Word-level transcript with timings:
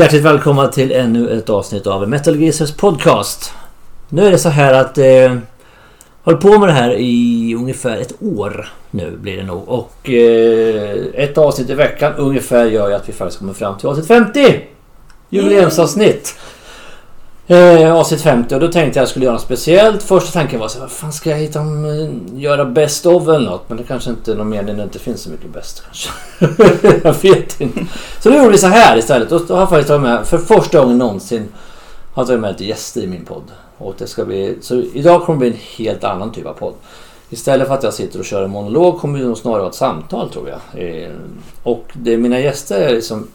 Hjärtligt 0.00 0.22
välkomna 0.22 0.68
till 0.68 0.92
ännu 0.92 1.38
ett 1.38 1.50
avsnitt 1.50 1.86
av 1.86 2.08
Metal 2.08 2.36
Geezers 2.36 2.72
podcast. 2.72 3.52
Nu 4.08 4.26
är 4.26 4.30
det 4.30 4.38
så 4.38 4.48
här 4.48 4.72
att 4.72 4.98
eh, 4.98 5.36
håller 6.22 6.38
på 6.38 6.58
med 6.58 6.68
det 6.68 6.72
här 6.72 6.94
i 6.98 7.54
ungefär 7.58 7.96
ett 7.96 8.12
år 8.22 8.68
nu 8.90 9.16
blir 9.16 9.36
det 9.36 9.42
nog. 9.42 9.68
Och 9.68 10.10
eh, 10.10 10.96
ett 11.14 11.38
avsnitt 11.38 11.70
i 11.70 11.74
veckan 11.74 12.14
ungefär 12.14 12.66
gör 12.66 12.88
ju 12.88 12.94
att 12.94 13.08
vi 13.08 13.12
faktiskt 13.12 13.38
kommer 13.38 13.52
fram 13.52 13.78
till 13.78 13.88
avsnitt 13.88 14.06
50! 14.06 14.60
Jubileumsavsnitt! 15.28 16.38
Eh, 17.50 17.94
avsnitt 17.96 18.20
50 18.20 18.54
och 18.54 18.60
då 18.60 18.68
tänkte 18.68 18.80
jag 18.80 18.88
att 18.88 18.96
jag 18.96 19.08
skulle 19.08 19.24
göra 19.24 19.32
något 19.32 19.42
speciellt. 19.42 20.02
Första 20.02 20.32
tanken 20.32 20.60
var 20.60 20.68
så 20.68 20.78
här, 20.78 20.80
vad 20.80 20.90
fan 20.90 21.12
ska 21.12 21.30
jag 21.30 21.36
hitta 21.36 21.60
om, 21.60 21.84
eh, 21.84 22.40
göra 22.40 22.64
best 22.64 23.06
of 23.06 23.28
eller 23.28 23.50
något? 23.50 23.68
Men 23.68 23.78
det 23.78 23.84
kanske 23.84 24.10
inte 24.10 24.32
är 24.32 24.36
någon 24.36 24.48
mening 24.48 24.66
när 24.66 24.76
det 24.76 24.82
inte 24.82 24.98
finns 24.98 25.20
så 25.20 25.30
mycket 25.30 25.52
bäst 25.52 25.82
kanske. 25.84 26.10
jag 27.08 27.14
vet 27.22 27.60
inte. 27.60 27.86
Så 28.20 28.30
då 28.30 28.36
gjorde 28.36 28.50
vi 28.50 28.58
så 28.58 28.66
här 28.66 28.98
istället. 28.98 29.32
Och 29.32 29.46
då 29.46 29.54
har 29.54 29.60
jag 29.60 29.68
faktiskt 29.68 29.88
tagit 29.88 30.02
med, 30.02 30.26
för 30.26 30.38
första 30.38 30.80
gången 30.80 30.98
någonsin, 30.98 31.48
har 32.12 32.22
jag 32.22 32.26
tagit 32.26 32.40
med 32.40 32.52
lite 32.52 32.64
gäster 32.64 33.00
i 33.00 33.06
min 33.06 33.24
podd. 33.24 33.44
Och 33.78 33.94
det 33.98 34.06
ska 34.06 34.24
bli, 34.24 34.58
så 34.60 34.82
idag 34.94 35.22
kommer 35.22 35.44
det 35.44 35.50
bli 35.50 35.60
en 35.60 35.86
helt 35.86 36.04
annan 36.04 36.32
typ 36.32 36.46
av 36.46 36.52
podd. 36.52 36.74
Istället 37.30 37.68
för 37.68 37.74
att 37.74 37.82
jag 37.82 37.94
sitter 37.94 38.18
och 38.18 38.24
kör 38.24 38.44
en 38.44 38.50
monolog 38.50 38.98
kommer 38.98 39.18
det 39.18 39.24
nog 39.24 39.38
snarare 39.38 39.58
vara 39.58 39.70
ett 39.70 39.74
samtal 39.74 40.30
tror 40.30 40.48
jag. 40.48 40.84
Eh, 40.84 41.10
och 41.62 41.84
det, 41.92 42.16
mina 42.16 42.40
gäster 42.40 42.80
är 42.80 42.94
liksom 42.94 43.28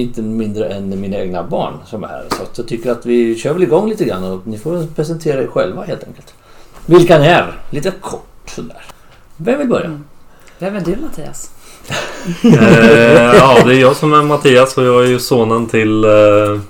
inte 0.00 0.22
mindre 0.22 0.68
än 0.68 1.00
mina 1.00 1.16
egna 1.16 1.42
barn 1.42 1.74
som 1.86 2.04
är 2.04 2.08
här. 2.08 2.24
Så 2.30 2.42
att 2.42 2.58
jag 2.58 2.68
tycker 2.68 2.90
att 2.90 3.06
vi 3.06 3.36
kör 3.36 3.52
väl 3.52 3.62
igång 3.62 3.88
lite 3.88 4.04
grann 4.04 4.24
och 4.24 4.46
ni 4.46 4.58
får 4.58 4.86
presentera 4.94 5.42
er 5.42 5.46
själva 5.46 5.82
helt 5.82 6.04
enkelt. 6.04 6.34
Vilka 6.86 7.18
ni 7.18 7.26
är, 7.26 7.52
lite 7.70 7.92
kort 8.00 8.28
sådär. 8.46 8.82
Vem 9.36 9.58
vill 9.58 9.68
börja? 9.68 9.86
Mm. 9.86 10.04
Vem 10.58 10.76
är 10.76 10.80
du 10.80 10.96
Mattias? 10.96 11.50
eh, 12.44 13.36
ja, 13.36 13.58
det 13.64 13.74
är 13.74 13.80
jag 13.80 13.96
som 13.96 14.12
är 14.12 14.22
Mattias 14.22 14.78
och 14.78 14.84
jag 14.84 15.04
är 15.04 15.08
ju 15.08 15.18
sonen 15.18 15.66
till 15.66 16.04
eh, 16.04 16.60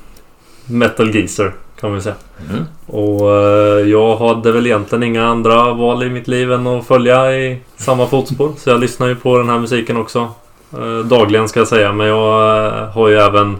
Metal 0.66 1.14
Geezer 1.14 1.52
kan 1.80 1.94
vi 1.94 2.00
säga. 2.00 2.14
Mm. 2.50 2.64
Och 2.86 3.30
eh, 3.30 3.88
jag 3.88 4.16
hade 4.16 4.52
väl 4.52 4.66
egentligen 4.66 5.02
inga 5.02 5.26
andra 5.26 5.72
val 5.72 6.02
i 6.02 6.10
mitt 6.10 6.28
liv 6.28 6.52
än 6.52 6.66
att 6.66 6.86
följa 6.86 7.36
i 7.36 7.60
samma 7.76 8.06
fotspår. 8.06 8.52
Så 8.56 8.70
jag 8.70 8.80
lyssnar 8.80 9.06
ju 9.08 9.16
på 9.16 9.38
den 9.38 9.48
här 9.48 9.58
musiken 9.58 9.96
också. 9.96 10.30
Eh, 10.72 10.98
dagligen 11.04 11.48
ska 11.48 11.60
jag 11.60 11.68
säga, 11.68 11.92
men 11.92 12.06
jag 12.06 12.66
eh, 12.66 12.88
har 12.88 13.08
ju 13.08 13.16
även 13.16 13.56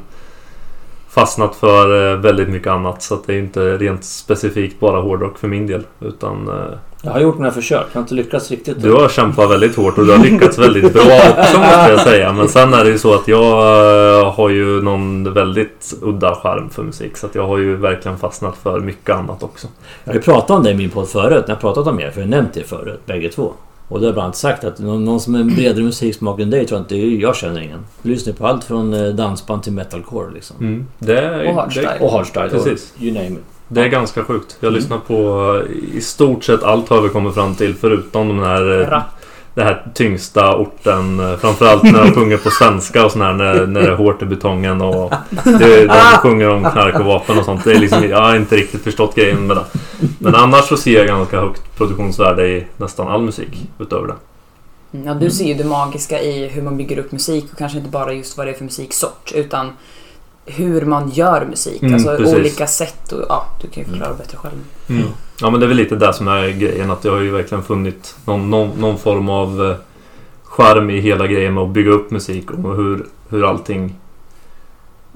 fastnat 1.10 1.56
för 1.56 2.12
eh, 2.12 2.18
väldigt 2.18 2.48
mycket 2.48 2.68
annat. 2.68 3.02
Så 3.02 3.14
att 3.14 3.26
det 3.26 3.34
är 3.34 3.38
inte 3.38 3.76
rent 3.76 4.04
specifikt 4.04 4.80
bara 4.80 5.00
hårdrock 5.00 5.38
för 5.38 5.48
min 5.48 5.66
del. 5.66 5.82
Utan 6.00 6.50
Jag 7.02 7.12
har 7.12 7.20
gjort 7.20 7.38
mina 7.38 7.50
försök, 7.50 7.86
jag 7.92 7.94
har 7.94 8.00
inte 8.00 8.14
lyckats 8.14 8.50
riktigt. 8.50 8.82
du 8.82 8.92
har 8.92 9.08
kämpat 9.08 9.50
väldigt 9.50 9.76
hårt 9.76 9.98
och 9.98 10.06
du 10.06 10.12
har 10.12 10.18
lyckats 10.18 10.58
väldigt 10.58 10.92
bra 10.92 11.02
också 11.02 11.58
måste 11.58 11.90
jag 11.90 12.00
säga. 12.00 12.32
Men 12.32 12.48
sen 12.48 12.74
är 12.74 12.84
det 12.84 12.90
ju 12.90 12.98
så 12.98 13.14
att 13.14 13.28
jag 13.28 14.30
har 14.30 14.48
ju 14.48 14.82
någon 14.82 15.34
väldigt 15.34 15.94
udda 16.02 16.34
charm 16.34 16.70
för 16.70 16.82
musik. 16.82 17.16
Så 17.16 17.26
att 17.26 17.34
jag 17.34 17.46
har 17.46 17.58
ju 17.58 17.76
verkligen 17.76 18.18
fastnat 18.18 18.56
för 18.62 18.80
mycket 18.80 19.16
annat 19.16 19.42
också. 19.42 19.66
Jag 20.04 20.12
har 20.12 20.16
ju 20.16 20.22
pratat 20.22 20.50
om 20.50 20.62
det 20.62 20.70
i 20.70 20.74
min 20.74 20.90
podd 20.90 21.08
förut, 21.08 21.44
när 21.46 21.54
jag 21.54 21.60
pratat 21.60 21.86
om 21.86 22.00
er, 22.00 22.10
för 22.10 22.20
jag 22.20 22.26
har 22.26 22.30
nämnt 22.30 22.54
det 22.54 22.68
förut, 22.68 23.00
bägge 23.06 23.28
två. 23.28 23.52
Och 23.88 23.98
då 24.00 24.04
har 24.04 24.06
jag 24.08 24.14
bland 24.14 24.24
annat 24.24 24.36
sagt 24.36 24.64
att 24.64 24.78
någon, 24.78 25.04
någon 25.04 25.20
som 25.20 25.34
är 25.34 25.44
bredare 25.44 25.84
musiksmak 25.84 26.40
än 26.40 26.50
dig 26.50 26.66
tror 26.66 26.78
jag 26.78 26.84
inte, 26.84 26.96
jag 26.96 27.36
känner 27.36 27.60
ingen. 27.60 27.78
Du 28.02 28.10
lyssnar 28.10 28.32
på 28.32 28.46
allt 28.46 28.64
från 28.64 28.94
eh, 28.94 29.08
dansband 29.08 29.62
till 29.62 29.72
metalcore 29.72 30.30
liksom. 30.34 30.56
Mm. 30.60 30.86
Det, 30.98 31.18
är- 31.20 31.48
Och 31.48 31.54
hardstyle. 31.54 31.88
det, 31.98 32.04
Och 32.04 32.10
hardstyle, 32.12 32.48
Precis. 32.50 32.92
och 32.96 33.02
you 33.02 33.14
name 33.14 33.26
it. 33.30 33.44
det 33.68 33.80
är 33.80 33.88
ganska 33.88 34.22
sjukt. 34.24 34.56
Jag 34.60 34.68
Mm. 34.68 34.80
lyssnar 34.80 34.98
på 34.98 35.14
eh, 35.68 35.96
i 35.96 36.00
stort 36.00 36.44
sett 36.44 36.62
allt 36.62 36.88
har 36.88 37.00
vi 37.02 37.08
kommit 37.08 37.34
fram 37.34 37.54
till 37.54 37.74
förutom 37.74 38.28
de 38.28 38.38
här 38.38 38.80
eh, 38.80 38.86
Det 39.58 39.64
här 39.64 39.82
tyngsta 39.94 40.56
orten. 40.56 41.20
eh, 41.20 41.36
Framförallt 41.36 41.82
när 41.82 42.04
de 42.04 42.12
sjunger 42.12 42.36
på 42.36 42.50
svenska 42.50 43.04
och 43.04 43.12
sådär 43.12 43.32
när, 43.32 43.66
när 43.66 43.82
det 43.82 43.88
är 43.88 43.96
hårt 43.96 44.22
i 44.22 44.24
betongen 44.24 44.80
och 44.80 45.12
det, 45.44 45.86
de 45.86 46.00
sjunger 46.22 46.48
om 46.48 46.60
knark 46.60 46.94
och 47.00 47.04
vapen 47.04 47.38
och 47.38 47.44
sånt. 47.44 47.64
Det 47.64 47.72
är 47.72 47.78
liksom, 47.78 48.08
jag 48.08 48.20
har 48.22 48.36
inte 48.36 48.56
riktigt 48.56 48.84
förstått 48.84 49.14
grejen 49.14 49.46
med 49.46 49.56
det. 49.56 49.64
Men 50.18 50.34
annars 50.34 50.64
så 50.64 50.76
ser 50.76 50.98
jag 50.98 51.06
ganska 51.06 51.40
högt 51.40 51.76
produktionsvärde 51.76 52.48
i 52.48 52.66
nästan 52.76 53.08
all 53.08 53.22
musik 53.22 53.68
utöver 53.78 54.06
det. 54.08 54.14
Mm, 54.92 55.06
Ja, 55.06 55.14
du 55.14 55.30
ser 55.30 55.44
ju 55.44 55.54
det 55.54 55.64
magiska 55.64 56.20
i 56.22 56.48
hur 56.48 56.62
man 56.62 56.76
bygger 56.76 56.98
upp 56.98 57.12
musik 57.12 57.46
och 57.52 57.58
kanske 57.58 57.78
inte 57.78 57.90
bara 57.90 58.12
just 58.12 58.36
vad 58.36 58.46
det 58.46 58.50
är 58.50 58.54
för 58.54 58.64
musiksort 58.64 59.32
utan 59.34 59.72
hur 60.46 60.84
man 60.84 61.10
gör 61.10 61.46
musik. 61.50 61.82
Mm, 61.82 61.94
alltså 61.94 62.16
precis. 62.16 62.34
olika 62.34 62.66
sätt 62.66 63.12
och 63.12 63.24
ja, 63.28 63.44
du 63.62 63.68
kan 63.68 63.82
ju 63.82 63.88
förklara 63.88 64.14
bättre 64.14 64.36
själv. 64.38 64.54
Mm. 64.88 65.02
Ja 65.40 65.50
men 65.50 65.60
det 65.60 65.66
är 65.66 65.68
väl 65.68 65.76
lite 65.76 65.96
det 65.96 66.12
som 66.12 66.28
är 66.28 66.48
grejen. 66.48 66.90
Att 66.90 67.04
jag 67.04 67.12
har 67.12 67.20
ju 67.20 67.30
verkligen 67.30 67.64
funnit 67.64 68.16
någon, 68.24 68.50
någon, 68.50 68.68
någon 68.80 68.98
form 68.98 69.28
av 69.28 69.70
eh, 69.70 69.76
charm 70.44 70.90
i 70.90 71.00
hela 71.00 71.26
grejen 71.26 71.54
med 71.54 71.62
att 71.62 71.70
bygga 71.70 71.90
upp 71.90 72.10
musik 72.10 72.50
och 72.50 72.76
hur, 72.76 73.06
hur 73.28 73.48
allting 73.48 73.94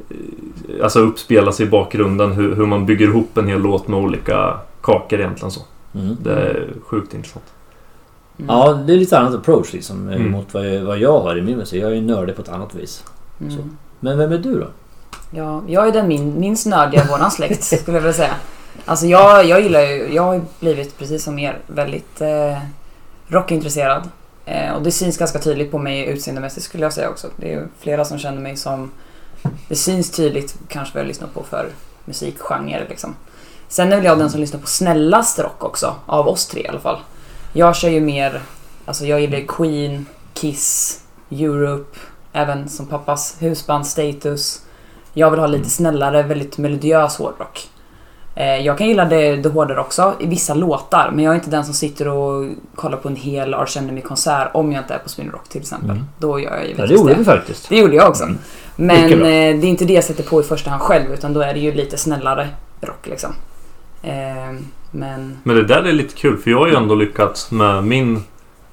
eh, 0.08 0.84
alltså 0.84 1.00
uppspelas 1.00 1.60
i 1.60 1.66
bakgrunden. 1.66 2.32
Hur, 2.32 2.54
hur 2.54 2.66
man 2.66 2.86
bygger 2.86 3.06
ihop 3.06 3.38
en 3.38 3.48
hel 3.48 3.60
låt 3.60 3.88
med 3.88 3.98
olika 3.98 4.58
kakor 4.82 5.18
egentligen 5.20 5.50
så. 5.50 5.60
Mm. 5.94 6.16
Det 6.22 6.32
är 6.32 6.68
sjukt 6.86 7.14
intressant. 7.14 7.44
Mm. 8.38 8.56
Ja, 8.56 8.72
det 8.72 8.92
är 8.92 8.96
lite 8.96 9.18
annat 9.18 9.34
approach 9.34 9.72
liksom 9.72 10.08
eh, 10.08 10.16
Mm. 10.16 10.30
mot 10.30 10.54
vad 10.54 10.74
jag, 10.74 10.84
vad 10.84 10.98
jag 10.98 11.20
har 11.20 11.38
i 11.38 11.42
min 11.42 11.56
musik. 11.58 11.82
Jag 11.82 11.90
är 11.90 11.94
ju 11.94 12.00
nördig 12.00 12.36
på 12.36 12.42
ett 12.42 12.48
annat 12.48 12.74
vis. 12.74 13.04
Mm. 13.40 13.52
så. 13.52 13.58
Men 14.00 14.18
vem 14.18 14.32
är 14.32 14.38
du 14.38 14.60
då? 14.60 14.66
Ja, 15.30 15.62
jag 15.66 15.88
är 15.88 15.92
den 15.92 16.08
min, 16.08 16.40
minst 16.40 16.66
nördiga 16.66 17.02
av 17.02 17.08
våran 17.08 17.30
släkt 17.30 17.64
skulle 17.64 17.96
jag 17.96 18.02
vilja 18.02 18.12
säga. 18.12 18.34
Alltså 18.84 19.06
jag, 19.06 19.44
jag 19.44 19.60
gillar 19.60 19.80
ju, 19.80 20.14
jag 20.14 20.22
har 20.22 20.40
blivit 20.60 20.98
precis 20.98 21.24
som 21.24 21.38
er 21.38 21.58
väldigt 21.66 22.20
eh, 22.20 22.58
rockintresserad. 23.28 24.08
Eh, 24.44 24.72
och 24.72 24.82
det 24.82 24.92
syns 24.92 25.18
ganska 25.18 25.38
tydligt 25.38 25.70
på 25.70 25.78
mig 25.78 26.06
utseendemässigt 26.06 26.66
skulle 26.66 26.82
jag 26.82 26.92
säga 26.92 27.10
också. 27.10 27.28
Det 27.36 27.52
är 27.52 27.68
flera 27.80 28.04
som 28.04 28.18
känner 28.18 28.40
mig 28.40 28.56
som, 28.56 28.90
det 29.68 29.74
syns 29.74 30.10
tydligt 30.10 30.54
kanske 30.68 30.94
vad 30.94 31.02
jag 31.02 31.08
lyssnar 31.08 31.28
på 31.28 31.42
för 31.42 31.68
musikgenre 32.04 32.86
liksom. 32.88 33.14
Sen 33.68 33.92
är 33.92 33.96
väl 33.96 34.04
jag 34.04 34.18
den 34.18 34.30
som 34.30 34.40
lyssnar 34.40 34.60
på 34.60 34.66
snällast 34.66 35.38
rock 35.38 35.64
också, 35.64 35.94
av 36.06 36.28
oss 36.28 36.46
tre 36.46 36.62
i 36.62 36.68
alla 36.68 36.80
fall. 36.80 36.98
Jag 37.52 37.76
kör 37.76 37.88
ju 37.88 38.00
mer, 38.00 38.42
alltså 38.84 39.06
jag 39.06 39.20
gillar 39.20 39.40
Queen, 39.48 40.06
Kiss, 40.34 41.00
Europe, 41.30 41.98
även 42.32 42.68
som 42.68 42.86
pappas 42.86 43.36
husband 43.38 43.86
Status. 43.86 44.62
Jag 45.12 45.30
vill 45.30 45.40
ha 45.40 45.46
lite 45.46 45.70
snällare, 45.70 46.22
väldigt 46.22 46.58
melodiös 46.58 47.16
hårdrock. 47.16 47.68
Eh, 48.34 48.56
Jag 48.66 48.78
kan 48.78 48.88
gilla 48.88 49.04
det, 49.04 49.36
det 49.36 49.48
hårdare 49.48 49.80
också 49.80 50.14
i 50.20 50.26
vissa 50.26 50.54
låtar, 50.54 51.10
men 51.14 51.24
jag 51.24 51.30
är 51.32 51.34
inte 51.34 51.50
den 51.50 51.64
som 51.64 51.74
sitter 51.74 52.08
och 52.08 52.46
kollar 52.74 52.96
på 52.98 53.08
en 53.08 53.16
hel 53.16 53.54
Arch 53.54 53.76
Enemy-konsert 53.76 54.48
om 54.54 54.72
jag 54.72 54.82
inte 54.84 54.94
är 54.94 54.98
på 54.98 55.08
Sweden 55.08 55.32
Rock 55.32 55.48
till 55.48 55.60
exempel. 55.60 55.90
Mm. 55.90 56.04
Då 56.18 56.40
gör 56.40 56.50
jag 56.50 56.60
Ja, 56.60 56.66
givetvis 56.66 56.88
det 56.90 56.94
gjorde 56.96 57.14
vi 57.14 57.24
faktiskt. 57.24 57.68
det 57.68 57.76
gjorde 57.78 57.94
jag 57.96 58.08
också. 58.08 58.24
Mm. 58.24 58.38
Men 58.76 59.12
eh, 59.12 59.60
det 59.60 59.66
är 59.66 59.70
inte 59.70 59.84
det 59.84 59.92
jag 59.92 60.04
sätter 60.04 60.22
på 60.22 60.40
i 60.40 60.42
första 60.42 60.70
hand 60.70 60.82
själv, 60.82 61.12
utan 61.12 61.32
då 61.32 61.40
är 61.40 61.54
det 61.54 61.60
ju 61.60 61.72
lite 61.72 61.96
snällare 61.96 62.48
rock 62.80 63.06
liksom. 63.06 63.30
Eh, 64.02 64.12
men 64.90 65.38
Men 65.42 65.56
det 65.56 65.64
där 65.64 65.82
är 65.82 65.92
lite 65.92 66.14
kul 66.14 66.36
för 66.38 66.50
jag 66.50 66.58
har 66.58 66.68
ju 66.68 66.74
ändå 66.74 66.94
lyckats 66.94 67.50
med 67.50 67.84
min 67.84 68.22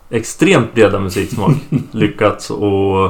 extremt 0.10 0.74
breda 0.74 1.00
musiksmak. 1.00 1.52
lyckats 1.92 2.50
och 2.50 3.10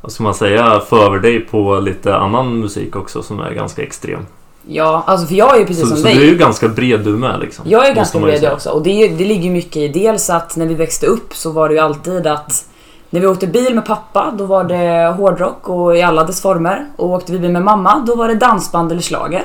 vad 0.00 0.12
ska 0.12 0.22
man 0.22 0.34
säga, 0.34 0.80
få 0.80 0.96
över 1.02 1.18
dig 1.18 1.40
på 1.40 1.80
lite 1.80 2.16
annan 2.16 2.58
musik 2.60 2.96
också 2.96 3.22
som 3.22 3.40
är 3.40 3.50
ganska 3.54 3.82
extrem. 3.82 4.20
Ja, 4.68 5.04
alltså 5.06 5.26
för 5.26 5.34
jag 5.34 5.54
är 5.56 5.60
ju 5.60 5.66
precis 5.66 5.82
Så, 5.82 5.88
som 5.88 5.96
så 5.96 6.02
dig. 6.02 6.14
du 6.14 6.22
är 6.22 6.30
ju 6.30 6.38
ganska 6.38 6.68
bred 6.68 7.00
du 7.00 7.10
med 7.10 7.40
liksom. 7.40 7.64
Jag 7.68 7.88
är 7.88 7.94
ganska 7.94 8.18
bred 8.20 8.42
jag 8.42 8.52
också. 8.52 8.70
Och 8.70 8.82
det, 8.82 9.08
det 9.08 9.24
ligger 9.24 9.44
ju 9.44 9.50
mycket 9.50 9.76
i 9.76 9.88
dels 9.88 10.30
att 10.30 10.56
när 10.56 10.66
vi 10.66 10.74
växte 10.74 11.06
upp 11.06 11.34
så 11.34 11.50
var 11.50 11.68
det 11.68 11.74
ju 11.74 11.80
alltid 11.80 12.26
att 12.26 12.64
när 13.10 13.20
vi 13.20 13.26
åkte 13.26 13.46
bil 13.46 13.74
med 13.74 13.86
pappa 13.86 14.34
då 14.38 14.46
var 14.46 14.64
det 14.64 15.14
hårdrock 15.16 15.68
och 15.68 15.96
i 15.96 16.02
alla 16.02 16.24
dess 16.24 16.42
former. 16.42 16.86
Och 16.96 17.10
åkte 17.10 17.32
vi 17.32 17.38
bil 17.38 17.50
med 17.50 17.62
mamma 17.62 18.04
då 18.06 18.14
var 18.14 18.28
det 18.28 18.34
dansband 18.34 18.92
eller 18.92 19.02
schlager. 19.02 19.44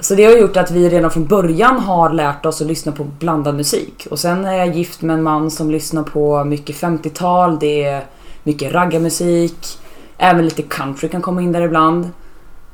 Så 0.00 0.14
det 0.14 0.24
har 0.24 0.32
gjort 0.32 0.56
att 0.56 0.70
vi 0.70 0.88
redan 0.88 1.10
från 1.10 1.26
början 1.26 1.80
har 1.80 2.10
lärt 2.10 2.46
oss 2.46 2.60
att 2.60 2.66
lyssna 2.66 2.92
på 2.92 3.04
blandad 3.04 3.54
musik. 3.54 4.06
Och 4.10 4.18
sen 4.18 4.44
är 4.44 4.54
jag 4.54 4.76
gift 4.76 5.02
med 5.02 5.14
en 5.14 5.22
man 5.22 5.50
som 5.50 5.70
lyssnar 5.70 6.02
på 6.02 6.44
mycket 6.44 6.76
50-tal, 6.76 7.58
det 7.58 7.84
är 7.84 8.04
mycket 8.42 8.72
raggarmusik. 8.72 9.78
Även 10.18 10.44
lite 10.44 10.62
country 10.62 11.08
kan 11.08 11.22
komma 11.22 11.42
in 11.42 11.52
där 11.52 11.60
ibland. 11.60 12.08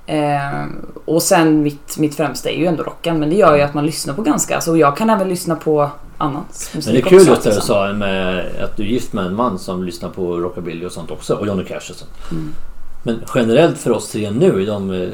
Eh, 0.07 0.65
och 1.05 1.23
sen 1.23 1.63
mitt, 1.63 1.99
mitt 1.99 2.15
främsta 2.15 2.51
är 2.51 2.57
ju 2.59 2.67
ändå 2.67 2.83
rocken 2.83 3.19
men 3.21 3.31
det 3.31 3.37
gör 3.37 3.57
ju 3.57 3.63
att 3.63 3.75
man 3.75 3.87
lyssnar 3.87 4.15
på 4.15 4.23
ganska, 4.23 4.55
alltså 4.55 4.77
jag 4.77 4.97
kan 4.97 5.11
även 5.11 5.29
lyssna 5.29 5.57
på 5.57 5.91
annat 6.19 6.71
musik 6.75 6.87
Men 6.87 6.95
det 6.95 7.01
är 7.01 7.19
kul 7.19 7.27
just 7.29 7.43
det 7.43 7.55
du 7.55 7.61
sa 7.61 7.93
med 7.93 8.45
att 8.65 8.77
du 8.77 8.83
är 8.83 8.87
gift 8.87 9.13
med 9.13 9.27
en 9.27 9.35
man 9.35 9.59
som 9.59 9.85
lyssnar 9.85 10.09
på 10.11 10.37
rockabilly 10.37 10.87
och 10.87 10.93
sånt 10.93 11.11
också. 11.11 11.35
Och 11.35 11.47
Johnny 11.47 11.65
Cash 11.65 11.77
och 11.77 11.83
sånt. 11.97 12.11
Mm. 12.31 12.53
Men 13.03 13.19
generellt 13.35 13.79
för 13.79 13.91
oss 13.91 14.11
tre 14.13 14.31
nu 14.31 14.63
i 14.63 14.67
de 14.67 14.91
eh, 14.91 15.09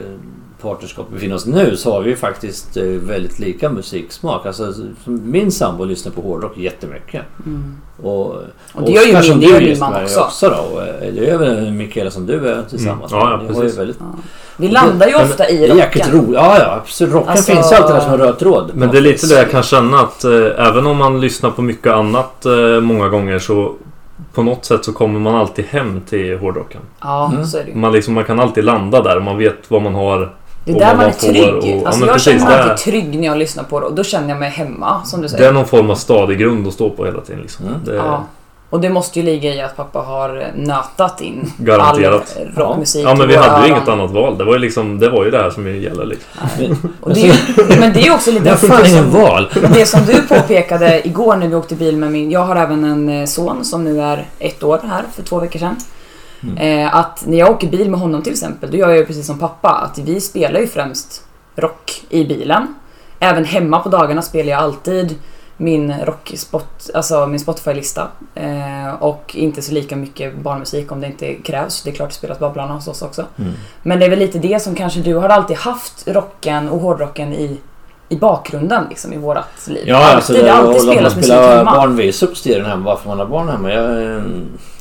partnerskap 0.63 1.07
vi 1.11 1.15
befinner 1.15 1.35
oss 1.35 1.47
nu 1.47 1.77
så 1.77 1.93
har 1.93 2.01
vi 2.03 2.11
ju 2.11 2.17
faktiskt 2.17 2.77
eh, 2.77 2.85
väldigt 2.85 3.39
lika 3.39 3.71
musiksmak. 3.71 4.47
Alltså, 4.47 4.75
min 5.05 5.53
sambo 5.53 5.85
lyssnar 5.85 6.13
på 6.13 6.21
hårdrock 6.21 6.57
jättemycket. 6.59 7.23
Mm. 7.47 7.77
Och, 8.03 8.27
Och 8.75 8.83
det 8.87 8.91
gör 8.93 9.03
ju 9.03 9.13
min- 9.31 9.41
det 9.41 9.47
du 9.47 9.53
gör 9.53 9.61
min 9.61 9.79
man 9.79 10.03
också. 10.03 10.21
också 10.21 10.49
då. 10.49 10.75
Och, 10.77 10.83
eh, 10.83 11.15
Det 11.15 11.31
är 11.31 11.39
väl 11.39 11.73
Mikaela 11.73 12.11
som 12.11 12.27
du 12.27 12.49
är 12.49 12.63
tillsammans 12.63 13.13
Mm. 13.13 13.25
Ja, 13.25 13.31
ja, 13.31 13.37
med. 13.37 13.47
Ni 13.47 13.53
har 13.55 13.63
ju 13.63 13.69
precis. 13.69 13.79
väldigt, 13.79 13.97
Ja. 14.01 14.07
Vi 14.57 14.69
landar 14.69 15.07
ju 15.07 15.13
Men- 15.13 15.23
ofta 15.25 15.49
i 15.49 15.65
är 15.71 15.75
jäkligt 15.77 16.07
rocken. 16.07 16.21
roligt. 16.21 16.35
Ja, 16.35 16.59
ja. 16.59 16.75
Absolut. 16.83 17.15
Rocken 17.15 17.29
Alltså- 17.29 17.53
finns 17.53 17.73
alltid 17.73 17.95
där 17.97 18.01
som 18.01 18.13
en 18.13 18.19
röd 18.19 18.39
tråd. 18.39 18.71
Men 18.75 18.91
det 18.91 18.99
är 18.99 19.03
lite 19.03 19.27
det 19.27 19.35
jag 19.35 19.51
kan 19.51 19.63
känna 19.63 20.01
att 20.01 20.25
eh, 20.25 20.31
även 20.69 20.87
om 20.87 20.97
man 20.97 21.21
lyssnar 21.21 21.51
på 21.51 21.63
mycket 21.63 21.93
annat 21.93 22.47
eh, 22.47 22.81
många 22.81 23.09
gånger 23.09 23.39
så 23.39 23.75
på 24.35 24.43
något 24.43 24.65
sätt 24.65 24.85
så 24.85 24.93
kommer 24.93 25.21
man 25.21 25.35
alltid 25.35 25.65
hem 25.65 26.01
till 26.09 26.39
hårdrocken. 26.39 26.81
Ja, 27.01 27.31
Mm. 27.33 27.47
så 27.47 27.59
är 27.59 27.65
det 27.65 27.71
ju. 27.71 27.77
Man, 27.77 27.93
liksom, 27.93 28.15
man 28.15 28.25
kan 28.25 28.41
alltid 28.41 28.65
landa 28.65 29.03
där. 29.03 29.21
Man 29.21 29.39
vet 29.39 29.57
vad 29.69 29.83
man 29.83 29.95
har. 29.95 30.33
Det 30.65 30.71
är 30.71 30.75
och 30.75 30.81
där 30.81 30.87
vad 30.87 30.97
man 30.97 31.05
är 31.05 31.09
man 31.09 31.13
får 31.13 31.29
trygg. 31.29 31.55
och- 31.55 31.65
ja, 31.67 31.87
alltså 31.87 31.99
men 32.01 32.07
jag 32.09 32.17
precis, 32.17 32.33
känner 32.33 32.45
mig 32.51 32.55
är- 32.59 32.63
alltid 32.71 32.77
trygg 32.93 33.19
när 33.21 33.27
jag 33.27 33.39
lyssnar 33.39 33.65
på 33.65 33.81
det 33.81 33.87
och 33.87 33.95
då 33.95 34.05
känner 34.05 34.29
jag 34.29 34.39
mig 34.39 34.51
hemma, 34.51 35.05
som 35.05 35.21
du 35.23 35.29
Det 35.29 35.35
är 35.35 35.39
säger. 35.39 35.53
någon 35.53 35.67
form 35.67 35.91
av 35.91 35.95
stadig 35.95 36.39
grund 36.39 36.67
att 36.67 36.73
stå 36.73 36.91
på 36.91 37.05
hela 37.05 37.21
tiden. 37.21 37.41
Liksom. 37.43 37.67
Mm. 37.67 37.79
Det, 37.85 37.95
Ja. 37.95 38.25
Och 38.73 38.81
det 38.81 38.91
måste 38.91 39.21
ju 39.21 39.25
ligga 39.25 39.55
i 39.55 39.61
att 39.61 39.77
pappa 39.77 39.99
har 39.99 40.53
nötat 40.57 41.21
in 41.21 41.53
Garanterat. 41.57 42.37
all 42.41 42.65
rockmusik 42.65 43.07
Ja 43.07 43.15
men 43.15 43.29
vi 43.29 43.37
hade 43.37 43.67
ju 43.67 43.73
inget 43.73 43.89
annat 43.89 44.11
val. 44.11 44.39
Det 44.39 44.45
var 44.45 44.53
ju, 44.53 44.59
liksom, 44.59 44.99
det, 44.99 45.11
var 45.11 45.25
ju 45.25 45.31
det 45.31 45.39
här 45.39 45.51
som 45.51 45.67
gäller. 45.81 46.05
Liksom. 46.05 46.93
Och 47.01 47.15
det, 47.15 47.35
men 47.81 47.93
det 47.93 48.07
är 48.07 48.15
också 48.15 48.31
lite 48.31 48.45
Det 48.45 48.51
har 48.51 48.57
fan 48.57 48.87
ingen 48.87 49.11
val. 49.11 49.51
det 49.75 49.87
som 49.87 50.01
du 50.07 50.23
påpekade 50.23 51.09
igår 51.09 51.37
när 51.37 51.49
vi 51.49 51.55
åkte 51.55 51.75
bil 51.75 51.97
med 51.97 52.13
min... 52.13 52.31
Jag 52.31 52.41
har 52.41 52.57
även 52.57 52.85
en 52.85 53.09
eh, 53.09 53.27
son 53.27 53.65
som 53.65 53.85
nu 53.85 54.01
är 54.01 54.27
ett 54.39 54.63
år 54.63 54.81
här 54.89 55.05
för 55.15 55.23
två 55.23 55.41
veckor 55.41 55.59
sedan. 55.59 55.77
Eh, 56.59 56.97
att 56.97 57.25
när 57.27 57.39
jag 57.39 57.51
åker 57.51 57.69
bil 57.69 57.91
med 57.91 58.01
honom 58.01 58.23
till 58.23 58.33
exempel, 58.33 58.71
då 58.71 58.77
gör 58.77 58.89
jag 58.89 58.99
ju 58.99 59.07
precis 59.07 59.27
som 59.27 59.39
pappa. 59.39 59.71
Att 59.71 59.99
vi 59.99 60.21
spelar 60.21 60.61
ju 60.61 60.67
främst 60.67 61.25
rock 61.57 62.03
i 62.09 62.25
bilen. 62.25 62.75
Även 63.19 63.45
hemma 63.45 63.81
på 63.81 63.89
dagarna 63.89 64.23
spelar 64.23 64.51
jag 64.51 64.61
alltid 64.61 65.19
min 65.63 65.95
rockspot, 66.05 66.91
alltså 66.95 67.27
min 67.27 67.41
Spotify-lista. 67.41 68.09
Eh, 68.35 68.95
och 69.01 69.37
inte 69.37 69.63
så 69.63 69.73
lika 69.73 69.97
mycket 69.97 70.37
barnmusik 70.37 70.93
om 70.93 71.01
det 71.01 71.07
inte 71.07 71.35
krävs. 71.35 71.83
Det 71.83 71.91
är 71.91 71.95
klart 71.95 72.09
det 72.09 72.15
spelas 72.15 72.39
Babblarna 72.39 72.75
hos 72.75 72.89
oss 72.89 73.03
också. 73.03 73.25
Mm. 73.39 73.53
Men 73.83 73.99
det 73.99 74.05
är 74.05 74.11
väl 74.11 74.19
lite 74.19 74.39
det 74.39 74.63
som 74.63 74.75
kanske 74.75 75.01
du 75.01 75.15
har 75.15 75.29
alltid 75.29 75.57
haft 75.57 76.09
rocken 76.09 76.69
och 76.69 76.81
hårdrocken 76.81 77.33
i, 77.33 77.61
i 78.09 78.17
bakgrunden 78.17 78.85
liksom 78.89 79.13
i 79.13 79.17
vårat 79.17 79.69
liv. 79.69 79.85
Ja, 79.87 79.97
alltid, 79.97 80.17
alltså 80.17 80.33
det 80.33 80.43
det 80.43 80.53
alltid 80.53 80.83
spelats 80.83 81.17
musik 81.17 81.33
hemma. 81.33 81.65
barnvisor 81.65 82.27
på 82.27 82.35
stereon 82.35 82.67
hemma 82.67 82.85
varför 82.85 83.09
man 83.09 83.19
har 83.19 83.27
barn 83.27 83.49
hemma. 83.49 83.73
Jag, 83.73 84.03
eh, 84.03 84.23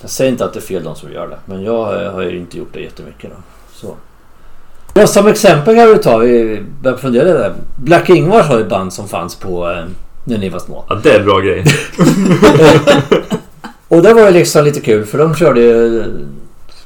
jag 0.02 0.10
säger 0.10 0.32
inte 0.32 0.46
att 0.46 0.54
det 0.54 0.60
är 0.60 0.62
fel 0.62 0.84
de 0.84 0.96
som 0.96 1.12
gör 1.12 1.28
det. 1.28 1.38
Men 1.46 1.64
jag 1.64 2.04
eh, 2.04 2.12
har 2.12 2.22
ju 2.22 2.38
inte 2.38 2.58
gjort 2.58 2.74
det 2.74 2.80
jättemycket 2.80 3.30
då. 3.30 3.36
Så. 3.74 3.96
Ja, 4.94 5.08
som 5.08 5.28
exempel 5.28 5.76
kan 5.76 5.88
vi 5.88 5.98
ta, 5.98 6.18
vi 6.18 6.64
börjar 6.82 6.98
fundera 6.98 7.24
där. 7.24 7.54
Black 7.76 8.10
Ingvars 8.10 8.48
har 8.48 8.58
ju 8.58 8.64
band 8.64 8.94
som 8.94 9.08
fanns 9.08 9.36
på 9.36 9.72
eh, 9.72 9.86
när 10.24 10.38
ni 10.38 10.50
var 10.50 10.60
små. 10.60 10.86
Ja, 10.90 10.96
det 11.04 11.16
är 11.16 11.24
bra 11.24 11.40
grej. 11.40 11.64
Och 13.88 14.02
det 14.02 14.14
var 14.14 14.26
ju 14.26 14.32
liksom 14.32 14.66
lite 14.66 14.82
kul 14.82 15.06
för 15.06 15.18
de 15.18 15.36
körde 15.36 15.62
ju... 15.62 16.04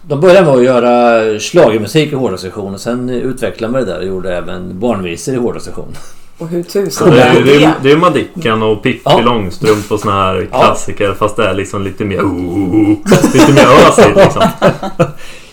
De 0.01 0.21
började 0.21 0.45
med 0.45 0.55
att 0.55 0.63
göra 0.63 1.21
schlagermusik 1.39 2.11
i 2.11 2.15
hårdrockssektion 2.15 2.73
och 2.73 2.79
sen 2.79 3.09
utvecklade 3.09 3.73
man 3.73 3.81
det 3.81 3.91
där 3.91 3.99
och 3.99 4.05
gjorde 4.05 4.37
även 4.37 4.79
barnvisor 4.79 5.33
i 5.33 5.37
hårdrockssektion. 5.37 5.95
Och 6.37 6.47
hur 6.47 6.63
tusan 6.63 7.11
det, 7.11 7.21
är 7.21 7.33
det, 7.33 7.43
det? 7.43 7.63
är, 7.63 7.73
det 7.83 7.91
är 7.91 7.97
Madicken 7.97 8.63
och 8.63 8.83
Pippi 8.83 9.01
Ja. 9.05 9.21
Långstrump 9.21 9.91
och 9.91 9.99
såna 9.99 10.13
här 10.13 10.47
Ja. 10.51 10.59
klassiker 10.59 11.13
fast 11.13 11.35
det 11.35 11.47
är 11.49 11.53
liksom 11.53 11.83
lite 11.83 12.05
mer... 12.05 12.19
Oh, 12.19 12.89
lite 13.33 13.53
mer 13.53 13.67
ösigt 13.87 14.15
liksom. 14.15 14.41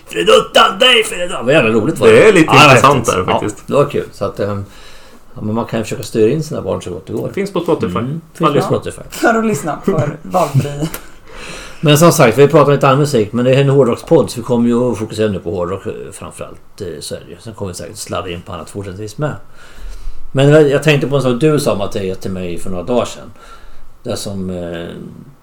Freduttan 0.07 0.79
dig 0.79 1.05
Freduttan! 1.05 1.47
Vad 1.47 1.55
jävla 1.55 1.71
roligt 1.71 1.99
var 1.99 2.09
Det 2.09 2.29
är 2.29 2.33
lite 2.33 2.47
Ja, 2.47 2.65
intressant 2.65 3.07
där 3.07 3.25
faktiskt. 3.25 3.57
Ja, 3.59 3.63
det 3.67 3.85
var 3.85 3.91
kul. 3.91 4.05
Så 4.13 4.25
att, 4.25 4.41
ehm, 4.41 4.65
ja, 5.35 5.43
men 5.43 5.55
man 5.55 5.65
kan 5.65 5.81
ju 5.81 5.85
försöka 5.85 6.03
styra 6.03 6.31
in 6.31 6.43
sina 6.43 6.63
barn 6.63 6.83
så 6.83 6.91
gott 6.91 7.07
det 7.07 7.13
går. 7.13 7.29
Det 7.29 7.35
finns 7.35 7.53
på 7.53 7.61
Spotify. 7.61 7.99
Mm, 7.99 8.21
finns 8.35 8.55
på. 8.55 8.61
Spotify. 8.63 9.03
För 9.11 9.35
att 9.35 9.47
lyssna 9.47 9.79
för 9.85 10.19
valfri. 10.23 10.89
Men 11.85 11.99
som 11.99 12.13
sagt, 12.13 12.39
vi 12.39 12.49
pratar 12.49 12.73
lite 12.73 12.87
annan 12.89 12.99
musik. 12.99 13.33
Men 13.33 13.45
det 13.45 13.55
är 13.55 13.61
en 13.61 13.69
hårdrockspodd 13.69 14.31
så 14.31 14.41
vi 14.41 14.45
kommer 14.45 14.69
ju 14.69 14.91
att 14.93 14.99
fokusera 14.99 15.31
nu 15.31 15.39
på 15.39 15.51
hårdrock 15.51 15.87
eh, 15.87 15.93
framförallt. 16.13 16.61
Så 17.01 17.15
är 17.15 17.21
det 17.21 17.31
ju. 17.31 17.37
Sen 17.41 17.55
kommer 17.55 17.73
vi 17.73 17.75
säkert 17.75 17.97
sladda 17.97 18.31
in 18.31 18.43
på 18.43 18.53
annat 18.53 18.71
fortsättningsvis 18.71 19.19
med. 19.19 19.35
Men 20.33 20.49
jag- 20.71 20.83
tänkte 20.83 21.07
på 21.07 21.17
en 21.17 21.23
sak 21.23 21.41
du 21.41 21.61
sa 21.61 21.75
Mattias 21.75 22.19
till 22.19 22.31
mig 22.31 22.59
för 22.59 22.71
några 22.71 22.85
dagar 22.85 23.05
sedan. 23.05 23.33
Det 24.03 24.17
som, 24.17 24.51
eh, 24.51 24.89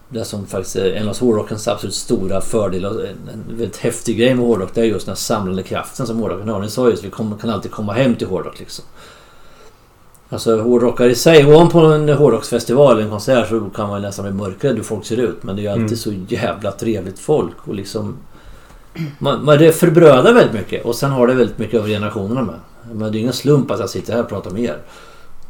det 0.09 0.25
som 0.25 0.45
faktiskt 0.45 0.75
är 0.75 0.91
en 0.91 1.09
av 1.09 1.19
hårdrockens 1.19 1.67
absolut 1.67 1.95
stora 1.95 2.41
fördelar. 2.41 2.89
En, 2.89 3.43
väldigt 3.49 3.77
häftig 3.77 4.17
grej 4.17 4.35
med 4.35 4.45
hårdrock. 4.45 4.69
Det 4.73 4.81
är 4.81 4.85
just 4.85 5.05
den 5.05 5.15
samlande 5.15 5.63
kraften 5.63 6.07
som 6.07 6.17
hårdrocken 6.19 6.49
har. 6.49 6.59
Ni 6.59 6.69
sa 6.69 6.89
just 6.89 7.05
att 7.05 7.05
vi 7.05 7.37
kan 7.41 7.49
alltid 7.49 7.71
komma 7.71 7.93
hem 7.93 8.15
till 8.15 8.27
hårdrock 8.27 8.59
liksom. 8.59 8.85
Alltså 10.31 10.61
hårdrockare 10.61 11.11
i 11.11 11.15
sig. 11.15 11.43
Går 11.43 11.53
man 11.53 11.69
på 11.69 11.79
en 11.79 12.09
hårdrocksfestival 12.09 12.91
eller 12.93 13.03
en 13.03 13.09
konsert 13.09 13.49
så 13.49 13.69
kan 13.75 13.89
man 13.89 14.01
nästan 14.01 14.25
bli 14.25 14.33
mörkrädd 14.33 14.75
hur 14.75 14.83
folk 14.83 15.05
ser 15.05 15.17
ut. 15.17 15.43
Men 15.43 15.55
det 15.55 15.61
är 15.61 15.63
ju 15.63 15.69
alltid 15.69 15.85
Mm. 15.85 15.97
så 15.97 16.13
jävla 16.35 16.71
trevligt 16.71 17.19
folk. 17.19 17.55
Och 17.67 17.73
liksom... 17.75 18.17
Man, 19.19 19.45
man 19.45 19.57
det 19.57 19.71
förbrödar 19.71 20.33
väldigt 20.33 20.53
mycket. 20.53 20.85
Och 20.85 20.95
sen 20.95 21.11
har 21.11 21.27
det 21.27 21.33
väldigt 21.33 21.57
mycket 21.57 21.79
över 21.79 21.89
generationerna 21.89 22.41
med. 22.41 22.55
Men 22.91 23.11
det 23.11 23.17
är 23.17 23.19
ingen 23.19 23.33
slump 23.33 23.71
att 23.71 23.79
jag 23.79 23.89
sitter 23.89 24.13
här 24.13 24.23
och 24.23 24.29
pratar 24.29 24.51
med 24.51 24.61
er. 24.63 24.77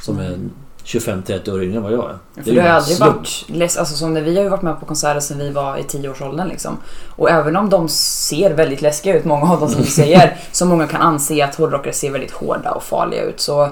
Som 0.02 0.20
är 0.20 0.38
25-30 0.86 1.54
år 1.54 1.64
yngre 1.64 1.78
än 1.78 1.84
vad 1.84 1.92
jag 1.94 2.10
är. 2.10 2.18
Det 2.36 2.42
är 2.42 2.44
För 2.44 2.52
det 2.52 2.62
har 2.62 2.70
aldrig 2.70 2.98
slump. 2.98 3.16
varit 3.50 3.78
alltså 3.78 3.96
som 3.96 4.14
när 4.14 4.22
vi 4.22 4.36
har 4.36 4.44
ju 4.44 4.50
varit 4.50 4.62
med 4.62 4.80
på 4.80 4.86
konserter 4.86 5.20
sedan 5.20 5.38
vi 5.40 5.50
var 5.50 5.78
i 5.78 5.82
10-årsåldern 5.82 6.48
liksom. 6.48 6.78
Och 7.16 7.30
även 7.30 7.56
om 7.56 7.70
de 7.70 7.90
ser 7.90 8.54
väldigt 8.54 8.82
läskiga 8.82 9.18
ut, 9.18 9.26
många 9.26 9.52
av 9.54 9.60
dem 9.60 9.70
som 9.70 9.82
du 9.82 9.88
säger, 9.88 10.38
så 10.52 10.66
många 10.66 10.88
kan 10.88 11.02
anse 11.02 11.46
att 11.46 11.56
hårdrockare 11.56 11.94
ser 11.94 12.12
väldigt 12.12 12.32
hårda 12.32 12.72
och 12.72 12.84
farliga 12.84 13.24
ut. 13.24 13.40
Så 13.40 13.70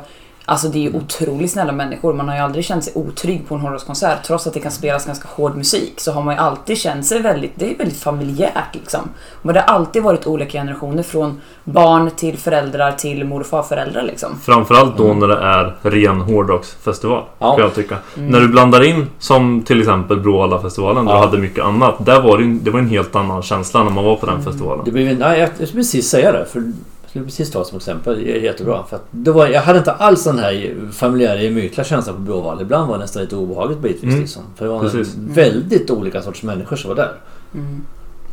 Alltså 0.49 0.67
det 0.67 0.77
är 0.77 0.81
ju 0.81 0.93
otroligt 0.97 1.51
snälla 1.51 1.71
människor. 1.71 2.13
Man 2.13 2.27
har 2.27 2.35
ju 2.35 2.41
aldrig 2.41 2.65
känt 2.65 2.83
sig 2.83 2.93
otrygg 2.95 3.47
på 3.47 3.55
en 3.55 3.61
hårdrockskonsert. 3.61 4.23
Trots 4.23 4.47
att 4.47 4.53
det 4.53 4.59
kan 4.59 4.71
spelas 4.71 5.05
ganska 5.05 5.27
hård 5.35 5.55
musik 5.55 5.93
så 5.97 6.11
har 6.11 6.23
man 6.23 6.35
ju 6.35 6.39
alltid 6.41 6.77
känt 6.77 7.05
sig 7.05 7.21
väldigt, 7.21 7.51
det 7.55 7.71
är 7.73 7.77
väldigt 7.77 7.99
familjärt 7.99 8.75
liksom. 8.75 9.01
Men 9.41 9.53
det 9.53 9.59
har 9.59 9.75
alltid 9.75 10.03
varit 10.03 10.27
olika 10.27 10.51
generationer 10.59 11.03
från 11.03 11.41
barn 11.63 12.11
till 12.15 12.37
föräldrar 12.37 12.91
till 12.91 13.25
mor 13.25 13.39
och 13.39 13.45
farföräldrar 13.45 14.03
liksom. 14.03 14.29
Framförallt 14.41 14.97
då 14.97 15.13
när 15.13 15.27
det 15.27 15.37
är 15.37 15.75
ren 15.81 16.21
hårdrocksfestival. 16.21 17.23
Ja. 17.39 17.55
Kan 17.55 17.63
jag 17.63 17.75
tycka. 17.75 17.97
Mm. 18.17 18.29
När 18.29 18.39
du 18.39 18.47
blandar 18.47 18.83
in 18.83 19.07
som 19.19 19.61
till 19.63 19.79
exempel 19.79 20.19
Bråvalla-festivalen 20.19 21.05
där 21.05 21.13
Ja. 21.13 21.19
du 21.19 21.25
hade 21.25 21.37
mycket 21.37 21.63
annat. 21.65 22.05
Där 22.05 22.21
var 22.21 22.37
det, 22.37 22.43
ju- 22.43 22.59
det 22.59 22.71
var 22.71 22.79
en 22.79 22.89
helt 22.89 23.15
annan 23.15 23.41
känsla 23.41 23.83
när 23.83 23.91
man 23.91 24.03
var 24.05 24.15
på 24.15 24.25
den 24.25 24.43
festivalen. 24.43 24.85
Det 24.85 24.91
blev, 24.91 25.19
nej, 25.19 25.39
jag 25.39 25.49
skulle 25.53 25.71
precis 25.71 26.09
säga 26.09 26.31
det. 26.31 26.45
För 26.45 26.63
jag 27.07 27.09
skulle 27.09 27.25
precis 27.25 27.51
ta 27.51 27.63
som 27.63 27.77
exempel. 27.77 28.23
Det 28.23 28.31
är 28.37 28.41
jättebra. 28.41 28.83
För 28.83 28.95
att 28.95 29.05
det 29.11 29.31
var, 29.31 29.47
jag 29.47 29.61
hade 29.61 29.79
inte 29.79 29.91
alls 29.91 30.23
den 30.23 30.39
här 30.39 30.75
familjära 30.91 31.41
gemytliga 31.41 31.85
känslan 31.85 32.15
på 32.15 32.21
Bråvalla. 32.21 32.61
Ibland 32.61 32.87
var 32.87 32.95
det 32.97 33.01
nästan 33.01 33.21
lite 33.21 33.35
obehagligt 33.35 33.79
bitvis. 33.79 34.03
Mm. 34.03 34.19
Liksom. 34.19 34.43
För 34.55 34.65
det 34.65 34.71
var 34.71 34.79
Precis. 34.79 35.15
väldigt 35.17 35.91
olika 35.91 36.21
sorters 36.21 36.43
människor 36.43 36.75
som 36.75 36.89
var 36.89 36.95
där. 36.95 37.11
Mm. 37.53 37.83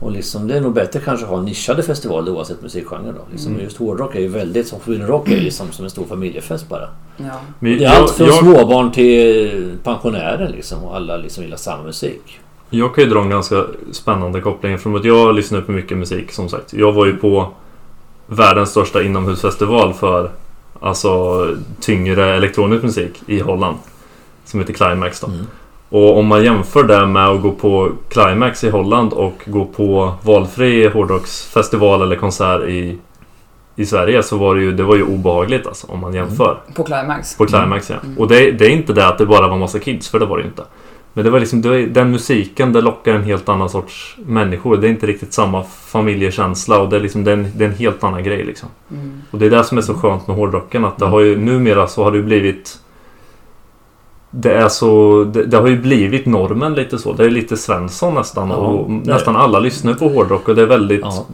Och 0.01 0.13
liksom, 0.13 0.49
det 0.49 0.57
är 0.57 0.61
nog 0.61 0.73
bättre 0.75 1.01
kanske 1.01 1.27
att 1.27 1.31
ha 1.33 1.41
nischade 1.41 1.83
festivaler 1.83 2.33
oavsett 2.33 2.63
musikgenre. 2.63 3.13
Då. 3.13 3.21
Liksom, 3.33 3.53
Mm. 3.53 3.65
Just 3.65 3.77
hårdrock 3.77 4.15
är 4.15 4.21
ju 4.21 4.29
väldigt, 4.29 4.69
som 4.69 4.79
Rock 4.87 5.29
är 5.31 5.41
liksom 5.41 5.73
som 5.73 5.85
en 5.85 5.91
stor 5.91 6.05
familjefest 6.05 6.69
bara. 6.69 6.89
Ja. 7.17 7.41
Men 7.59 7.73
Det 7.79 7.79
är 7.79 7.83
jag, 7.83 7.95
allt 7.95 8.11
från 8.11 8.27
jag, 8.27 8.37
småbarn 8.37 8.93
till 8.93 9.73
pensionärer 9.85 10.49
liksom. 10.49 10.85
Och 10.85 10.97
alla 10.97 11.17
liksom 11.17 11.45
gillar 11.45 11.57
samma 11.57 11.83
musik. 11.83 12.41
jag 12.71 12.95
kan 12.95 13.05
ju 13.05 13.11
dra 13.11 13.21
en 13.21 13.31
ganska 13.31 13.65
spännande 13.93 14.41
koppling 14.41 14.79
från 14.79 14.97
att 14.97 15.05
jag 15.05 15.35
lyssnar 15.35 15.61
på 15.61 15.73
mycket 15.73 15.99
musik 15.99 16.33
som 16.33 16.49
sagt. 16.49 16.73
Jag 16.73 16.93
var 16.93 17.07
ju 17.07 17.17
på 17.17 17.49
världens 18.27 18.71
största 18.71 19.03
inomhusfestival 19.03 19.95
för 19.95 20.31
alltså 20.81 21.49
tyngre 21.81 22.35
elektronisk 22.35 22.83
musik 22.83 23.23
i 23.27 23.41
Holland. 23.41 23.77
Som 24.45 24.61
heter 24.61 24.73
Climax 24.73 25.21
då. 25.21 25.27
Mm. 25.27 25.47
Och 25.89 26.19
om 26.19 26.27
man 26.27 26.45
jämför 26.45 26.85
det 26.85 27.07
med 27.07 27.29
att 27.29 27.43
gå 27.43 27.53
på 27.53 27.93
Climax 28.09 28.65
i 28.65 28.71
Holland 28.71 29.13
och 29.13 29.43
gå 29.47 29.65
på 29.65 30.15
valfri 30.23 30.89
hårdrocksfestival 30.89 32.03
eller 32.03 32.17
konsert 32.17 32.63
i, 32.63 32.99
i 33.77 33.87
Sverige 33.87 34.23
så 34.23 34.37
var 34.37 34.55
det 34.55 34.61
ju, 34.63 34.73
det 34.73 34.83
var 34.83 34.97
ju 34.97 35.03
obehagligt 35.03 35.67
alltså 35.67 35.87
om 35.87 36.01
man 36.01 36.15
jämför. 36.15 36.59
På 36.75 36.85
Climax. 36.85 37.37
På 37.37 37.47
Climax 37.47 37.91
ja. 37.91 37.97
Mm. 38.05 38.19
Och 38.19 38.29
det, 38.29 38.51
det 38.51 38.67
är 38.67 38.71
inte 38.71 38.93
det 38.93 39.09
att 39.09 39.19
det 39.19 39.27
bara 39.27 39.49
var 39.49 39.59
massa 39.59 39.79
kids, 39.79 40.09
för 40.09 40.19
det 40.19 40.27
var 40.27 40.37
det 40.37 40.43
ju 40.43 40.49
inte. 40.49 40.65
Men 41.17 41.25
det 41.25 41.31
var 41.31 41.41
liksom, 41.41 41.63
det, 41.63 41.69
var- 41.69 41.77
den 41.77 42.11
musiken 42.11 42.73
det 42.73 42.81
lockar 42.81 43.15
en 43.15 43.23
helt 43.23 43.49
annan 43.49 43.69
sorts 43.71 44.17
människor. 44.27 44.77
Det 44.77 44.87
är 44.87 44.91
inte 44.91 45.07
riktigt 45.07 45.33
samma 45.33 45.63
familjekänsla 45.65 46.81
och 46.81 46.89
det 46.89 46.97
är, 46.97 47.01
liksom, 47.01 47.25
det 47.25 47.31
är, 47.31 47.37
en, 47.37 47.47
det 47.57 47.65
är 47.65 47.69
en 47.69 47.75
helt 47.75 48.05
annan 48.05 48.25
grej 48.25 48.45
liksom. 48.45 48.69
Mm. 48.91 49.23
Och 49.31 49.39
det 49.39 49.47
är 49.47 49.51
det 49.51 49.65
som 49.65 49.79
är 49.79 49.83
så 49.83 49.95
skönt 49.95 50.27
med 50.27 50.37
hårdrocken 50.37 50.85
att 50.85 50.99
det 50.99 51.05
Mm. 51.05 51.13
har 51.13 51.21
ju 51.21 51.37
numera 51.39 51.87
så 51.87 52.05
har 52.05 52.13
det 52.13 52.23
blivit 52.23 52.79
det 54.37 54.53
är 54.55 54.69
så, 54.69 55.25
det, 55.25 55.45
det 55.45 55.57
har 55.57 55.67
ju 55.69 55.81
blivit 55.81 56.27
normen 56.27 56.75
lite 56.75 56.99
så. 56.99 57.13
Det 57.13 57.25
är 57.25 57.31
lite 57.31 57.57
Svensson 57.57 58.15
nästan 58.15 58.49
Ja, 58.49 58.55
och 58.57 58.91
nästan 58.91 59.37
alla 59.37 59.59
lyssnar 59.59 59.95
på 59.95 60.09
hårdrock 60.09 60.49
och 60.49 60.55
det 60.55 60.63
är 60.63 60.67
väldigt, 60.67 61.01
ja, 61.01 61.27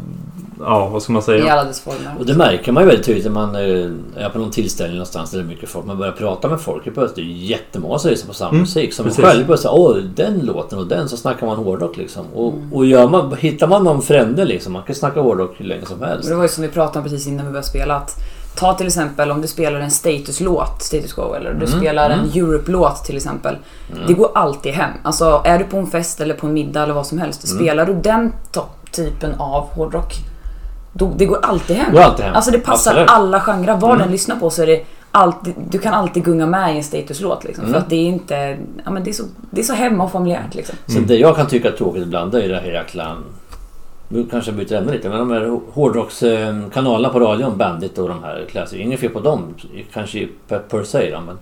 Ja. 0.60 0.88
vad 0.88 1.02
ska 1.02 1.12
man 1.12 1.20
I 1.22 1.24
säga? 1.24 1.52
alla 1.52 1.64
dess 1.64 1.80
former. 1.80 2.14
Och 2.18 2.26
det 2.26 2.34
märker 2.34 2.72
man 2.72 2.82
ju 2.82 2.86
väldigt 2.86 3.06
tydligt 3.06 3.24
när 3.24 3.32
man 3.32 3.54
eh, 3.54 4.24
är 4.24 4.28
på 4.32 4.38
någon 4.38 4.50
tillställning 4.50 4.96
någonstans 4.96 5.30
där 5.30 5.38
det 5.38 5.44
är 5.44 5.48
mycket 5.48 5.68
folk. 5.68 5.86
Man 5.86 5.98
börjar 5.98 6.12
prata 6.12 6.48
med 6.48 6.60
folk. 6.60 6.84
Det 6.84 7.00
är 7.00 7.24
ju 7.24 7.32
jättemånga 7.46 7.98
som 7.98 8.10
lyssnar 8.10 8.28
på 8.28 8.34
samma 8.34 8.48
Mm, 8.50 8.60
musik. 8.60 8.94
Som 8.94 9.04
man 9.06 9.10
precis. 9.14 9.24
själv 9.24 9.46
börjar 9.46 9.58
säga 9.58 9.72
åh 9.72 9.96
den 9.96 10.38
låten 10.40 10.78
och 10.78 10.86
den. 10.86 11.08
Så 11.08 11.16
snackar 11.16 11.46
man 11.46 11.56
hårdrock 11.56 11.96
liksom. 11.96 12.26
Och, 12.34 12.52
Mm. 12.52 12.72
och 12.72 12.86
gör 12.86 13.08
man, 13.08 13.36
hittar 13.38 13.66
man 13.66 13.84
någon 13.84 14.02
frände 14.02 14.44
liksom. 14.44 14.72
Man 14.72 14.82
kan 14.82 14.94
snacka 14.94 15.20
hårdrock 15.20 15.54
hur 15.56 15.64
länge 15.64 15.86
som 15.86 16.02
helst. 16.02 16.24
Och 16.24 16.30
det 16.30 16.36
var 16.36 16.42
ju 16.42 16.48
som 16.48 16.62
vi 16.62 16.68
pratade 16.68 16.98
om 16.98 17.04
precis 17.04 17.26
innan 17.26 17.46
vi 17.46 17.50
började 17.52 17.66
spela. 17.68 17.94
Att 17.96 18.16
ta 18.56 18.74
till 18.74 18.86
exempel 18.86 19.30
om 19.30 19.42
du 19.42 19.48
spelar 19.48 19.80
en 19.80 19.90
status-låt, 19.90 20.82
status 20.82 21.12
quo, 21.12 21.34
eller 21.34 21.50
du 21.54 21.66
Mm, 21.66 21.80
spelar 21.80 22.10
en 22.10 22.18
mm. 22.20 22.30
Europe-låt 22.34 23.04
till 23.04 23.16
exempel. 23.16 23.56
Mm. 23.92 24.06
Det 24.06 24.14
går 24.14 24.30
alltid 24.34 24.72
hem. 24.72 24.90
Alltså 25.02 25.42
är 25.44 25.58
du 25.58 25.64
på 25.64 25.76
en 25.76 25.86
fest 25.86 26.20
eller 26.20 26.34
på 26.34 26.46
en 26.46 26.52
middag 26.52 26.82
eller 26.82 26.94
vad 26.94 27.06
som 27.06 27.18
helst. 27.18 27.44
Mm. 27.50 27.56
Spelar 27.58 27.86
du 27.86 27.94
den 27.94 28.32
typen 28.92 29.34
av 29.38 29.62
hårdrock. 29.72 30.14
Då, 30.92 31.12
det 31.16 31.26
går 31.26 31.38
alltid 31.42 31.76
hem. 31.76 31.92
Går 31.92 32.00
alltid 32.00 32.24
hem. 32.24 32.34
Alltså 32.34 32.50
det 32.50 32.58
passar 32.58 32.90
Absolut. 32.90 33.10
alla 33.10 33.40
genrer. 33.40 33.76
Vad 33.76 33.90
Mm. 33.90 33.98
den 33.98 34.12
lyssnar 34.12 34.36
på 34.36 34.50
så 34.50 34.62
är 34.62 34.66
det 34.66 34.84
alltid, 35.10 35.54
du 35.70 35.78
kan 35.78 35.94
alltid 35.94 36.24
gunga 36.24 36.46
med 36.46 36.74
i 36.74 36.76
en 36.76 36.84
statuslåt 36.84 37.44
liksom. 37.44 37.64
Mm. 37.64 37.72
För 37.74 37.80
att 37.80 37.90
det 37.90 37.96
är 37.96 38.06
inte, 38.08 38.58
ja 38.84 38.90
men 38.90 39.04
det 39.04 39.10
är 39.10 39.12
så, 39.12 39.24
det 39.50 39.60
är 39.60 39.64
så 39.64 39.72
hemma 39.74 40.04
och 40.04 40.12
familjärt 40.12 40.54
liksom. 40.54 40.76
Så 40.86 40.98
det 40.98 41.16
jag 41.16 41.36
kan 41.36 41.46
tycka 41.46 41.68
är 41.68 41.72
tråkigt 41.72 42.02
ibland 42.02 42.32
det 42.32 42.42
är 42.44 42.48
det 42.48 42.60
här 42.60 42.72
jäkla... 42.72 43.16
Nu 44.08 44.26
kanske 44.30 44.50
jag 44.50 44.58
byter 44.58 44.72
ämne 44.76 44.92
lite 44.92 45.08
men 45.08 45.18
de 45.18 45.30
här 45.30 45.58
hårdrockskanalerna 45.72 47.08
på 47.08 47.20
radion, 47.20 47.56
Bandit 47.58 47.98
och 47.98 48.08
de 48.08 48.22
här 48.24 48.46
Classic. 48.50 48.80
Inget 48.80 49.00
fel 49.00 49.10
på 49.10 49.20
dem 49.20 49.54
kanske 49.92 50.28
per, 50.48 50.58
per 50.58 50.82
se 50.84 51.10
då, 51.10 51.20
men... 51.20 51.38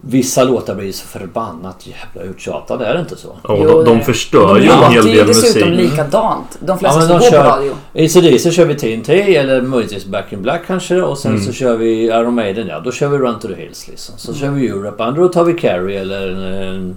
Vissa 0.00 0.44
låtar 0.44 0.74
blir 0.74 0.92
så 0.92 1.06
förbannat 1.06 1.86
jävla 1.86 2.30
uttjatade, 2.30 2.86
är 2.86 2.94
det 2.94 3.00
inte 3.00 3.16
så? 3.16 3.28
Ja, 3.48 3.58
Jo, 3.62 3.68
de, 3.68 3.84
de 3.84 3.98
det- 3.98 4.04
förstör 4.04 4.56
ju 4.58 4.62
en 4.62 4.68
hel 4.70 4.94
låter 4.94 5.08
ju 5.10 5.16
del 5.16 5.26
dessutom 5.26 5.70
musik. 5.70 5.90
likadant. 5.90 6.58
De 6.60 6.66
Ja, 6.68 6.76
flesta 6.76 6.98
men 6.98 7.08
som 7.08 7.18
de 7.18 7.24
går 7.24 7.30
kör- 7.30 7.42
på 7.44 7.48
radio. 7.56 7.72
I 7.92 8.04
ACDC 8.04 8.50
kör 8.50 8.64
vi 8.64 8.74
TNT 8.74 9.36
eller 9.36 9.62
möjligtvis 9.62 10.06
Back 10.06 10.32
in 10.32 10.42
Black 10.42 10.62
kanske 10.66 11.02
och 11.02 11.18
sen 11.18 11.32
Mm. 11.32 11.44
så 11.44 11.52
kör 11.52 11.76
vi 11.76 12.04
Iron 12.04 12.34
Maiden 12.34 12.66
ja. 12.68 12.80
Då 12.80 12.92
kör 12.92 13.08
vi 13.08 13.18
Run 13.18 13.38
to 13.38 13.48
the 13.48 13.54
Hills 13.54 13.88
liksom. 13.88 14.14
Så 14.18 14.34
kör 14.34 14.50
vi 14.50 14.68
Europe, 14.68 15.04
andra 15.04 15.22
då 15.22 15.28
tar 15.28 15.44
vi 15.44 15.52
Carrie 15.52 16.00
eller 16.00 16.28
en, 16.28 16.96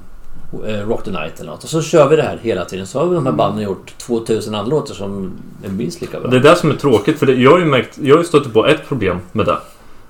eh, 0.68 0.88
Rock 0.88 1.04
the 1.04 1.12
Night 1.12 1.40
eller 1.40 1.52
något. 1.52 1.64
Och 1.64 1.70
så 1.70 1.82
kör 1.82 2.08
vi 2.10 2.16
det 2.16 2.24
här 2.24 2.40
hela 2.42 2.66
tiden. 2.66 2.88
Så 2.88 3.00
har 3.00 3.06
vi 3.06 3.16
de 3.16 3.26
här 3.26 3.34
banden 3.34 3.64
gjort 3.64 3.94
2000 3.98 4.56
andra 4.56 4.70
låtar 4.70 4.94
som 4.94 5.32
är 5.66 5.70
minst 5.70 6.02
lika 6.02 6.20
bra. 6.20 6.30
Det 6.30 6.38
är 6.38 6.42
det 6.42 6.56
som 6.56 6.72
är 6.72 6.76
tråkigt 6.76 7.20
för 7.20 7.26
det, 7.26 7.34
jag 7.34 7.52
har 7.52 7.60
ju 7.60 7.66
märkt, 7.66 7.98
jag 8.02 8.16
har 8.16 8.22
ju 8.22 8.28
stött 8.28 8.54
på 8.54 8.66
ett 8.68 8.88
problem 8.88 9.20
med 9.32 9.46
det. 9.46 9.58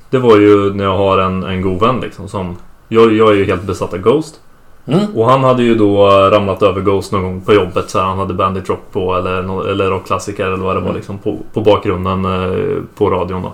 Det 0.10 0.18
var 0.18 0.38
ju 0.38 0.74
när 0.74 0.84
jag 0.84 0.98
har 0.98 1.18
en, 1.18 1.44
en 1.44 1.62
god 1.62 1.80
vän 1.80 2.00
liksom 2.02 2.28
som... 2.28 2.58
Jag, 2.94 3.14
jag 3.14 3.30
är 3.30 3.34
ju 3.36 3.46
helt 3.46 3.64
besatt 3.64 3.94
av 3.94 4.00
Ghost. 4.00 4.40
Mm. 4.88 5.06
Och 5.16 5.26
han 5.30 5.44
hade 5.44 5.64
ju 5.64 5.76
då 5.76 6.08
ramlat 6.08 6.62
över 6.64 6.82
Ghost 6.82 7.12
någon 7.12 7.24
gång 7.24 7.42
på 7.42 7.54
jobbet 7.54 7.90
så 7.90 8.00
här, 8.00 8.06
han 8.06 8.18
hade 8.18 8.34
Bandit 8.34 8.70
Rock 8.70 8.92
på 8.92 9.16
eller, 9.16 9.70
eller 9.70 9.90
rockklassiker 9.90 10.46
eller 10.46 10.58
vad 10.58 10.76
det 10.76 10.80
var 10.80 10.88
Mm. 10.88 10.96
liksom 10.96 11.18
på, 11.18 11.38
på 11.54 11.62
bakgrunden 11.62 12.26
eh, 12.26 12.84
på 12.98 13.10
radion 13.10 13.42
då. 13.42 13.52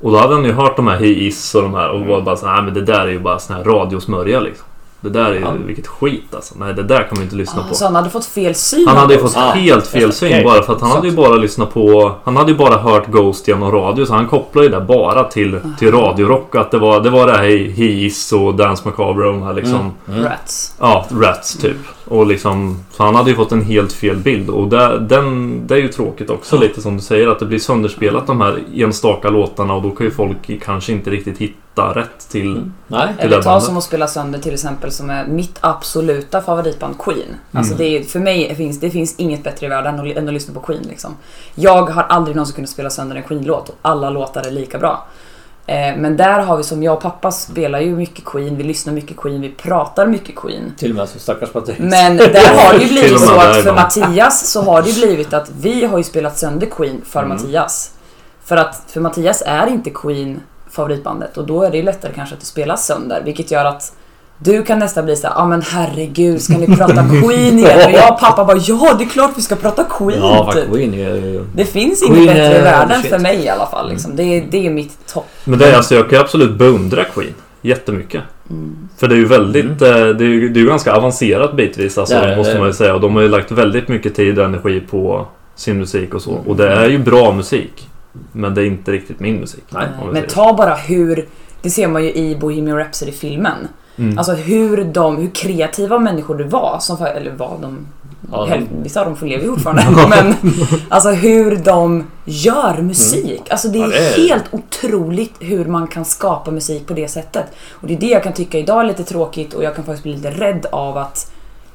Och 0.00 0.12
då 0.12 0.18
hade 0.18 0.34
han 0.34 0.44
ju 0.44 0.52
hört 0.52 0.76
de 0.76 0.86
här 0.86 0.96
He 0.96 1.06
Is 1.06 1.54
och 1.54 1.62
de 1.62 1.74
här 1.74 1.90
och 1.90 2.00
var 2.00 2.20
bara 2.20 2.36
så 2.36 2.46
här, 2.46 2.54
nej 2.54 2.64
men 2.64 2.74
det 2.74 2.80
där 2.92 3.00
är 3.06 3.10
ju 3.10 3.18
bara 3.18 3.38
sån 3.38 3.56
här 3.56 3.64
radiosmörja 3.64 4.40
liksom. 4.40 4.66
Det 5.00 5.08
där 5.10 5.24
är 5.24 5.34
ju, 5.34 5.40
Ja. 5.40 5.52
vilket 5.66 5.86
skit 5.86 6.34
alltså. 6.34 6.54
Nej 6.58 6.74
det 6.74 6.82
där 6.82 6.98
kan 6.98 7.08
man 7.10 7.16
ju 7.18 7.22
inte 7.22 7.36
lyssna 7.36 7.62
Ah, 7.62 7.68
på. 7.68 7.74
så 7.74 7.84
han 7.84 7.94
hade 7.94 8.10
fått 8.10 8.24
fel 8.24 8.54
syn 8.54 8.84
Han 8.88 8.96
hade 8.96 9.14
ju 9.14 9.20
fått 9.20 9.36
Ah, 9.36 9.50
helt 9.50 9.86
fel 9.86 10.12
syn 10.12 10.28
okej. 10.32 10.44
bara 10.44 10.62
för 10.62 10.72
att 10.72 10.80
han 10.80 10.90
hade 10.90 11.08
ju 11.08 11.16
bara 11.16 11.34
lyssnat 11.36 11.74
på... 11.74 12.12
Han 12.24 12.36
hade 12.36 12.50
ju 12.52 12.58
bara 12.58 12.76
hört 12.78 13.06
Ghost 13.06 13.48
genom 13.48 13.72
radio 13.72 14.06
så 14.06 14.14
han 14.14 14.26
kopplade 14.26 14.66
ju 14.66 14.72
det 14.72 14.80
bara 14.80 15.24
till, 15.24 15.60
till 15.78 15.92
radiorock. 15.92 16.54
Att 16.54 16.70
det 16.70 16.78
var 16.78 17.00
det, 17.00 17.10
var 17.10 17.26
det 17.26 17.32
här 17.32 17.42
He 17.70 17.84
Is 17.84 18.32
och 18.32 18.54
Dance 18.54 18.82
Macabre 18.88 19.26
och 19.26 19.32
de 19.32 19.42
här 19.42 19.54
liksom... 19.54 19.92
Mm. 20.08 20.24
Rats. 20.24 20.74
Ja, 20.80 21.06
Rats 21.20 21.56
typ. 21.58 21.76
Och 22.04 22.26
liksom... 22.26 22.84
Så 22.92 23.02
han 23.02 23.14
hade 23.14 23.30
ju 23.30 23.36
fått 23.36 23.52
en 23.52 23.62
helt 23.64 23.92
fel 23.92 24.16
bild 24.16 24.50
och 24.50 24.68
det, 24.68 24.98
den, 24.98 25.60
det 25.66 25.74
är 25.74 25.78
ju 25.78 25.88
tråkigt 25.88 26.30
också 26.30 26.58
lite 26.58 26.82
som 26.82 26.96
du 26.96 27.02
säger 27.02 27.28
att 27.28 27.38
det 27.38 27.46
blir 27.46 27.58
sönderspelat 27.58 28.26
de 28.26 28.40
här 28.40 28.58
enstaka 28.74 29.28
låtarna 29.30 29.74
och 29.74 29.82
då 29.82 29.90
kan 29.90 30.06
ju 30.06 30.10
folk 30.12 30.60
kanske 30.64 30.92
inte 30.92 31.10
riktigt 31.10 31.38
hitta 31.38 31.54
rätt 31.82 32.28
till... 32.28 32.50
Mm. 32.56 32.72
Nej. 32.86 33.08
Till 33.20 33.26
Eller 33.26 33.42
ta 33.42 33.60
som 33.60 33.76
att 33.76 33.84
spela 33.84 34.06
sönder 34.08 34.38
till 34.38 34.54
exempel 34.54 34.92
som 34.92 35.10
är 35.10 35.26
mitt 35.26 35.58
absoluta 35.60 36.40
favoritband 36.40 36.98
Queen. 36.98 37.36
Alltså 37.52 37.74
Mm. 37.74 37.78
det 37.86 37.98
är, 37.98 38.02
för 38.02 38.20
mig 38.20 38.54
finns 38.54 38.80
det 38.80 38.90
finns 38.90 39.14
inget 39.16 39.44
bättre 39.44 39.66
i 39.66 39.68
världen 39.68 39.94
än 39.98 40.10
att, 40.10 40.16
än 40.16 40.28
att 40.28 40.34
lyssna 40.34 40.54
på 40.54 40.60
Queen 40.60 40.82
liksom. 40.82 41.16
Jag 41.54 41.90
har 41.90 42.02
aldrig 42.02 42.36
någonsin 42.36 42.54
kunnat 42.54 42.70
spela 42.70 42.90
sönder 42.90 43.16
en 43.16 43.22
Queen-låt 43.22 43.68
och 43.68 43.74
alla 43.82 44.10
låtar 44.10 44.46
är 44.46 44.50
lika 44.50 44.78
bra. 44.78 45.06
Eh, 45.68 45.96
men 45.96 46.16
där 46.16 46.40
har 46.40 46.56
vi 46.56 46.62
som 46.62 46.82
jag 46.82 46.94
och 46.94 47.02
pappa 47.02 47.30
spelar 47.30 47.80
ju 47.80 47.96
mycket 47.96 48.24
Queen, 48.24 48.56
vi 48.56 48.62
lyssnar 48.64 48.92
mycket 48.92 49.16
Queen, 49.16 49.40
vi 49.40 49.48
pratar 49.48 50.06
mycket 50.06 50.36
Queen. 50.36 50.72
Till 50.76 50.90
och 50.90 50.96
med 50.96 51.08
så 51.08 51.18
stackars 51.18 51.50
Patrik. 51.50 51.78
Men 51.78 52.16
där 52.16 52.56
har 52.64 52.72
det 52.78 52.84
ju 52.84 52.88
blivit 52.92 53.20
så 53.20 53.40
att 53.40 53.62
för. 53.64 53.74
Mattias 53.74 54.50
så 54.50 54.62
har 54.62 54.82
det 54.82 54.90
ju 54.90 55.00
blivit 55.06 55.32
att 55.32 55.50
vi 55.60 55.84
har 55.84 55.98
ju 55.98 56.04
spelat 56.04 56.38
sönder 56.38 56.66
Queen 56.66 57.02
för 57.04 57.22
Mm. 57.22 57.36
Mattias. 57.36 57.90
För 58.44 58.56
att 58.56 58.82
för 58.86 59.00
Mattias 59.00 59.42
är 59.46 59.66
inte 59.66 59.90
Queen 59.90 60.40
favoritbandet 60.76 61.36
och 61.36 61.46
då 61.46 61.62
är 61.62 61.70
det 61.70 61.76
ju 61.76 61.82
lättare 61.82 62.12
kanske 62.14 62.34
att 62.34 62.40
det 62.40 62.46
spelas 62.46 62.86
sönder 62.86 63.22
vilket 63.24 63.50
gör 63.50 63.64
att 63.64 63.92
du 64.38 64.62
kan 64.62 64.78
nästan 64.78 65.04
bli 65.04 65.16
såhär, 65.16 65.34
ja 65.34 65.40
ah, 65.40 65.46
men 65.46 65.62
herregud 65.62 66.42
ska 66.42 66.58
ni 66.58 66.76
prata 66.76 66.94
Queen 67.22 67.58
igen? 67.58 67.80
Och 67.86 67.92
jag 67.92 68.12
och 68.12 68.20
pappa 68.20 68.44
bara, 68.44 68.56
ja 68.56 68.94
det 68.98 69.04
är 69.04 69.08
klart 69.08 69.30
vi 69.36 69.42
ska 69.42 69.56
prata 69.56 69.84
Queen! 69.84 70.20
Ja, 70.20 70.52
typ. 70.52 70.70
Queen 70.72 70.94
är 70.94 71.14
ju... 71.14 71.44
Det 71.54 71.64
finns 71.64 72.00
Queen 72.00 72.16
inget 72.16 72.34
bättre 72.34 72.56
är 72.56 72.60
i 72.60 72.62
världen 72.62 73.02
shit. 73.02 73.10
för 73.10 73.18
mig 73.18 73.44
i 73.44 73.48
alla 73.48 73.66
fall. 73.66 73.88
Liksom. 73.88 74.16
Det, 74.16 74.22
är, 74.22 74.46
det 74.50 74.66
är 74.66 74.70
mitt 74.70 75.06
topp. 75.06 75.28
Men 75.44 75.58
det 75.58 75.70
är 75.70 75.76
alltså, 75.76 75.94
jag 75.94 76.04
kan 76.10 76.18
ju 76.18 76.24
absolut 76.24 76.58
beundra 76.58 77.04
Queen. 77.04 77.34
Jättemycket. 77.62 78.22
Mm. 78.50 78.88
För 78.96 79.08
det 79.08 79.14
är 79.14 79.18
ju 79.18 79.26
väldigt, 79.26 79.82
eh, 79.82 79.88
det 79.88 80.24
är 80.24 80.28
ju, 80.28 80.48
det 80.48 80.58
är 80.58 80.62
ju 80.62 80.68
ganska 80.68 80.94
avancerat 80.94 81.56
bitvis 81.56 81.98
alltså, 81.98 82.20
det, 82.20 82.36
måste 82.36 82.58
man 82.58 82.66
ju 82.66 82.72
säga. 82.72 82.94
Och 82.94 83.00
de 83.00 83.14
har 83.14 83.22
ju 83.22 83.28
lagt 83.28 83.50
väldigt 83.50 83.88
mycket 83.88 84.14
tid 84.14 84.38
och 84.38 84.44
energi 84.44 84.80
på 84.80 85.26
sin 85.54 85.78
musik 85.78 86.14
och 86.14 86.22
så. 86.22 86.32
Och 86.46 86.56
det 86.56 86.68
är 86.68 86.88
ju 86.88 86.98
bra 86.98 87.32
musik. 87.32 87.88
Men 88.32 88.54
det 88.54 88.62
är 88.62 88.66
inte 88.66 88.92
riktigt 88.92 89.20
min 89.20 89.36
musik. 89.36 89.64
Nej, 89.68 89.86
Men 90.12 90.26
ta 90.26 90.52
bara 90.56 90.74
hur, 90.74 91.28
det 91.62 91.70
ser 91.70 91.88
man 91.88 92.04
ju 92.04 92.12
i 92.14 92.36
Bohemian 92.36 92.76
Rhapsody-filmen. 92.78 93.68
Mm. 93.98 94.18
Alltså 94.18 94.32
hur 94.32 94.84
de, 94.84 95.16
hur 95.16 95.30
kreativa 95.30 95.98
människor 95.98 96.34
det 96.38 96.44
var, 96.44 96.76
som, 96.80 96.96
fa- 96.96 97.12
eller 97.16 97.30
var 97.32 97.58
de, 97.62 97.86
Ja, 98.32 98.46
de- 98.50 98.68
vissa 98.82 99.00
av 99.00 99.06
dem 99.06 99.16
får 99.16 99.26
lever 99.26 99.44
ju 99.44 99.50
fortfarande, 99.50 99.84
men 100.08 100.34
alltså 100.88 101.10
hur 101.10 101.56
de 101.56 102.04
gör 102.24 102.82
musik. 102.82 103.42
Alltså 103.50 103.68
det 103.68 103.78
är, 103.78 103.82
Ja, 103.82 103.88
det 103.88 103.98
är- 104.22 104.28
helt 104.28 104.44
otroligt 104.50 105.34
hur 105.40 105.64
man 105.64 105.86
kan 105.86 106.04
skapa 106.04 106.50
musik 106.50 106.86
på 106.86 106.94
det 106.94 107.08
sättet. 107.08 107.44
Och 107.70 107.86
det 107.88 107.94
är 107.94 107.98
det 108.00 108.06
jag 108.06 108.22
kan 108.22 108.32
tycka 108.32 108.58
idag 108.58 108.80
är 108.80 108.84
lite 108.84 109.04
tråkigt 109.04 109.54
och 109.54 109.64
jag 109.64 109.74
kan 109.74 109.84
faktiskt 109.84 110.02
bli 110.02 110.12
lite 110.12 110.30
rädd 110.30 110.66
av 110.72 110.96
att 110.98 111.32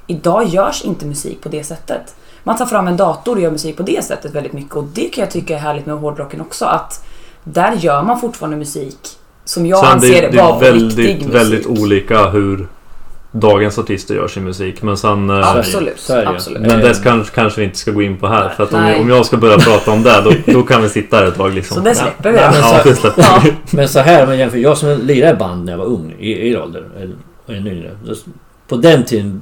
idag 0.07 0.47
görs 0.47 0.81
inte 0.85 1.05
musik 1.05 1.41
på 1.41 1.49
det 1.49 1.63
sättet. 1.63 2.15
Man 2.43 2.57
tar 2.57 2.65
fram 2.65 2.87
en 2.87 2.97
dator 2.97 3.35
och 3.35 3.41
gör 3.41 3.51
musik 3.51 3.77
på 3.77 3.83
det 3.83 4.05
sättet 4.05 4.35
väldigt 4.35 4.53
mycket 4.53 4.75
och 4.75 4.83
det 4.83 5.09
kan 5.09 5.21
jag 5.21 5.31
tycka 5.31 5.55
är 5.55 5.59
härligt 5.59 5.85
med 5.85 5.95
hårdrocken 5.95 6.41
också 6.41 6.65
att 6.65 7.05
där 7.43 7.71
gör 7.75 8.03
man 8.03 8.19
fortfarande 8.21 8.57
musik 8.57 8.97
som 9.45 9.65
jag 9.65 9.79
Sen 9.79 9.87
anser 9.89 10.21
det, 10.21 10.27
det 10.27 10.37
vara 10.37 10.59
väldigt, 10.59 10.97
riktig 10.97 11.15
musik. 11.27 11.35
väldigt 11.41 11.65
olika 11.67 12.29
hur 12.29 12.67
dagens 13.31 13.79
artister 13.79 14.15
gör 14.15 14.27
sin 14.27 14.43
musik. 14.43 14.81
Men 14.81 14.97
sen... 14.97 15.29
eh, 15.29 15.35
Ja, 15.35 15.57
Absolut, 15.57 16.09
ju. 16.09 16.15
absolut. 16.25 16.61
Men 16.61 16.79
det 16.79 17.03
kanske, 17.03 17.35
kanske 17.35 17.59
vi 17.59 17.65
inte 17.65 17.77
ska 17.77 17.91
gå 17.91 18.01
in 18.01 18.17
på 18.17 18.27
här. 18.27 18.45
Nej. 18.45 18.55
För 18.55 18.63
att 18.63 18.73
om, 18.73 18.83
jag, 18.87 19.01
om 19.01 19.09
jag 19.09 19.25
ska 19.25 19.37
börja 19.37 19.57
prata 19.57 19.91
om 19.91 20.03
det, 20.03 20.21
då, 20.21 20.53
då 20.53 20.63
kan 20.63 20.81
vi 20.81 20.89
sitta 20.89 21.17
här 21.17 21.25
ett 21.25 21.35
tag 21.37 21.53
liksom. 21.53 21.77
Så 21.77 21.83
det 21.83 21.95
släpper 21.95 22.31
vi. 22.31 22.37
Ja, 22.37 22.51
men 22.51 22.59
Ja, 22.61 22.79
så- 22.83 22.89
det 22.89 22.95
släpper 22.95 23.21
Ja. 23.21 23.41
vi. 23.43 23.53
Men 23.77 23.89
så 23.89 23.99
här 23.99 24.19
jag 24.19 24.35
jämför. 24.35 24.57
Jag 24.57 24.77
som 24.77 24.89
lirade 25.03 25.31
i 25.33 25.35
band 25.35 25.65
när 25.65 25.73
jag 25.73 25.77
var 25.77 25.85
ung, 25.85 26.15
i, 26.19 26.31
i 26.49 26.57
ålder, 26.57 26.83
eller. 27.47 27.95
Då- 28.05 28.15
På 28.67 28.75
den 28.75 29.05
tiden 29.05 29.41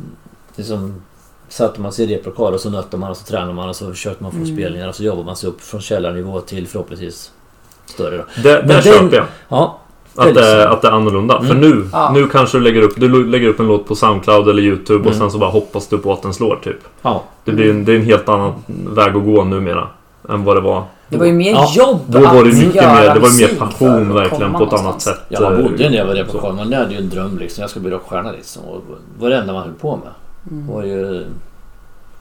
liksom, 0.55 1.01
satte 1.49 1.81
man 1.81 1.91
sig 1.91 2.05
i 2.11 2.15
replokal 2.17 2.53
och 2.53 2.59
så 2.59 2.69
nötte 2.69 2.97
man 2.97 3.09
och 3.11 3.17
så 3.17 3.25
tränade 3.25 3.53
man 3.53 3.69
och 3.69 3.75
så 3.75 3.93
köpte 3.93 4.23
man 4.23 4.31
Mm. 4.31 4.45
spelningar 4.45 4.87
och 4.89 4.95
så 4.95 5.03
jobbade 5.03 5.25
man 5.25 5.35
sig 5.35 5.49
upp 5.49 5.61
från 5.61 5.81
källarnivå 5.81 6.39
till 6.41 6.67
förhoppningsvis 6.67 7.31
större 7.85 8.17
då. 8.17 8.23
Det, 8.43 8.59
Men 8.59 8.67
där 8.67 8.81
köper 8.81 9.15
jag. 9.17 9.25
Ja, 9.49 9.79
Att 10.15 10.23
det, 10.25 10.29
liksom- 10.33 10.71
att 10.71 10.81
det 10.81 10.87
är 10.87 10.91
annorlunda. 10.91 11.35
Mm. 11.37 11.47
För 11.47 11.55
nu, 11.55 11.89
Ja. 11.91 12.11
nu 12.13 12.27
kanske 12.27 12.57
du 12.57 12.63
lägger 12.63 12.81
upp, 12.81 12.93
du 12.97 13.25
lägger 13.29 13.47
upp 13.47 13.59
en 13.59 13.67
låt 13.67 13.87
på 13.87 13.95
Soundcloud 13.95 14.49
eller 14.49 14.61
YouTube 14.63 14.99
och 14.99 15.05
Mm. 15.05 15.19
sen 15.19 15.31
så 15.31 15.37
bara 15.37 15.49
hoppas 15.49 15.87
du 15.87 15.97
på 15.97 16.13
att 16.13 16.21
den 16.21 16.33
slår 16.33 16.55
typ. 16.63 16.79
ja. 17.01 17.23
Det, 17.45 17.51
blir 17.51 17.69
en, 17.69 17.85
det 17.85 17.91
är 17.91 17.95
en 17.95 18.05
helt 18.05 18.29
annan 18.29 18.53
väg 18.67 19.15
att 19.15 19.25
gå 19.25 19.43
numera. 19.43 19.87
Än 20.29 20.43
vad 20.43 20.57
det 20.57 20.61
var. 20.61 20.83
Det 21.09 21.17
var 21.17 21.25
ju 21.25 21.33
mer 21.33 21.51
Ja, 21.51 21.71
jobb 21.75 21.99
Då 22.07 22.19
var 22.19 22.33
det 22.33 22.39
att 22.39 22.45
mycket 22.57 22.75
göra 22.75 22.93
mer, 22.93 23.13
det 23.13 23.19
var 23.19 23.37
mer 23.39 23.55
passion 23.59 24.13
verkligen 24.13 24.53
på 24.53 24.63
ett 24.63 24.73
annat 24.73 25.01
sätt. 25.01 25.19
Ja, 25.29 25.39
man 25.41 25.63
bodde 25.63 25.83
ju 25.83 25.89
när 25.89 25.97
jag 25.97 26.05
var 26.05 26.13
så. 26.13 26.19
replokal. 26.19 26.53
Man 26.55 26.73
hade 26.73 26.91
ju 26.93 26.97
en 26.97 27.09
dröm 27.09 27.37
liksom. 27.37 27.61
Jag 27.61 27.69
skulle 27.69 27.83
bli 27.83 27.91
rockstjärna 27.91 28.31
liksom. 28.31 28.63
Och 28.63 28.81
det 28.87 29.23
var 29.23 29.29
det 29.29 29.35
enda 29.37 29.53
man 29.53 29.61
höll 29.63 29.73
på 29.73 29.95
med. 29.95 30.13
Mm. 30.51 30.67
Det 30.67 30.73
var 30.73 30.83
ju... 30.83 31.25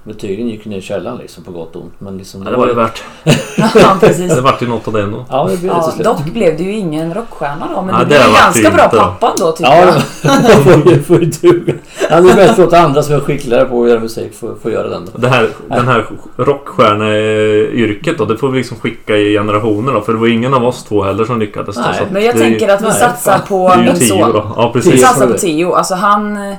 Betygen 0.05 0.49
gick 0.49 0.65
ner 0.65 0.79
i 0.79 0.83
källaren 0.83 1.19
liksom 1.19 1.45
på 1.45 1.51
gott 1.51 1.77
och 1.77 1.83
ont. 1.83 1.93
Men 1.99 2.19
liksom... 2.19 2.43
Ja, 2.45 2.51
det 2.51 2.57
var 2.57 2.67
det 2.67 2.75
värt. 2.75 3.03
Ja, 3.75 3.97
precis. 4.01 4.35
Det 4.35 4.41
vart 4.41 4.63
ju 4.63 4.67
något 4.69 4.87
av 4.89 4.93
det 4.95 5.03
ändå. 5.03 5.25
Ja, 5.31 5.49
det 5.51 5.57
blev 5.61 5.73
det 5.73 5.79
Ja, 5.79 5.91
slut. 5.91 6.05
dock 6.07 6.25
blev 6.25 6.57
du 6.57 6.65
ju 6.65 6.73
ingen 6.73 7.15
rockstjärna 7.15 7.69
då, 7.75 7.83
men 7.83 7.95
Ja, 7.95 7.99
du 7.99 8.05
det 8.05 8.09
blev 8.09 8.33
ganska 8.35 8.63
det 8.71 8.75
bra 8.77 8.85
inte. 8.85 8.97
pappa 8.97 9.35
då 9.39 9.53
tycker 9.53 9.71
Ja, 9.71 9.77
jag. 9.79 9.95
det 10.43 10.63
får 10.83 10.87
ju, 10.93 11.03
får 11.03 11.21
ju 11.21 11.25
duga. 11.27 11.73
Ja, 12.11 12.21
det 12.21 12.31
är 12.31 12.37
bättre 12.37 12.51
att 12.53 12.59
låta 12.59 12.79
andra 12.79 13.03
som 13.03 13.15
är 13.15 13.21
skickligare 13.21 13.65
på 13.65 13.83
att 13.83 13.89
göra 13.91 14.01
musik 14.01 14.35
få, 14.35 14.55
få 14.63 14.71
göra 14.71 14.89
den 14.89 15.05
då. 15.13 15.19
Det 15.19 15.29
här, 15.29 15.49
den 15.69 15.89
här 15.89 16.07
rockstjärneyrket 16.37 18.19
då, 18.19 18.25
det 18.25 18.37
får 18.37 18.49
vi 18.49 18.59
liksom 18.59 18.77
skicka 18.77 19.17
i 19.17 19.33
generationer 19.33 19.93
då. 19.93 20.01
För 20.01 20.13
det 20.13 20.19
var 20.19 20.27
ingen 20.27 20.55
av 20.55 20.65
oss 20.65 20.85
två 20.85 21.03
heller 21.03 21.25
som 21.25 21.41
lyckades. 21.41 21.77
då, 21.77 21.83
Nej, 21.83 22.07
Men 22.13 22.25
jag 22.25 22.35
det 22.35 22.45
ju- 22.45 22.51
tänker 22.51 22.75
att 22.75 22.81
vi 22.81 22.85
nej, 22.85 22.95
satsar 22.95 23.33
fan. 23.33 23.47
på 23.49 23.69
Det 23.69 23.81
ju 23.81 23.85
min 23.91 23.95
tio 23.99 24.09
son. 24.09 24.31
Ja, 24.57 24.73
Vi 24.75 24.81
Tio 24.81 24.91
precis. 24.91 25.07
satsar 25.07 25.21
får 25.27 25.27
på 25.27 25.33
vi. 25.33 25.39
Theo. 25.39 25.73
Alltså 25.73 25.95
han, 25.95 26.55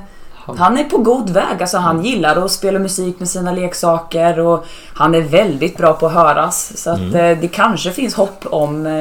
han 0.58 0.78
är 0.78 0.84
på 0.84 0.98
god 0.98 1.30
väg. 1.30 1.62
Alltså 1.62 1.78
han 1.78 2.04
gillar 2.06 2.36
att 2.46 2.52
spela 2.52 2.80
musik 2.80 3.20
med 3.20 3.30
sina 3.30 3.52
leksaker 3.52 4.40
och 4.40 4.66
han 4.94 5.16
är 5.16 5.22
väldigt 5.22 5.78
bra 5.78 5.94
på 5.94 6.06
att 6.08 6.14
höras. 6.14 6.72
Så 6.84 6.90
att 6.92 7.00
Mm. 7.00 7.16
eh, 7.16 7.38
det 7.42 7.48
kanske 7.48 7.92
finns 7.92 8.16
hopp 8.16 8.46
om 8.46 8.86
eh, 8.86 8.92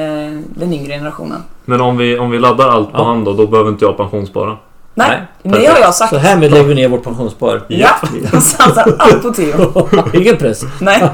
den 0.59 0.73
yngre 0.73 0.93
generationen. 0.93 1.43
Men 1.65 1.81
om 1.81 1.97
vi, 1.97 2.19
om 2.19 2.31
vi 2.31 2.39
laddar 2.39 2.69
allt 2.69 2.91
på 2.91 2.97
Ja. 2.97 3.03
hand 3.05 3.25
då, 3.25 3.33
då 3.33 3.47
behöver 3.47 3.69
inte 3.69 3.85
jag 3.85 3.97
pensionsspara. 3.97 4.57
Nej, 4.95 5.21
Nej, 5.43 5.61
det 5.61 5.67
har 5.67 5.79
jag 5.79 5.95
sagt. 5.95 6.09
Så 6.09 6.17
härmed 6.17 6.51
lägger 6.51 6.63
vi 6.67 6.75
ner 6.75 6.87
vårt 6.89 7.03
pensionsspar. 7.03 7.61
Ja, 7.67 7.89
jag 8.31 8.43
satsar 8.43 8.95
allt 8.99 9.21
på 9.21 9.29
Theo. 9.29 9.87
Ingen 10.13 10.37
press. 10.37 10.61
Nej. 10.81 11.09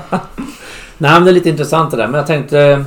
Nej 0.98 1.12
men 1.12 1.24
det 1.24 1.30
är 1.32 1.34
lite 1.34 1.50
intressant 1.50 1.92
det 1.92 1.98
där. 1.98 2.08
Men 2.08 2.18
jag 2.18 2.28
tänkte... 2.28 2.86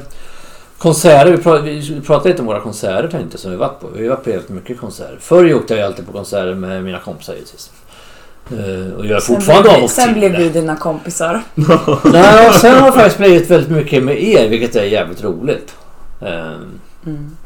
eh, 0.78 0.82
Konserter, 0.82 1.30
vi 1.32 1.38
pratade, 1.42 1.70
vi 1.70 2.00
pratade 2.00 2.28
lite 2.28 2.40
om 2.42 2.47
våra 2.47 2.61
konserter 2.61 3.08
tänkte 3.08 3.28
jag, 3.35 3.40
som 3.40 3.50
vi 3.50 3.56
varit 3.56 3.80
på. 3.80 3.87
Vi 3.97 4.02
har 4.08 4.14
varit 4.16 4.25
på 4.25 4.30
jävligt 4.30 4.49
mycket 4.49 4.80
konserter. 4.80 5.16
Förr 5.20 5.54
åkte 5.54 5.75
jag 5.75 5.87
alltid 5.87 6.06
på 6.06 6.12
konserter 6.12 6.54
med 6.54 6.85
mina 6.85 6.99
kompisar 6.99 7.32
givetvis. 7.35 7.70
Eh, 8.50 8.99
Och 8.99 9.06
gör 9.06 9.20
Sen 9.20 9.35
fortfarande 9.37 9.62
blev, 9.62 9.73
av 9.75 9.80
vi- 9.80 9.87
och 9.87 9.90
sen 9.90 10.14
blev 10.14 10.32
vi 10.37 10.49
dina 10.49 10.76
kompisar. 10.76 11.42
Nej, 12.12 12.49
och 12.49 12.54
sen 12.54 12.76
har 12.78 12.87
det 12.87 12.92
faktiskt 12.97 13.18
blivit 13.18 13.50
väldigt 13.50 13.70
mycket 13.70 14.02
med 14.02 14.23
er, 14.23 14.49
vilket 14.49 14.76
är 14.76 14.85
jävligt 14.85 15.25
roligt. 15.25 15.75
Eh, 16.20 16.52
Mm. 17.06 17.37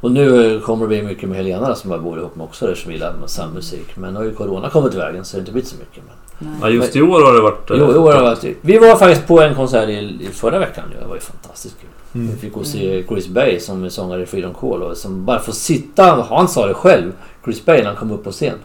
Och 0.00 0.12
nu 0.12 0.60
kommer 0.60 0.84
det 0.84 0.88
bli 0.88 1.02
mycket 1.02 1.28
med 1.28 1.38
Helena 1.38 1.74
som 1.74 1.90
jag 1.90 2.02
bor 2.02 2.18
ihop 2.18 2.36
med 2.36 2.44
också 2.44 2.66
där 2.66 2.74
som 2.74 2.92
gillar 2.92 3.14
samma 3.26 3.52
musik. 3.54 3.86
Men 3.96 4.12
nu 4.12 4.18
har 4.18 4.24
ju 4.24 4.34
Corona 4.34 4.70
kommit 4.70 4.94
i 4.94 4.96
vägen 4.96 5.24
så 5.24 5.36
det 5.36 5.38
har 5.38 5.40
inte 5.40 5.52
blivit 5.52 5.68
så 5.70 5.76
mycket. 5.78 6.02
Men... 6.38 6.56
Ja, 6.62 6.68
just 6.68 6.96
i 6.96 7.02
år 7.02 7.24
har 7.24 7.32
det 7.34 7.40
varit... 7.40 7.70
eh, 7.70 7.76
Jo, 7.80 7.92
i 7.92 7.96
år 7.96 8.12
har 8.12 8.16
det 8.18 8.22
varit... 8.22 8.44
Vi 8.60 8.78
var 8.78 8.96
faktiskt 8.96 9.26
på 9.26 9.40
en 9.42 9.54
konsert 9.54 9.88
i, 9.88 9.92
i 9.92 10.28
förra 10.32 10.58
veckan. 10.58 10.84
Det 11.00 11.06
var 11.06 11.14
ju 11.14 11.20
fantastiskt 11.20 11.74
kul. 11.80 11.88
Mm. 12.14 12.30
Vi 12.30 12.36
fick 12.36 12.52
gå 12.52 12.60
och 12.60 12.66
se 12.66 13.04
Chris 13.08 13.28
Bay 13.28 13.60
som 13.60 13.84
är 13.84 13.88
sångare 13.88 14.22
i 14.22 14.26
Freedom 14.26 14.54
Call 14.54 14.82
och 14.82 14.96
som 14.96 15.24
bara 15.24 15.38
får 15.40 15.52
sitta, 15.52 16.26
han 16.30 16.48
sa 16.48 16.66
det 16.66 16.74
själv, 16.74 17.12
Chris 17.44 17.64
Bay 17.64 17.78
när 17.78 17.86
han 17.86 17.96
kom 17.96 18.10
upp 18.12 18.24
på 18.24 18.30
scen. 18.32 18.58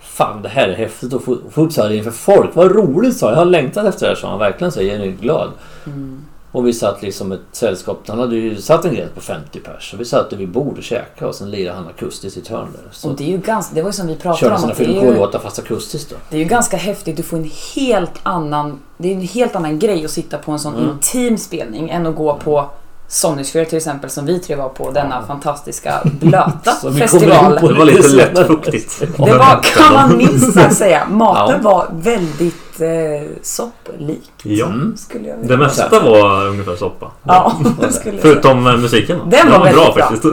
Fan 0.00 0.42
det 0.42 0.48
här 0.48 0.68
är 0.68 0.74
häftigt 0.74 1.12
att 1.14 1.22
få, 1.24 1.36
få 1.50 1.62
uppträda 1.62 1.94
inför 1.94 2.10
folk. 2.10 2.50
Vad 2.54 2.72
roligt 2.72 3.16
sa 3.16 3.26
jag. 3.26 3.32
Jag 3.32 3.38
har 3.38 3.44
längtat 3.44 3.86
efter 3.86 4.06
det 4.06 4.12
här 4.12 4.20
sa 4.20 4.30
han 4.30 4.38
verkligen 4.38 4.72
så 4.72 4.80
genuint 4.80 5.20
glad. 5.20 5.50
Mm. 5.86 6.20
Och 6.52 6.66
vi 6.66 6.72
satt 6.72 7.02
liksom 7.02 7.32
ett 7.32 7.40
sällskap. 7.52 8.02
Han 8.08 8.18
hade 8.18 8.36
ju 8.36 8.56
satt 8.56 8.84
en 8.84 8.94
gräns 8.94 9.10
på 9.14 9.20
50 9.20 9.60
pers. 9.60 9.90
Så 9.90 9.96
vi 9.96 10.04
satt 10.04 10.32
vid 10.32 10.48
bord 10.48 10.78
och 10.78 10.82
käkade 10.84 11.28
och 11.28 11.34
sen 11.34 11.50
lirade 11.50 11.76
han 11.76 11.88
akustiskt 11.88 12.36
i 12.36 12.40
ett 12.40 12.48
hörn 12.48 12.68
där. 12.72 12.88
Så 12.92 13.10
Och 13.10 13.16
det 13.16 13.24
är 13.24 13.28
ju 13.28 13.38
ganska, 13.38 13.74
det 13.74 13.82
var 13.82 13.88
ju 13.88 13.92
som 13.92 14.06
vi 14.06 14.16
pratade 14.16 14.38
körde 14.40 14.54
om. 14.54 14.60
sina 14.60 14.72
Att 14.72 14.78
det, 14.78 14.84
Freedom 14.84 15.04
Call-låtar 15.04 15.38
fast 15.38 15.58
akustiskt 15.58 16.10
då. 16.10 16.16
det 16.30 16.36
är 16.36 16.40
ju 16.40 16.44
ganska 16.44 16.76
häftigt. 16.76 17.16
Du 17.16 17.22
får 17.22 17.36
en 17.36 17.50
helt 17.76 18.20
annan... 18.22 18.78
Det 18.96 19.08
är 19.08 19.14
en 19.14 19.20
helt 19.20 19.56
annan 19.56 19.78
grej 19.78 20.04
att 20.04 20.10
sitta 20.10 20.38
på 20.38 20.52
en 20.52 20.58
sån 20.58 20.74
Mm. 20.76 20.90
intim 20.90 21.38
spelning 21.38 21.90
än 21.90 22.06
att 22.06 22.16
gå 22.16 22.34
på 22.36 22.70
Sonisphere 23.10 23.64
till 23.64 23.76
exempel 23.76 24.10
som 24.10 24.26
vi 24.26 24.38
tre 24.38 24.56
var 24.56 24.68
på. 24.68 24.90
Denna 24.90 25.22
fantastiska 25.22 26.00
blöta 26.04 26.72
festival. 26.98 27.58
Det 27.62 27.74
var 27.74 27.84
lite 27.84 28.02
senare. 28.02 28.32
lättfuktigt. 28.34 29.00
Det 29.16 29.32
var, 29.32 29.62
kan 29.62 29.92
man 29.94 30.16
minst 30.16 30.54
sagt 30.54 30.74
säga. 30.76 31.06
Maten 31.10 31.60
Ja. 31.62 31.70
var 31.70 31.86
väldigt 31.92 32.80
eh, 32.80 33.28
sopplik. 33.42 34.30
Ja. 34.42 34.66
Mm. 34.66 34.96
Skulle 34.96 35.28
jag 35.28 35.36
vilja 35.36 35.56
Det 35.56 35.62
mesta 35.62 36.00
var 36.00 36.46
ungefär 36.48 36.76
soppa. 36.76 37.10
Ja, 37.22 37.52
det 37.80 37.92
skulle 37.92 38.14
jag 38.16 38.22
säga. 38.22 38.22
Förutom 38.22 38.66
eh, 38.66 38.76
musiken. 38.76 39.18
då. 39.18 39.24
Den 39.36 39.50
var 39.50 39.58
bra 39.58 39.64
väldigt 39.64 39.94
bra. 39.94 40.08
faktiskt. 40.08 40.24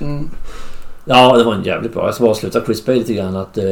Mm. 0.00 0.28
Ja, 1.04 1.36
det 1.36 1.44
var 1.44 1.54
en 1.54 1.62
jävligt 1.62 1.94
bra. 1.94 2.04
Jag 2.04 2.14
ska 2.14 2.22
bara 2.24 2.30
avsluta 2.30 2.60
Chris 2.64 2.84
Bay 2.86 2.94
lite 2.98 3.14
grann. 3.14 3.36
Att, 3.36 3.58
eh, 3.58 3.64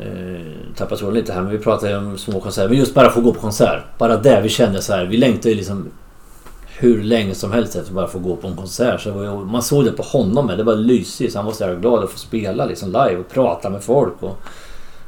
eh, 0.00 0.40
tappa 0.76 0.96
tråden 0.96 1.14
lite 1.14 1.32
här. 1.32 1.40
Men 1.42 1.50
vi 1.50 1.58
pratade 1.58 1.92
ju 1.92 1.98
om 1.98 2.18
små 2.18 2.40
konserter. 2.40 2.68
Men 2.68 2.78
just 2.78 2.94
bara 2.94 3.10
få 3.10 3.20
gå 3.20 3.32
på 3.34 3.40
konsert. 3.40 3.82
Bara 3.98 4.16
det 4.16 4.40
vi 4.40 4.48
kände 4.48 4.82
så 4.82 4.92
här. 4.92 5.04
Vi 5.04 5.16
längtade 5.16 5.48
ju 5.48 5.54
liksom 5.54 5.88
hur 6.78 7.02
länge 7.02 7.34
som 7.34 7.52
helst 7.52 7.76
efter 7.76 7.92
bara 7.92 8.06
få 8.06 8.18
gå 8.18 8.36
på 8.36 8.46
en 8.48 8.56
konsert. 8.56 9.00
Så 9.00 9.08
ju, 9.08 9.44
man 9.44 9.62
såg 9.62 9.84
det 9.84 9.92
på 9.92 10.02
honom. 10.02 10.46
Det 10.46 10.62
var 10.64 10.74
lysigt. 10.76 11.34
Han 11.36 11.44
var 11.44 11.52
så 11.52 11.64
jävla 11.64 11.80
glad 11.80 12.04
att 12.04 12.10
få 12.10 12.18
spela 12.18 12.64
liksom 12.66 12.88
live 12.88 13.16
och 13.16 13.28
prata 13.28 13.70
med 13.70 13.82
folk. 13.84 14.12
Och 14.20 14.38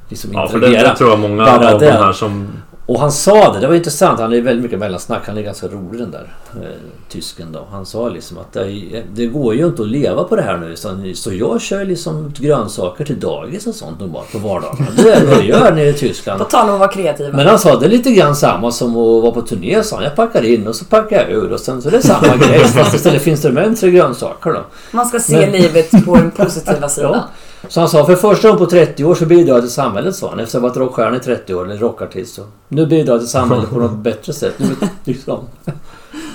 liksom 0.08 0.30
Ja, 0.32 0.48
för 0.48 0.58
det, 0.58 0.68
det 0.68 0.96
tror 0.96 1.10
jag 1.10 1.18
många 1.18 1.44
Bara 1.44 1.74
av 1.74 1.80
det. 1.80 1.86
de 1.86 1.92
här 1.92 2.12
som... 2.12 2.48
Och 2.88 3.00
han 3.00 3.12
sa 3.12 3.52
det, 3.52 3.60
det 3.60 3.66
var 3.66 3.74
intressant. 3.74 4.20
Han 4.20 4.32
är 4.32 4.40
väldigt 4.40 4.62
mycket 4.62 4.78
mellansnack. 4.78 5.22
Han 5.26 5.38
är 5.38 5.42
ganska 5.42 5.66
rolig 5.68 6.00
den 6.00 6.10
där 6.10 6.34
eh, 6.54 6.68
tysken 7.08 7.52
då. 7.52 7.66
Han 7.70 7.86
sa 7.86 8.08
liksom 8.08 8.38
att 8.38 8.52
det, 8.52 9.02
det 9.14 9.26
går 9.26 9.54
ju 9.54 9.66
inte 9.66 9.82
att 9.82 9.88
leva 9.88 10.24
på 10.24 10.36
det 10.36 10.42
här 10.42 10.56
nu. 10.56 10.76
Så, 10.76 10.88
så 11.14 11.32
jag 11.32 11.60
kör 11.60 11.84
liksom 11.84 12.32
grönsaker 12.38 13.04
till 13.04 13.20
dagis 13.20 13.66
och 13.66 13.74
sånt 13.74 14.00
normalt 14.00 14.32
på 14.32 14.38
vardagarna. 14.38 14.86
Det 14.96 15.12
är 15.12 15.26
vad 15.26 15.34
jag 15.36 15.44
gör 15.44 15.72
nere 15.74 15.88
i 15.88 15.92
Tyskland. 15.92 16.38
På 16.38 16.44
tal 16.44 16.68
om 16.68 16.74
att 16.74 16.80
vara 16.80 16.92
kreativa. 16.92 17.36
Men 17.36 17.46
han 17.46 17.58
sa 17.58 17.76
det 17.78 17.86
är 17.86 17.90
lite 17.90 18.10
grann 18.10 18.36
samma 18.36 18.70
som 18.72 18.90
att 18.90 19.22
vara 19.22 19.32
på 19.32 19.42
turné 19.42 19.82
sa 19.82 19.96
han. 19.96 20.04
Jag 20.04 20.16
packar 20.16 20.42
in 20.44 20.66
och 20.68 20.76
så 20.76 20.84
packar 20.84 21.16
jag 21.16 21.30
ur 21.30 21.52
och 21.52 21.60
sen 21.60 21.82
så 21.82 21.88
är 21.88 21.92
det 21.92 22.02
samma 22.02 22.36
grej. 22.36 22.58
Fast 22.64 22.94
istället 22.94 23.22
för 23.22 23.30
instrument 23.30 23.78
så 23.78 23.86
är 23.86 23.90
det 23.90 23.96
grönsaker 23.96 24.50
då. 24.52 24.64
Man 24.90 25.06
ska 25.06 25.20
se 25.20 25.36
Men- 25.40 25.50
livet 25.52 25.90
på 26.06 26.14
den 26.16 26.30
positiva 26.30 26.88
sidan. 26.88 27.12
Ja. 27.12 27.24
Så 27.68 27.80
han 27.80 27.88
sa 27.88 28.06
för 28.06 28.16
första 28.16 28.48
gången 28.48 28.64
på 28.64 28.70
30 28.70 29.04
år 29.04 29.14
så 29.14 29.26
bidrar 29.26 29.54
jag 29.54 29.62
till 29.62 29.72
samhället 29.72 30.16
sa 30.16 30.30
han. 30.30 30.40
Efter 30.40 30.58
att 30.58 30.62
ha 30.62 30.68
varit 30.68 30.76
rockstjärna 30.76 31.16
i 31.16 31.20
30 31.20 31.54
år, 31.54 31.64
eller 31.64 31.76
rockartist. 31.76 32.34
Så. 32.34 32.42
Nu 32.68 32.86
bidrar 32.86 33.14
jag 33.14 33.20
till 33.20 33.30
samhället 33.30 33.70
på 33.70 33.78
något 33.78 33.96
bättre 33.96 34.32
sätt. 34.32 34.54
Nu, 34.56 34.88
liksom. 35.04 35.38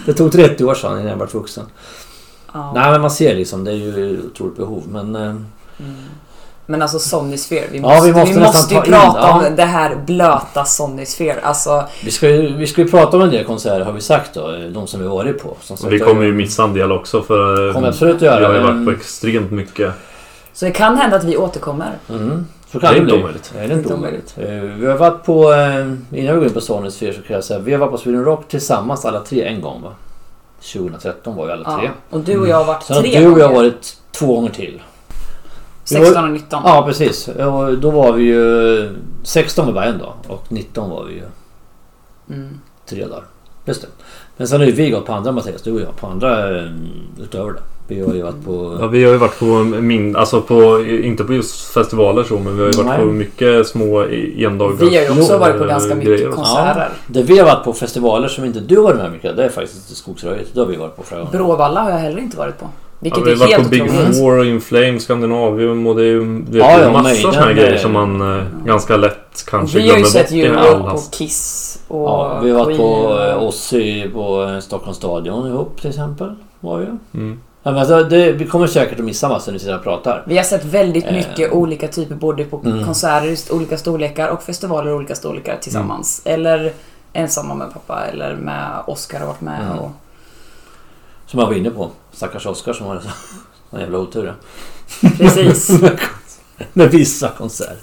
Det 0.06 0.14
tog 0.14 0.32
30 0.32 0.66
år 0.66 0.74
sa 0.74 0.88
han 0.88 0.98
innan 0.98 1.10
jag 1.10 1.18
blev 1.18 1.32
vuxen. 1.32 1.66
Ja. 2.54 2.72
Nej 2.76 2.92
men 2.92 3.02
man 3.02 3.12
ser 3.12 3.36
liksom, 3.36 3.64
det 3.64 3.72
är 3.72 3.76
ju 3.76 4.22
otroligt 4.26 4.58
behov. 4.58 4.84
Men 4.88 5.16
eh, 5.16 5.36
Mm. 5.80 5.96
Men 6.66 6.82
alltså 6.82 7.00
Sonisphere, 7.00 7.68
vi 7.72 7.78
Ja, 7.78 7.84
måste, 7.84 8.06
vi 8.06 8.12
vi 8.12 8.20
måste 8.20 8.40
måste, 8.40 8.58
nästan 8.58 8.70
ju 8.70 8.76
ta 8.76 8.86
in, 8.86 8.92
prata 8.92 9.20
ja. 9.20 9.48
om 9.50 9.56
det 9.56 9.64
här 9.66 9.96
blöta 10.06 10.66
Sonisphere. 10.66 11.42
Alltså, 11.42 11.84
vi 12.04 12.12
ska 12.12 12.30
ju 12.30 12.54
vi 12.56 12.68
ska 12.68 12.82
ju 12.82 12.88
prata 12.88 13.18
om 13.18 13.24
en 13.24 13.30
del 13.30 13.46
konserter 13.46 13.86
har 13.86 13.92
vi 13.92 14.02
sagt 14.02 14.34
då. 14.34 14.52
De 14.74 14.88
som 14.88 15.02
vi 15.02 15.08
varit 15.08 15.44
på. 15.44 15.58
Som 15.62 15.78
sagt, 15.78 15.94
Vi 15.94 16.00
kommer 16.00 16.24
ju 16.24 16.34
missa 16.34 16.64
en 16.64 16.74
del 16.74 16.92
också 16.92 17.22
för... 17.22 17.74
Kommer 17.74 17.88
absolut 17.88 18.16
att 18.16 18.22
göra. 18.22 18.40
Vi 18.40 18.46
har 18.46 18.54
ju 18.54 18.62
varit 18.62 18.86
på 18.86 18.92
extremt 18.92 19.52
mycket. 19.52 19.94
Så 20.54 20.66
det 20.66 20.72
kan 20.72 20.98
hända 20.98 21.18
att 21.18 21.24
vi 21.24 21.38
återkommer. 21.38 21.92
Mm. 22.10 22.46
Så 22.72 22.80
Det 22.80 22.86
är 22.86 22.88
kan 22.88 22.94
det 22.94 23.00
inte 23.00 23.14
bli. 23.14 23.22
omöjligt. 23.24 23.52
Det 23.54 23.60
är 23.60 23.64
inte 23.64 23.76
Inte 23.76 23.94
omöjligt. 23.94 24.34
Eh, 24.38 24.48
Vi 24.50 24.86
har 24.86 24.98
varit 24.98 25.24
på, 25.24 25.54
eh, 25.54 25.78
innan 25.88 26.00
vi 26.12 26.40
går 26.40 26.44
in 26.46 26.54
på 26.54 26.62
Sony 26.62 26.92
Sphere 26.92 27.14
så 27.14 27.22
kan 27.22 27.34
jag 27.36 27.44
säga, 27.44 27.60
vi 27.60 27.72
har 27.72 27.80
varit 27.80 27.92
på 27.92 27.98
Sweden 27.98 28.26
Rock 28.26 28.48
tillsammans 28.48 29.06
alla 29.06 29.20
tre 29.20 29.44
en 29.44 29.62
gång 29.62 29.82
va? 29.82 29.92
2013 30.62 31.36
var 31.36 31.46
vi 31.46 31.52
alla 31.52 31.78
tre. 31.78 31.86
Ja. 31.86 31.92
Och 32.18 32.20
du 32.24 32.38
och 32.40 32.48
jag 32.48 32.56
har 32.58 32.66
varit 32.66 32.90
har 32.90 33.02
tre 33.02 33.20
du 33.20 33.28
och 33.32 33.40
jag 33.40 33.50
gånger. 33.50 33.56
varit 33.64 33.98
två 34.12 34.36
gånger 34.36 34.50
till. 34.50 34.82
Vi 35.90 35.96
16 35.96 36.24
och 36.24 36.30
19. 36.32 36.62
Ja 36.66 36.84
precis. 36.88 37.28
Och 37.28 37.78
då 37.78 37.92
var 37.92 38.14
vi 38.14 38.24
ju... 38.24 38.96
16 39.24 39.66
var 39.66 39.74
bara 39.74 39.86
en 39.86 39.98
dag 39.98 40.14
och 40.28 40.52
19 40.52 40.90
var 40.90 41.04
vi 41.04 41.14
ju 41.14 41.24
Mm. 42.30 42.60
tre 42.86 43.06
dagar. 43.06 43.24
Just 43.66 43.82
det. 43.82 43.88
Men 44.38 44.48
sen 44.48 44.60
har 44.60 44.68
ju 44.68 44.72
vi 44.74 44.90
gått 44.90 45.06
på 45.06 45.14
andra 45.14 45.32
Mattias, 45.32 45.62
du 45.62 45.72
och 45.72 45.82
jag, 45.82 45.96
på 45.96 46.08
andra 46.08 46.58
eh, 46.60 46.72
utöver 47.22 47.52
det. 47.52 47.60
Vi 47.88 48.02
har 48.02 48.14
ju 48.14 48.22
varit 48.22 48.46
på... 48.46 48.78
Ja, 48.82 48.88
vi 48.88 49.04
har 49.04 49.12
ju 49.12 49.18
varit 49.18 49.40
på 49.40 49.46
min... 49.64 50.16
Alltså 50.16 50.42
på... 50.42 50.86
Inte 50.86 51.24
på 51.24 51.34
just 51.34 51.74
festivaler 51.74 52.24
så, 52.24 52.40
men 52.40 52.56
vi 52.58 52.64
har 52.64 52.72
ju 52.72 52.78
varit 52.78 52.88
Nej. 52.88 53.00
på 53.00 53.06
mycket 53.06 53.68
små 53.68 54.04
endagars... 54.38 54.82
Vi 54.82 54.96
har 54.98 55.04
ju 55.16 55.22
också 55.22 55.38
varit 55.38 55.60
på 55.60 55.66
ganska 55.66 55.96
mycket 55.96 56.10
grejer. 56.18 56.32
konserter. 56.32 56.90
Det 57.08 57.24
vi 57.24 57.38
har 57.40 57.46
varit 57.46 57.64
på 57.64 57.74
festivaler 57.74 58.28
som 58.28 58.46
inte 58.46 58.60
du 58.60 58.76
har 58.78 58.84
varit 58.84 58.98
med 58.98 59.12
mycket, 59.12 59.38
det 59.38 59.44
är 59.46 59.50
faktiskt 59.50 59.98
Skogsröjet. 59.98 60.48
Det 60.54 60.60
har 60.60 60.68
vi 60.68 60.76
varit 60.76 60.96
på 60.96 61.04
flera 61.04 61.22
gånger. 61.22 61.38
Bråvalla 61.38 61.82
har 61.82 61.90
jag 61.92 61.98
heller 61.98 62.20
inte 62.20 62.38
varit 62.38 62.60
på. 62.60 62.66
Ja, 62.66 62.70
Vilket 63.00 63.28
vi 63.28 63.30
har 63.42 63.48
är 63.48 63.58
varit 63.58 63.64
på 63.64 63.70
Big. 63.70 64.16
Four, 64.16 64.46
Inflame, 64.46 65.00
Scandinavium 65.00 65.88
och 65.88 65.96
det 65.96 66.02
är 66.02 66.06
ju 66.06 66.40
det 66.50 66.58
Ja, 66.58 66.66
är 66.66 66.84
ja, 66.84 66.92
massa 66.92 67.04
Maiden, 67.04 67.34
sådana 67.34 67.54
grejer 67.54 67.78
som 67.78 67.92
man 67.94 68.38
eh, 68.40 68.44
ganska 68.66 68.98
lätt 68.98 69.46
kanske 69.48 69.78
Vi 69.78 69.90
har 69.90 69.98
ju 69.98 70.04
glömmer 70.04 70.54
sett 70.54 70.80
bort 70.80 70.92
hast. 70.92 71.12
på 71.12 71.18
Kiss 71.18 71.80
och 71.88 72.02
Ja, 72.10 72.40
vi 72.44 72.52
har 72.52 72.66
varit 72.66 72.78
på 72.78 73.18
eh, 73.28 73.34
och- 73.36 73.48
Ozzy 73.48 74.10
på 74.10 74.44
eh, 74.44 74.60
Stockholms 74.60 74.98
stadion 74.98 75.48
ihop 75.48 75.82
till 75.82 75.90
exempel. 75.90 76.34
Var 76.60 76.78
vi. 76.78 76.86
Mm. 77.20 77.40
Men 77.64 77.78
alltså, 77.78 78.04
det, 78.04 78.32
vi 78.32 78.46
kommer 78.48 78.68
säkert 78.68 79.00
att 79.00 79.06
missa 79.06 79.30
massor 79.30 79.52
när 79.52 79.54
vi 79.54 79.60
sitter 79.60 79.78
och 79.78 79.84
pratar. 79.84 80.24
Vi 80.28 80.38
har 80.38 80.44
sett 80.44 80.66
väldigt 80.66 81.06
Eh. 81.06 81.14
mycket 81.14 81.52
olika 81.52 81.88
typer, 81.88 82.16
både 82.16 82.44
på 82.46 82.62
Mm. 82.66 82.86
konserter 82.86 83.28
i 83.28 83.38
olika 83.56 83.78
storlekar 83.78 84.28
och 84.30 84.44
festivaler 84.44 84.92
i 84.92 84.94
olika 84.94 85.16
storlekar 85.16 85.58
tillsammans. 85.62 86.22
Eller 86.26 86.74
ensamma 87.14 87.56
med 87.56 87.74
pappa 87.74 88.06
eller 88.06 88.36
med 88.36 88.70
Oscar 88.88 89.20
har 89.20 89.28
varit 89.28 89.42
med. 89.42 89.62
Mm. 89.62 89.80
Och, 89.80 89.92
Som 91.26 91.40
jag 91.40 91.48
var 91.48 91.54
inne 91.54 91.70
på. 91.70 91.90
Stackars 92.12 92.46
Oskar 92.46 92.74
som 92.74 92.86
har 92.88 93.02
en 93.72 93.80
jävla 93.80 93.98
otur. 93.98 94.26
ja. 95.02 95.10
precis. 95.18 95.70
Med 96.74 96.92
vissa 96.92 97.30
konserter. 97.38 97.78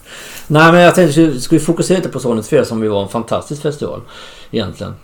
Nej 0.47 0.73
men 0.73 0.81
jag 0.81 0.95
tänkte, 0.95 1.41
ska 1.41 1.57
vi 1.57 1.61
fokusera 1.61 1.97
lite 1.99 2.09
på 2.09 2.21
Sonnet 2.21 2.49
4 2.49 2.65
som 2.65 2.83
ju 2.83 2.89
var 2.89 3.03
en 3.03 3.09
fantastisk 3.09 3.63
festival. 3.63 4.01
Egentligen. 4.51 4.95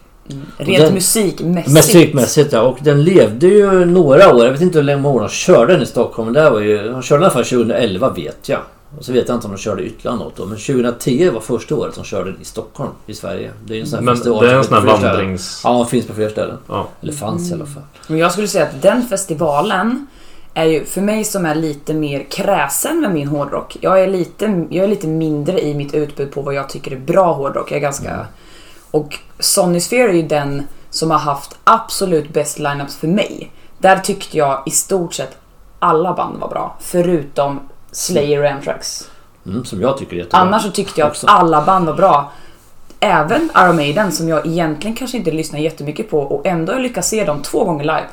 Rent 0.58 0.82
den- 0.82 0.94
musikmässigt. 0.94 1.74
Musikmässigt 1.74 2.52
ja. 2.52 2.60
Och 2.60 2.78
den 2.82 3.04
levde 3.04 3.46
ju 3.46 3.84
några 3.84 4.34
år. 4.34 4.44
Jag 4.44 4.52
vet 4.52 4.60
inte 4.60 4.78
hur 4.78 4.84
länge 4.84 5.08
år 5.08 5.20
de 5.20 5.28
körde 5.28 5.72
den 5.72 5.82
i 5.82 5.86
Stockholm. 5.86 6.36
Här 6.36 6.50
var 6.50 6.60
ju, 6.60 6.88
de 6.88 7.02
körde 7.02 7.18
den 7.18 7.22
i 7.22 7.24
alla 7.24 7.34
fall 7.34 7.44
2011 7.44 8.12
vet 8.16 8.48
jag. 8.48 8.60
Och 8.98 9.04
så 9.04 9.12
vet 9.12 9.28
jag 9.28 9.36
inte 9.36 9.46
om 9.46 9.52
de 9.52 9.58
körde 9.58 9.82
ytterligare 9.82 10.16
något 10.18 10.36
då. 10.36 10.46
Men 10.46 10.58
2010 10.58 11.30
var 11.30 11.40
första 11.40 11.74
året 11.74 11.94
de 11.94 12.04
körde 12.04 12.30
den 12.32 12.40
i 12.40 12.44
Stockholm, 12.44 12.90
i 13.06 13.14
Sverige. 13.14 13.50
Det 13.64 13.72
är 13.72 13.76
ju 13.76 13.80
en 13.80 13.86
sån 13.86 13.98
här 13.98 14.04
Men 14.04 14.16
festival 14.16 14.44
det 14.44 14.50
är 14.50 14.62
som 14.62 14.74
en 14.74 14.82
sån 14.82 14.88
här 14.88 15.10
vandrings... 15.12 15.60
Ja, 15.64 15.76
den 15.78 15.86
finns 15.86 16.06
på 16.06 16.14
fler 16.14 16.28
ställen. 16.28 16.56
Ja. 16.68 16.88
Eller 17.02 17.12
fanns 17.12 17.50
i 17.50 17.54
alla 17.54 17.66
fall. 17.66 17.82
Men 18.08 18.18
jag 18.18 18.32
skulle 18.32 18.48
säga 18.48 18.64
att 18.64 18.82
den 18.82 19.02
festivalen 19.02 20.06
är 20.54 20.64
ju 20.64 20.84
för 20.84 21.00
mig 21.00 21.24
som 21.24 21.46
är 21.46 21.54
lite 21.54 21.94
mer 21.94 22.26
kräsen 22.30 23.00
med 23.00 23.14
min 23.14 23.28
hårdrock. 23.28 23.76
Jag 23.80 24.02
är 24.02 24.06
lite, 24.08 24.64
jag 24.70 24.84
är 24.84 24.88
lite 24.88 25.06
mindre 25.06 25.60
i 25.60 25.74
mitt 25.74 25.94
utbud 25.94 26.32
på 26.32 26.42
vad 26.42 26.54
jag 26.54 26.68
tycker 26.68 26.92
är 26.92 26.98
bra 26.98 27.32
hårdrock. 27.32 27.70
Jag 27.70 27.76
är 27.76 27.80
ganska... 27.82 28.10
Mm. 28.10 28.26
Och 28.96 29.18
Sonisphere 29.38 30.08
är 30.08 30.14
ju 30.14 30.22
den 30.22 30.66
som 30.90 31.10
har 31.10 31.18
haft 31.18 31.58
absolut 31.64 32.32
bäst 32.32 32.58
lineups 32.58 32.96
för 32.96 33.08
mig. 33.08 33.50
Där 33.78 33.98
tyckte 33.98 34.38
jag 34.38 34.62
i 34.66 34.70
stort 34.70 35.14
sett 35.14 35.36
alla 35.78 36.14
band 36.14 36.40
var 36.40 36.48
bra. 36.48 36.76
Förutom 36.80 37.60
Slayer 37.92 38.42
och 38.42 38.50
Anthrax. 38.50 39.10
Mm, 39.46 39.64
som 39.64 39.80
jag 39.80 39.98
tycker 39.98 40.12
är 40.12 40.16
jättebra. 40.16 40.38
Annars 40.38 40.62
så 40.62 40.70
tyckte 40.70 41.00
jag 41.00 41.10
att 41.10 41.24
alla 41.26 41.64
band 41.64 41.86
var 41.86 41.94
bra. 41.94 42.32
Även 43.00 43.50
Iron 43.56 43.76
Maiden 43.76 44.12
som 44.12 44.28
jag 44.28 44.46
egentligen 44.46 44.96
kanske 44.96 45.16
inte 45.16 45.30
lyssnar 45.30 45.58
jättemycket 45.60 46.10
på 46.10 46.20
och 46.20 46.46
ändå 46.46 46.72
har 46.72 46.78
jag 46.78 46.82
lyckats 46.82 47.08
se 47.08 47.24
dem 47.24 47.42
två 47.42 47.64
gånger 47.64 47.84
live. 47.84 48.06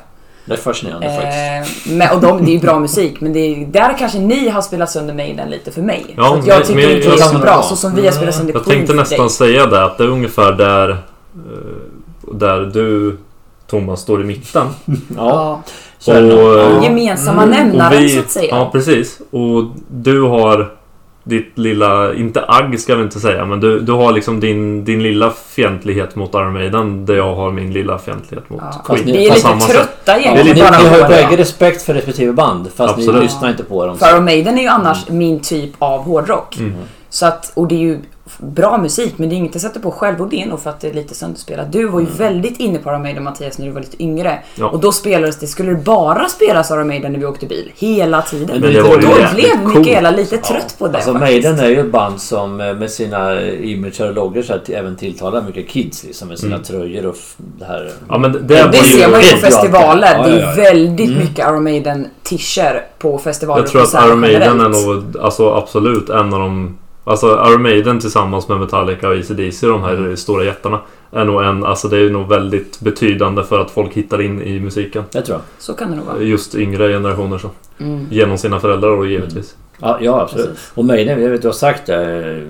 Det 0.46 0.52
är 0.52 0.56
fascinerande 0.56 1.06
faktiskt. 1.06 1.86
Eh, 1.86 1.92
men, 1.96 2.10
och 2.16 2.20
de, 2.20 2.44
det 2.44 2.50
är 2.50 2.54
ju 2.54 2.60
bra 2.60 2.78
musik 2.78 3.20
men 3.20 3.32
det 3.32 3.38
är, 3.40 3.66
där 3.66 3.98
kanske 3.98 4.18
ni 4.18 4.48
har 4.48 4.62
spelat 4.62 4.90
sönder 4.90 5.14
Maiden 5.14 5.50
lite 5.50 5.70
för 5.70 5.82
mig. 5.82 6.04
Ja, 6.16 6.22
för 6.22 6.36
jag 6.36 6.58
men- 6.58 6.62
tycker 6.66 6.74
men 6.74 6.90
inte 6.96 7.08
jag- 7.08 7.16
det 7.18 7.22
är 7.22 7.26
så 7.28 7.34
jag- 7.34 7.40
bra. 7.42 7.62
Så 7.62 7.76
som 7.76 7.94
vi 7.94 8.04
har 8.06 8.12
spelat 8.12 8.34
sönder 8.34 8.54
Jag 8.54 8.64
Queen 8.64 8.76
tänkte 8.78 8.94
nästan 8.94 9.18
dig. 9.26 9.30
säga 9.30 9.66
det, 9.66 9.84
att 9.84 9.98
det 9.98 10.04
är 10.04 10.08
ungefär 10.08 10.52
där... 10.52 10.90
eh, 10.90 10.96
Där 12.32 12.60
du, 12.60 13.16
Thomas, 13.66 14.00
står 14.00 14.20
i 14.20 14.24
mitten. 14.24 14.66
Ja, 15.16 15.62
nog. 16.06 16.16
och- 16.32 16.58
ja. 16.58 16.82
Gemensamma 16.84 17.42
Mm. 17.42 17.54
nämnaren 17.58 17.96
Och 17.96 18.02
vi- 18.02 18.08
så 18.08 18.20
att 18.20 18.30
säga. 18.30 18.56
Ja, 18.56 18.68
precis. 18.72 19.20
Och 19.30 19.64
du 19.88 20.20
har 20.22 20.72
ditt 21.24 21.58
lilla, 21.58 22.14
inte 22.14 22.44
agg 22.48 22.80
ska 22.80 22.94
vi 22.96 23.02
inte 23.02 23.20
säga, 23.20 23.44
men 23.44 23.60
du, 23.60 23.80
du 23.80 23.92
har 23.92 24.12
liksom 24.12 24.40
din, 24.40 24.84
din 24.84 25.02
lilla 25.02 25.30
fientlighet 25.30 26.16
mot 26.16 26.34
Iron 26.34 26.52
Maiden 26.52 27.06
där 27.06 27.14
jag 27.14 27.34
har 27.34 27.52
min 27.52 27.72
lilla 27.72 27.98
fientlighet 27.98 28.50
mot 28.50 28.60
Ja. 28.72 28.82
Queen. 28.94 29.04
ni- 29.06 29.12
är 29.12 29.30
lite 29.30 29.40
samma 29.40 29.60
sätt. 29.60 29.76
trötta 29.76 29.92
Ja, 30.06 30.16
egentligen 30.18 30.56
ni, 30.56 30.62
ni 30.82 30.88
har 30.88 30.96
ju 30.98 31.04
bägge 31.08 31.36
respekt 31.36 31.82
för 31.82 31.94
respektive 31.94 32.32
band 32.32 32.68
fast 32.76 32.96
ni 32.96 33.02
Absolut. 33.02 33.22
lyssnar 33.22 33.50
inte 33.50 33.64
på 33.64 33.86
dem. 33.86 33.98
För 33.98 34.10
Iron 34.14 34.24
Maiden 34.24 34.58
är 34.58 34.62
ju 34.62 34.68
annars 34.68 35.08
min 35.08 35.40
typ 35.40 35.70
av 35.78 36.00
hårdrock. 36.02 36.56
Mm. 36.58 36.72
Så 37.08 37.26
att, 37.26 37.52
och 37.54 37.68
det 37.68 37.74
är 37.74 37.78
ju 37.78 37.98
bra 38.52 38.78
musik 38.78 39.14
men 39.16 39.28
det 39.28 39.34
är 39.34 39.36
inget 39.36 39.54
jag 39.54 39.62
sätter 39.62 39.80
på 39.80 39.90
själv 39.90 40.20
och 40.22 40.28
det 40.28 40.42
är 40.42 40.46
nog 40.46 40.60
för 40.60 40.70
att 40.70 40.80
det 40.80 40.88
är 40.88 40.92
lite 40.94 41.14
sönderspelat. 41.14 41.72
Du 41.72 41.88
var 41.88 42.00
ju 42.00 42.06
väldigt 42.06 42.60
inne 42.60 42.78
på 42.78 42.90
Iron 42.90 43.02
Maiden 43.02 43.22
Mattias 43.24 43.58
när 43.58 43.66
du 43.66 43.72
var 43.72 43.80
lite 43.80 44.02
yngre. 44.02 44.38
Ja. 44.54 44.68
Och 44.68 44.80
då 44.80 44.92
spelades 44.92 45.38
det, 45.38 45.46
skulle 45.46 45.70
det 45.70 45.76
bara 45.84 46.28
spelas 46.28 46.70
Iron 46.70 46.86
Maiden 46.86 47.12
när 47.12 47.18
vi 47.18 47.26
åkte 47.26 47.46
bil? 47.46 47.72
Hela 47.76 48.22
tiden. 48.22 48.60
Men 48.60 48.60
det 48.60 48.72
det 48.72 48.82
var 48.82 48.90
ju 48.96 49.00
då 49.00 49.08
blev. 49.34 49.78
Mikaela 49.78 50.10
lite 50.10 50.36
trött 50.36 50.74
på 50.78 50.88
det 50.88 50.96
Alltså 50.96 51.12
faktiskt. 51.12 51.44
Maiden 51.44 51.58
är 51.64 51.68
ju 51.68 51.80
ett 51.80 51.92
band 51.92 52.20
som 52.20 52.60
eh, 52.60 52.74
med 52.74 52.90
sina 52.90 53.40
imager 53.42 54.08
och 54.08 54.14
loggor 54.14 54.42
så 54.42 54.54
att 54.54 54.68
även 54.68 54.96
tilltalar 54.96 55.42
mycket 55.42 55.68
kids 55.68 56.04
liksom 56.04 56.28
med 56.28 56.38
sina 56.38 56.54
Mm. 56.54 56.64
tröjor 56.64 57.06
och 57.06 57.16
det 57.36 57.64
här. 57.64 57.90
Ja 58.08 58.18
men 58.18 58.32
det, 58.32 58.40
Det, 58.40 58.76
ju, 58.76 58.82
ser 58.84 59.10
man 59.10 59.20
ju 59.20 59.30
på 59.32 59.36
festivaler. 59.36 60.16
Ja, 60.16 60.22
det 60.26 60.32
är 60.32 60.40
ja, 60.40 60.48
ja. 60.48 60.54
väldigt 60.56 61.08
Mm. 61.10 61.20
mycket 61.22 61.38
Iron 61.48 61.64
Maiden 61.64 62.06
t-shirt 62.22 62.82
på 62.98 63.18
festivaler 63.18 63.62
Jag 63.62 63.70
tror 63.70 63.82
att 63.82 64.06
Iron 64.06 64.20
Maiden 64.20 64.60
är 64.60 64.68
nog 64.68 65.16
alltså, 65.20 65.54
absolut 65.54 66.10
en 66.10 66.34
av 66.34 66.40
de... 66.40 66.78
Alltså 67.04 67.26
Iron 67.50 67.62
Maiden 67.62 68.00
tillsammans 68.00 68.48
med 68.48 68.58
Metallica 68.60 69.08
och 69.08 69.14
AC/DC 69.14 69.66
de 69.66 69.82
här 69.82 69.94
Mm. 69.94 70.16
stora 70.16 70.44
jättarna. 70.44 70.80
Är 71.12 71.24
nog 71.24 71.42
en, 71.42 71.64
alltså 71.64 71.88
det 71.88 71.98
är 71.98 72.10
nog 72.10 72.28
väldigt 72.28 72.80
betydande 72.80 73.42
för 73.42 73.58
att 73.60 73.70
folk 73.70 73.92
hittar 73.92 74.22
in 74.22 74.42
i 74.42 74.60
musiken. 74.60 75.04
Det 75.12 75.22
tror 75.22 75.34
jag. 75.38 75.42
Så 75.58 75.74
kan 75.74 75.90
det 75.90 75.96
nog 75.96 76.06
vara. 76.06 76.22
Just 76.22 76.54
yngre 76.54 76.88
generationer 76.88 77.38
så. 77.38 77.50
Mm. 77.80 78.06
Genom 78.10 78.38
sina 78.38 78.60
föräldrar 78.60 78.96
då 78.96 79.06
givetvis. 79.06 79.56
Ja, 79.80 79.98
ja 80.00 80.20
absolut. 80.20 80.46
Precis. 80.48 80.72
Och 80.74 80.84
Maiden, 80.84 81.22
jag 81.22 81.30
vet 81.30 81.42
du 81.42 81.48
har 81.48 81.52
sagt 81.52 81.86
det. 81.86 82.42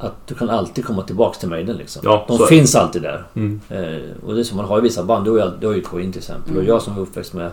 Att 0.00 0.26
du 0.26 0.34
kan 0.34 0.50
alltid 0.50 0.84
komma 0.84 1.02
tillbaks 1.02 1.38
till 1.38 1.48
Maiden 1.48 1.76
liksom. 1.76 2.02
Ja, 2.04 2.24
De 2.28 2.34
är 2.36 2.38
det. 2.40 2.46
finns 2.46 2.74
alltid 2.74 3.02
där. 3.02 3.26
Mm. 3.34 3.60
Eh, 3.68 4.24
och 4.26 4.34
det 4.34 4.40
är 4.40 4.44
som 4.44 4.56
man 4.56 4.66
har 4.66 4.78
i 4.78 4.80
vissa 4.80 5.04
band. 5.04 5.24
Du 5.24 5.30
har 5.30 5.38
ju, 5.38 5.50
du 5.60 5.66
har 5.66 5.74
ju 5.74 5.80
Queen 5.82 6.12
till 6.12 6.18
exempel. 6.20 6.50
Mm. 6.50 6.62
Och 6.62 6.68
jag 6.68 6.82
som 6.82 6.96
är 6.96 7.00
uppväxt 7.00 7.32
med 7.32 7.50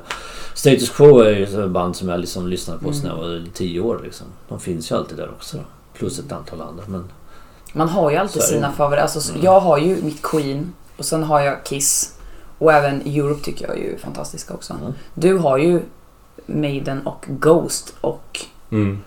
Status 0.54 0.90
Quo 0.90 1.20
är 1.20 1.30
ju 1.32 1.44
ett 1.44 1.70
band 1.70 1.96
som 1.96 2.10
jag 2.10 2.20
liksom 2.20 2.48
lyssnade 2.48 2.80
på 2.80 2.86
Mm. 2.86 3.00
sedan 3.00 3.10
jag 3.10 3.18
var 3.18 3.44
tio 3.54 3.80
år. 3.80 4.02
Liksom. 4.04 4.28
De 4.50 4.60
finns 4.60 4.92
ju 4.92 4.96
alltid 4.96 5.18
där 5.18 5.30
också. 5.30 5.58
Då. 5.58 5.64
Plus 5.94 6.20
ett 6.20 6.32
antal 6.32 6.62
andra. 6.62 6.84
Men 6.88 7.10
Man 7.74 7.90
har 7.90 8.12
ju 8.12 8.18
alltid 8.18 8.42
sina 8.42 8.72
favoriter. 8.72 9.02
Alltså, 9.04 9.32
Mm. 9.32 9.46
Jag 9.46 9.60
har 9.60 9.78
ju 9.78 10.02
mitt 10.04 10.22
Queen 10.22 10.74
och 10.98 11.06
sen 11.06 11.24
har 11.24 11.42
jag 11.42 11.64
Kiss. 11.66 12.12
Och 12.58 12.74
även 12.74 13.02
Europe 13.02 13.44
tycker 13.44 13.68
jag 13.68 13.78
är 13.78 13.82
ju 13.82 13.98
fantastiska 13.98 14.54
också. 14.54 14.74
Mm. 14.74 14.94
Du 15.14 15.38
har 15.38 15.58
ju 15.58 15.82
Maiden 16.46 17.08
och 17.08 17.26
Ghost 17.28 17.94
och 18.02 18.40
Mm. 18.72 19.02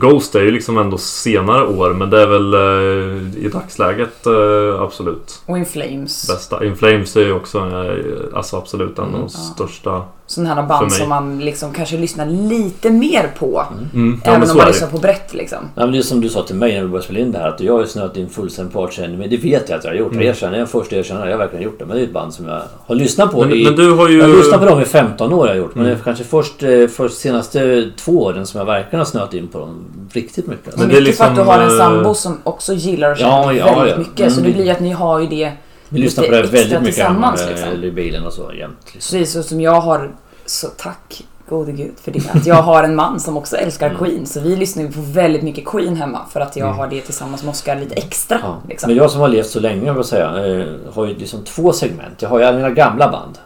Ghost 0.00 0.34
är 0.34 0.40
ju 0.42 0.50
liksom 0.50 0.78
ändå 0.78 0.98
senare 0.98 1.66
år 1.66 1.92
men 1.94 2.10
det 2.10 2.20
är 2.22 2.26
väl 2.26 2.54
eh, 2.54 3.44
i 3.44 3.48
dagsläget 3.48 4.26
eh, 4.26 4.80
absolut 4.82 5.42
och 5.46 5.58
In 5.58 5.66
Flames. 5.66 6.28
bästa. 6.28 6.64
In 6.64 6.76
Flames 6.76 7.16
är 7.16 7.20
ju 7.20 7.32
också 7.32 7.58
eh, 7.58 8.36
alltså 8.36 8.56
absolut 8.56 8.98
en 8.98 9.04
av 9.04 9.10
de 9.10 9.16
Mm. 9.16 9.28
största. 9.28 10.04
Sådana 10.30 10.54
här 10.54 10.62
band 10.62 10.92
som 10.92 11.08
man 11.08 11.38
liksom 11.38 11.72
kanske 11.72 11.96
lyssnar 11.96 12.26
lite 12.26 12.90
mer 12.90 13.30
på. 13.38 13.64
Mm. 13.94 14.20
Ja, 14.24 14.30
även 14.30 14.40
men 14.40 14.50
om 14.50 14.56
man 14.56 14.66
lyssnar 14.66 14.88
på 14.88 14.98
brett 14.98 15.34
liksom. 15.34 15.58
Nej, 15.74 15.86
men 15.86 15.92
det 15.92 15.98
är 15.98 16.02
som 16.02 16.20
du 16.20 16.28
sa 16.28 16.42
till 16.42 16.56
mig 16.56 16.74
när 16.74 16.82
vi 16.82 16.88
började 16.88 17.04
spela 17.04 17.20
in 17.20 17.32
det 17.32 17.38
här 17.38 17.48
att 17.48 17.60
jag 17.60 17.72
har 17.72 17.80
ju 17.80 17.86
snöat 17.86 18.16
in 18.16 18.28
fullständigt 18.28 18.74
på 18.74 18.84
Arch 18.84 18.98
Enemy. 18.98 19.26
Det 19.28 19.36
vet 19.36 19.68
jag 19.68 19.78
att 19.78 19.84
jag 19.84 19.90
har 19.90 19.96
gjort. 19.96 20.12
Mm. 20.12 20.24
Jag 20.24 20.30
erkänner, 20.30 20.52
jag 20.52 20.56
är 20.56 20.58
den 20.58 20.66
första 20.68 20.96
erkännare. 20.96 21.24
Jag 21.30 21.32
har 21.32 21.38
verkligen 21.38 21.64
gjort 21.64 21.78
det. 21.78 21.86
Men 21.86 21.96
det 21.96 22.02
är 22.02 22.06
ett 22.06 22.12
band 22.12 22.34
som 22.34 22.46
jag 22.46 22.62
har 22.86 22.94
lyssnat 22.94 23.32
på 23.32 23.40
Men, 23.40 23.52
i... 23.52 23.64
men 23.64 23.76
du 23.76 23.92
har 23.92 24.08
ju... 24.08 24.18
Jag 24.18 24.28
har 24.28 24.36
lyssnat 24.36 24.60
på 24.60 24.66
dem 24.66 24.80
i 24.80 24.84
15 24.84 25.32
år 25.32 25.40
har 25.40 25.46
jag 25.48 25.56
gjort. 25.56 25.74
Men 25.74 25.84
Mm. 25.84 25.94
det 25.96 26.00
är 26.00 26.04
kanske 26.04 26.24
först, 26.24 26.62
eh, 26.62 26.86
först 26.86 27.18
senaste 27.18 27.90
två 27.96 28.12
åren 28.22 28.46
som 28.46 28.58
jag 28.58 28.64
verkligen 28.66 28.98
har 28.98 29.06
snöat 29.06 29.34
in 29.34 29.48
på 29.48 29.58
dem 29.58 29.84
riktigt 30.12 30.46
mycket. 30.46 30.76
Men 30.76 30.88
det 30.88 30.96
är 30.96 31.00
mycket 31.00 31.16
för 31.16 31.24
att 31.24 31.30
du 31.34 31.40
liksom, 31.40 31.54
har 31.54 31.60
en 31.62 31.70
eh, 31.70 31.76
sambo 31.76 32.14
som 32.14 32.38
också 32.44 32.72
gillar 32.72 33.10
och 33.10 33.16
Ja, 33.20 33.42
känner 33.44 33.58
ja, 33.58 33.74
väldigt 33.78 33.92
ja. 33.92 33.98
mycket. 33.98 34.32
Så 34.32 34.40
Mm. 34.40 34.52
det 34.52 34.58
blir 34.62 34.72
att 34.72 34.80
ni 34.80 34.90
har 34.90 35.20
ju 35.20 35.26
det 35.26 35.52
Vi 35.88 36.00
lyssnar 36.00 36.24
på 36.24 36.30
det 36.30 36.42
väldigt 36.42 36.82
mycket 36.82 37.04
hemma 37.04 37.34
liksom. 37.48 37.84
i 37.84 37.90
bilen 37.90 38.26
och 38.26 38.32
så 38.32 38.52
jämt. 38.52 38.76
Liksom. 38.94 39.18
Precis, 39.18 39.36
och 39.36 39.44
som 39.44 39.60
jag 39.60 39.80
har... 39.80 40.10
Så 40.46 40.66
tack 40.76 41.24
gode 41.48 41.72
gud 41.72 41.94
för 42.00 42.10
det. 42.10 42.30
Att 42.34 42.46
jag 42.46 42.54
har 42.62 42.84
en 42.84 42.94
man 42.96 43.20
som 43.20 43.36
också 43.36 43.56
älskar 43.56 43.86
Mm. 43.90 43.98
Queen. 43.98 44.26
Så 44.26 44.40
vi 44.40 44.56
lyssnar 44.56 44.84
på 44.86 45.00
väldigt 45.00 45.42
mycket 45.42 45.66
Queen 45.66 45.96
hemma. 45.96 46.20
För 46.30 46.40
att 46.40 46.56
jag 46.56 46.66
Mm. 46.66 46.78
har 46.78 46.88
det 46.88 47.00
tillsammans 47.00 47.42
med 47.42 47.50
Oscar 47.50 47.76
lite 47.76 47.94
extra. 47.94 48.38
Ja. 48.42 48.56
Liksom. 48.68 48.88
Men 48.88 48.96
jag 48.96 49.10
som 49.10 49.20
har 49.20 49.28
levt 49.28 49.46
så 49.46 49.60
länge, 49.60 49.86
jag 49.86 49.94
vill 49.94 50.04
säga, 50.04 50.46
eh, 50.46 50.66
har 50.94 51.06
ju 51.06 51.14
liksom 51.14 51.44
två 51.44 51.72
segment. 51.72 52.22
Jag 52.22 52.28
har 52.28 52.38
ju 52.38 52.44
alla 52.44 52.56
mina 52.56 52.70
gamla 52.70 53.10
band. 53.10 53.38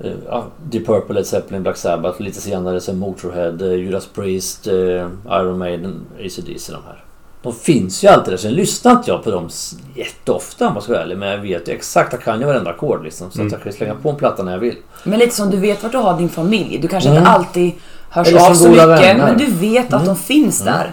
Eh, 0.00 0.12
ja, 0.28 0.44
Deep 0.70 0.86
Purple, 0.86 1.14
Led 1.14 1.26
Zeppelin, 1.26 1.62
Black 1.62 1.76
Sabbath. 1.76 2.22
Lite 2.22 2.40
senare 2.40 2.80
så 2.80 2.92
Motorhead, 2.92 3.56
eh, 3.60 3.72
Judas 3.74 4.06
Priest, 4.06 4.66
Iron 4.66 5.58
Maiden, 5.58 6.00
AC/DC 6.18 6.72
de 6.72 6.82
här. 6.86 7.04
De 7.44 7.52
finns 7.54 8.04
ju 8.04 8.08
alltid 8.08 8.32
där. 8.32 8.38
Sen 8.38 8.52
lyssnar 8.52 8.92
inte 8.92 9.10
jag 9.10 9.24
på 9.24 9.30
dem 9.30 9.48
jätteofta 9.94 10.66
om 10.68 10.74
man 10.74 10.82
ska 10.82 10.92
vara 10.92 11.02
ärlig. 11.02 11.18
Men 11.18 11.28
jag 11.28 11.38
vet 11.38 11.68
ju 11.68 11.72
exakt, 11.72 12.12
jag 12.12 12.22
kan 12.22 12.40
ju 12.40 12.46
varenda 12.46 12.70
ackord 12.70 13.04
liksom. 13.04 13.30
Så 13.30 13.38
Mm. 13.38 13.46
att 13.46 13.52
jag 13.52 13.62
kan 13.62 13.72
slänga 13.72 13.94
på 13.94 14.10
en 14.10 14.16
platta 14.16 14.42
när 14.42 14.52
jag 14.52 14.58
vill. 14.58 14.76
Men 15.04 15.18
lite 15.18 15.34
som 15.34 15.50
du 15.50 15.56
vet 15.56 15.82
vart 15.82 15.92
du 15.92 15.98
har 15.98 16.18
din 16.18 16.28
familj. 16.28 16.78
Du 16.78 16.88
kanske 16.88 17.08
Mm. 17.10 17.18
inte 17.18 17.30
alltid 17.30 17.72
hörs 18.10 18.28
Eller 18.28 18.50
av 18.50 18.54
så 18.54 18.68
mycket. 18.68 18.88
vänner. 18.88 19.14
Men 19.26 19.38
du 19.38 19.46
vet 19.46 19.86
att 19.86 19.92
Mm. 20.02 20.06
de 20.06 20.16
finns 20.16 20.60
Mm. 20.60 20.74
där. 20.74 20.92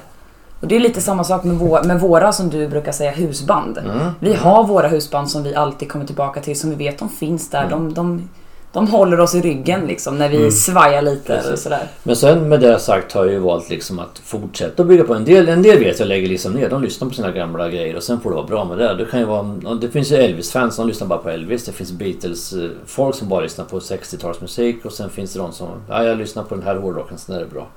Och 0.61 0.67
det 0.67 0.75
är 0.75 0.79
lite 0.79 1.01
samma 1.01 1.23
sak 1.23 1.43
med, 1.43 1.55
vår, 1.55 1.83
med 1.83 1.99
våra 1.99 2.31
som 2.31 2.49
du 2.49 2.67
brukar 2.67 2.91
säga 2.91 3.11
husband. 3.11 3.77
Mm. 3.77 3.97
Vi 4.19 4.33
har 4.33 4.63
våra 4.63 4.87
husband 4.87 5.29
som 5.29 5.43
vi 5.43 5.55
alltid 5.55 5.91
kommer 5.91 6.05
tillbaka 6.05 6.41
till. 6.41 6.59
Som 6.59 6.69
vi 6.69 6.75
vet 6.75 6.99
de 6.99 7.09
finns 7.09 7.49
där. 7.49 7.63
Mm. 7.63 7.69
De, 7.69 7.93
de, 7.93 8.29
de 8.73 8.87
håller 8.87 9.19
oss 9.19 9.35
i 9.35 9.41
ryggen 9.41 9.87
liksom 9.87 10.17
när 10.17 10.29
vi 10.29 10.37
Mm. 10.37 10.51
svajar 10.51 11.01
lite. 11.01 11.25
Precis. 11.27 11.45
Eller 11.47 11.55
sådär. 11.57 11.87
Men 12.03 12.15
sen 12.15 12.49
med 12.49 12.59
det 12.59 12.79
sagt 12.79 13.11
har 13.13 13.25
jag 13.25 13.33
ju 13.33 13.39
valt 13.39 13.69
liksom 13.69 13.99
att 13.99 14.21
fortsätta 14.25 14.83
bygga 14.83 15.03
på. 15.03 15.13
En 15.13 15.25
del, 15.25 15.49
en 15.49 15.61
del 15.61 15.79
vet 15.79 15.99
jag 15.99 16.07
lägger 16.07 16.27
liksom 16.29 16.53
ner. 16.53 16.69
De 16.69 16.83
lyssnar 16.83 17.07
på 17.09 17.13
sina 17.13 17.31
gamla 17.31 17.69
grejer 17.69 17.95
och 17.95 18.03
sen 18.03 18.19
får 18.21 18.29
det 18.29 18.35
vara 18.35 18.45
bra 18.47 18.65
med 18.65 18.77
det. 18.77 18.95
Det, 18.95 19.05
kan 19.05 19.19
ju 19.19 19.25
vara, 19.25 19.73
det 19.81 19.89
finns 19.89 20.11
ju 20.11 20.15
Elvis-fans 20.15 20.75
som 20.75 20.87
lyssnar 20.87 21.07
bara 21.07 21.19
på 21.19 21.29
Elvis. 21.29 21.65
Det 21.65 21.71
finns 21.71 21.91
Beatles-folk 21.91 23.15
som 23.15 23.29
bara 23.29 23.41
lyssnar 23.41 23.65
på 23.65 23.79
60-talsmusik. 23.79 24.85
Och 24.85 24.91
sen 24.93 25.09
finns 25.09 25.33
det 25.33 25.39
de 25.39 25.51
som, 25.51 25.67
ja 25.89 26.03
jag 26.03 26.17
lyssnar 26.17 26.43
på 26.43 26.55
den 26.55 26.63
här 26.63 26.75
hårdrocken, 26.75 27.17
sen 27.17 27.35
är 27.35 27.39
det 27.39 27.45
bra. 27.45 27.67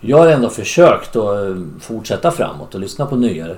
Jag 0.00 0.18
har 0.18 0.26
ändå 0.26 0.48
försökt 0.48 1.16
att 1.16 1.46
eh, 1.48 1.56
fortsätta 1.80 2.30
framåt 2.30 2.74
och 2.74 2.80
lyssna 2.80 3.06
på 3.06 3.16
nyare. 3.16 3.56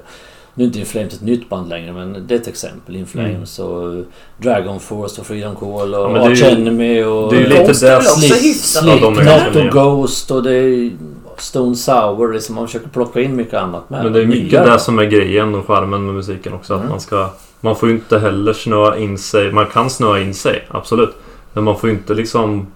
Nu 0.55 0.65
är 0.65 0.67
inte 0.67 0.79
In 0.79 0.87
Flames 0.87 1.15
ett 1.15 1.21
nytt 1.23 1.49
band 1.49 1.69
längre 1.69 1.93
men 1.93 2.25
det 2.27 2.35
är 2.35 2.39
ett 2.39 2.49
exempel. 2.49 2.97
In 2.97 3.07
Flames 3.07 3.59
och 3.59 4.05
Dragon 4.39 4.81
Force 4.81 5.21
och 5.21 5.27
Freedom 5.27 5.57
Call 5.57 5.95
och 5.95 6.01
Ja, 6.01 6.09
men 6.09 6.15
det 6.15 6.27
är 6.27 6.31
Arch 6.31 6.43
ju- 6.43 6.49
Enemy 6.49 7.03
och... 7.03 7.31
det 7.31 7.37
är 7.37 7.41
ju 7.41 7.47
lite 7.47 7.65
Ghost 7.65 7.83
är 7.83 7.87
väl 7.91 8.03
det- 8.05 8.11
också 8.11 8.21
Slip- 8.21 8.43
hyfsat. 8.43 8.85
Ja, 8.87 8.97
de 9.01 9.19
är 9.19 9.25
ganska 9.25 9.53
Slipknot 9.53 9.75
och 9.75 9.97
Ghost 9.97 10.31
och 10.31 10.43
det 10.43 10.53
är 10.55 10.91
Stone 11.39 11.77
Sour. 11.77 12.33
Liksom 12.33 12.55
man 12.55 12.67
försöker 12.67 12.89
plocka 12.89 13.21
in 13.21 13.37
mycket 13.37 13.55
annat 13.55 13.91
med. 13.91 14.05
Men 14.05 14.13
det 14.13 14.23
är 14.23 14.27
mycket 14.27 14.65
det 14.65 14.79
som 14.79 14.99
är 14.99 15.05
grejen 15.05 15.55
och 15.55 15.67
charmen 15.67 16.07
med 16.07 16.15
musiken 16.15 16.53
också. 16.53 16.75
Att 16.75 16.81
Mm. 16.81 16.91
man 16.91 17.01
ska... 17.01 17.29
Man 17.61 17.77
får 17.77 17.89
ju 17.89 17.95
inte 17.95 18.19
heller 18.19 18.53
snöa 18.53 18.97
in 18.99 19.19
sig. 19.19 19.53
Man 19.53 19.67
kan 19.67 19.91
snöa 19.91 20.21
in 20.21 20.35
sig, 20.35 20.65
absolut. 20.71 21.15
Men 21.53 21.65
man 21.65 21.79
får 21.79 21.91
ju 21.91 21.97
inte 21.97 22.15
liksom 22.15 22.67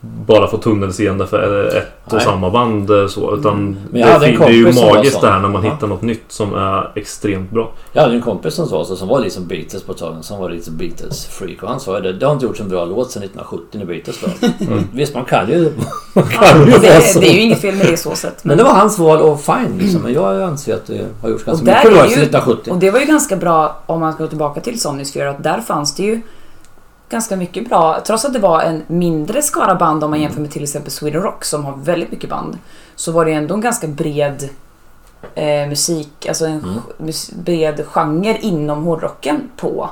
bara 0.00 0.46
få 0.46 0.56
tunnelseende 0.56 1.26
för 1.26 1.66
ett 1.76 1.92
och 2.06 2.12
Nej. 2.12 2.22
samma 2.24 2.50
band 2.50 2.90
eh, 2.90 3.06
så. 3.06 3.34
Utan 3.36 3.76
Men 3.90 4.00
det, 4.20 4.26
det 4.36 4.44
är 4.44 4.50
ju 4.50 4.64
magiskt 4.72 5.20
det 5.20 5.30
här 5.30 5.40
när 5.40 5.48
man 5.48 5.64
Ja. 5.64 5.70
hittar 5.72 5.86
något 5.86 6.02
nytt 6.02 6.24
som 6.28 6.54
är 6.54 6.90
extremt 6.94 7.50
bra. 7.50 7.72
Jag 7.92 8.02
hade 8.02 8.14
en 8.14 8.22
kompis 8.22 8.54
som 8.54 8.66
sa 8.66 8.84
så, 8.84 8.96
som 8.96 9.08
var 9.08 9.20
liksom 9.20 9.46
Beatles 9.46 9.82
på 9.82 9.92
ett 9.92 9.98
tag. 9.98 10.16
Som 10.20 10.38
var 10.40 10.50
lite 10.50 10.70
Beatles-freak. 10.70 11.62
Och 11.62 11.68
han 11.68 11.80
sa 11.80 12.00
det. 12.00 12.12
Det 12.12 12.26
har 12.26 12.32
inte 12.32 12.46
gjorts 12.46 12.60
en 12.60 12.68
bra 12.68 12.84
låt 12.84 13.10
sedan 13.10 13.22
1970 13.22 13.78
när 13.78 13.84
Beatles 13.86 14.22
var. 14.22 14.32
Mm. 14.66 14.84
Visst, 14.92 15.14
man 15.14 15.24
kan 15.24 15.48
ju... 15.48 15.62
Man 16.14 16.24
Ja, 16.32 16.40
kan 16.40 16.66
ju 16.66 16.78
det, 16.78 17.00
så. 17.00 17.20
det 17.20 17.26
är 17.30 17.32
ju 17.34 17.40
inget 17.40 17.60
fel 17.60 17.74
med 17.76 17.86
det 17.86 17.96
så 17.96 18.14
sett. 18.14 18.44
Men 18.44 18.58
det 18.58 18.64
var 18.64 18.70
hans 18.74 18.98
val 18.98 19.18
och 19.20 19.40
fine 19.40 19.78
liksom. 19.78 20.02
Men 20.02 20.12
jag 20.12 20.42
anser 20.42 20.74
att 20.74 20.86
det 20.86 21.06
har 21.22 21.28
gjorts 21.28 21.44
ganska 21.44 21.64
mycket 21.64 21.82
bra 21.92 22.02
det 22.02 22.08
sedan 22.08 22.18
ju- 22.18 22.24
1970. 22.24 22.70
Och 22.70 22.78
det 22.78 22.90
var 22.90 23.00
ju 23.00 23.06
ganska 23.06 23.36
bra 23.36 23.76
om 23.86 24.00
man 24.00 24.12
ska 24.12 24.22
gå 24.22 24.28
tillbaka 24.28 24.60
till 24.60 24.80
Sony 24.80 25.04
Sphere 25.04 25.30
att 25.30 25.42
där 25.42 25.60
fanns 25.60 25.94
det 25.94 26.02
ju 26.02 26.20
ganska 27.10 27.36
mycket 27.36 27.68
bra. 27.68 28.00
Trots 28.06 28.24
att 28.24 28.32
det 28.32 28.38
var 28.38 28.60
en 28.60 28.82
mindre 28.86 29.42
skara 29.42 29.74
band 29.74 30.04
om 30.04 30.10
man 30.10 30.20
jämför 30.20 30.40
med 30.40 30.50
till 30.50 30.62
exempel 30.62 30.90
Sweden 30.90 31.22
Rock 31.22 31.44
som 31.44 31.64
har 31.64 31.76
väldigt 31.76 32.10
mycket 32.12 32.30
band. 32.30 32.58
Så 32.96 33.12
var 33.12 33.24
det 33.24 33.32
ändå 33.32 33.54
en 33.54 33.60
ganska 33.60 33.86
bred 33.86 34.48
eh, 35.34 35.68
musik, 35.68 36.26
alltså 36.28 36.44
en 36.46 36.52
Mm. 36.58 36.74
mus- 36.98 37.32
bred 37.44 37.84
genre 37.86 38.36
inom 38.40 38.84
hårdrocken 38.84 39.40
på 39.56 39.90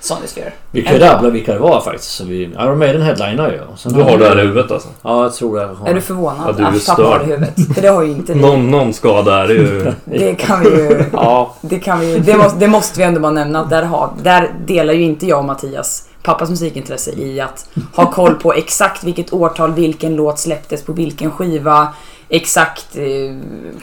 Sony 0.00 0.26
Sphere. 0.26 0.52
Vi 0.70 0.82
kan 0.82 0.94
ju 0.94 1.00
rabbla 1.00 1.30
vilka 1.30 1.52
det 1.52 1.58
var 1.58 1.80
faktiskt. 1.80 2.10
Så 2.10 2.24
vi, 2.24 2.42
Iron 2.42 2.78
Maiden 2.78 3.02
headlinar 3.02 3.48
ju. 3.50 3.60
Sen 3.76 3.92
Du 3.92 4.02
har 4.02 4.18
det 4.18 4.28
här 4.28 4.38
i 4.38 4.42
huvudet 4.42 4.70
alltså? 4.70 4.88
Ja, 5.02 5.22
jag 5.22 5.34
tror 5.34 5.60
jag 5.60 5.74
har. 5.74 5.88
Är 5.88 5.94
du 5.94 6.00
förvånad? 6.00 6.36
Ja, 6.46 6.52
du 6.52 6.62
är 6.62 6.68
att 6.68 6.86
pappa 6.86 7.02
har 7.02 7.18
det 7.18 7.24
i 7.24 7.28
huvudet. 7.28 7.74
För 7.74 7.82
det 7.82 7.88
har 7.88 8.02
ju 8.02 8.10
inte 8.10 8.32
vi. 8.32 8.40
Någon, 8.40 8.70
någon 8.70 8.92
skada 8.92 9.42
är 9.42 9.48
det 9.48 9.54
ju. 9.54 9.92
Det 10.04 10.34
kan 10.34 10.60
vi 10.60 10.68
ju... 10.70 11.04
Ja, 11.12 11.54
Det, 11.60 11.78
kan 11.78 12.00
vi, 12.00 12.18
det, 12.18 12.36
måste, 12.36 12.58
det 12.58 12.68
måste 12.68 12.98
vi 12.98 13.04
ändå 13.04 13.20
bara 13.20 13.32
nämna. 13.32 13.60
att 13.60 13.70
Där, 13.70 13.82
har, 13.82 14.10
där 14.22 14.50
delar 14.66 14.92
ju 14.92 15.02
inte 15.02 15.26
jag 15.26 15.38
och 15.38 15.44
Mattias 15.44 16.07
pappas 16.22 16.50
musikintresse 16.50 17.10
i 17.10 17.40
att 17.40 17.68
ha 17.94 18.12
koll 18.12 18.34
på 18.34 18.52
exakt 18.52 19.04
vilket 19.04 19.32
årtal, 19.32 19.74
vilken 19.74 20.16
låt 20.16 20.38
släpptes 20.38 20.82
på 20.82 20.92
vilken 20.92 21.30
skiva. 21.30 21.94
Exakt 22.28 22.96
eh, 22.96 23.36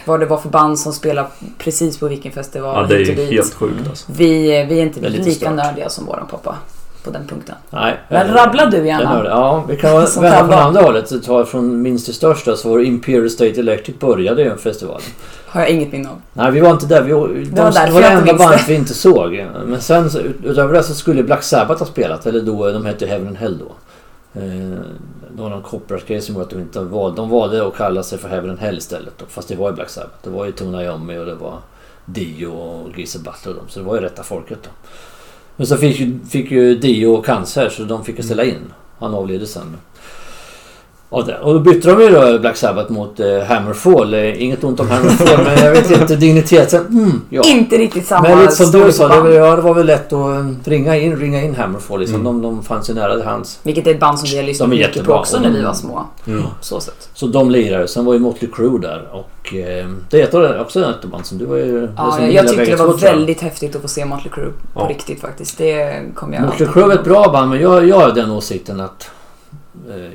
vad 0.06 0.20
det 0.20 0.26
var 0.26 0.38
för 0.38 0.50
band 0.50 0.80
som 0.80 0.94
spelade 0.94 1.28
precis 1.58 1.98
på 1.98 2.08
vilken 2.08 2.32
festival. 2.32 2.82
Ja, 2.82 2.88
det 2.88 2.96
är 2.96 3.00
ju 3.00 3.26
helt 3.26 3.54
sjukt 3.54 3.88
alltså. 3.90 4.06
Vi, 4.12 4.66
vi 4.70 4.80
är 4.80 4.84
inte 4.84 5.10
lika 5.10 5.32
stört. 5.32 5.54
nördiga 5.54 5.90
som 5.90 6.06
våran 6.06 6.28
pappa. 6.28 6.56
På 7.06 7.12
den 7.12 7.28
punkten. 7.28 7.56
Nej. 7.70 7.98
Men 8.10 8.34
rabbla 8.34 8.66
du 8.66 8.88
gärna. 8.88 9.26
Ja, 9.26 9.66
vi 9.68 9.78
kan 9.78 9.92
vända 10.22 10.48
från 10.48 10.54
andra 10.54 10.82
hållet. 10.82 11.24
Tar 11.24 11.44
från 11.44 11.82
minst 11.82 12.06
till 12.06 12.14
största 12.14 12.56
så 12.56 12.70
var 12.70 12.78
det 12.78 12.86
Imperial 12.86 13.30
State 13.30 13.60
Electric 13.60 14.00
började 14.00 14.42
ju 14.44 14.58
festivalen. 14.58 15.02
Har 15.48 15.62
jag 15.62 15.70
inget 15.70 15.92
minne 15.92 16.10
av. 16.10 16.22
Nej, 16.34 16.52
vi 16.52 16.60
var 16.60 16.72
inte 16.72 16.86
där. 16.86 17.02
Vi, 17.02 17.12
det 17.12 17.62
var, 17.62 17.72
därför 17.72 18.02
det 18.02 18.08
jag 18.08 18.12
inte 18.12 18.32
enda 18.32 18.34
det. 18.34 18.40
bandet 18.40 18.70
vi 18.70 18.76
inte 18.76 18.94
såg. 18.94 19.46
Men 19.66 19.82
sen 19.82 20.10
utöver 20.44 20.74
det 20.74 20.84
så 20.84 20.94
skulle 20.94 21.24
Black 21.24 21.44
Sabbath 21.44 21.80
ha 21.80 21.86
spelat. 21.86 22.26
Eller 22.26 22.42
då, 22.42 22.72
de 22.72 22.86
hette 22.86 23.06
Heaven 23.06 23.28
and 23.28 23.38
Hell 23.38 23.58
då. 23.58 23.72
Eh, 24.42 24.80
det 25.36 25.42
var 25.42 25.50
någon 25.50 25.62
copyright-grej 25.62 26.22
som 26.22 26.36
gjorde 26.36 26.46
att 26.46 26.52
de 26.52 26.60
inte 26.60 26.80
valde. 26.80 27.16
De 27.16 27.30
valde 27.30 27.68
att 27.68 27.76
kalla 27.76 28.04
sig 28.04 28.18
för 28.18 28.30
Heaven 28.30 28.50
and 28.50 28.60
Hell 28.60 28.78
istället. 28.78 29.14
Då, 29.18 29.26
fast 29.30 29.48
det 29.48 29.56
var 29.56 29.70
ju 29.70 29.76
Black 29.76 29.90
Sabbath. 29.90 30.16
Det 30.24 30.30
var 30.30 30.46
ju 30.46 30.52
Tony 30.52 30.84
Iommi 30.84 31.18
och 31.18 31.26
det 31.26 31.36
var 31.36 31.58
Dio 32.06 32.48
och 32.48 33.00
Geezer 33.00 33.20
Butler 33.20 33.52
och 33.52 33.56
dem. 33.56 33.66
Så 33.70 33.80
det 33.80 33.86
var 33.86 33.96
ju 33.96 34.02
rätta 34.02 34.24
folket 34.24 34.60
då. 34.64 34.70
Men 35.56 35.68
så 35.68 35.78
fick 35.78 36.00
ju, 36.00 36.20
fick 36.30 36.52
ju 36.52 36.76
Dio 36.76 37.22
cancer 37.22 37.70
så 37.70 37.84
de 37.84 38.06
fick 38.06 38.18
ju 38.18 38.24
ställa 38.24 38.44
in. 38.44 38.74
Han 39.00 39.14
avled 39.14 39.48
sen. 39.48 39.78
Och, 41.10 41.26
det, 41.26 41.38
och 41.38 41.54
då 41.54 41.60
bytte 41.60 41.88
de 41.88 42.02
ju 42.02 42.10
då 42.10 42.40
Black 42.40 42.58
Sabbath 42.58 42.92
mot 42.92 43.20
eh, 43.20 43.40
Hammerfall. 43.40 44.14
Eh, 44.14 44.44
inget 44.44 44.64
ont 44.64 44.80
om 44.80 44.90
Hammerfall 44.90 45.44
men 45.44 45.66
jag 45.66 45.72
vet 45.72 45.92
inte 45.92 46.16
digniteten. 46.16 46.88
Mm, 46.88 47.22
ja. 47.30 47.44
Inte 47.46 47.78
riktigt 47.78 48.06
samma 48.06 48.30
Men 48.30 48.40
lite 48.40 48.52
som 48.52 48.72
du 48.72 48.92
sa, 48.92 49.24
det 49.24 49.34
ja, 49.34 49.56
det 49.56 49.62
var 49.62 49.74
väl 49.74 49.86
lätt 49.86 50.14
att 50.14 50.36
eh, 50.36 50.46
ringa 50.64 50.98
in, 50.98 51.18
ringa 51.18 51.42
in 51.44 51.56
Hammerfall. 51.56 52.00
Liksom. 52.00 52.16
Mm. 52.16 52.26
De, 52.26 52.42
de 52.42 52.64
fanns 52.64 52.90
ju 52.90 52.94
nära 52.94 53.16
till 53.16 53.26
hands. 53.26 53.60
Vilket 53.64 53.88
är 53.88 53.92
ett 53.92 54.00
band 54.00 54.20
som 54.20 54.30
vi 54.30 54.38
har 54.38 54.44
lyssnat 54.44 54.70
mycket 54.70 55.06
på 55.06 55.14
också 55.14 55.40
när 55.40 55.50
vi 55.50 55.62
var 55.64 55.74
små. 55.74 56.06
Mm. 56.28 56.44
Så 56.62 56.80
sett. 56.80 57.10
Så 57.14 57.28
de 57.28 57.52
lirade. 57.52 57.88
Sen 57.88 58.06
var 58.06 58.14
ju 58.14 58.20
Motley 58.20 58.52
Crue 58.52 58.80
där. 58.82 59.10
Och 59.12 59.54
eh, 59.56 59.88
det 60.10 60.22
är 60.22 60.56
av 60.56 60.62
också 60.62 60.80
ett 60.80 61.04
av 61.04 61.10
band 61.10 61.26
som 61.26 61.38
du 61.38 61.46
var 61.46 61.58
ju... 61.58 61.90
Ja, 61.98 62.12
som 62.12 62.24
jag, 62.24 62.34
jag 62.34 62.48
tyckte 62.48 62.66
det 62.66 62.78
två, 62.78 62.84
var 62.84 62.94
jag. 62.94 63.00
väldigt 63.00 63.42
häftigt 63.42 63.76
att 63.76 63.82
få 63.82 63.88
se 63.88 64.06
Motley 64.06 64.32
Crue 64.34 64.52
på 64.74 64.82
Ja. 64.82 64.88
riktigt 64.90 65.22
faktiskt. 65.22 65.58
Det 65.58 66.02
kommer 66.16 66.36
jag 66.36 66.46
Motley 66.46 66.70
Crue 66.74 66.84
är 66.94 66.96
ett 66.96 67.04
bra 67.04 67.30
band 67.32 67.50
men 67.50 67.62
jag, 67.62 67.88
jag 67.88 68.00
har 68.00 68.12
den 68.12 68.32
åsikten 68.32 68.80
att... 68.80 69.10
Eh, 69.90 70.12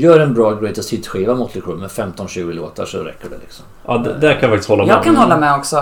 gör 0.00 0.20
en 0.20 0.34
bra 0.34 0.54
Greatest 0.54 0.90
Hits-skiva 0.92 1.34
Motley 1.34 1.62
Crue 1.62 1.76
med 1.76 1.90
15-20 1.90 2.52
låtar 2.52 2.84
så 2.84 2.98
räcker 2.98 3.28
det 3.28 3.36
liksom. 3.42 3.64
Ja, 3.86 3.98
det, 3.98 4.12
där 4.20 4.32
kan 4.32 4.40
jag 4.40 4.50
faktiskt 4.50 4.68
hålla 4.68 4.86
med. 4.86 4.94
Jag 4.94 5.04
kan 5.04 5.16
hålla 5.16 5.36
med 5.36 5.54
också. 5.54 5.76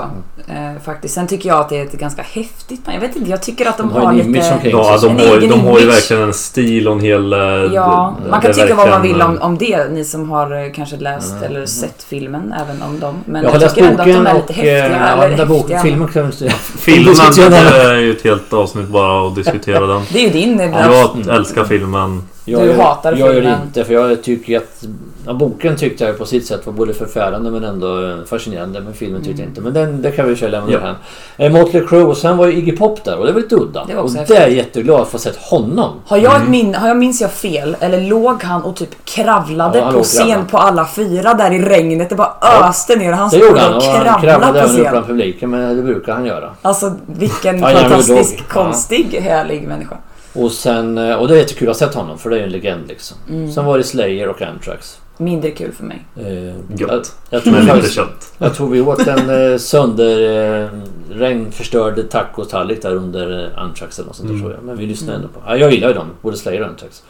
Eh, 0.49 0.83
faktiskt. 0.85 1.15
Sen 1.15 1.27
tycker 1.27 1.49
jag 1.49 1.59
att 1.61 1.69
det 1.69 1.79
är 1.79 1.85
ett 1.85 1.93
ganska 1.93 2.23
häftigt. 2.23 2.81
Jag 2.93 3.01
vet 3.01 3.17
inte, 3.17 3.31
jag 3.31 3.43
tycker 3.43 3.67
att 3.69 3.79
de, 3.79 3.89
De 3.89 3.95
har 3.95 4.01
har 4.07 4.13
lite... 4.13 4.69
Ja, 4.69 4.99
de 5.03 5.11
En 5.11 5.29
har, 5.29 5.41
de 5.41 5.61
har 5.61 5.79
ju 5.81 5.87
verkligen 5.87 6.23
en 6.23 6.35
stil 6.35 6.89
och 6.89 6.95
en 6.95 7.01
hel... 7.01 7.33
eh, 7.33 7.39
Ja, 7.39 8.17
det- 8.25 8.31
man 8.31 8.41
det 8.41 8.47
kan 8.47 8.55
tycka 8.55 8.75
vad 8.75 8.89
man 8.89 9.03
vill 9.03 9.23
om, 9.23 9.37
eh, 9.37 9.45
om 9.45 9.59
det, 9.59 9.89
ni 9.93 10.05
som 10.05 10.31
har 10.31 10.65
eh, 10.67 10.73
kanske 10.73 10.97
läst 10.97 11.33
Mm. 11.33 11.45
eller 11.45 11.67
sett 11.67 12.03
filmen, 12.03 12.55
även 12.63 12.83
om 12.83 13.01
dem. 13.01 13.15
Men 13.27 13.43
jag 13.45 13.55
jag, 13.55 13.61
läst 13.61 13.75
tycker 13.75 13.89
ändå 13.91 14.03
att 14.03 14.09
de 14.09 14.27
är 14.27 14.35
och... 14.35 14.41
lite 14.41 14.53
häftiga. 14.53 14.87
eh, 14.87 15.17
ja, 15.17 15.25
eller 15.25 15.47
boken, 15.47 15.77
häftiga. 15.77 15.83
filmen 15.83 16.09
kan 16.09 16.31
vi. 16.41 16.51
Filmen 16.79 17.15
det 17.51 17.57
är 17.57 17.95
ju 17.95 18.11
ett 18.11 18.25
helt 18.25 18.53
avsnitt 18.53 18.89
bara 18.89 19.29
att 19.29 19.35
diskutera 19.35 19.87
den. 19.87 20.03
Det 20.13 20.19
är 20.19 20.23
ju 20.23 20.31
din... 20.31 20.59
Jag 20.61 21.37
älskar 21.37 21.65
filmen. 21.65 22.23
Du 22.45 22.53
Jag, 22.53 22.75
hatar 22.85 23.11
jag 23.13 23.19
gör 23.19 23.35
filmen. 23.35 23.59
inte 23.67 23.85
för 23.85 23.95
jag 23.95 24.23
tycker 24.23 24.57
att 24.57 24.85
ja, 25.27 25.33
boken 25.33 25.77
tyckte 25.77 26.05
jag 26.05 26.19
på 26.19 26.27
sitt 26.27 26.47
sätt 26.47 26.67
var 26.67 26.73
både 26.73 26.95
förfärande 26.95 27.51
men 27.51 27.65
ändå 27.65 28.07
eh, 28.09 28.17
fascinerande. 28.27 28.81
Men 28.81 28.93
filmen 28.95 29.23
tyckte 29.23 29.43
jag 29.43 29.49
Mm. 29.49 29.49
inte. 29.51 29.61
Men 29.61 29.73
den, 29.75 30.03
det 30.03 30.11
kan 30.11 30.29
vi 30.29 30.37
köra 30.37 30.51
lämna 30.51 30.73
Ja. 30.73 30.79
därhän. 30.79 30.95
Eh, 31.37 31.53
Motley 31.53 31.87
Crue 31.87 32.03
och 32.05 32.17
sen 32.17 32.37
var 32.37 32.47
ju 32.47 32.53
Iggy 32.57 32.73
Pop 32.77 33.05
där 33.05 33.19
och 33.19 33.27
det 33.27 33.33
var 33.33 33.41
lite 33.41 33.55
udda. 33.55 33.85
Det 33.85 33.95
var 33.95 34.03
och 34.03 34.11
häftigt. 34.11 34.29
det 34.29 34.37
är 34.37 34.41
jag 34.49 34.51
jätteglad 34.57 35.01
att 35.01 35.09
få 35.09 35.19
sett 35.19 35.37
honom. 35.37 35.91
Har 36.07 36.17
jag, 36.17 36.37
Mm. 36.37 36.51
min, 36.51 36.75
har 36.75 36.89
jag 36.89 36.97
minns 36.97 37.21
jag 37.21 37.31
fel? 37.33 37.77
Eller 37.81 38.01
låg 38.01 38.43
han 38.43 38.63
och 38.63 38.77
typ 38.77 39.05
kravlade 39.05 39.79
Ja, 39.79 39.93
på 39.93 40.03
scen 40.03 40.27
kravlade. 40.27 40.49
på 40.51 40.59
alla 40.59 40.87
fyra 40.87 41.35
där 41.35 41.51
i 41.53 41.59
regnet? 41.63 42.09
Det 42.09 42.15
bara 42.15 42.33
Ja. 42.41 42.69
öste 42.69 42.97
ner 42.97 43.11
och 43.13 43.19
han 43.19 43.31
Det 43.31 43.37
stod 43.37 43.51
och 43.51 43.55
och 43.57 43.61
han 43.63 43.81
kravlade 43.81 44.21
kravlade 44.27 44.63
på 44.63 44.69
scen. 44.69 44.87
bland 44.91 45.07
publiken 45.07 45.51
men 45.51 45.77
det 45.77 45.83
brukar 45.83 46.13
han 46.13 46.25
göra. 46.27 46.51
Alltså 46.63 46.93
vilken 47.07 47.59
Ja, 47.59 47.69
fantastisk. 47.69 48.35
Ja. 48.39 48.63
konstig, 48.65 49.19
härlig 49.23 49.69
människa. 49.69 49.97
Och, 50.35 50.53
sen, 50.53 50.99
eh, 50.99 51.15
och 51.17 51.29
det 51.29 51.35
är 51.35 51.39
jättekul 51.39 51.69
att 51.71 51.81
ha 51.81 51.87
sett 51.89 51.95
honom 51.97 52.19
för 52.19 52.31
det 52.31 52.37
är 52.37 52.39
ju 52.39 52.45
en 52.45 52.51
legend 52.53 52.89
liksom. 52.89 53.17
Mm. 53.29 53.53
Sen 53.53 53.65
var 53.65 53.79
det 53.79 53.85
Slayer 53.85 54.29
och 54.29 54.43
Anthrax. 54.43 54.99
Mindre 55.19 55.51
kul 55.51 55.73
för 55.73 55.85
mig. 55.85 56.05
Eh, 56.17 56.45
jag, 56.45 56.55
Gött. 56.77 57.17
jag, 57.31 57.43
tror 57.45 57.53
faktiskt, 57.55 58.01
jag 58.39 58.55
tror 58.55 58.69
vi 58.69 58.81
åt 58.81 59.07
en 59.07 59.53
eh, 59.53 59.59
sönder 59.59 60.63
eh, 60.63 60.69
regnförstörd 61.11 62.11
tacotallrik 62.11 62.83
där 62.83 62.95
under 62.95 63.45
eh, 63.53 63.63
Anthrax 63.63 63.99
eller 63.99 64.07
något 64.07 64.17
sånt 64.17 64.29
Mm. 64.31 64.41
tror 64.43 64.53
jag. 64.53 64.63
Men 64.65 64.77
vi 64.77 64.87
lyssnade 64.87 65.13
Mm. 65.19 65.27
ändå 65.27 65.41
på. 65.41 65.51
Ja, 65.51 65.57
jag 65.57 65.73
gillar 65.73 65.89
ju 65.89 65.95
dem. 65.95 66.07
Både 66.23 66.37
Slayer 66.37 66.61
och 66.63 66.69
Anthrax. 66.69 67.03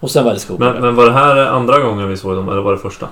Och 0.00 0.10
sen 0.10 0.24
var 0.24 0.34
det 0.34 0.46
Cooper. 0.48 0.72
Men, 0.72 0.82
men 0.82 0.94
var 0.94 1.04
det 1.06 1.12
här 1.12 1.36
andra 1.36 1.78
gången 1.80 2.08
vi 2.08 2.16
såg 2.16 2.36
dem 2.36 2.48
eller 2.48 2.60
var 2.62 2.72
det 2.72 2.78
första? 2.78 3.08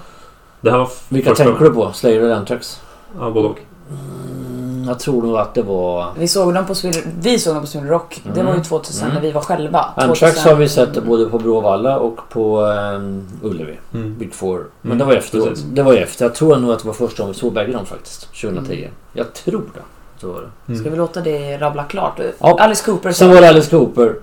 Det 0.60 0.70
här 0.70 0.78
var 0.78 0.88
Vilka 1.08 1.30
första 1.30 1.44
tänker 1.44 1.64
du 1.64 1.70
på? 1.70 1.92
Slayer 1.92 2.20
eller 2.20 2.34
Anthrax? 2.34 2.80
Ja, 3.20 3.30
både 3.30 3.48
och. 3.48 3.58
Mm, 3.90 4.43
jag 4.86 4.98
tror 4.98 5.22
nog 5.22 5.36
att 5.36 5.54
det 5.54 5.62
var... 5.62 6.12
Vi 6.18 6.28
såg 6.28 6.54
dem 6.54 6.66
på 6.66 6.74
Sweden, 6.74 7.02
vi 7.20 7.38
såg 7.38 7.54
dem 7.54 7.60
på 7.62 7.66
Sweden 7.66 7.88
Rock. 7.88 8.20
Det 8.24 8.30
Mm. 8.40 8.46
var 8.46 8.54
ju 8.54 8.62
2000 8.64 9.02
Mm. 9.04 9.14
när 9.14 9.22
vi 9.22 9.32
var 9.32 9.40
själva. 9.40 9.78
Anthrax 9.96 10.20
2000. 10.20 10.48
har 10.52 10.56
vi 10.56 10.68
sett 10.68 11.04
både 11.04 11.26
på 11.26 11.38
Bråvalla 11.38 11.98
och 11.98 12.18
på 12.30 12.60
um, 12.60 13.26
Ullevi. 13.42 13.78
Mm. 13.94 14.18
Big 14.18 14.34
Four. 14.34 14.66
Men 14.82 14.92
Mm, 14.92 14.98
det 14.98 15.04
var 15.04 15.12
efter. 15.12 15.40
precis. 15.40 15.64
Det 15.64 15.82
var 15.82 15.92
ju 15.92 15.98
efter. 15.98 16.24
Jag 16.24 16.34
tror 16.34 16.56
nog 16.56 16.72
att 16.72 16.78
det 16.78 16.86
var 16.86 16.94
första 16.94 17.22
gången 17.22 17.32
vi 17.32 17.38
såg 17.40 17.52
bägge 17.52 17.72
dem 17.72 17.86
faktiskt. 17.86 18.20
2010. 18.40 18.72
Mm. 18.82 18.90
Jag 19.12 19.32
tror 19.32 19.62
det. 19.74 19.80
Så 20.20 20.32
var 20.32 20.40
det. 20.40 20.48
Mm. 20.72 20.80
Ska 20.80 20.90
vi 20.90 20.96
låta 20.96 21.20
det 21.20 21.58
rabbla 21.58 21.84
klart? 21.84 22.20
Ja. 22.38 22.56
Alice 22.60 22.84
Cooper. 22.84 23.12
Sen 23.12 23.30
var 23.30 23.40
det 23.40 23.48
Alice 23.48 23.70
Cooper. 23.70 24.14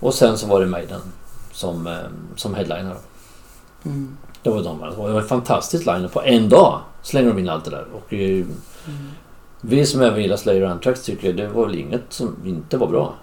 Och 0.00 0.14
sen 0.14 0.38
så 0.38 0.46
var 0.46 0.60
det 0.60 0.66
Maiden. 0.66 1.00
Som, 1.52 1.86
eh, 1.86 1.92
som 2.36 2.54
headliner. 2.54 2.94
Mm. 3.84 4.16
Det 4.42 4.50
var 4.50 4.62
de. 4.62 4.78
Det 4.80 5.12
var 5.12 5.20
en 5.20 5.26
fantastisk 5.26 5.86
liner. 5.86 6.08
På 6.08 6.22
en 6.22 6.48
dag 6.48 6.80
slänger 7.02 7.28
de 7.28 7.38
in 7.38 7.48
allt 7.48 7.64
det 7.64 7.70
där. 7.70 7.84
Och 7.94 8.12
eh, 8.12 8.44
Mm. 8.86 9.10
Vi 9.60 9.86
som 9.86 10.02
även 10.02 10.22
gillar 10.22 10.36
Slayer 10.36 10.62
och 10.62 10.70
Anthrax 10.70 11.02
tycker 11.02 11.32
det 11.32 11.48
var 11.48 11.66
väl 11.66 11.78
inget 11.78 12.02
som 12.08 12.36
inte 12.44 12.76
var 12.76 12.86
bra. 12.86 13.14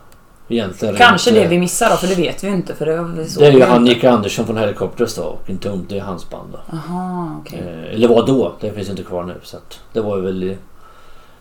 Egentligen 0.50 0.96
Kanske 0.96 1.32
rent, 1.32 1.44
det 1.44 1.48
vi 1.48 1.60
missar 1.60 1.90
då, 1.90 1.96
för 1.96 2.08
det 2.08 2.16
vet 2.16 2.44
vi 2.44 2.48
inte. 2.48 2.76
För 2.76 2.86
det, 2.86 2.98
var 2.98 3.26
såg 3.26 3.44
Det 3.44 3.48
är 3.48 3.52
ju. 3.52 3.80
Nick 3.80 4.04
Andersson 4.04 4.46
från 4.46 4.58
Helicopters 4.58 5.16
då 5.16 5.24
och 5.24 5.50
inte 5.50 5.70
Ung, 5.70 5.86
det 5.90 5.98
är 5.98 6.02
hans 6.02 6.30
band 6.30 6.50
då. 6.52 6.78
Aha, 6.78 7.38
okej. 7.42 7.60
Eh, 7.60 7.94
eller 7.94 8.08
var 8.08 8.28
då, 8.28 8.56
det 8.60 8.72
finns 8.72 8.90
inte 8.90 9.04
kvar 9.04 9.24
nu. 9.24 9.36
Så 9.44 9.58
att 9.58 9.80
det 9.94 10.02
var 10.02 10.18
väl... 10.18 10.40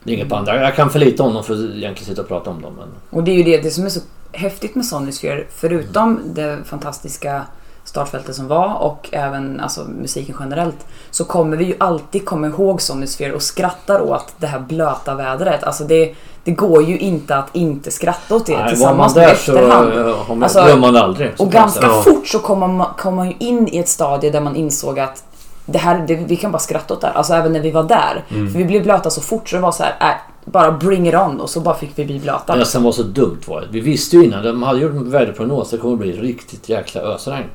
Det 0.05 0.13
är 0.13 0.15
inget 0.15 0.29
band. 0.29 0.49
Jag, 0.49 0.75
kan 0.75 0.91
för 0.91 0.99
lite 0.99 1.23
om 1.23 1.35
dem 1.35 1.45
för 1.45 1.55
att 1.55 1.61
egentligen 1.61 1.97
sitta 1.97 2.23
och 2.23 2.29
prata 2.29 2.51
om 2.51 2.63
dem. 2.63 2.73
Men 2.79 2.89
Och 3.11 3.25
det 3.25 3.31
är 3.31 3.37
ju 3.37 3.43
det, 3.43 3.63
det 3.63 3.71
som 3.71 3.85
är 3.85 3.89
så 3.89 4.01
häftigt 4.33 4.75
med 4.75 4.87
Sonisphere, 4.87 5.45
förutom 5.51 6.21
det 6.35 6.59
fantastiska 6.65 7.47
startfältet 7.87 8.37
som 8.37 8.49
var 8.49 8.75
och 8.75 9.09
även 9.13 9.61
alltså, 9.61 9.85
musiken 9.85 10.37
generellt, 10.41 10.87
så 11.11 11.25
kommer 11.25 11.57
vi 11.57 11.65
ju 11.65 11.75
alltid 11.79 12.25
komma 12.25 12.47
ihåg 12.47 12.83
Sonisphere 12.83 13.33
och 13.33 13.43
skrattar 13.43 14.01
åt 14.01 14.35
det 14.39 14.47
här 14.47 14.59
blöta 14.61 15.15
vädret. 15.15 15.65
Alltså 15.65 15.85
det, 15.85 16.15
det 16.45 16.51
går 16.51 16.83
ju 16.83 16.99
inte 16.99 17.37
att 17.37 17.57
inte 17.57 17.91
skratta 17.91 18.35
åt 18.35 18.47
det 18.47 18.53
Nej, 18.53 18.61
var 18.77 18.95
man 18.95 19.09
tillsammans 19.09 19.15
med 19.15 19.29
där 19.29 19.35
så 19.35 19.53
efterhand. 19.53 19.93
eh, 19.93 20.17
har 20.17 20.35
man, 20.35 20.43
Alltså, 20.43 20.65
glömmer 20.65 20.93
man 20.93 20.97
aldrig. 20.97 21.33
Och 21.39 21.53
ganska. 21.53 21.87
Ja. 21.87 22.03
fort 22.03 22.27
så 22.29 22.39
kommer 22.39 22.69
man, 22.69 22.87
kom 22.99 23.15
man 23.15 23.27
ju 23.27 23.35
in 23.39 23.69
i 23.69 23.79
ett 23.79 23.89
stadie 23.89 24.31
där 24.31 24.41
man 24.41 24.57
insåg 24.57 24.99
att 24.99 25.25
det 25.67 25.79
här, 25.79 26.05
det, 26.09 26.15
vi 26.15 26.37
kan 26.37 26.53
bara 26.53 26.59
skratta 26.59 26.95
åt 26.95 27.01
det 27.01 27.07
här. 27.07 27.15
Alltså 27.15 27.33
även 27.35 27.53
när 27.53 27.61
vi 27.61 27.71
var 27.71 27.83
där. 27.83 28.25
Mm. 28.31 28.53
För 28.53 28.59
vi 28.59 28.65
blev 28.65 28.83
blöta 28.83 29.11
så 29.11 29.21
fort 29.21 29.49
så 29.49 29.57
det 29.57 29.63
var 29.63 29.73
så 29.73 29.83
här, 29.83 29.95
äh, 30.01 30.15
bara 30.45 30.73
bring 30.73 31.09
it 31.09 31.15
on 31.15 31.41
och 31.41 31.51
så 31.51 31.61
bara 31.61 31.75
fick 31.75 31.91
vi 31.95 32.05
bli 32.05 32.19
blöta. 32.19 32.57
Det 32.57 32.65
som 32.65 32.83
var 32.83 32.93
så 32.93 33.03
dumt 33.03 33.41
var 33.47 33.59
att 33.63 33.71
vi 33.71 33.81
visste 33.81 34.17
ju 34.17 34.25
innan, 34.25 34.45
de 34.45 34.63
hade 34.63 34.81
gjort 34.81 34.93
en 34.93 35.11
väderprognos, 35.11 35.71
det 35.71 35.77
kommer 35.79 35.97
bli 35.97 36.13
riktigt 36.13 36.69
jäkla 36.69 37.01
ösregn. 37.01 37.47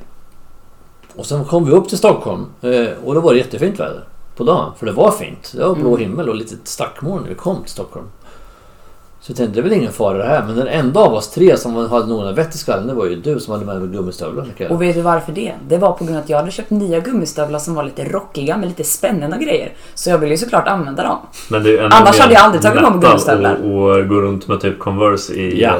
Och 1.16 1.26
sen 1.26 1.44
kom 1.44 1.64
vi 1.64 1.72
upp 1.72 1.88
till 1.88 1.98
Stockholm 1.98 2.46
eh, 2.60 2.88
och 3.04 3.14
då 3.14 3.20
var 3.20 3.32
det 3.32 3.38
jättefint 3.38 3.80
väder 3.80 4.04
på 4.36 4.44
dagen. 4.44 4.72
För 4.78 4.86
det 4.86 4.92
var 4.92 5.10
fint. 5.10 5.52
Det 5.56 5.64
var 5.64 5.74
blå 5.74 5.88
Mm. 5.88 6.00
himmel 6.00 6.28
och 6.28 6.34
lite 6.34 6.54
stackmoln 6.64 7.22
när 7.22 7.28
vi 7.28 7.34
kom 7.34 7.62
till 7.62 7.70
Stockholm. 7.72 8.06
Så 9.24 9.30
jag 9.32 9.36
tänkte 9.36 9.54
det 9.54 9.60
är 9.60 9.62
väl 9.70 9.72
ingen 9.78 9.92
fara 9.92 10.18
det 10.18 10.24
här. 10.24 10.42
Men 10.46 10.56
den 10.56 10.66
enda 10.66 11.00
av 11.00 11.14
oss 11.14 11.30
tre 11.30 11.56
som 11.56 11.76
hade 11.76 12.06
någon 12.06 12.34
vett 12.34 12.54
i 12.54 12.58
skallen 12.58 12.86
det 12.86 12.94
var 12.94 13.06
ju 13.06 13.16
du 13.16 13.40
som 13.40 13.52
hade 13.52 13.64
med 13.66 13.76
dig 13.76 13.88
gummistövlar. 13.88 14.46
Och 14.70 14.82
vet 14.82 14.94
du 14.94 15.00
varför 15.00 15.32
det? 15.32 15.52
Det 15.68 15.76
var 15.78 15.92
på 15.92 16.04
grund 16.04 16.16
av 16.16 16.22
att 16.24 16.28
jag 16.30 16.38
hade 16.38 16.50
köpt 16.50 16.70
nya 16.70 17.00
gummistövlar 17.00 17.58
som 17.58 17.74
var 17.74 17.84
lite 17.84 18.04
rockiga 18.04 18.56
med 18.56 18.68
lite 18.68 18.84
spännande 18.84 19.36
grejer. 19.38 19.72
Så 19.94 20.10
jag 20.10 20.18
ville 20.18 20.32
ju 20.32 20.38
såklart 20.38 20.68
använda 20.68 21.02
dem. 21.02 21.18
Men 21.50 21.62
det 21.62 21.68
är 21.68 21.72
ju 21.72 21.78
ännu 21.78 21.88
Annars 21.94 22.18
hade 22.18 22.34
jag 22.34 22.42
aldrig 22.42 22.62
tagit 22.62 22.82
på 22.84 22.90
mig 22.90 23.00
gummistövlar. 23.00 23.54
Och, 23.64 23.90
och 23.98 24.08
gå 24.08 24.14
runt 24.14 24.48
med 24.48 24.60
typ 24.60 24.78
Converse 24.78 25.32
i, 25.32 25.62
Ja. 25.62 25.74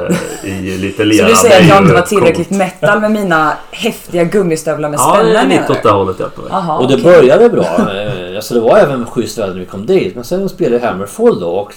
eh, 0.45 0.49
i 0.69 0.79
lite 0.79 0.97
Så 1.03 1.05
lera. 1.05 1.29
du 1.29 1.35
säger 1.35 1.61
att 1.61 1.69
jag 1.69 1.83
inte 1.83 1.95
var 1.95 2.01
tillräckligt 2.03 2.49
coolt. 2.49 2.59
metal 2.59 3.01
med 3.01 3.11
mina 3.11 3.53
häftiga 3.71 4.25
gummistövlar 4.25 4.89
med 4.89 4.99
Ja, 5.01 5.11
det 5.17 5.19
spännen 5.19 5.37
är 5.37 5.47
menar 5.49 5.61
lite 5.69 5.73
åt 5.73 5.83
det 5.83 5.91
hållet 5.91 6.17
jag 6.21 6.35
på. 6.35 6.43
Jaha, 6.51 6.79
Och 6.79 6.89
det 6.89 6.95
okej. 6.95 7.05
började 7.05 7.49
bra. 7.49 7.65
Eh, 7.65 8.37
Alltså 8.37 8.55
det 8.55 8.61
var 8.61 8.77
även 8.79 9.07
schysst 9.07 9.39
väder 9.39 9.53
när 9.53 9.61
vi 9.61 9.67
kom 9.67 9.87
dit. 9.87 10.15
Men 10.15 10.25
sen 10.25 10.49
spelade 10.49 10.87
Hammerfall 10.87 11.41
då. 11.41 11.47
Och... 11.49 11.73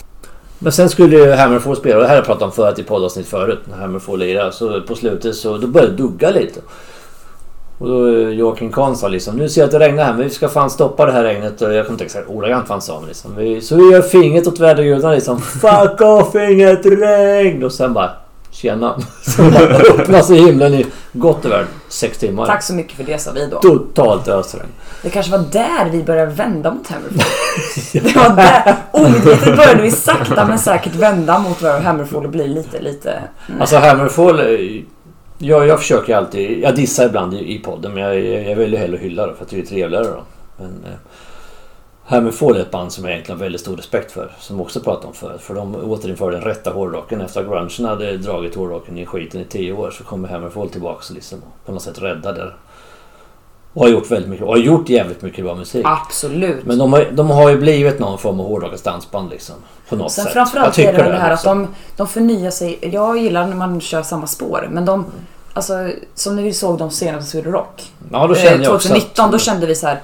Men 0.59 0.71
sen 0.71 0.89
skulle 0.89 1.17
ju 1.17 1.31
Hammerfall 1.31 1.75
spela. 1.75 1.95
Och 1.95 2.01
det 2.01 2.07
här 2.07 2.15
har 2.15 2.19
jag 2.19 2.25
pratat 2.25 2.43
om 2.43 2.51
förut 2.51 2.79
i 2.79 2.83
poddavsnitt 2.83 3.27
förut. 3.27 3.59
När 3.65 3.77
Hammerfall 3.77 4.19
lirade. 4.19 4.51
Så 4.51 4.81
på 4.81 4.95
slutet 4.95 5.35
så 5.35 5.57
då 5.57 5.67
började 5.67 5.91
det 5.91 5.97
dugga 5.97 6.29
lite. 6.29 6.59
Och 7.77 7.87
då 7.87 8.07
eh, 8.07 8.29
Joakim 8.29 8.71
Kahn 8.71 8.95
sa 8.95 9.07
liksom. 9.07 9.35
Nu 9.35 9.49
ser 9.49 9.61
jag 9.61 9.65
att 9.65 9.71
det 9.71 9.79
regnar 9.79 10.03
här 10.03 10.13
men 10.13 10.23
vi 10.23 10.29
ska 10.29 10.49
fan 10.49 10.69
stoppa 10.69 11.05
det 11.05 11.11
här 11.11 11.23
regnet. 11.23 11.61
Och 11.61 11.73
jag 11.73 11.85
kommer 11.85 11.93
inte 11.93 12.05
exakt 12.05 12.29
ordagrant 12.29 12.69
vad 12.69 12.75
han 12.75 12.81
sa. 12.81 12.99
Men 12.99 13.07
liksom, 13.07 13.35
vi, 13.37 13.61
så 13.61 13.75
vi 13.75 13.91
gör 13.91 14.01
fingret 14.01 14.47
åt 14.47 14.59
vädergudarna 14.59 15.13
liksom. 15.13 15.41
Fuck 15.61 16.01
off 16.01 16.35
inget 16.35 16.85
regn! 16.85 17.63
Och 17.63 17.71
sen 17.71 17.93
bara 17.93 18.11
Tjena. 18.55 18.95
Bara 19.37 19.59
öppnas 19.77 20.29
i 20.31 20.35
himlen 20.35 20.73
i 20.73 20.85
gott 21.13 21.45
och 21.45 21.51
väl 21.51 21.65
sex 21.89 22.17
timmar. 22.17 22.45
Tack 22.45 22.63
så 22.63 22.73
mycket 22.73 22.93
för 22.97 23.03
det 23.03 23.21
sa 23.21 23.31
vi 23.31 23.47
då. 23.47 23.59
Totalt 23.59 24.27
ösregn. 24.27 24.65
Det 25.03 25.09
kanske 25.09 25.31
var 25.31 25.43
där 25.51 25.89
vi 25.91 26.03
började 26.03 26.31
vända 26.31 26.71
mot 26.71 26.87
Hammerfall. 26.87 27.19
Det 27.93 28.15
var 28.15 28.35
där. 28.35 28.75
Omedvetet 28.91 29.57
började 29.57 29.81
vi 29.81 29.91
sakta 29.91 30.45
men 30.47 30.59
säkert 30.59 30.95
vända 30.95 31.39
mot 31.39 31.61
Hammerfall 31.61 32.25
och 32.25 32.31
bli 32.31 32.47
lite, 32.47 32.81
lite... 32.81 33.21
Alltså 33.59 33.77
Hammerfall. 33.77 34.39
eh, 34.39 34.81
Jag, 35.37 35.67
jag 35.67 35.79
försöker 35.79 36.15
alltid. 36.15 36.59
Jag 36.63 36.75
dissar 36.75 37.05
ibland 37.05 37.33
i, 37.33 37.55
i 37.55 37.59
podden 37.59 37.93
men 37.93 38.03
jag, 38.03 38.19
jag, 38.19 38.49
jag 38.49 38.55
väljer 38.55 38.79
hellre 38.79 38.95
att 38.97 39.03
hylla 39.03 39.27
det 39.27 39.33
för 39.35 39.43
att 39.43 39.49
det 39.49 39.59
är 39.59 39.65
trevligare 39.65 40.03
då. 40.05 40.23
Men 40.57 40.83
eh, 42.07 42.13
Hammerfall 42.13 42.55
är 42.55 42.59
ett 42.59 42.71
band 42.71 42.91
som 42.91 43.03
jag 43.03 43.13
egentligen 43.13 43.39
har 43.39 43.43
väldigt 43.45 43.61
stor 43.61 43.75
respekt 43.77 44.11
för. 44.11 44.31
Som 44.39 44.61
också 44.61 44.79
pratat 44.79 45.05
om 45.05 45.13
förut. 45.13 45.41
För 45.41 45.53
de 45.55 45.75
återinförde 45.75 46.35
den 46.37 46.45
rätta 46.45 46.69
hårdrocken. 46.71 47.21
Efter 47.21 47.39
att 47.41 47.47
grungen 47.47 47.85
hade 47.89 48.17
dragit 48.17 48.55
hårdrocken 48.55 48.97
i 48.97 49.05
skiten 49.05 49.41
i 49.41 49.45
tio 49.45 49.73
år 49.73 49.91
så 49.91 50.03
kommer 50.03 50.29
Hammerfall 50.29 50.69
tillbaka 50.69 51.03
och 51.09 51.15
liksom 51.15 51.41
på 51.65 51.71
något 51.71 51.81
sätt 51.83 52.01
rädda 52.01 52.31
det. 52.31 52.51
Och 53.73 53.81
har 53.81 53.89
gjort 53.89 54.11
väldigt 54.11 54.29
mycket. 54.29 54.45
Och 54.45 54.51
har 54.51 54.57
gjort 54.59 54.89
jävligt 54.89 55.21
mycket 55.21 55.45
bra 55.45 55.55
musik. 55.55 55.85
Absolut. 55.89 56.65
Men 56.65 56.77
de 56.77 56.93
har, 56.93 57.07
de 57.11 57.29
har 57.29 57.49
ju 57.49 57.57
blivit 57.57 57.99
någon 57.99 58.17
form 58.17 58.39
av 58.39 58.45
hårdrockens 58.47 58.81
dansband 58.81 59.29
liksom. 59.29 59.55
På 59.89 59.95
något 59.95 60.11
Sen 60.11 60.23
sätt. 60.23 60.33
framförallt 60.33 60.77
Jag 60.77 60.87
är 60.87 61.03
det 61.03 61.11
det 61.11 61.17
här 61.17 61.31
att 61.31 61.39
liksom. 61.39 61.59
de, 61.61 61.67
de 61.97 62.07
förnyar 62.07 62.51
sig. 62.51 62.79
Jag 62.81 63.17
gillar 63.17 63.47
när 63.47 63.55
man 63.55 63.81
kör 63.81 64.01
samma 64.03 64.27
spår. 64.27 64.67
Men 64.71 64.85
de, 64.85 65.05
alltså, 65.53 65.89
som 66.13 66.35
när 66.35 66.43
vi 66.43 66.53
såg 66.53 66.77
dem 66.77 66.91
senast 66.91 67.27
på 67.27 67.29
Sweden 67.31 67.51
Rock. 67.51 67.91
Ja, 68.11 68.27
då 68.27 68.33
Eh, 68.35 68.41
känner 68.43 68.63
jag 68.63 68.75
också 68.75 68.87
2019 68.87 69.25
att- 69.25 69.31
då 69.31 69.37
kände 69.39 69.65
vi 69.67 69.75
så 69.75 69.87
här. 69.87 70.01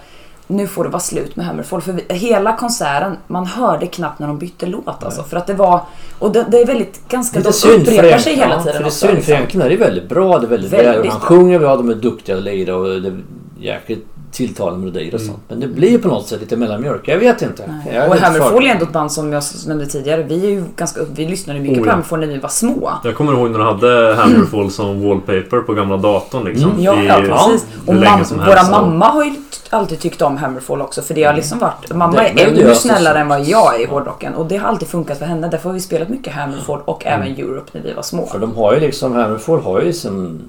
Nu 0.51 0.67
får 0.67 0.83
det 0.83 0.89
vara 0.89 0.99
slut 0.99 1.35
med 1.35 1.45
Hammerfall. 1.45 1.81
För 1.81 1.93
vi, 1.93 2.15
hela 2.15 2.57
konserten, 2.57 3.17
man 3.27 3.45
hörde 3.45 3.87
knappt 3.87 4.19
när 4.19 4.27
de 4.27 4.39
bytte 4.39 4.65
låt 4.65 5.03
alltså. 5.03 5.23
För 5.23 5.37
att 5.37 5.47
det 5.47 5.53
var... 5.53 5.81
Och 6.19 6.31
det, 6.31 6.45
det 6.51 6.61
är 6.61 6.65
väldigt 6.65 7.07
ganska... 7.07 7.39
Lite 7.39 7.49
de 7.49 7.53
synd 7.53 7.85
för 7.85 7.93
upprepar 7.93 8.17
sig 8.17 8.35
hela 8.35 8.53
ja, 8.53 8.63
tiden 8.63 8.73
för 8.73 8.83
det 8.83 8.89
är 8.89 8.91
synd 8.91 9.09
för 9.09 9.15
liksom. 9.15 9.33
egentligen 9.33 9.65
är 9.65 9.69
det 9.69 9.77
väldigt 9.77 10.09
bra. 10.09 10.39
Det 10.39 10.45
är 10.45 10.49
väldigt, 10.49 10.73
Väldigt 10.73 11.05
väl. 11.05 11.09
Han 11.09 11.19
sjunger 11.19 11.59
bra, 11.59 11.75
de 11.75 11.89
är 11.89 11.95
duktiga 11.95 12.37
att 12.37 12.43
lira 12.43 12.75
och 12.75 13.01
det 13.01 13.07
är 13.07 13.23
jäkligt 13.59 14.07
tilltalande 14.31 14.79
melodier 14.79 15.13
och 15.13 15.19
Mm. 15.21 15.27
sånt. 15.33 15.43
Men 15.47 15.59
det 15.59 15.67
blir 15.67 15.97
på 15.97 16.07
något 16.07 16.27
sätt 16.27 16.39
lite 16.41 16.57
mellanmjölk. 16.57 17.07
Jag 17.07 17.17
vet 17.17 17.41
inte. 17.41 17.63
Jag 17.93 18.09
Och 18.09 18.15
Hammerfall 18.15 18.65
är 18.65 18.69
ändå 18.69 18.85
ett 18.85 18.91
band 18.93 19.11
som 19.11 19.33
jag 19.33 19.43
nämnde 19.67 19.85
tidigare. 19.85 20.23
Vi 20.23 20.45
är 20.45 20.49
ju 20.49 20.63
ganska 20.75 21.01
Vi 21.15 21.25
lyssnade 21.25 21.59
mycket 21.59 21.77
Oh, 21.77 21.81
på 21.83 21.87
ja. 21.87 21.91
Hammerfall 21.91 22.19
när 22.19 22.27
vi 22.27 22.37
var 22.37 22.49
små. 22.49 22.91
Jag 23.03 23.15
kommer 23.15 23.33
ihåg 23.33 23.49
när 23.51 23.59
du 23.59 23.65
hade 23.65 24.15
Hammerfall 24.15 24.71
som 24.71 25.07
wallpaper 25.09 25.59
på 25.61 25.73
gamla 25.73 25.97
datorn 25.97 26.43
liksom. 26.45 26.71
Mm. 26.71 26.83
Ja, 26.83 27.01
i 27.01 27.07
ja 27.07 27.15
precis. 27.15 27.65
Och 27.85 27.93
mam- 27.93 28.23
som 28.23 28.37
våra 28.37 28.63
mamma 28.71 29.05
har 29.05 29.23
ju 29.23 29.31
alltid 29.69 29.99
tyckt 29.99 30.21
om 30.21 30.37
Hammerfall 30.37 30.81
också. 30.81 31.01
För 31.01 31.13
det 31.13 31.23
har 31.23 31.33
liksom 31.33 31.59
varit... 31.59 31.93
Mamma 31.95 32.11
Det- 32.13 32.41
är 32.43 32.47
ännu 32.47 32.75
snällare 32.75 33.13
så. 33.13 33.19
än 33.19 33.27
vad 33.27 33.43
jag 33.45 33.75
är 33.75 33.79
i 33.81 33.85
hårdrocken. 33.85 34.33
Och 34.35 34.45
det 34.45 34.57
har 34.57 34.67
alltid 34.69 34.87
funkat 34.87 35.17
för 35.19 35.25
henne. 35.25 35.47
Därför 35.47 35.69
har 35.69 35.73
vi 35.73 35.79
spelat 35.79 36.09
mycket 36.09 36.33
Hammerfall 36.33 36.79
och 36.85 37.05
även 37.05 37.27
Europe 37.27 37.69
när 37.71 37.81
vi 37.81 37.93
var 37.93 38.03
små. 38.03 38.25
För 38.27 38.39
de 38.39 38.55
har 38.55 38.73
ju 38.73 38.79
liksom, 38.79 39.13
Hammerfall 39.13 39.59
har 39.61 39.81
ju 39.81 39.93
som... 39.93 40.39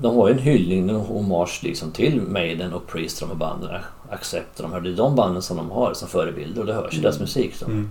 De 0.00 0.16
har 0.16 0.28
ju 0.28 0.34
en 0.34 0.40
hyllning, 0.40 0.88
en 0.88 0.96
hommage 0.96 1.60
liksom 1.62 1.90
till 1.90 2.20
Maiden 2.20 2.72
och 2.72 2.86
Priest, 2.86 3.20
de 3.20 3.28
här 3.28 3.36
banden. 3.36 3.70
Accept 4.10 4.56
de 4.56 4.72
här. 4.72 4.80
Det 4.80 4.90
är 4.90 4.96
de 4.96 5.16
banden 5.16 5.42
som 5.42 5.56
de 5.56 5.70
har 5.70 5.94
som 5.94 6.08
förebilder 6.08 6.60
och 6.60 6.66
det 6.66 6.74
hörs 6.74 6.98
i 6.98 7.00
deras 7.00 7.20
musik. 7.20 7.54
Så. 7.54 7.64
Mm. 7.64 7.90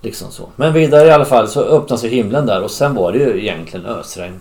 Liksom 0.00 0.30
så. 0.30 0.48
Men 0.56 0.72
vidare 0.72 1.06
i 1.06 1.10
alla 1.10 1.24
fall 1.24 1.48
så 1.48 1.60
öppnas 1.60 2.04
ju 2.04 2.08
himlen 2.08 2.46
där 2.46 2.62
och 2.62 2.70
sen 2.70 2.94
var 2.94 3.12
det 3.12 3.18
ju 3.18 3.42
egentligen 3.42 3.86
ösregn 3.86 4.40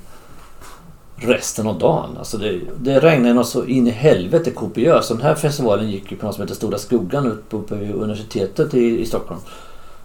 resten 1.16 1.68
av 1.68 1.80
dagen. 1.80 2.18
Alltså 2.18 2.38
det, 2.38 2.60
det 2.80 3.00
regnade 3.00 3.34
något 3.34 3.48
så 3.48 3.66
in 3.66 3.88
i 3.88 3.92
helvete 3.92 4.52
kopiöst. 4.52 5.10
Den 5.10 5.22
här 5.22 5.36
festivalen 5.36 5.90
gick 5.92 6.12
ju 6.12 6.18
på 6.18 6.26
något 6.26 6.36
som 6.36 6.42
heter 6.42 6.56
Stora 6.56 6.78
Skuggan 6.78 7.28
uppe 7.28 7.58
på 7.58 7.76
universitetet 7.76 8.74
i, 8.74 9.02
i 9.02 9.06
Stockholm. 9.06 9.40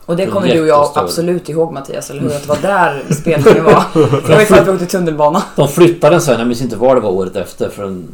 Och 0.09 0.17
det 0.17 0.27
kommer 0.27 0.49
du 0.49 0.61
och 0.61 0.67
jag 0.67 0.91
absolut 0.95 1.49
ihåg 1.49 1.73
Mattias, 1.73 2.11
eller 2.11 2.21
hur? 2.21 2.29
Att 2.29 2.43
det 2.43 2.49
var 2.49 2.57
där 2.63 3.03
spelningen 3.11 3.65
var. 3.65 3.85
Det 4.27 4.33
var 4.33 4.41
ju 4.41 4.47
för 4.47 4.57
att 4.57 4.67
vi 4.67 4.71
åkte 4.71 4.87
tunnelbana. 4.87 5.43
De 5.57 5.69
flyttade 5.69 6.15
den 6.15 6.21
sen, 6.21 6.39
jag 6.39 6.49
minns 6.49 6.63
inte 6.63 6.77
var 6.77 6.95
det 6.95 7.01
var 7.01 7.11
året 7.11 7.37
efter. 7.37 7.69
För 7.69 7.85
en, 7.85 8.09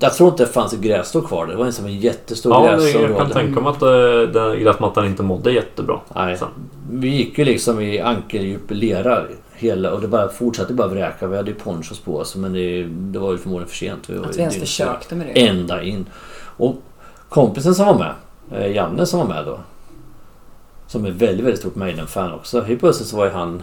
jag 0.00 0.14
tror 0.14 0.28
inte 0.28 0.42
det 0.44 0.52
fanns 0.52 0.72
ett 0.72 0.80
grässtå 0.80 1.20
kvar. 1.20 1.46
Det 1.46 1.56
var 1.56 1.66
en 1.66 1.72
som 1.72 1.86
en 1.86 1.98
jättestor 1.98 2.52
Ja, 2.52 2.76
det, 2.76 2.90
jag 2.90 3.16
kan 3.16 3.30
tänka 3.30 3.60
mig 3.60 3.70
att 3.70 3.82
eh, 3.82 4.42
den 4.42 4.60
gräsmattan 4.60 5.06
inte 5.06 5.22
mådde 5.22 5.52
jättebra. 5.52 6.00
Nej. 6.14 6.36
Sen. 6.36 6.48
Vi 6.90 7.08
gick 7.08 7.38
ju 7.38 7.44
liksom 7.44 7.80
i 7.80 8.00
ankeldjup 8.00 8.62
lera 8.68 9.22
hela 9.54 9.92
och 9.92 10.00
det 10.00 10.08
bara 10.08 10.28
fortsatte 10.28 10.72
bara 10.72 10.88
vräka. 10.88 11.26
Vi 11.26 11.36
hade 11.36 11.50
ju 11.50 11.56
ponchos 11.56 12.00
på 12.00 12.16
oss 12.16 12.36
men 12.36 12.52
det, 12.52 12.84
det 12.88 13.18
var 13.18 13.32
ju 13.32 13.38
förmodligen 13.38 13.68
för 13.68 13.76
sent. 13.76 14.00
Vi 14.06 14.18
Att 14.18 14.26
ju 14.26 14.30
vi 14.32 14.40
ens 14.40 14.56
försökte 14.56 15.14
med 15.14 15.26
det. 15.26 15.46
ända 15.46 15.82
in. 15.82 16.06
Och 16.56 16.76
kompisen 17.28 17.74
som 17.74 17.86
var 17.86 17.94
med, 17.98 18.12
eh, 18.60 18.72
Janne 18.72 19.06
som 19.06 19.18
var 19.20 19.26
med 19.26 19.44
då. 19.46 19.58
Som 20.88 21.04
är 21.04 21.10
väldigt, 21.10 21.44
väldigt 21.46 21.60
stort 21.60 21.74
Maiden-fan 21.74 22.32
också. 22.32 22.60
Helt 22.60 22.80
plötsligt 22.80 23.08
så 23.08 23.16
var 23.16 23.24
ju 23.24 23.30
han... 23.30 23.62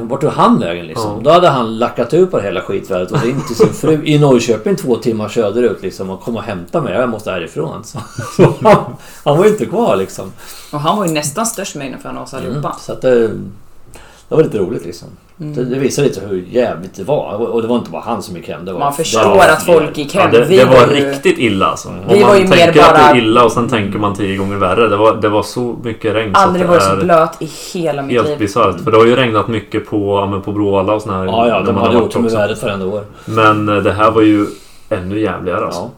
Vart 0.00 0.20
tog 0.20 0.30
han 0.30 0.58
vägen 0.60 0.86
liksom? 0.86 1.10
Ja. 1.16 1.20
Då 1.24 1.30
hade 1.30 1.48
han 1.48 1.78
lackat 1.78 2.14
ut 2.14 2.30
på 2.30 2.36
det 2.36 2.42
hela 2.42 2.60
skitvädret 2.60 3.10
och 3.12 3.22
ringt 3.22 3.46
till 3.46 3.56
sin 3.56 3.68
fru 3.72 4.04
i 4.04 4.18
Norrköping 4.18 4.76
två 4.76 4.96
timmar 4.96 5.28
söderut 5.28 5.82
liksom 5.82 6.10
och 6.10 6.20
kom 6.22 6.36
och 6.36 6.42
hämta 6.42 6.80
mig. 6.80 6.94
Jag 6.94 7.08
måste 7.08 7.30
härifrån. 7.30 7.84
Så, 7.84 7.98
så 8.36 8.54
han, 8.62 8.96
han 9.24 9.38
var 9.38 9.44
ju 9.44 9.50
inte 9.50 9.66
kvar 9.66 9.96
liksom. 9.96 10.32
Och 10.72 10.80
han 10.80 10.98
var 10.98 11.06
ju 11.06 11.12
nästan 11.12 11.46
störst 11.46 11.76
med 11.76 11.98
för 12.02 12.18
oss 12.18 12.32
Mm, 12.32 12.46
allihopa. 12.46 12.76
så 12.80 12.92
att 12.92 13.02
det, 13.02 13.28
det 14.28 14.34
var 14.34 14.42
lite 14.42 14.58
roligt 14.58 14.84
liksom. 14.84 15.08
Mm. 15.40 15.54
Det, 15.54 15.64
det 15.64 15.78
visar 15.78 16.02
lite 16.02 16.20
hur 16.26 16.44
jävligt 16.50 16.94
det 16.94 17.04
var. 17.04 17.34
Och 17.50 17.62
det 17.62 17.68
var 17.68 17.76
inte 17.76 17.90
bara 17.90 18.02
han 18.02 18.22
som 18.22 18.36
gick 18.36 18.48
hem. 18.48 18.64
Det 18.64 18.72
var 18.72 18.80
Man 18.80 18.92
förstår 18.92 19.20
det 19.20 19.28
var 19.28 19.48
att 19.48 19.62
folk 19.62 19.98
gick 19.98 20.14
Ja, 20.14 20.20
hem. 20.20 20.30
det, 20.30 20.44
Vi 20.44 20.56
det 20.56 20.64
var 20.64 20.86
ju- 20.86 21.10
riktigt 21.10 21.38
illa 21.38 21.66
alltså. 21.66 21.88
Mm. 21.88 22.00
Om 22.00 22.08
Vi 22.14 22.20
man 22.20 22.28
var 22.28 22.36
ju 22.36 22.42
mer 22.42 22.48
tänker 22.56 22.68
att 22.68 22.74
det 22.74 22.80
bara- 23.00 23.10
är 23.10 23.16
illa 23.16 23.44
och 23.44 23.52
sen 23.52 23.68
tänker 23.68 23.98
man 23.98 24.14
tio 24.14 24.36
gånger 24.36 24.56
värre. 24.56 24.88
Det 24.88 24.96
var, 24.96 25.14
det 25.16 25.28
var 25.28 25.42
så 25.42 25.76
mycket 25.82 26.14
regn 26.14 26.34
så 26.34 26.40
Aldrig 26.40 26.62
att 26.64 26.68
varit 26.70 26.80
det 26.82 27.00
så 27.00 27.04
blöt 27.04 27.42
i 27.42 27.50
hela 27.74 28.02
mitt 28.02 28.12
Helt 28.16 28.28
liv. 28.28 28.38
bisarrt. 28.38 28.80
För 28.80 28.90
det 28.90 28.96
har 28.96 29.06
ju 29.06 29.16
regnat 29.16 29.48
mycket 29.48 29.86
på, 29.86 30.16
ja, 30.20 30.26
men 30.26 30.42
på 30.42 30.52
Bråvalla 30.52 30.94
och 30.94 31.02
såna 31.02 31.18
här. 31.18 31.24
Ja, 31.24 31.48
ja, 31.48 31.58
när 31.58 31.66
de 31.66 31.76
hade 31.76 31.86
har 31.88 31.92
gjort 32.02 32.14
varit 32.14 32.22
med 32.24 32.32
vädret 32.32 32.62
varenda 32.62 32.86
år. 32.86 33.04
Men 33.24 33.68
eh, 33.68 33.76
det 33.76 33.92
här 33.92 34.10
var 34.10 34.22
ju 34.22 34.46
ännu 34.90 35.20
jävligare 35.20 35.64
alltså. 35.64 35.80
Ja. 35.80 35.90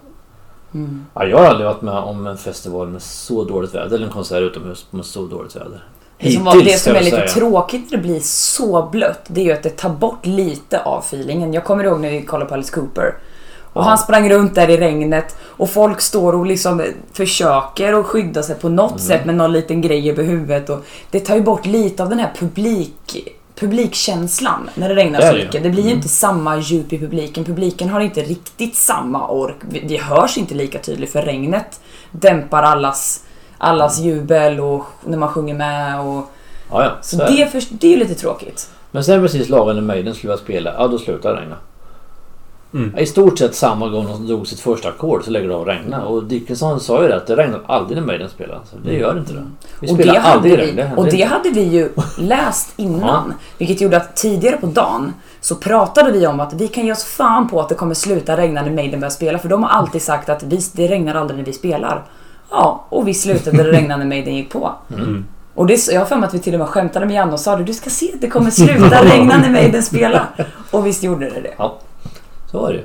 Mm. 0.75 1.05
Ja, 1.15 1.25
jag 1.27 1.39
har 1.39 1.45
aldrig 1.47 1.67
varit 1.67 1.83
med 1.83 1.95
om 1.95 2.27
en 2.27 2.37
festival 2.39 2.89
med 2.89 3.03
så 3.03 3.45
dåligt 3.45 3.75
väder. 3.75 3.97
Eller 3.97 4.07
en 4.07 4.13
konsert 4.13 4.43
utomhus 4.43 4.87
med 4.91 5.05
så 5.05 5.27
dåligt 5.27 5.57
väder. 5.57 5.83
Det 6.21 6.31
som, 6.31 6.45
var, 6.45 6.63
det 6.63 6.79
som 6.79 6.97
är 6.97 7.01
lite 7.01 7.29
tråkigt 7.29 7.91
när 7.91 7.99
det 7.99 8.03
blir 8.03 8.21
så 8.21 8.89
blött, 8.93 9.21
det 9.27 9.41
är 9.41 9.45
ju 9.45 9.53
att 9.53 9.63
det 9.63 9.77
tar 9.77 9.91
bort 9.91 10.27
lite 10.27 10.83
av 10.83 10.99
feelingen. 10.99 11.53
Jag 11.55 11.65
kommer 11.65 11.85
ihåg 11.85 12.01
när 12.01 12.11
vi 12.11 12.23
kollade 12.23 12.49
på 12.49 12.55
Alice 12.55 12.73
Cooper. 12.75 13.15
Och 13.73 13.85
han 13.85 13.99
sprang 13.99 14.31
runt 14.31 14.55
där 14.55 14.71
i 14.71 14.77
regnet 14.77 15.37
och 15.43 15.71
folk 15.71 16.01
står 16.01 16.33
och 16.35 16.47
liksom 16.47 16.83
försöker 17.13 18.01
att 18.01 18.07
skydda 18.07 18.43
sig 18.43 18.55
på 18.57 18.69
något 18.69 18.91
Mm. 18.91 18.99
sätt 19.03 19.25
med 19.25 19.35
någon 19.35 19.53
liten 19.53 19.81
grej 19.81 20.11
över 20.11 20.25
huvudet. 20.25 20.71
Och 20.71 20.85
det 21.11 21.21
tar 21.21 21.35
ju 21.37 21.43
bort 21.43 21.67
lite 21.67 22.03
av 22.03 22.09
den 22.09 22.19
här 22.19 22.33
publik, 22.39 23.35
publikkänslan 23.55 24.71
när 24.75 24.89
det 24.89 24.95
regnar 24.95 25.21
så 25.21 25.33
mycket. 25.37 25.63
Det 25.63 25.71
blir 25.71 25.83
ju 25.83 25.89
Mm. 25.89 25.97
inte 25.97 26.09
samma 26.09 26.57
djup 26.59 26.93
i 26.93 26.99
publiken. 26.99 27.45
Publiken 27.45 27.89
har 27.89 28.01
inte 28.01 28.21
riktigt 28.23 28.77
samma 28.77 29.29
ork. 29.29 29.57
Det 29.89 29.97
hörs 30.03 30.39
inte 30.39 30.55
lika 30.55 30.79
tydligt 30.79 31.13
för 31.13 31.23
regnet 31.23 31.81
dämpar 32.11 32.63
allas, 32.63 33.21
allas 33.59 33.99
jubel 34.01 34.61
och 34.61 34.85
när 35.05 35.19
man 35.19 35.29
sjunger 35.29 35.55
med. 35.55 36.01
Och, 36.01 36.25
Ja, 36.71 36.85
ja. 36.85 36.91
så 37.01 37.17
så 37.17 37.23
det. 37.23 37.31
det, 37.31 37.43
är 37.43 37.47
för, 37.47 37.63
det 37.71 37.87
är 37.87 37.91
ju 37.91 37.97
lite 37.97 38.15
tråkigt. 38.15 38.71
Men 38.91 39.05
sen 39.05 39.23
precis 39.23 39.49
lagom 39.49 39.75
när 39.75 39.83
Maiden 39.83 40.15
skulle 40.15 40.29
börja 40.29 40.45
spela, 40.45 40.75
ja 40.79 40.89
då 40.89 40.99
slutade 40.99 41.35
det 41.35 41.41
regna. 41.41 41.57
Mm. 42.75 42.99
I 42.99 43.07
stort 43.07 43.39
sett 43.39 43.55
samma 43.55 43.89
gång 43.89 44.07
de 44.07 44.27
drog 44.27 44.47
sitt 44.47 44.61
första 44.61 44.89
ackord 44.89 45.25
så 45.25 45.31
lägger 45.31 45.49
det 45.49 45.55
av 45.55 45.61
att 45.63 45.69
regna. 45.69 46.05
Och 46.05 46.25
Dickinson 46.25 46.81
sa 46.81 47.03
ju 47.03 47.09
det 47.09 47.17
att 47.17 47.27
det 47.27 47.37
regnar 47.37 47.61
aldrig 47.67 47.99
när 47.99 48.07
Maiden 48.07 48.29
spelar. 48.29 48.61
Så 48.71 48.77
det 48.85 48.95
gör 48.95 49.19
inte 49.19 49.33
det. 49.33 49.45
Vi 49.81 49.93
Och 49.93 49.97
det, 49.97 50.03
spelar 50.03 50.21
hade 50.21 50.35
aldrig 50.35 50.59
regn. 50.59 50.77
Det 50.77 50.93
och 50.97 51.05
det 51.05 51.11
inte. 51.17 51.25
hade 51.27 51.51
vi 51.51 51.63
ju 51.63 51.91
läst 52.19 52.73
innan. 52.77 53.35
Vilket 53.59 53.81
gjorde 53.81 53.97
att 53.97 54.17
tidigare 54.17 54.57
på 54.57 54.67
dagen 54.67 55.13
så 55.41 55.55
pratade 55.57 56.13
vi 56.13 56.27
om 56.27 56.41
att 56.41 56.53
vi 56.53 56.69
kan 56.69 56.87
ge 56.87 56.93
oss 56.93 57.05
fan 57.05 57.49
på 57.49 57.61
att 57.61 57.69
det 57.69 57.75
kommer 57.75 57.95
sluta 57.95 58.37
regna 58.37 58.63
när 58.63 58.71
Maiden 58.71 59.01
börjar 59.01 59.11
spela. 59.11 59.39
För 59.39 59.49
de 59.49 59.63
har 59.63 59.71
alltid 59.71 60.03
sagt 60.03 60.29
att 60.29 60.43
vi, 60.43 60.61
det 60.73 60.89
regnar 60.89 61.15
aldrig 61.15 61.39
när 61.39 61.45
vi 61.45 61.53
spelar. 61.53 62.05
Ja, 62.51 62.85
och 62.89 63.09
vi 63.09 63.15
slutade 63.15 63.63
det 63.63 63.73
regna 63.73 63.97
när 63.97 64.05
Maiden 64.05 64.35
gick 64.35 64.51
på. 64.51 64.73
Mm. 64.95 65.25
Och 65.55 65.67
det, 65.67 65.89
jag 65.93 66.01
har 66.01 66.07
för 66.07 66.17
mig 66.17 66.27
att 66.27 66.35
vi 66.35 66.39
till 66.39 66.55
och 66.55 66.61
med 66.61 66.69
skämtade 66.69 67.07
med 67.07 67.15
Janne 67.15 67.33
och 67.33 67.41
sa 67.41 67.57
det, 67.57 67.65
du 67.65 67.75
ska 67.75 67.91
se 67.91 68.13
att 68.15 68.21
det 68.21 68.29
kommer 68.29 68.51
sluta 68.51 69.05
regna 69.05 69.37
när 69.37 69.51
Maiden 69.51 69.83
spelar. 69.83 70.47
Och 70.71 70.87
visst 70.87 71.03
gjorde 71.03 71.31
det 71.31 71.41
det. 71.41 71.55
Så 72.51 72.59
var 72.61 72.69
det 72.69 72.79
ju. 72.79 72.85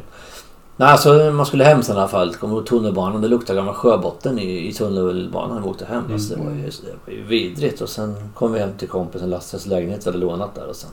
Nej, 0.75 0.89
alltså 0.89 1.31
man 1.33 1.45
skulle 1.45 1.63
hem 1.63 1.83
sen 1.83 1.95
i 1.95 1.99
alla 1.99 2.07
fall. 2.07 2.35
Kom 2.35 2.51
ihåg 2.51 2.65
tunnelbanan. 2.65 3.21
Det 3.21 3.27
luktade 3.27 3.59
gammal 3.59 3.73
sjöbotten 3.73 4.39
i, 4.39 4.67
i 4.67 4.73
tunnelbanan 4.73 5.55
när 5.55 5.61
vi 5.63 5.69
åkte 5.69 5.85
hem. 5.85 6.03
Alltså, 6.13 6.35
det, 6.35 6.43
var 6.43 6.51
ju, 6.51 6.61
det 6.61 7.11
var 7.11 7.13
ju 7.13 7.23
vidrigt. 7.23 7.81
Och 7.81 7.89
sen 7.89 8.15
kom 8.33 8.53
vi 8.53 8.59
hem 8.59 8.69
till 8.77 8.87
kompisen 8.87 9.29
Lasses 9.29 9.65
lägenhet 9.65 10.05
vi 10.05 10.09
hade 10.09 10.17
lånat 10.17 10.55
där. 10.55 10.67
Och 10.67 10.75
sen 10.75 10.89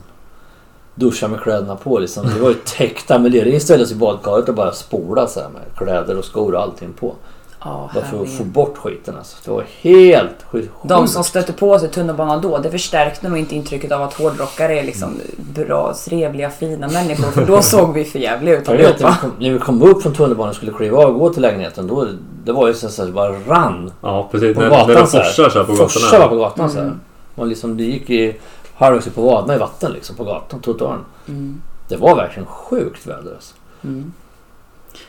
duscha 0.95 1.27
med 1.27 1.41
kläderna 1.41 1.75
på 1.75 1.99
liksom. 1.99 2.29
Vi 2.33 2.39
var 2.39 2.49
ju 2.49 2.55
täckta 2.55 3.19
med 3.19 3.31
det. 3.31 3.43
Det 3.43 3.59
ställde 3.59 3.83
oss 3.83 3.91
i 3.91 3.95
badkaret 3.95 4.49
och 4.49 4.55
bara 4.55 4.71
spola 4.71 5.27
så 5.27 5.39
här 5.39 5.49
med 5.49 5.61
kläder 5.77 6.17
och 6.17 6.25
skor 6.25 6.55
och 6.55 6.61
allting 6.61 6.93
på. 6.93 7.15
Ja, 7.63 7.89
Bara 7.93 8.03
för 8.03 8.21
att 8.23 8.29
få 8.29 8.43
bort 8.43 8.77
skiten 8.77 9.15
alltså. 9.17 9.37
Det 9.45 9.51
var 9.51 9.63
helt 9.81 10.43
sjukt. 10.51 10.71
De 10.83 11.07
som 11.07 11.23
stötte 11.23 11.53
på 11.53 11.71
oss 11.71 11.83
i 11.83 11.87
tunnelbanan 11.87 12.41
då, 12.41 12.57
det 12.57 12.71
förstärkte 12.71 13.29
nog 13.29 13.37
inte 13.37 13.55
intrycket 13.55 13.91
av 13.91 14.01
att 14.01 14.13
hårdrockare 14.13 14.79
är 14.79 14.83
liksom 14.83 15.19
bra, 15.37 15.93
trevliga, 16.05 16.49
fina 16.49 16.87
människor. 16.87 17.31
För 17.31 17.45
då 17.45 17.61
såg 17.61 17.93
vi 17.93 18.05
för 18.05 18.19
jävliga 18.19 18.57
ut 18.57 18.67
Jag 18.67 18.77
vet, 18.77 18.81
när, 18.83 18.97
vi 18.97 19.03
allihopa. 19.05 19.17
kom, 19.21 19.31
när 19.39 19.49
vi 19.51 19.59
kom 19.59 19.81
upp 19.81 20.01
från 20.03 20.13
tunnelbanan 20.13 20.49
och 20.49 20.55
skulle 20.55 20.71
kliva 20.71 20.97
av 20.97 21.09
och 21.13 21.19
gå 21.19 21.29
till 21.33 21.41
lägenheten. 21.41 21.87
Då, 21.87 22.07
det 22.43 22.51
var 22.51 22.67
ju 22.67 22.73
så 22.73 22.87
att 22.87 23.07
det 23.07 23.13
bara 23.13 23.31
rann 23.31 23.91
Ja, 24.01 24.27
precis. 24.31 24.55
på 24.55 24.61
När, 24.61 24.69
gatan 24.69 24.87
när 24.87 24.95
det 25.01 25.07
så 25.07 25.17
forsar 25.17 25.49
så 25.49 25.59
här 25.59 25.65
på 25.65 25.75
Forsar 25.75 26.01
gatorna. 26.11 26.27
på 26.29 26.35
gatan 26.35 26.69
så 26.69 26.77
här. 26.77 26.83
Mm. 26.85 26.99
Och 27.35 27.47
liksom 27.47 27.77
det 27.77 27.83
gick 27.83 28.09
i 28.09 28.35
halvvägs 28.75 29.09
på 29.09 29.21
vaderna 29.21 29.55
i 29.55 29.57
vatten 29.57 29.91
liksom 29.91 30.15
på 30.15 30.23
gatan, 30.23 30.59
trottoaren. 30.61 30.99
Mm. 31.27 31.61
Det 31.89 31.97
var 31.97 32.15
verkligen 32.15 32.45
sjukt 32.47 33.07
väder 33.07 33.31
alltså. 33.35 33.53
Mm. 33.83 34.13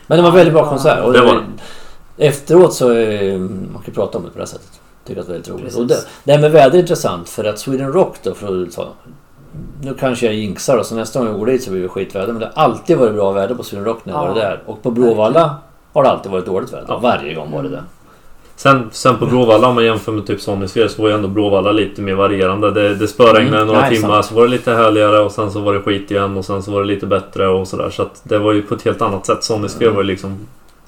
Men 0.07 0.17
det 0.17 0.21
var 0.21 0.29
Ja, 0.29 0.35
väldigt 0.35 0.53
bra 0.53 0.63
det 0.63 0.69
konsert. 0.69 1.03
Och 1.03 1.13
Det 1.13 1.21
var 1.21 1.43
Efteråt 2.17 2.73
så 2.73 2.91
eh, 2.93 3.39
man 3.39 3.81
kan 3.85 3.93
prata 3.93 4.17
om 4.17 4.23
det 4.23 4.29
på 4.29 4.37
det 4.37 4.41
här 4.41 4.45
sättet. 4.47 4.79
Tycker 5.07 5.21
att 5.21 5.27
det 5.27 5.31
är 5.31 5.33
väldigt 5.33 5.51
roligt. 5.51 5.63
Precis. 5.63 5.79
Och 5.79 5.87
det, 5.87 5.97
det 6.23 6.31
här 6.31 6.39
med 6.41 6.51
väder 6.51 6.75
är 6.77 6.81
intressant 6.81 7.29
för 7.29 7.43
att 7.43 7.59
Sweden 7.59 7.93
Rock 7.93 8.15
då 8.23 8.33
för 8.33 8.63
att 8.63 8.71
ta, 8.71 8.87
Nu 9.81 9.93
kanske 9.93 10.25
jag 10.25 10.35
jinxar 10.35 10.77
då 10.77 10.83
så 10.83 10.95
nästa 10.95 11.19
gång 11.19 11.27
jag 11.27 11.39
går 11.39 11.45
dit 11.45 11.63
så 11.63 11.71
blir 11.71 11.81
det 11.81 11.87
skitväder. 11.89 12.27
Men 12.33 12.39
det 12.39 12.51
har 12.55 12.63
alltid 12.63 12.97
varit 12.97 13.13
bra 13.13 13.31
väder 13.31 13.55
på 13.55 13.63
Sweden 13.63 13.85
Rock 13.85 13.99
när 14.05 14.13
jag 14.13 14.21
Ja, 14.23 14.25
varit 14.27 14.35
där. 14.35 14.61
Och 14.65 14.83
på 14.83 14.91
Bråvalla 14.91 15.55
har 15.93 16.03
det 16.03 16.09
alltid 16.09 16.31
varit 16.31 16.45
dåligt 16.45 16.73
väder. 16.73 16.85
Ja. 16.87 16.97
Varje 16.97 17.33
gång 17.33 17.51
var 17.51 17.63
det 17.63 17.67
Mm. 17.69 17.79
det. 17.79 17.83
Sen, 18.55 18.89
sen 18.91 19.17
på 19.17 19.25
Bråvalla 19.25 19.67
om 19.67 19.75
man 19.75 19.85
jämför 19.85 20.11
med 20.11 20.27
typ 20.27 20.41
Sphere 20.41 20.89
så 20.89 21.01
var 21.01 21.09
ju 21.09 21.15
ändå 21.15 21.27
Bråvalla 21.27 21.71
lite 21.71 22.01
mer 22.01 22.13
varierande. 22.13 22.71
Det, 22.71 22.95
det 22.95 23.07
spöregnade 23.07 23.55
Mm, 23.57 23.67
några 23.67 23.81
nej, 23.81 23.95
timmar 23.95 24.09
sant. 24.13 24.25
så 24.25 24.35
var 24.35 24.43
det 24.43 24.49
lite 24.49 24.71
härligare 24.73 25.19
och 25.19 25.31
sen 25.31 25.51
så 25.51 25.59
var 25.59 25.73
det 25.73 25.79
skit 25.79 26.11
igen 26.11 26.37
och 26.37 26.45
sen 26.45 26.63
så 26.63 26.71
var 26.71 26.81
det 26.81 26.87
lite 26.87 27.05
bättre 27.05 27.47
och 27.47 27.67
sådär. 27.67 27.89
Så 27.89 28.01
att 28.01 28.21
det 28.23 28.37
var 28.39 28.51
ju 28.53 28.61
på 28.61 28.75
ett 28.75 28.81
helt 28.81 29.01
annat 29.01 29.25
sätt. 29.25 29.43
Sphere 29.43 29.59
Mm. 29.81 29.95
var 29.95 30.01
ju 30.03 30.07
liksom 30.07 30.37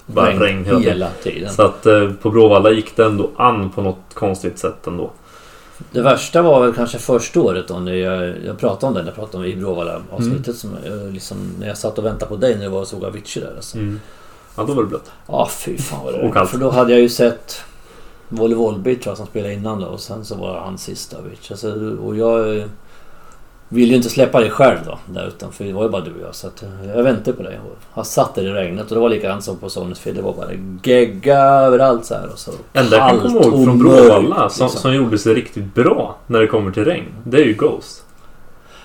bara 0.05 0.39
regn, 0.39 0.65
hela 0.65 0.79
tiden. 0.79 0.93
hela 0.93 1.09
tiden. 1.23 1.49
Så 1.49 1.61
att 1.61 1.85
eh, 1.85 2.11
på 2.21 2.29
Bråvalla 2.29 2.71
gick 2.71 2.95
det 2.95 3.05
ändå 3.05 3.29
an 3.35 3.69
på 3.69 3.81
något 3.81 4.13
konstigt 4.13 4.59
sätt 4.59 4.87
ändå. 4.87 5.11
Det 5.91 6.01
värsta 6.01 6.41
var 6.41 6.61
väl 6.61 6.73
kanske 6.73 6.97
första 6.97 7.41
året 7.41 7.67
då 7.67 7.79
när 7.79 7.93
jag, 7.93 8.35
jag 8.45 8.57
pratade 8.57 8.87
om 8.87 8.93
det. 8.93 8.99
när 8.99 9.07
Jag 9.07 9.15
pratade 9.15 9.37
om 9.37 9.51
i 9.51 9.55
Bråvalla 9.55 10.01
avsnittet. 10.09 10.47
Mm. 10.47 10.55
Som, 10.55 10.77
jag 10.85 11.13
liksom, 11.13 11.37
när 11.59 11.67
jag 11.67 11.77
satt 11.77 11.97
och 11.97 12.05
väntade 12.05 12.29
på 12.29 12.35
dig 12.35 12.55
när 12.55 12.63
det 12.63 12.69
var 12.69 12.79
och 12.79 12.87
såg 12.87 13.05
Avicii 13.05 13.43
där. 13.43 13.53
Alltså. 13.55 13.77
Mm. 13.77 13.99
Ja, 14.57 14.63
då 14.63 14.73
var 14.73 14.83
det 14.83 14.89
blött. 14.89 15.11
Ja, 15.27 15.49
fy 15.51 15.77
fan 15.77 16.05
vad 16.05 16.13
det 16.13 16.27
Och 16.27 16.33
kallt. 16.33 16.49
För 16.49 16.57
då 16.57 16.69
hade 16.69 16.91
jag 16.91 17.01
ju 17.01 17.09
sett 17.09 17.61
Volley 18.29 18.55
Volbeat 18.55 19.17
som 19.17 19.25
spelade 19.25 19.53
innan 19.53 19.81
då 19.81 19.87
och 19.87 19.99
sen 19.99 20.25
så 20.25 20.35
var 20.35 20.59
han 20.59 20.77
sista 20.77 21.17
Avicii. 21.17 21.51
Alltså, 21.51 21.97
och 22.03 22.15
jag 22.15 22.57
eh, 22.57 22.65
ville 23.69 23.89
ju 23.91 23.95
inte 23.95 24.09
släppa 24.09 24.39
det 24.39 24.49
själv 24.49 24.77
då 24.85 24.99
där 25.13 25.27
utan 25.27 25.51
för 25.51 25.63
det 25.63 25.73
var 25.73 25.83
ju 25.83 25.89
bara 25.89 26.01
du 26.01 26.11
och 26.11 26.21
jag. 26.27 26.35
Så 26.35 26.47
att, 26.47 26.63
eh, 26.63 26.69
jag 26.95 27.03
väntade 27.03 27.37
på 27.37 27.43
dig. 27.43 27.59
Han 27.91 28.05
satt 28.05 28.35
där 28.35 28.41
i 28.43 28.49
regnet 28.51 28.87
och 28.91 28.95
det 28.95 29.01
var 29.01 29.09
likadant 29.09 29.43
som 29.43 29.57
på 29.57 29.69
Sonys 29.69 29.99
film. 29.99 30.15
Det 30.15 30.21
var 30.21 30.33
bara 30.33 30.47
gegga 30.83 31.39
överallt 31.39 32.05
så 32.05 32.13
här. 32.13 32.29
Och 32.33 32.39
så 32.39 32.51
enda 32.73 32.97
jag 32.97 33.09
kan 33.09 33.19
komma 33.19 33.41
ihåg 33.41 33.65
från 33.65 33.79
Bråvalla 33.79 34.49
som, 34.49 34.65
liksom. 34.65 34.81
som 34.81 34.93
gjorde 34.95 35.17
sig 35.17 35.33
riktigt 35.33 35.73
bra 35.75 36.15
när 36.27 36.39
det 36.39 36.47
kommer 36.47 36.71
till 36.71 36.85
regn. 36.85 37.05
Det 37.23 37.37
är 37.37 37.45
ju 37.45 37.53
Ghost. 37.53 38.01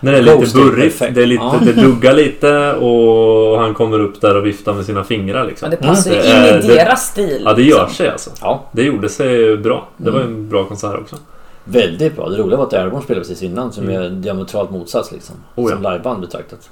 När 0.03 0.13
det 0.13 0.19
är 0.19 0.23
Ghost 0.37 0.55
lite 0.55 0.59
är 0.69 0.71
burrigt, 0.71 0.99
perfekt. 0.99 1.15
det, 1.15 1.23
är 1.23 1.27
lite, 1.27 1.43
Ja. 1.45 1.59
det 1.65 1.73
duggar 1.73 2.15
lite 2.15 2.73
och 2.73 3.59
han 3.61 3.75
kommer 3.75 3.99
upp 4.01 4.21
där 4.21 4.37
och 4.37 4.47
viftar 4.47 4.73
med 4.75 4.85
sina 4.85 5.05
fingrar 5.05 5.45
liksom. 5.47 5.69
Men 5.69 5.79
det 5.81 5.87
passar 5.87 6.11
ju 6.11 6.17
Mm. 6.21 6.49
in 6.57 6.65
i 6.65 6.67
det- 6.67 6.75
deras 6.75 7.07
stil. 7.07 7.43
Ja, 7.45 7.53
det 7.55 7.63
gör 7.63 7.79
liksom. 7.79 7.95
sig 7.95 8.09
alltså. 8.09 8.31
Ja, 8.41 8.65
Det 8.73 8.83
gjorde 8.83 9.09
sig 9.09 9.57
bra. 9.57 9.89
Det 9.97 10.11
var 10.11 10.21
Mm. 10.21 10.33
en 10.35 10.49
bra 10.49 10.65
konsert 10.65 10.99
också. 11.01 11.17
Väldigt 11.65 12.17
bra. 12.17 12.29
Det 12.29 12.37
roliga 12.37 12.57
var 12.59 12.67
att 12.67 12.73
Airborne 12.73 13.05
spelade 13.05 13.21
precis 13.27 13.43
innan 13.43 13.73
som 13.73 13.85
Mm. 13.89 14.03
är 14.03 14.09
diametralt 14.11 14.71
motsats 14.71 15.13
liksom. 15.13 15.37
Oh 15.55 15.71
ja. 15.71 15.77
Som 15.77 15.83
liveband 15.93 16.21
betraktat. 16.21 16.71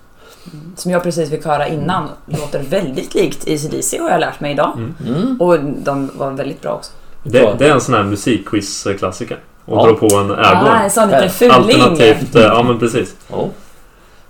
Som 0.76 0.90
jag 0.90 1.02
precis 1.02 1.30
fick 1.30 1.44
höra 1.44 1.68
innan 1.68 2.08
låter 2.26 2.62
väldigt 2.62 3.14
likt 3.14 3.42
ACDC 3.48 3.98
har 3.98 4.10
jag 4.10 4.20
lärt 4.20 4.40
mig 4.40 4.52
idag. 4.52 4.72
Mm. 4.76 4.94
Mm. 5.06 5.40
Och 5.40 5.58
de 5.60 6.10
var 6.18 6.30
väldigt 6.30 6.62
bra 6.62 6.72
också. 6.72 6.92
Det, 7.22 7.54
det 7.58 7.68
är 7.68 7.72
en 7.74 7.80
sån 7.80 7.94
här 7.94 8.02
musikquiz-klassiker. 8.04 9.38
Och 9.64 9.76
Ja. 9.78 9.86
dra 9.86 9.94
på 9.94 10.06
en 10.16 10.30
Ah, 10.30 10.34
Airborne. 10.34 10.84
en 10.84 10.90
sån 10.90 11.08
liten 11.08 11.30
fuling. 11.30 11.52
Alternativt, 11.54 12.34
eh, 12.36 12.42
ja 12.42 12.62
men 12.62 12.78
precis. 12.78 13.14
Ja, 13.30 13.48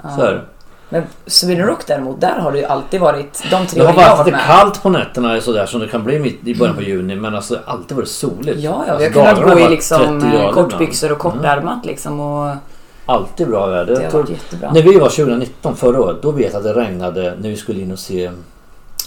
Ja. 0.02 0.10
så 0.16 0.22
är 0.22 0.32
det. 0.32 0.40
Men 0.90 1.02
Sweden 1.26 1.66
Rock 1.66 1.86
däremot, 1.86 2.20
där 2.20 2.38
har 2.38 2.52
det 2.52 2.58
ju 2.58 2.64
alltid 2.64 3.00
varit 3.00 3.42
de 3.50 3.66
tre 3.66 3.80
Det 3.80 3.86
har 3.86 4.16
varit 4.16 4.26
lite 4.26 4.38
kallt 4.46 4.82
på 4.82 4.88
nätterna 4.90 5.36
sådär 5.40 5.66
som 5.66 5.80
det 5.80 5.88
kan 5.88 6.04
bli 6.04 6.18
mitt 6.18 6.46
i 6.46 6.54
början 6.54 6.76
på 6.76 6.82
juni 6.82 7.16
men 7.16 7.34
alltså 7.34 7.58
alltid 7.66 7.96
varit 7.96 8.08
soligt. 8.08 8.58
Ja, 8.60 8.84
ja. 8.88 8.96
Vi 8.96 9.04
Alltså, 9.04 9.20
har 9.20 9.26
kunnat 9.34 9.36
dagarna 9.48 9.60
gå 9.60 9.66
i 9.66 9.70
liksom 9.70 10.20
30 10.20 10.30
grader 10.30 10.44
eh, 10.44 10.52
kortbyxor 10.52 11.12
och. 11.12 11.24
Mm. 11.24 11.36
kortärmat 11.36 11.86
liksom 11.86 12.20
och 12.20 12.54
Alltid 13.06 13.48
bra 13.48 13.66
väder. 13.66 13.94
det 14.00 14.04
har 14.04 14.12
varit 14.18 14.30
jättebra. 14.30 14.72
när 14.72 14.82
vi 14.82 14.98
var 14.98 15.08
2019 15.08 15.76
förra 15.76 16.00
året 16.00 16.22
då 16.22 16.30
vet 16.30 16.52
jag 16.52 16.58
att 16.58 16.64
det 16.64 16.80
regnade 16.80 17.34
när 17.40 17.48
vi 17.48 17.56
skulle 17.56 17.80
in 17.80 17.92
och 17.92 17.98
se 17.98 18.30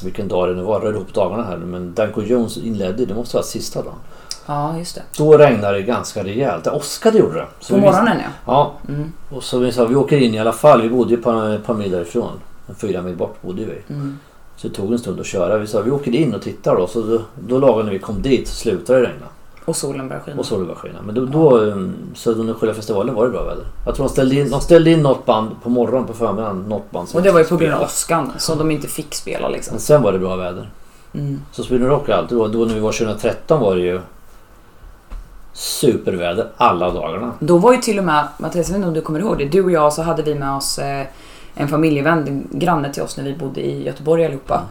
vilken 0.04 0.28
dag 0.28 0.48
det 0.50 0.56
nu 0.56 0.62
var. 0.62 0.80
Rörde 0.80 0.98
ihop 0.98 1.14
dagarna 1.14 1.44
här 1.44 1.58
men 1.58 1.94
Danko 1.94 2.22
Jones 2.22 2.58
inledde, 2.58 3.06
det 3.06 3.14
måste 3.14 3.36
vara 3.36 3.44
sista 3.46 3.82
dagen. 3.82 3.96
Ja, 4.46 4.78
just 4.78 4.96
det. 4.96 5.02
Då 5.18 5.38
regnade 5.38 5.78
det 5.78 5.82
ganska 5.82 6.24
rejält. 6.24 6.64
Det 6.64 6.72
åskade 6.72 7.18
gjorde 7.18 7.34
det. 7.34 7.46
Så 7.60 7.74
På 7.74 7.80
morgonen 7.80 8.18
ja. 8.20 8.30
Ja, 8.46 8.74
Mm, 8.90 9.12
och 9.30 9.44
så 9.44 9.60
vi 9.60 9.72
sa 9.72 9.86
vi 9.86 9.96
åker 9.96 10.18
in 10.18 10.34
i 10.34 10.40
alla 10.40 10.54
fall. 10.54 10.82
Vi 10.82 10.90
bodde 10.90 11.10
ju 11.12 11.18
ett 11.18 11.24
par, 11.24 11.58
par 11.58 11.74
mil 11.74 11.92
därifrån. 11.92 12.32
Fyra 12.78 13.02
mil 13.02 13.16
bort 13.16 13.42
bodde 13.42 13.66
vi. 13.66 13.94
mm. 13.94 14.20
Så 14.56 14.68
det 14.68 14.74
tog 14.74 14.92
en 14.92 15.00
stund 15.00 15.20
att 15.20 15.26
köra. 15.26 15.58
Vi 15.58 15.68
sa 15.68 15.82
vi 15.82 15.92
åker 15.92 16.16
in 16.16 16.36
och 16.36 16.42
tittar 16.42 16.76
då. 16.76 16.88
Så 16.88 17.02
då, 17.02 17.22
då 17.48 17.60
lagom 17.60 17.86
när 17.86 17.92
vi 17.92 18.00
kom 18.00 18.22
dit 18.22 18.48
så 18.48 18.56
slutade 18.56 19.00
det 19.00 19.06
regna. 19.06 19.26
Och 19.66 19.76
solen 19.76 20.08
börjar 20.08 20.22
skina. 20.22 20.40
Och 20.40 20.46
solen 20.46 20.66
började 20.66 20.82
skina. 20.82 21.00
Men 21.06 21.16
då, 21.16 21.26
då 21.26 21.58
under 22.32 22.54
själva 22.54 22.76
festivalen 22.76 23.16
var 23.16 23.26
det 23.26 23.32
bra 23.32 23.44
väder. 23.44 23.66
Jag 23.86 23.96
tror 23.96 24.06
de 24.06 24.12
ställde 24.12 24.36
in, 24.36 24.50
de 24.50 24.62
ställde 24.62 24.92
in 24.92 25.02
något 25.02 25.26
band 25.26 25.50
på 25.64 25.70
morgonen 25.70 26.08
på 26.08 26.14
förmiddagen. 26.14 26.66
Något 26.68 26.92
band 26.92 27.08
Och 27.14 27.22
det 27.22 27.32
var 27.32 27.40
ju 27.40 27.46
på 27.46 27.58
grund 27.58 27.74
av 27.74 27.82
åskan 27.82 28.32
som 28.38 28.58
de 28.58 28.72
inte 28.72 28.88
fick 28.88 29.14
spela 29.16 29.50
liksom. 29.50 29.74
Men 29.74 29.82
sen 29.82 30.02
var 30.02 30.12
det 30.14 30.20
bra 30.20 30.36
väder. 30.36 30.70
Mm. 31.14 31.42
Så 31.52 31.64
Sweden 31.64 31.88
Rock 31.88 32.10
alltid 32.10 32.38
då, 32.38 32.48
då 32.48 32.66
när 32.66 32.74
vi 32.74 32.80
var 32.80 32.92
2013 32.92 33.60
var 33.62 33.76
det 33.76 33.82
ju 33.82 34.00
superväder 35.54 36.48
alla 36.58 36.90
dagarna. 36.90 37.32
Då 37.40 37.58
var 37.58 37.74
ju 37.74 37.78
till 37.78 38.00
och 38.00 38.06
med, 38.06 38.28
Mattias 38.38 38.68
jag 38.68 38.74
vet 38.74 38.76
inte 38.76 38.88
om 38.88 38.94
du 38.94 39.02
kommer 39.02 39.20
ihåg 39.20 39.38
det, 39.38 39.46
du 39.46 39.64
och 39.64 39.72
jag 39.72 39.94
så 39.94 40.02
hade 40.02 40.24
vi 40.24 40.36
med 40.36 40.52
oss 40.56 40.80
eh, 40.80 41.06
en 41.56 41.68
familjevän, 41.68 42.48
granne 42.52 42.94
till 42.94 43.04
oss 43.04 43.18
när 43.18 43.24
vi 43.24 43.34
bodde 43.34 43.62
i 43.62 43.84
Göteborg 43.84 44.26
allihopa. 44.26 44.62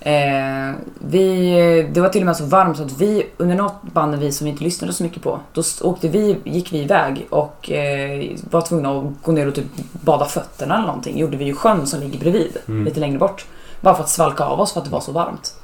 Eh, 0.00 0.74
vi, 0.98 1.90
det 1.92 2.00
var 2.00 2.08
till 2.08 2.22
och 2.22 2.26
med 2.26 2.36
så 2.36 2.44
varmt 2.44 2.76
så 2.76 2.82
att 2.82 3.00
vi, 3.00 3.26
under 3.36 3.56
något 3.56 3.82
band 3.82 4.14
vi 4.14 4.32
som 4.32 4.44
vi 4.44 4.50
inte 4.50 4.64
lyssnade 4.64 4.92
så 4.92 5.02
mycket 5.02 5.22
på, 5.22 5.40
då 5.52 5.62
åkte 5.82 6.08
vi, 6.08 6.36
gick 6.44 6.72
vi 6.72 6.78
iväg 6.78 7.26
och 7.30 7.70
eh, 7.70 8.30
var 8.50 8.60
tvungna 8.60 8.98
att 8.98 9.04
gå 9.22 9.32
ner 9.32 9.48
och 9.48 9.54
typ 9.54 9.66
bada 9.92 10.24
fötterna 10.24 10.74
eller 10.74 10.86
någonting. 10.86 11.18
gjorde 11.18 11.36
vi 11.36 11.44
ju 11.44 11.54
sjön 11.54 11.86
som 11.86 12.00
ligger 12.00 12.18
bredvid, 12.18 12.56
Mm. 12.68 12.84
lite 12.84 13.00
längre 13.00 13.18
bort. 13.18 13.46
Bara 13.80 13.94
för 13.94 14.02
att 14.02 14.08
svalka 14.08 14.44
av 14.44 14.60
oss 14.60 14.72
för 14.72 14.80
att 14.80 14.86
det 14.86 14.92
var 14.92 15.00
så 15.00 15.12
varmt. 15.12 15.54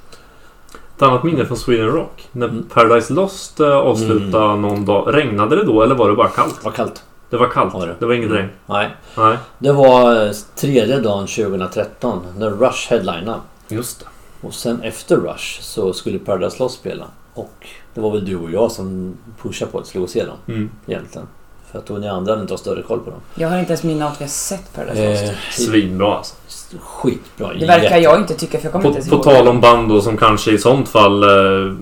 Ett 0.96 1.02
annat 1.02 1.22
minne 1.22 1.44
från 1.46 1.56
Sweden 1.56 1.86
Rock. 1.86 2.28
När 2.32 2.48
Mm. 2.48 2.64
Paradise 2.74 3.12
Lost 3.12 3.60
eh, 3.60 3.68
avslutade 3.76 4.56
någon 4.56 4.84
dag. 4.84 5.14
Regnade 5.14 5.56
det 5.56 5.64
då 5.64 5.82
eller 5.82 5.94
var 5.94 6.08
det 6.08 6.14
bara 6.16 6.28
kallt? 6.28 6.58
Det 6.60 6.64
var 6.64 6.72
kallt. 6.72 7.02
Det 7.30 7.36
var 7.36 7.48
kallt. 7.48 7.74
Var 7.74 7.86
det? 7.86 7.94
Det 7.98 8.06
var 8.06 8.14
inget 8.14 8.26
Mm. 8.30 8.38
regn. 8.38 8.50
Nej. 8.66 8.90
Nej. 9.16 9.36
Det 9.58 9.72
var 9.72 10.26
eh, 10.26 10.32
tredje 10.56 11.00
dagen 11.00 11.26
2013 11.26 12.22
när 12.38 12.50
Rush 12.50 12.90
headlinade. 12.90 13.40
Just 13.68 14.00
det. 14.00 14.06
Och 14.46 14.54
sen 14.54 14.82
efter 14.82 15.16
Rush 15.16 15.60
så 15.62 15.92
skulle 15.92 16.18
Paradise 16.18 16.56
Lost 16.62 16.74
spela. 16.80 17.04
Och 17.34 17.66
det 17.94 18.00
var 18.00 18.10
väl 18.10 18.24
du 18.24 18.36
och 18.36 18.50
jag 18.50 18.72
som 18.72 19.16
pushade 19.42 19.70
på 19.70 19.78
att 19.78 19.86
slå 19.86 20.02
och 20.02 20.08
se 20.10 20.24
dem 20.24 20.36
Mm. 20.48 20.70
egentligen. 20.86 21.26
För 21.72 21.78
att 21.78 21.86
då 21.86 21.94
ni 21.94 22.08
andra 22.08 22.32
hade 22.32 22.42
inte 22.42 22.52
har 22.52 22.58
större 22.58 22.82
koll 22.82 23.00
på 23.00 23.10
dem. 23.10 23.20
Jag 23.34 23.48
har 23.48 23.58
inte 23.58 23.72
ens 23.72 23.82
minne 23.82 24.04
av 24.06 24.12
att 24.12 24.20
vi 24.20 24.24
har 24.24 24.28
sett 24.30 24.74
Paradise 24.74 25.10
Lost. 25.10 25.22
Eh, 25.32 25.38
Svinbra 25.64 26.16
alltså. 26.16 26.34
Skitbra. 26.80 27.52
Det 27.54 27.66
verkar 27.66 27.82
Jätte- 27.82 27.98
jag 27.98 28.20
inte 28.20 28.34
tycka 28.34 28.58
för 28.58 28.64
jag 28.64 28.72
kommer 28.72 28.82
På, 28.82 28.88
inte 28.88 28.98
ens 28.98 29.10
på 29.10 29.14
ihåg 29.16 29.24
tal 29.24 29.44
det. 29.44 29.50
om 29.50 29.60
band 29.60 29.88
då 29.88 30.00
som 30.00 30.16
kanske 30.16 30.50
i 30.52 30.58
sånt 30.58 30.88
fall 30.88 31.22
eh, 31.22 31.74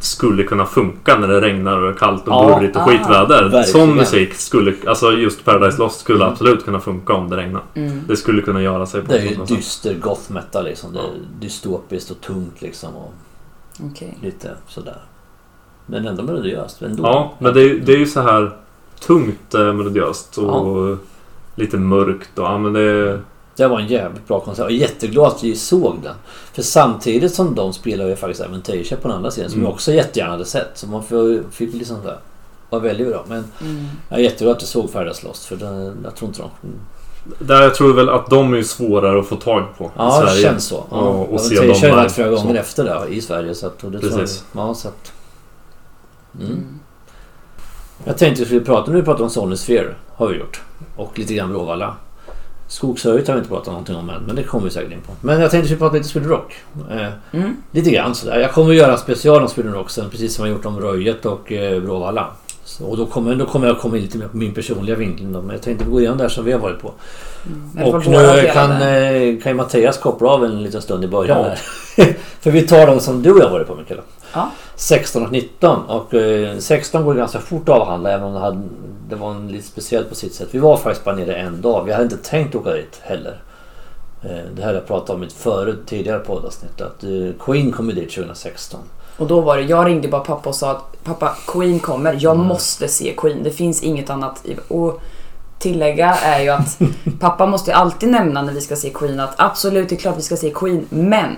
skulle 0.00 0.42
kunna 0.42 0.66
funka 0.66 1.18
när 1.18 1.28
det 1.28 1.40
regnar 1.40 1.82
och 1.82 1.88
är 1.90 1.94
kallt 1.94 2.28
och 2.28 2.32
Ja, 2.34 2.56
burrigt 2.58 2.76
och 2.76 2.82
ah, 2.82 2.86
skitväder. 2.86 3.42
verkligen. 3.42 3.64
Sån 3.64 3.94
musik 3.96 4.34
skulle, 4.34 4.74
alltså 4.86 5.12
just 5.12 5.44
Paradise 5.44 5.78
Lost 5.78 6.00
skulle 6.00 6.24
absolut 6.24 6.64
kunna 6.64 6.80
funka 6.80 7.12
om 7.12 7.30
det 7.30 7.36
regnar. 7.36 7.62
Mm. 7.74 8.00
Det 8.08 8.16
skulle 8.16 8.42
kunna 8.42 8.62
göra 8.62 8.86
sig 8.86 9.02
på 9.02 9.12
Det 9.12 9.18
är 9.18 9.22
ju 9.22 9.44
dyster 9.44 9.94
goth 9.94 10.32
metal 10.32 10.64
liksom. 10.64 10.92
Det 10.92 10.98
är 10.98 11.10
dystopiskt 11.40 12.10
och 12.10 12.20
tungt 12.20 12.62
liksom. 12.62 12.96
Och 12.96 13.12
Okej. 13.90 14.18
lite 14.22 14.50
sådär. 14.68 14.98
Men 15.86 16.06
ändå 16.06 16.22
melodiöst. 16.22 16.82
Ändå. 16.82 17.02
Ja, 17.02 17.34
men 17.38 17.54
det 17.54 17.62
är, 17.62 17.74
det 17.74 17.92
är 17.92 17.98
ju 17.98 18.06
så 18.06 18.20
här 18.20 18.50
tungt 19.06 19.54
eh, 19.54 19.72
melodiöst 19.72 20.38
och 20.38 20.96
lite 21.54 21.76
mörkt 21.76 22.38
och 22.38 22.44
ja 22.44 22.58
men 22.58 22.72
det... 22.72 23.20
Det 23.60 23.68
var 23.68 23.80
en 23.80 23.86
jävligt 23.86 24.28
bra 24.28 24.40
konsert. 24.40 24.62
Jag 24.62 24.70
är 24.72 24.76
jätteglad 24.76 25.26
att 25.26 25.44
vi 25.44 25.56
såg 25.56 25.96
den. 26.02 26.14
För 26.52 26.62
samtidigt 26.62 27.34
som 27.34 27.54
de 27.54 27.72
spelade 27.72 28.10
ju 28.10 28.16
faktiskt 28.16 28.40
Avantasia 28.40 28.96
på 29.02 29.08
den 29.08 29.16
andra 29.16 29.30
sidan. 29.30 29.50
Som 29.50 29.58
Mm. 29.58 29.66
jag 29.66 29.74
också 29.74 29.92
jättegärna 29.92 30.32
hade 30.32 30.44
sett. 30.44 30.70
Så 30.74 30.86
man 30.86 31.02
får- 31.02 31.50
fick 31.50 31.74
liksom 31.74 31.96
där. 32.04 32.18
var 32.70 32.80
väldigt 32.80 33.08
bra. 33.08 33.24
Men 33.28 33.44
Mm. 33.60 33.86
jag 34.08 34.18
är 34.18 34.22
jätteglad 34.24 34.52
att 34.54 34.60
du 34.60 34.66
såg 34.66 34.92
Paradise 34.92 35.26
Lost. 35.26 35.44
För 35.44 35.56
den, 35.56 36.00
jag 36.04 36.16
tror 36.16 36.28
inte 36.28 36.40
de... 36.42 36.50
Där 37.44 37.62
jag 37.62 37.74
tror 37.74 37.94
väl 37.94 38.08
att 38.08 38.30
de 38.30 38.54
är 38.54 38.62
svårare 38.62 39.20
att 39.20 39.26
få 39.26 39.36
tag 39.36 39.64
på 39.78 39.90
Ja, 39.96 40.18
i 40.22 40.24
det 40.24 40.30
Sverige. 40.30 40.42
känns 40.42 40.64
så. 40.64 40.84
Ja. 40.90 40.96
Och, 40.96 41.32
och 41.34 41.40
se 41.40 41.54
dem 41.54 41.68
har 41.68 41.74
live. 41.74 41.90
varit 41.96 42.12
flera 42.12 42.28
gånger 42.28 42.54
Så. 42.54 42.60
efter 42.60 42.84
det 42.84 43.14
i 43.14 43.20
Sverige. 43.20 43.54
Så 43.54 43.66
att, 43.66 43.84
och 43.84 43.90
det 43.90 43.98
tror 44.00 44.10
jag- 44.12 44.20
Precis. 44.20 44.44
Ja, 44.52 44.74
så 44.74 44.88
att, 44.88 45.12
mm. 46.40 46.46
Mm. 46.52 46.78
Jag 48.04 48.18
tänkte 48.18 48.40
vi 48.42 48.46
skulle 48.46 48.60
prata, 48.60 48.86
nu 48.90 48.96
har 48.96 49.00
vi 49.00 49.04
pratat 49.04 49.20
om 49.20 49.30
Sony 49.30 49.56
Sphere. 49.56 49.94
Har 50.14 50.28
vi 50.28 50.38
gjort. 50.38 50.62
Och 50.96 51.18
lite 51.18 51.34
grann 51.34 51.48
Bråvalla. 51.52 51.96
Skogshöjd 52.70 53.28
har 53.28 53.34
vi 53.34 53.38
inte 53.38 53.50
pratat 53.50 53.66
någonting 53.66 53.96
om 53.96 54.10
än, 54.10 54.22
men 54.26 54.36
det 54.36 54.42
kommer 54.42 54.64
vi 54.64 54.70
säkert 54.70 54.92
in 54.92 55.00
på. 55.00 55.12
Men 55.20 55.40
jag 55.40 55.50
tänkte 55.50 55.62
vi 55.62 55.66
skulle 55.68 55.78
prata 55.78 55.96
lite 55.96 56.08
Sweden 56.08 56.30
Rock. 56.30 56.54
Eh, 56.90 57.06
Mm. 57.32 57.56
lite 57.72 57.90
grann 57.90 58.14
sådär. 58.14 58.38
Jag 58.40 58.52
kommer 58.52 58.70
att 58.70 58.76
göra 58.76 58.92
en 58.92 58.98
special 58.98 59.42
om 59.42 59.48
Sweden 59.48 59.72
Rock 59.72 59.90
sen, 59.90 60.10
precis 60.10 60.34
som 60.34 60.46
jag 60.46 60.54
gjort 60.54 60.66
om 60.66 60.80
Röjet 60.80 61.26
och 61.26 61.52
eh, 61.52 61.82
Bråvalla. 61.82 62.26
Så, 62.64 62.84
och 62.86 62.96
då 62.96 63.06
kommer, 63.06 63.34
då 63.34 63.46
kommer 63.46 63.66
jag 63.66 63.78
komma 63.78 63.96
in 63.96 64.02
lite 64.02 64.18
mer 64.18 64.28
på 64.28 64.36
min 64.36 64.54
personliga 64.54 64.96
vinkling. 64.96 65.32
Då, 65.32 65.42
men 65.42 65.50
jag 65.50 65.62
tänkte 65.62 65.84
gå 65.84 66.00
igenom 66.00 66.18
det 66.18 66.24
här 66.24 66.28
som 66.28 66.44
vi 66.44 66.52
har 66.52 66.58
varit 66.60 66.80
på. 66.82 66.92
Mm. 67.76 67.88
Och 67.94 68.06
nu 68.06 68.12
delade. 68.16 68.42
kan, 68.42 68.70
eh, 68.70 69.42
kan 69.42 69.52
ju 69.52 69.54
Mattias 69.54 69.98
koppla 69.98 70.28
av 70.28 70.44
en 70.44 70.62
liten 70.62 70.82
stund 70.82 71.04
i 71.04 71.08
början 71.08 71.38
Ja. 71.38 71.44
här. 71.96 72.16
För 72.40 72.50
vi 72.50 72.62
tar 72.62 72.86
de 72.86 73.00
som 73.00 73.22
du 73.22 73.30
och 73.32 73.38
jag 73.40 73.44
har 73.44 73.50
varit 73.50 73.66
på 73.66 73.74
Mikaela. 73.74 74.02
Ja. 74.34 74.50
16 74.74 75.22
och 75.26 75.32
19. 75.32 75.82
Och 75.84 76.14
eh, 76.14 76.58
16 76.58 77.04
går 77.04 77.14
ganska 77.14 77.38
fort 77.38 77.68
att 77.68 77.74
avhandla 77.80 78.10
även 78.10 78.26
om 78.26 78.32
det, 78.34 78.40
hade, 78.40 78.62
det 79.08 79.16
var 79.16 79.30
en 79.30 79.48
lite 79.48 79.66
speciellt 79.66 80.08
på 80.08 80.14
sitt 80.14 80.34
sätt. 80.34 80.48
Vi 80.50 80.58
var 80.58 80.76
faktiskt 80.76 81.04
bara 81.04 81.14
nere 81.14 81.34
en 81.34 81.60
dag. 81.60 81.84
Vi 81.84 81.92
hade 81.92 82.04
inte 82.04 82.16
tänkt 82.16 82.54
åka 82.54 82.70
dit 82.70 83.00
heller. 83.02 83.42
Eh, 84.22 84.30
Det 84.56 84.62
här 84.62 84.74
jag 84.74 84.86
pratat 84.86 85.10
om 85.10 85.22
i 85.22 85.26
ett 85.26 85.32
förut, 85.32 85.78
tidigare 85.86 86.18
poddavsnitt. 86.18 86.80
Att 86.80 87.04
eh, 87.04 87.10
Queen 87.44 87.72
kom 87.72 87.88
dit 87.88 88.10
2016. 88.14 88.80
Och 89.18 89.26
då 89.26 89.40
var 89.40 89.56
det, 89.56 89.62
jag 89.62 89.86
ringde 89.86 90.08
bara 90.08 90.20
pappa 90.24 90.48
och 90.48 90.54
sa 90.54 90.70
att 90.70 91.04
pappa, 91.04 91.36
Queen 91.46 91.78
kommer. 91.80 92.16
Jag 92.20 92.34
Mm. 92.34 92.46
måste 92.46 92.88
se 92.88 93.14
Queen. 93.16 93.42
Det 93.42 93.50
finns 93.50 93.82
inget 93.82 94.10
annat. 94.10 94.40
i- 94.46 94.56
Och 94.68 95.00
tillägga 95.58 96.14
är 96.14 96.40
ju 96.42 96.48
att 96.48 96.78
pappa 97.20 97.46
måste 97.46 97.74
alltid 97.74 98.08
nämna 98.08 98.42
när 98.42 98.52
vi 98.52 98.60
ska 98.60 98.76
se 98.76 98.90
Queen 98.90 99.20
att 99.20 99.34
absolut, 99.36 99.88
det 99.88 99.94
är 99.94 100.00
klart 100.00 100.18
vi 100.18 100.22
ska 100.22 100.36
se 100.36 100.50
Queen. 100.50 100.86
Men 100.90 101.36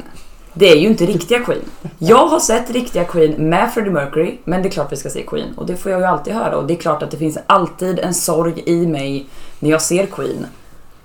det 0.55 0.71
är 0.71 0.77
ju 0.77 0.87
inte 0.87 1.07
riktiga 1.07 1.41
Queen. 1.45 1.61
Jag 1.99 2.27
har 2.27 2.41
sett 2.41 2.71
riktiga 2.71 3.05
Queen 3.05 3.49
med 3.49 3.73
Freddie 3.75 3.91
Mercury, 3.91 4.39
men 4.45 4.63
det 4.63 4.69
är 4.69 4.71
klart 4.71 4.93
vi 4.93 4.97
ska 4.97 5.11
se 5.11 5.23
Queen. 5.23 5.55
Och 5.57 5.67
det 5.67 5.77
får 5.77 5.93
jag 5.93 6.01
ju 6.01 6.07
alltid 6.07 6.35
höra. 6.35 6.57
Och 6.57 6.67
det 6.67 6.75
är 6.75 6.79
klart 6.79 7.03
att 7.03 7.11
det 7.11 7.17
finns 7.17 7.39
alltid 7.47 7.99
en 7.99 8.15
sorg 8.15 8.63
i 8.67 8.87
mig 8.87 9.27
när 9.59 9.71
jag 9.71 9.83
ser 9.83 10.07
Queen. 10.07 10.47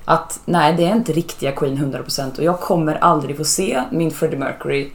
Att 0.05 0.39
nej, 0.45 0.73
det 0.77 0.85
är 0.85 0.91
inte 0.95 1.11
riktiga 1.13 1.51
Queen 1.51 1.77
100% 1.77 2.37
och 2.37 2.43
jag 2.43 2.59
kommer 2.59 2.95
aldrig 2.95 3.37
få 3.37 3.43
se 3.43 3.83
min 3.91 4.11
Freddie 4.11 4.37
Mercury 4.37 4.89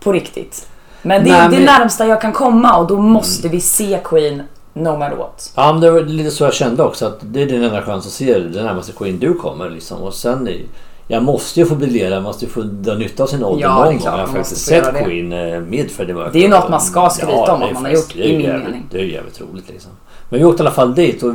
på 0.00 0.12
riktigt. 0.12 0.68
Men 1.02 1.24
det 1.24 1.30
är 1.30 1.38
Nej, 1.38 1.48
det 1.50 1.56
men- 1.56 1.64
närmsta 1.80 2.06
jag 2.06 2.20
kan 2.20 2.32
komma 2.32 2.76
och 2.78 2.86
då 2.86 2.98
måste 2.98 3.48
vi 3.48 3.60
se 3.60 4.00
Queen 4.04 4.42
no 4.72 4.96
matter 4.98 5.16
what. 5.16 5.52
Ja, 5.56 5.72
men 5.72 5.80
det 5.80 5.90
var 5.90 6.00
lite 6.00 6.30
så 6.30 6.44
jag 6.44 6.54
kände 6.54 6.82
också. 6.82 7.06
Att 7.06 7.18
det 7.22 7.42
är 7.42 7.46
din 7.46 7.62
enda 7.64 7.82
chans 7.82 8.06
att 8.06 8.12
se 8.12 8.38
det 8.38 8.62
närmaste 8.62 8.92
Queen 8.92 9.18
du 9.18 9.34
kommer. 9.34 9.70
Liksom. 9.70 10.02
Och 10.02 10.14
sen, 10.14 10.48
är- 10.48 10.62
jag 11.08 11.22
måste 11.22 11.60
ju 11.60 11.66
få 11.66 11.74
briljera. 11.74 12.14
Jag 12.14 12.22
måste 12.22 12.44
ju 12.44 12.50
få 12.50 12.60
dra 12.62 12.94
nytta 12.94 13.22
av 13.22 13.26
sin 13.26 13.44
ålder 13.44 13.62
Ja, 13.62 13.74
någon 13.74 13.84
gång. 13.86 13.98
klart, 13.98 14.18
Jag 14.18 14.26
har 14.26 14.34
faktiskt 14.34 14.66
sett 14.66 14.94
det. 14.94 15.04
Queen 15.04 15.32
eh, 15.32 15.60
med 15.60 15.90
Freddie 15.90 16.12
Mercury. 16.14 16.32
Det 16.32 16.38
är 16.38 16.42
ju 16.42 16.48
något 16.48 16.68
man 16.68 16.80
ska 16.80 17.10
skryta 17.10 17.52
om 17.52 17.60
det 17.60 17.64
att 17.66 17.70
är 17.70 17.74
man 17.74 17.84
har 17.84 17.92
gjort, 17.92 18.14
det 18.14 18.20
är 18.22 18.28
i 18.28 18.36
min 18.36 18.46
jävligt, 18.46 18.64
mening. 18.64 18.86
Det 18.90 18.98
är 18.98 19.04
jävligt 19.04 19.40
roligt 19.40 19.68
liksom. 19.68 19.90
Men 20.28 20.38
vi 20.40 20.44
åkte 20.46 20.62
i 20.62 20.66
alla 20.66 20.74
fall 20.74 20.94
dit. 20.94 21.22
Och 21.22 21.34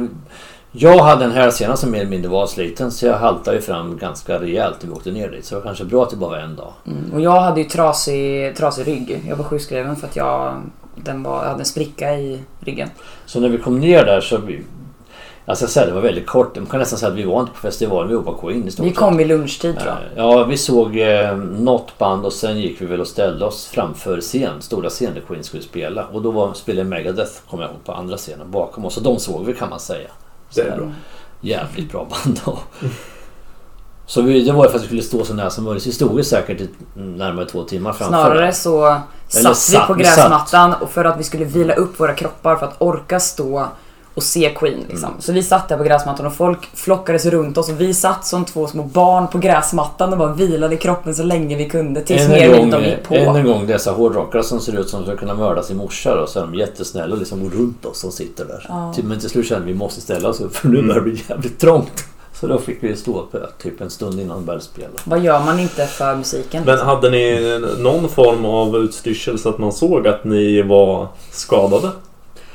jag 0.72 0.98
hade 1.04 1.26
en 1.26 1.32
hälsena 1.32 1.76
som 1.76 1.92
mer 1.92 2.00
eller 2.00 2.10
mindre 2.10 2.32
var 2.32 2.48
sliten. 2.48 2.92
Så 2.92 3.06
jag 3.06 3.18
haltade 3.18 3.58
ju 3.58 3.62
fram 3.62 3.98
ganska 3.98 4.42
rejält 4.42 4.78
när 4.82 4.90
vi 4.90 4.96
åkte 4.96 5.12
ner 5.12 5.30
dit. 5.30 5.46
Så 5.46 5.56
det 5.56 5.60
var 5.62 5.66
kanske 5.66 5.86
bra 5.86 6.04
att 6.04 6.10
det 6.10 6.16
bara 6.16 6.30
var 6.30 6.38
en 6.38 6.56
dag. 6.56 6.74
Mm. 6.88 7.14
Och 7.14 7.22
jag 7.22 7.42
hade 7.42 7.62
ju 7.62 7.68
trasig, 7.68 8.56
trasig 8.56 8.88
rygg. 8.88 9.22
Jag 9.28 9.36
var 9.36 9.44
sjukskriven 9.44 9.96
för 9.96 10.08
att 10.08 10.16
jag, 10.16 10.62
den 10.96 11.24
var, 11.24 11.42
jag 11.42 11.50
hade 11.50 11.62
en 11.62 11.66
spricka 11.66 12.16
i 12.16 12.40
ryggen. 12.60 12.90
Så 13.26 13.40
när 13.40 13.50
vi 13.50 13.58
kom 13.58 13.80
ner 13.80 14.06
där 14.06 14.22
så... 14.22 14.40
Jag 15.46 15.58
ska 15.58 15.68
säga 15.68 15.86
det 15.86 15.92
var 15.92 16.02
väldigt 16.02 16.28
kort. 16.28 16.56
Man 16.56 16.66
kan 16.66 16.80
nästan 16.80 17.00
säga 17.00 17.12
att 17.12 17.18
vi 17.18 17.24
var 17.24 17.40
inte 17.40 17.52
på 17.52 17.58
festivalen. 17.58 18.10
Vi 18.10 18.16
var 18.16 18.22
på 18.24 18.34
Queen 18.34 18.68
i 18.68 18.72
stort 18.72 18.86
Vi 18.86 18.92
kom 18.94 19.18
vid 19.18 19.28
lunchtid 19.28 19.80
tror 19.80 19.88
jag. 20.16 20.26
Eh, 20.28 20.38
Ja, 20.38 20.44
vi 20.44 20.58
såg 20.58 20.98
eh, 21.00 21.36
något 21.38 21.98
band 21.98 22.26
och 22.26 22.34
sen 22.34 22.60
gick 22.60 22.82
vi 22.82 22.86
väl 22.86 23.02
och 23.02 23.08
ställde 23.08 23.46
oss 23.46 23.68
framför 23.68 24.22
scen, 24.22 24.62
stora 24.62 24.90
scen 24.90 25.14
där 25.14 25.22
Queen 25.22 25.44
skulle 25.44 25.64
spela. 25.64 26.06
Och 26.06 26.22
då 26.22 26.32
var, 26.32 26.54
spelade 26.54 26.90
Megadeth, 26.90 27.32
kommer 27.50 27.64
jag 27.64 27.72
ihåg, 27.72 27.84
på 27.86 27.92
andra 27.94 28.18
scenen 28.18 28.52
bakom 28.52 28.86
oss. 28.86 28.98
Och 28.98 29.04
de 29.04 29.20
såg 29.20 29.46
vi 29.46 29.54
kan 29.54 29.70
man 29.70 29.80
säga. 29.80 30.08
Det 30.56 30.62
är 30.62 30.78
bra. 30.78 30.88
Jävligt 31.42 31.92
bra 31.92 32.08
band 32.10 32.40
då. 32.46 32.58
Så 34.06 34.22
vi, 34.22 34.42
det 34.46 34.52
var 34.52 34.66
ju 34.66 34.70
för 34.70 34.78
att 34.78 34.84
vi 34.84 34.88
skulle 34.88 35.02
stå 35.02 35.24
så 35.24 35.34
nära 35.34 35.50
som 35.50 35.64
möjligt. 35.64 35.88
Vi 35.88 35.92
stod 35.92 36.18
ju 36.18 36.24
säkert 36.24 36.62
i 36.62 36.70
närmare 36.94 37.46
två 37.46 37.64
timmar 37.64 37.94
framför. 37.94 38.18
Snarare 38.18 38.54
så 38.54 38.98
satt 39.28 39.52
vi 39.52 39.56
satt- 39.56 39.88
på 39.88 39.94
vi 39.94 40.04
gräsmattan 40.04 40.74
och 40.74 40.90
för 40.90 41.06
att 41.06 41.20
vi 41.20 41.24
skulle 41.24 41.46
vila 41.46 41.74
upp 41.74 42.00
våra 42.00 42.14
kroppar 42.14 42.56
för 42.56 42.66
att 42.66 42.76
orka 42.82 43.20
stå 43.20 43.68
och 44.14 44.24
se 44.24 44.50
Queen. 44.56 44.80
Liksom. 44.90 45.10
Mm. 45.10 45.22
Så 45.22 45.32
vi 45.32 45.44
satt 45.44 45.70
där 45.70 45.78
på 45.78 45.84
gräsmattan 45.84 46.26
och 46.26 46.34
folk 46.34 46.70
flockades 46.74 47.26
runt 47.26 47.58
oss 47.58 47.70
och 47.70 47.82
vi 47.82 47.94
satt 47.94 48.26
som 48.26 48.46
två 48.46 48.68
små 48.68 48.84
barn 48.84 49.28
på 49.28 49.38
gräsmattan 49.38 50.12
och 50.12 50.18
bara 50.20 50.34
vilade 50.34 50.78
kroppen 50.78 51.16
så 51.16 51.24
länge 51.24 51.56
vi 51.56 51.70
kunde 51.70 52.02
tills 52.02 52.28
mer 52.28 52.36
eller 52.38 52.48
gång, 52.48 52.58
mindre 52.62 52.80
de 52.82 52.86
gick 52.90 53.04
på. 53.04 53.16
än 53.16 53.36
en 53.36 53.46
gång 53.46 53.68
dessa 53.68 53.92
hårdrockare 53.92 54.44
som 54.44 54.60
ser 54.60 54.80
ut 54.80 54.90
som 54.90 55.04
ska 55.04 55.16
kunna 55.16 55.34
mörda 55.34 55.64
sin 55.64 55.78
morsa 55.78 56.16
då, 56.16 56.28
så 56.28 56.40
är 56.40 56.44
de 56.44 56.56
jättesnälla 56.56 57.14
och 57.14 57.20
liksom 57.20 57.44
går 57.44 57.50
runt 57.50 57.86
oss 57.86 58.00
som 58.00 58.12
sitter 58.12 58.46
där. 58.46 58.66
Ja. 58.70 58.94
Till- 58.96 59.04
Men 59.04 59.20
till 59.20 59.30
slut 59.30 59.48
kände 59.48 59.66
vi 59.66 59.72
vi 59.72 59.78
måste 59.78 60.02
ställa 60.02 60.30
oss 60.30 60.42
upp 60.42 60.56
för 60.56 60.68
nu 60.68 60.82
börjar 60.82 60.96
det 60.96 61.02
bli 61.02 61.24
jävligt 61.30 61.60
trångt. 61.60 62.04
Så 62.40 62.48
då 62.48 62.58
fick 62.58 62.84
vi 62.84 62.96
stå 62.96 63.20
upp 63.20 63.36
eh, 63.36 63.42
typ 63.64 63.82
en 63.82 63.90
stund 63.90 64.20
innan 64.20 64.38
de 64.38 64.46
började 64.46 64.64
spela. 64.64 64.88
Vad 65.04 65.20
gör 65.20 65.40
man 65.40 65.60
inte 65.60 65.86
för 65.86 66.16
musiken? 66.16 66.64
Men 66.66 66.78
hade 66.80 67.10
ni 67.10 67.60
någon 67.80 68.10
form 68.10 68.46
av 68.46 68.76
utstyrsel 68.76 69.40
så 69.40 69.50
att 69.50 69.58
man 69.58 69.72
såg 69.72 70.08
att 70.08 70.24
ni 70.24 70.62
var 70.62 71.08
skadade? 71.32 71.90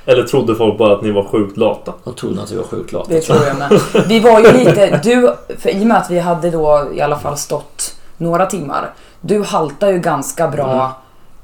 Eller 0.07 0.23
trodde 0.23 0.55
folk 0.55 0.79
bara 0.79 0.93
att 0.95 1.03
ni 1.03 1.11
var 1.11 1.25
sjukt 1.25 1.57
lata? 1.57 1.93
De 2.05 2.15
trodde 2.15 2.43
att 2.43 2.53
vi 2.53 2.57
var 2.57 2.65
sjukt 2.65 2.93
lata. 2.93 3.09
Det 3.13 3.21
tror 3.21 3.39
jag 3.45 3.57
med. 3.59 3.81
Vi 4.09 4.21
var 4.21 4.41
ju 4.41 4.53
lite, 4.53 5.01
du, 5.05 5.35
för 5.59 5.71
i 5.71 5.83
och 5.83 5.87
med 5.87 5.97
att 5.97 6.11
vi 6.11 6.19
hade 6.19 6.51
då 6.51 6.89
i 6.95 7.01
alla 7.01 7.17
fall 7.19 7.37
stått 7.37 7.95
några 8.17 8.47
timmar. 8.47 8.91
Du 9.21 9.43
haltar 9.43 9.89
ju 9.89 9.99
ganska 9.99 10.49
bra 10.49 10.93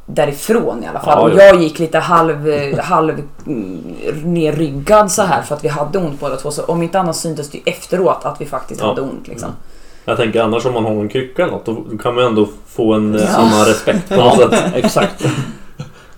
därifrån 0.06 0.84
i 0.84 0.86
alla 0.86 1.00
fall. 1.00 1.18
Ja, 1.18 1.22
och 1.22 1.40
ja. 1.40 1.44
jag 1.44 1.62
gick 1.62 1.78
lite 1.78 1.98
halv, 1.98 2.48
eh, 2.48 2.78
halv 2.78 3.22
mm, 3.46 3.82
nerryggad 4.24 5.12
så 5.12 5.22
här 5.22 5.42
för 5.42 5.54
att 5.54 5.64
vi 5.64 5.68
hade 5.68 5.98
ont 5.98 6.20
båda 6.20 6.36
två. 6.36 6.50
Så 6.50 6.62
om 6.64 6.82
inte 6.82 7.00
annat 7.00 7.16
syntes 7.16 7.50
det 7.50 7.58
ju 7.58 7.64
efteråt 7.66 8.24
att 8.24 8.40
vi 8.40 8.46
faktiskt 8.46 8.80
Ja. 8.80 8.86
hade 8.86 9.00
ont 9.00 9.28
liksom. 9.28 9.48
Jag 10.04 10.16
tänker 10.16 10.42
annars 10.42 10.66
om 10.66 10.74
man 10.74 10.84
har 10.84 10.90
en 10.92 11.08
krycka 11.08 11.42
eller 11.42 11.52
något 11.52 11.64
då 11.64 11.84
kan 12.02 12.14
man 12.14 12.24
ändå 12.24 12.48
få 12.66 12.92
en 12.92 13.14
eh, 13.14 13.20
Ja. 13.22 13.36
annan 13.36 13.64
respekt 13.64 14.08
på 14.08 14.14
något 14.16 14.38
Ja, 14.40 14.50
sätt. 14.50 14.72
exakt. 14.74 15.24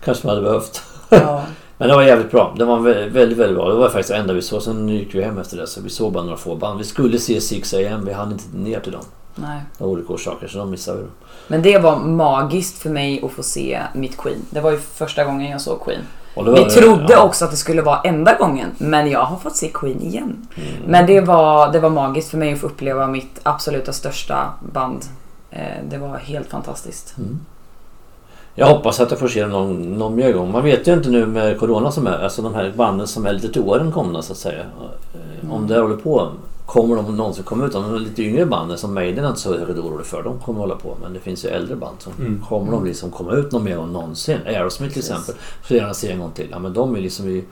Kanske 0.05 0.27
man 0.27 0.35
hade 0.35 0.47
behövt. 0.47 0.81
Men 1.77 1.87
det 1.89 1.95
var 1.95 2.03
jävligt 2.03 2.31
bra. 2.31 2.53
Det 2.57 2.65
var 2.65 2.79
vä- 2.79 3.09
väldigt, 3.09 3.37
väldigt 3.37 3.57
bra. 3.57 3.69
Det 3.69 3.75
var 3.75 3.89
faktiskt 3.89 4.09
det 4.09 4.15
enda 4.17 4.33
vi 4.33 4.41
såg. 4.41 4.61
Sen 4.61 4.89
gick 4.89 5.15
vi 5.15 5.23
hem 5.23 5.37
efter 5.37 5.57
det. 5.57 5.67
Så 5.67 5.81
vi 5.81 5.89
såg 5.89 6.13
bara 6.13 6.23
några 6.23 6.37
få 6.37 6.55
band. 6.55 6.77
Vi 6.77 6.83
skulle 6.83 7.19
se 7.19 7.41
6 7.41 7.73
AM. 7.73 8.05
Vi 8.05 8.13
hann 8.13 8.31
inte 8.31 8.43
ner 8.57 8.79
till 8.79 8.91
dem. 8.91 9.03
Nej. 9.35 9.59
Av 9.77 9.87
olika 9.89 10.13
orsaker. 10.13 10.47
Så 10.47 10.57
de 10.57 10.71
missade 10.71 10.99
vi. 11.01 11.05
Men 11.47 11.61
det 11.61 11.77
var 11.77 11.95
magiskt 11.99 12.77
för 12.81 12.89
mig 12.89 13.21
att 13.23 13.31
få 13.31 13.43
se 13.43 13.81
mitt 13.93 14.17
Queen. 14.17 14.41
Det 14.49 14.59
var 14.61 14.71
ju 14.71 14.77
första 14.77 15.23
gången 15.25 15.51
jag 15.51 15.61
såg 15.61 15.83
Queen. 15.85 16.01
Det 16.35 16.51
Vi 16.51 16.65
trodde 16.69 17.13
ja. 17.13 17.23
också 17.23 17.45
att 17.45 17.51
det 17.51 17.57
skulle 17.57 17.81
vara 17.81 18.01
enda 18.01 18.33
gången, 18.37 18.71
men 18.77 19.09
jag 19.11 19.19
har 19.23 19.37
fått 19.37 19.55
se 19.55 19.69
Queen 19.73 20.01
igen. 20.01 20.47
Mm. 20.55 20.67
Men 20.87 21.05
det 21.07 21.21
var, 21.21 21.71
det 21.71 21.79
var 21.79 21.89
magiskt 21.89 22.29
för 22.29 22.37
mig 22.37 22.53
att 22.53 22.59
få 22.59 22.67
uppleva 22.67 23.07
mitt 23.07 23.39
absoluta 23.43 23.93
största 23.93 24.53
band. 24.73 25.05
Eh, 25.51 25.59
Det 25.89 25.97
var 25.97 26.17
helt 26.17 26.49
fantastiskt. 26.49 27.15
Mm. 27.17 27.39
Jag 28.57 28.67
hoppas 28.67 28.99
att 28.99 29.11
jag 29.11 29.19
får 29.19 29.27
se 29.27 29.45
någon, 29.47 29.93
någon 29.97 30.15
mer 30.15 30.31
gång. 30.33 30.51
Man 30.51 30.63
vet 30.63 30.87
ju 30.87 30.93
inte 30.93 31.09
nu 31.09 31.25
med 31.25 31.59
Corona 31.59 31.91
som 31.91 32.07
är, 32.07 32.23
alltså 32.23 32.41
de 32.41 32.53
här 32.53 32.73
banden 32.75 33.07
som 33.07 33.25
är 33.25 33.33
lite 33.33 33.49
till 33.53 33.61
åren 33.61 33.91
komna 33.91 34.21
så 34.21 34.31
att 34.31 34.37
säga. 34.37 34.59
Eh, 35.43 35.51
Om 35.53 35.67
det 35.67 35.79
håller 35.79 35.95
på, 35.95 36.27
kommer 36.65 36.95
de 36.95 37.17
någonsin 37.17 37.43
komma 37.43 37.65
ut? 37.65 37.75
Om 37.75 37.83
de 37.93 38.01
lite 38.01 38.23
yngre 38.23 38.45
banden 38.45 38.77
som 38.77 38.93
Maiden 38.93 39.25
är 39.25 39.29
inte 39.29 39.39
så 39.41 39.57
högt 39.57 39.79
orolig 39.79 40.05
för, 40.05 40.23
de 40.23 40.39
kommer 40.39 40.59
hålla 40.59 40.75
på. 40.75 40.97
Men 41.01 41.13
det 41.13 41.19
finns 41.19 41.45
ju 41.45 41.49
äldre 41.49 41.75
band 41.75 41.95
som 41.99 42.13
Mm. 42.19 42.43
kommer 42.49 42.71
de 42.71 42.85
liksom 42.85 43.11
komma 43.11 43.31
ut 43.33 43.51
någon 43.51 43.63
mer 43.63 43.75
gång 43.75 43.91
någonsin. 43.93 44.37
Aerosmith 44.45 44.93
till 44.93 44.99
exempel, 45.01 45.35
så 45.67 45.75
gärna 45.75 45.93
se 45.93 46.11
en 46.11 46.19
gång 46.19 46.31
till. 46.31 46.47
Ja 46.51 46.59
men 46.59 46.73
de 46.73 46.95
är 46.95 46.99
liksom 47.01 47.29
i 47.29 47.43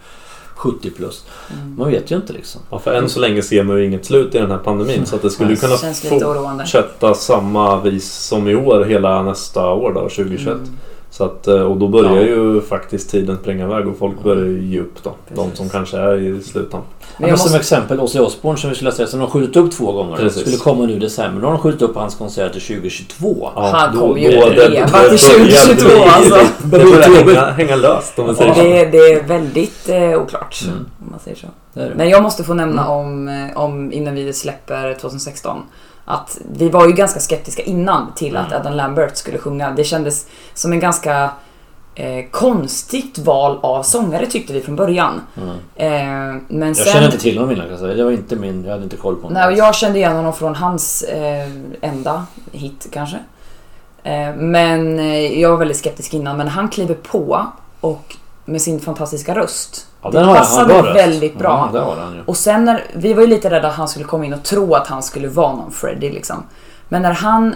70 0.56 0.90
plus. 0.90 1.26
Mm. 1.54 1.76
Man 1.78 1.92
vet 1.92 2.12
ju 2.12 2.16
inte 2.16 2.34
liksom. 2.34 2.62
Ja, 2.70 2.80
för 2.80 2.94
än 2.94 3.10
så 3.10 3.20
länge 3.20 3.42
ser 3.42 3.64
man 3.64 3.78
ju 3.78 3.86
inget 3.86 4.06
slut 4.06 4.36
i 4.36 4.40
den 4.40 4.52
här 4.52 4.58
pandemin 4.58 5.06
så 5.06 5.16
att 5.16 5.22
det 5.22 5.30
skulle 5.30 5.50
ju 5.50 5.56
kunna 5.56 5.76
fortsätta 6.60 7.14
samma 7.14 7.80
vis 7.82 8.14
som 8.14 8.48
i 8.48 8.56
år 8.56 8.84
hela 8.86 9.22
nästa 9.22 9.70
år 9.74 9.94
då, 9.94 10.00
2021. 10.02 10.48
Mm. 10.48 10.70
Så 11.14 11.24
att, 11.24 11.48
eh, 11.48 11.62
och 11.62 11.78
då 11.78 11.88
börjar 11.88 12.16
Ja. 12.16 12.22
ju 12.22 12.62
faktiskt 12.62 13.10
tiden 13.12 13.38
springa 13.42 13.64
iväg 13.66 13.88
och 13.88 13.98
folk 13.98 14.24
börjar 14.24 14.46
ju 14.46 14.62
ge 14.64 14.80
upp 14.80 15.04
då. 15.04 15.12
De 15.30 15.36
Precis. 15.36 15.58
som 15.58 15.70
kanske 15.70 15.98
är 15.98 16.16
i 16.20 16.42
sluttampen. 16.44 16.90
Ja, 17.02 17.08
Men 17.18 17.30
jag 17.30 17.40
Som 17.40 17.46
måste, 17.46 17.58
exempel 17.60 18.00
Ozzy 18.00 18.20
Osbourne 18.20 18.58
som 18.60 18.70
vi 18.70 18.76
skulle 18.76 18.92
säga, 18.92 19.08
som 19.08 19.20
de 19.20 19.26
har 19.26 19.32
skjutit 19.32 19.56
upp 19.58 19.72
två 19.72 19.92
gånger. 19.92 20.12
Det 20.18 20.24
Precis. 20.24 20.42
skulle 20.42 20.58
komma 20.58 20.86
nu 20.86 20.94
i 20.94 21.00
december. 21.00 21.40
Nu 21.40 21.46
har 21.46 21.52
de 21.54 21.60
skjutit 21.62 21.82
upp 21.82 21.96
hans 21.96 22.16
konsert 22.16 22.52
till 22.52 22.62
2022. 22.62 23.50
Han 23.56 23.94
då- 23.96 24.00
kommer 24.02 24.18
ju 24.22 24.32
då- 24.32 24.32
leva 24.32 24.48
till 24.50 24.56
det 24.74 24.92
börjar 24.92 25.18
2022, 25.18 25.90
bli- 25.90 26.04
alltså. 26.04 26.36
Det 26.64 26.68
börjar 26.68 27.26
hänga, 27.26 27.42
hänga 27.52 27.76
löst 27.76 28.20
om 28.20 28.28
vi 28.28 28.36
säger 28.36 28.54
så. 28.54 28.62
det, 28.62 28.86
det 28.86 28.98
är 28.98 29.24
väldigt 29.24 29.90
eh, 29.90 30.22
oklart. 30.22 30.62
Mm. 30.66 30.78
Om 30.78 31.08
man 31.12 31.20
säger 31.20 31.38
så. 31.38 31.48
Det 31.74 31.80
det. 31.80 31.92
Men 31.96 32.10
jag 32.10 32.24
måste 32.24 32.44
få 32.44 32.54
nämna 32.54 32.88
om, 32.90 33.28
eh, 33.28 33.58
om, 33.58 33.92
innan 33.94 34.16
vi 34.16 34.34
släpper 34.34 34.94
2016, 34.94 35.58
att 36.06 36.38
vi 36.52 36.70
var 36.70 36.88
ju 36.88 36.94
ganska 36.94 37.20
skeptiska 37.20 37.64
innan 37.64 38.14
till 38.16 38.38
att 38.38 38.48
Mm. 38.48 38.60
Adam 38.62 38.74
Lambert 38.74 39.18
skulle 39.18 39.38
sjunga. 39.38 39.72
Det 39.72 39.84
kändes 39.84 40.28
som 40.54 40.72
en 40.72 40.80
ganska 40.80 41.32
eh, 41.96 42.26
konstigt 42.32 43.18
val 43.18 43.60
av 43.62 43.84
sångare 43.84 44.26
tyckte 44.26 44.54
vi 44.54 44.62
från 44.62 44.76
början. 44.76 45.22
Mm. 45.38 45.56
Eh, 45.76 46.42
men 46.48 46.68
Jag 46.68 46.78
sen... 46.78 46.94
känner 46.94 47.06
inte 47.06 47.20
till 47.20 47.38
honom 47.38 47.52
innan 47.52 47.68
kan 47.68 47.88
jag. 47.88 47.98
Det 47.98 48.04
var 48.04 48.12
inte 48.12 48.36
min, 48.36 48.64
jag 48.64 48.72
hade 48.72 48.84
inte 48.84 48.98
koll 48.98 49.16
på 49.16 49.22
honom. 49.22 49.34
Nej, 49.34 49.48
och 49.48 49.54
jag 49.54 49.76
kände 49.76 49.98
igen 49.98 50.16
honom 50.16 50.34
från 50.34 50.56
hans 50.56 51.02
eh, 51.02 51.50
enda 51.82 52.26
hit 52.52 52.88
kanske. 52.92 53.18
Eh, 54.04 54.36
men 54.36 55.00
eh, 55.00 55.42
jag 55.42 55.50
var 55.50 55.58
väldigt 55.58 55.78
skeptisk 55.78 56.14
innan, 56.14 56.38
men 56.38 56.48
han 56.48 56.70
kliver 56.70 56.96
på 56.96 57.48
och 57.80 58.16
med 58.46 58.62
sin 58.62 58.80
fantastiska 58.80 59.36
röst. 59.36 59.88
Ja, 60.04 60.10
det 60.10 60.26
passade 60.26 60.74
Han 60.74 60.84
väldigt 60.84 61.38
bra. 61.38 61.70
Ja, 61.74 61.96
han. 62.00 62.22
Och 62.26 62.38
sen 62.38 62.66
när, 62.66 62.84
vi 62.94 63.14
var 63.14 63.22
ju 63.22 63.28
lite 63.28 63.50
rädda 63.50 63.68
att 63.68 63.76
han 63.76 63.88
skulle 63.88 64.06
komma 64.06 64.26
in 64.26 64.34
och 64.34 64.44
tro 64.44 64.74
att 64.74 64.88
han 64.88 65.04
skulle 65.04 65.28
vara 65.28 65.56
någon 65.56 65.72
Freddy 65.72 66.12
liksom. 66.12 66.44
Men 66.90 67.02
när 67.02 67.14
han 67.14 67.56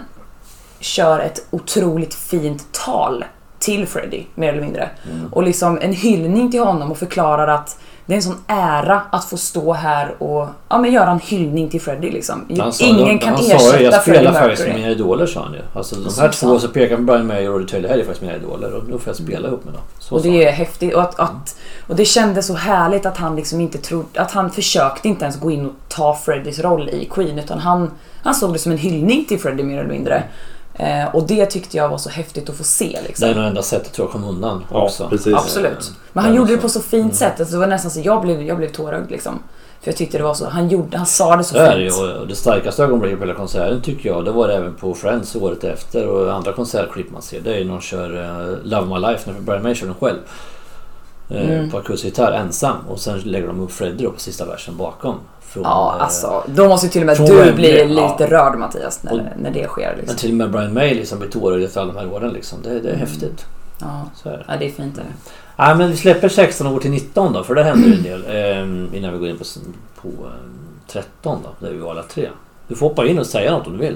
kör 0.79 1.19
ett 1.19 1.47
otroligt 1.49 2.13
fint 2.13 2.71
tal 2.71 3.25
till 3.59 3.87
Freddy, 3.87 4.23
mer 4.35 4.49
eller 4.49 4.61
mindre. 4.61 4.89
Mm. 5.11 5.33
Och 5.33 5.43
liksom 5.43 5.79
en 5.81 5.93
hyllning 5.93 6.51
till 6.51 6.63
honom 6.63 6.91
och 6.91 6.97
förklarar 6.97 7.47
att 7.47 7.79
det 8.07 8.13
är 8.13 8.15
en 8.15 8.23
sån 8.23 8.43
ära 8.47 9.01
att 9.11 9.25
få 9.25 9.37
stå 9.37 9.73
här 9.73 10.23
och 10.23 10.47
ja, 10.69 10.77
men 10.77 10.93
göra 10.93 11.11
en 11.11 11.19
hyllning 11.19 11.69
till 11.69 11.81
Freddie 11.81 12.11
liksom. 12.11 12.45
Sa, 12.71 12.85
Ingen 12.85 13.07
de, 13.07 13.19
kan 13.19 13.33
han 13.33 13.43
sa 13.43 13.49
ju, 13.49 13.55
ersätta 13.55 13.83
jag 13.83 14.03
Freddie 14.03 14.19
spelar 14.19 14.33
faktiskt 14.33 14.59
med 14.59 14.67
Mercury. 14.67 14.81
mina 14.81 14.91
idoler 14.91 15.25
sa 15.25 15.43
han 15.43 15.53
ju. 15.53 15.59
Alltså 15.73 15.95
de 15.95 16.21
här 16.21 16.29
två 16.29 16.59
så 16.59 16.67
pekar 16.67 16.95
på 16.95 17.01
Brian 17.01 17.27
May 17.27 17.47
och 17.47 17.67
Taylor. 17.67 17.87
Det 17.87 17.93
här 17.93 17.99
är 17.99 18.03
faktiskt 18.03 18.21
mina 18.21 18.35
idoler 18.35 18.73
och 18.73 18.83
då 18.83 18.97
får 18.99 19.09
jag 19.09 19.15
spela 19.15 19.47
ihop 19.47 19.65
med 19.65 19.73
dem. 19.73 19.83
Så 19.99 20.15
Och 20.15 20.21
det 20.21 20.45
är 20.45 20.51
häftigt. 20.51 20.93
Och, 20.93 21.01
att, 21.01 21.19
att, 21.19 21.57
och 21.87 21.95
det 21.95 22.05
kändes 22.05 22.47
så 22.47 22.53
härligt 22.53 23.05
att 23.05 23.17
han 23.17 23.35
liksom 23.35 23.61
inte 23.61 23.77
trodde... 23.77 24.21
Att 24.21 24.31
han 24.31 24.51
försökte 24.51 25.07
inte 25.07 25.25
ens 25.25 25.39
gå 25.39 25.51
in 25.51 25.65
och 25.65 25.73
ta 25.87 26.15
Freddies 26.15 26.59
roll 26.59 26.89
i 26.89 27.05
Queen. 27.05 27.39
Utan 27.39 27.59
han, 27.59 27.91
han 28.23 28.35
såg 28.35 28.53
det 28.53 28.59
som 28.59 28.71
en 28.71 28.77
hyllning 28.77 29.25
till 29.25 29.39
Freddie 29.39 29.63
mer 29.63 29.79
eller 29.79 29.89
mindre. 29.89 30.23
Eh, 30.77 31.15
och 31.15 31.27
det 31.27 31.45
tyckte 31.45 31.77
jag 31.77 31.89
var 31.89 31.97
så 31.97 32.09
häftigt 32.09 32.49
att 32.49 32.55
få 32.55 32.63
se. 32.63 32.85
Det 32.91 32.97
är 32.97 33.03
Liksom. 33.07 33.29
nog 33.31 33.45
enda 33.45 33.61
sättet 33.61 33.93
tror 33.93 34.07
jag 34.07 34.11
kom 34.11 34.23
undan 34.23 34.63
Ja, 34.71 34.83
också. 34.83 35.09
precis. 35.09 35.33
Absolut. 35.35 35.91
Men 36.13 36.23
han 36.23 36.35
gjorde 36.35 36.51
det 36.55 36.61
på 36.61 36.69
så 36.69 36.79
fint 36.81 37.15
sätt. 37.15 37.39
Alltså, 37.39 37.55
det 37.55 37.59
var 37.59 37.67
nästan 37.67 37.91
så 37.91 37.99
jag 38.03 38.21
blev, 38.21 38.41
jag 38.43 38.57
blev 38.57 38.71
tårögd 38.71 39.11
liksom. 39.11 39.39
För 39.81 39.91
jag 39.91 39.97
tyckte 39.97 40.17
det 40.17 40.23
var 40.23 40.33
så... 40.33 40.49
Han, 40.49 40.69
gjorde, 40.69 40.97
han 40.97 41.05
sa 41.05 41.35
det 41.35 41.43
så 41.43 41.53
Så 41.53 41.59
är 41.59 41.79
det 41.79 41.91
fint. 41.91 42.01
Och 42.21 42.27
det 42.27 42.35
starkaste 42.35 42.83
ögonblicket 42.83 43.19
på 43.19 43.25
hela 43.25 43.37
konserten 43.37 43.81
tycker 43.81 44.09
jag, 44.09 44.25
det 44.25 44.31
var 44.31 44.47
det 44.47 44.55
även 44.55 44.73
på 44.75 44.93
Friends 44.93 45.35
året 45.35 45.63
efter 45.63 46.07
och 46.07 46.33
andra 46.33 46.53
konsertklipp 46.53 47.11
man 47.11 47.21
ser. 47.21 47.39
Det 47.41 47.53
är 47.53 47.57
ju 47.57 47.63
när 47.65 47.71
de 47.71 47.81
kör 47.81 48.15
uh, 48.15 48.57
Love 48.63 48.87
My 48.95 49.07
Life, 49.07 49.31
när 49.31 49.39
Brian 49.41 49.63
May 49.63 49.75
kör 49.75 49.85
den 49.85 49.95
själv. 49.95 50.17
Eh, 51.29 51.49
Mm. 51.49 51.69
På 51.69 51.77
akustisk 51.77 52.05
gitarr 52.05 52.31
ensam 52.31 52.75
och 52.89 52.99
sen 52.99 53.19
lägger 53.19 53.47
de 53.47 53.59
upp 53.59 53.71
Freddie 53.71 54.03
då 54.03 54.11
på 54.11 54.19
sista 54.19 54.45
versen 54.45 54.77
bakom. 54.77 55.15
Från, 55.41 55.63
Ja, 55.63 55.95
eh, 55.97 56.03
alltså. 56.03 56.43
Då 56.47 56.67
måste 56.67 56.87
ju 56.87 56.91
till 56.91 57.01
och 57.01 57.05
med 57.05 57.17
du 57.17 57.53
bli 57.53 57.79
ja. 57.79 57.85
lite 57.85 58.27
rörd 58.31 58.57
Mattias 58.59 59.03
när, 59.03 59.13
Och- 59.13 59.19
när 59.41 59.51
det 59.51 59.67
sker. 59.67 59.87
Men 59.89 59.97
Liksom. 59.99 60.17
till 60.17 60.29
och 60.29 60.35
med 60.35 60.51
Brian 60.51 60.73
May 60.73 60.93
liksom 60.93 61.19
blir 61.19 61.29
tårögd 61.29 61.63
efter 61.63 61.81
alla 61.81 61.93
de 61.93 61.99
här 61.99 62.13
åren 62.13 62.33
liksom. 62.33 62.59
Det, 62.63 62.79
det 62.79 62.89
är 62.89 62.95
häftigt. 62.95 63.45
Ja. 63.81 64.09
Är 64.23 64.29
det. 64.37 64.43
ja, 64.47 64.53
det 64.59 64.65
är 64.65 64.71
fint 64.71 64.95
det. 64.95 65.01
Nej 65.57 65.75
men 65.75 65.91
vi 65.91 65.97
släpper 65.97 66.29
16 66.29 66.67
och 66.67 66.73
går 66.73 66.79
till 66.79 66.91
19 66.91 67.33
då 67.33 67.43
för 67.43 67.55
det 67.55 67.63
händer 67.63 67.91
en 67.97 68.03
del 68.03 68.23
eh, 68.25 68.97
innan 68.97 69.13
vi 69.13 69.19
går 69.19 69.27
in 69.29 69.37
på, 69.37 69.43
på 70.01 70.07
eh, 70.07 70.31
13 70.87 71.39
då 71.43 71.65
där 71.67 71.73
vi 71.73 71.79
var 71.79 71.91
alla 71.91 72.03
tre. 72.03 72.29
Du 72.67 72.75
får 72.75 72.89
hoppa 72.89 73.05
in 73.07 73.19
och 73.19 73.25
säga 73.25 73.51
något 73.51 73.67
om 73.67 73.73
du 73.73 73.79
vill. 73.79 73.95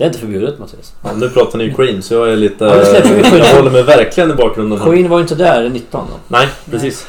Det 0.00 0.04
är 0.04 0.06
inte 0.06 0.18
förbjudet 0.18 0.58
Mattias. 0.58 0.92
Ja, 1.02 1.12
nu 1.16 1.28
pratar 1.28 1.58
ni 1.58 1.64
ju 1.64 1.74
Queen 1.74 2.02
så 2.02 2.14
jag 2.14 2.32
är 2.32 2.36
lite... 2.36 2.64
Ja, 2.64 3.36
jag 3.36 3.56
håller 3.56 3.70
mig 3.70 3.82
verkligen 3.82 4.30
i 4.30 4.34
bakgrunden. 4.34 4.78
Queen 4.78 5.08
var 5.08 5.18
ju 5.18 5.22
inte 5.22 5.34
där 5.34 5.68
19 5.68 6.06
då. 6.10 6.16
Nej, 6.28 6.48
precis. 6.70 7.06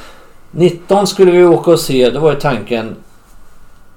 19 0.51 1.07
skulle 1.07 1.31
vi 1.31 1.43
åka 1.43 1.71
och 1.71 1.79
se, 1.79 2.09
då 2.09 2.19
var 2.19 2.33
ju 2.33 2.39
tanken 2.39 2.95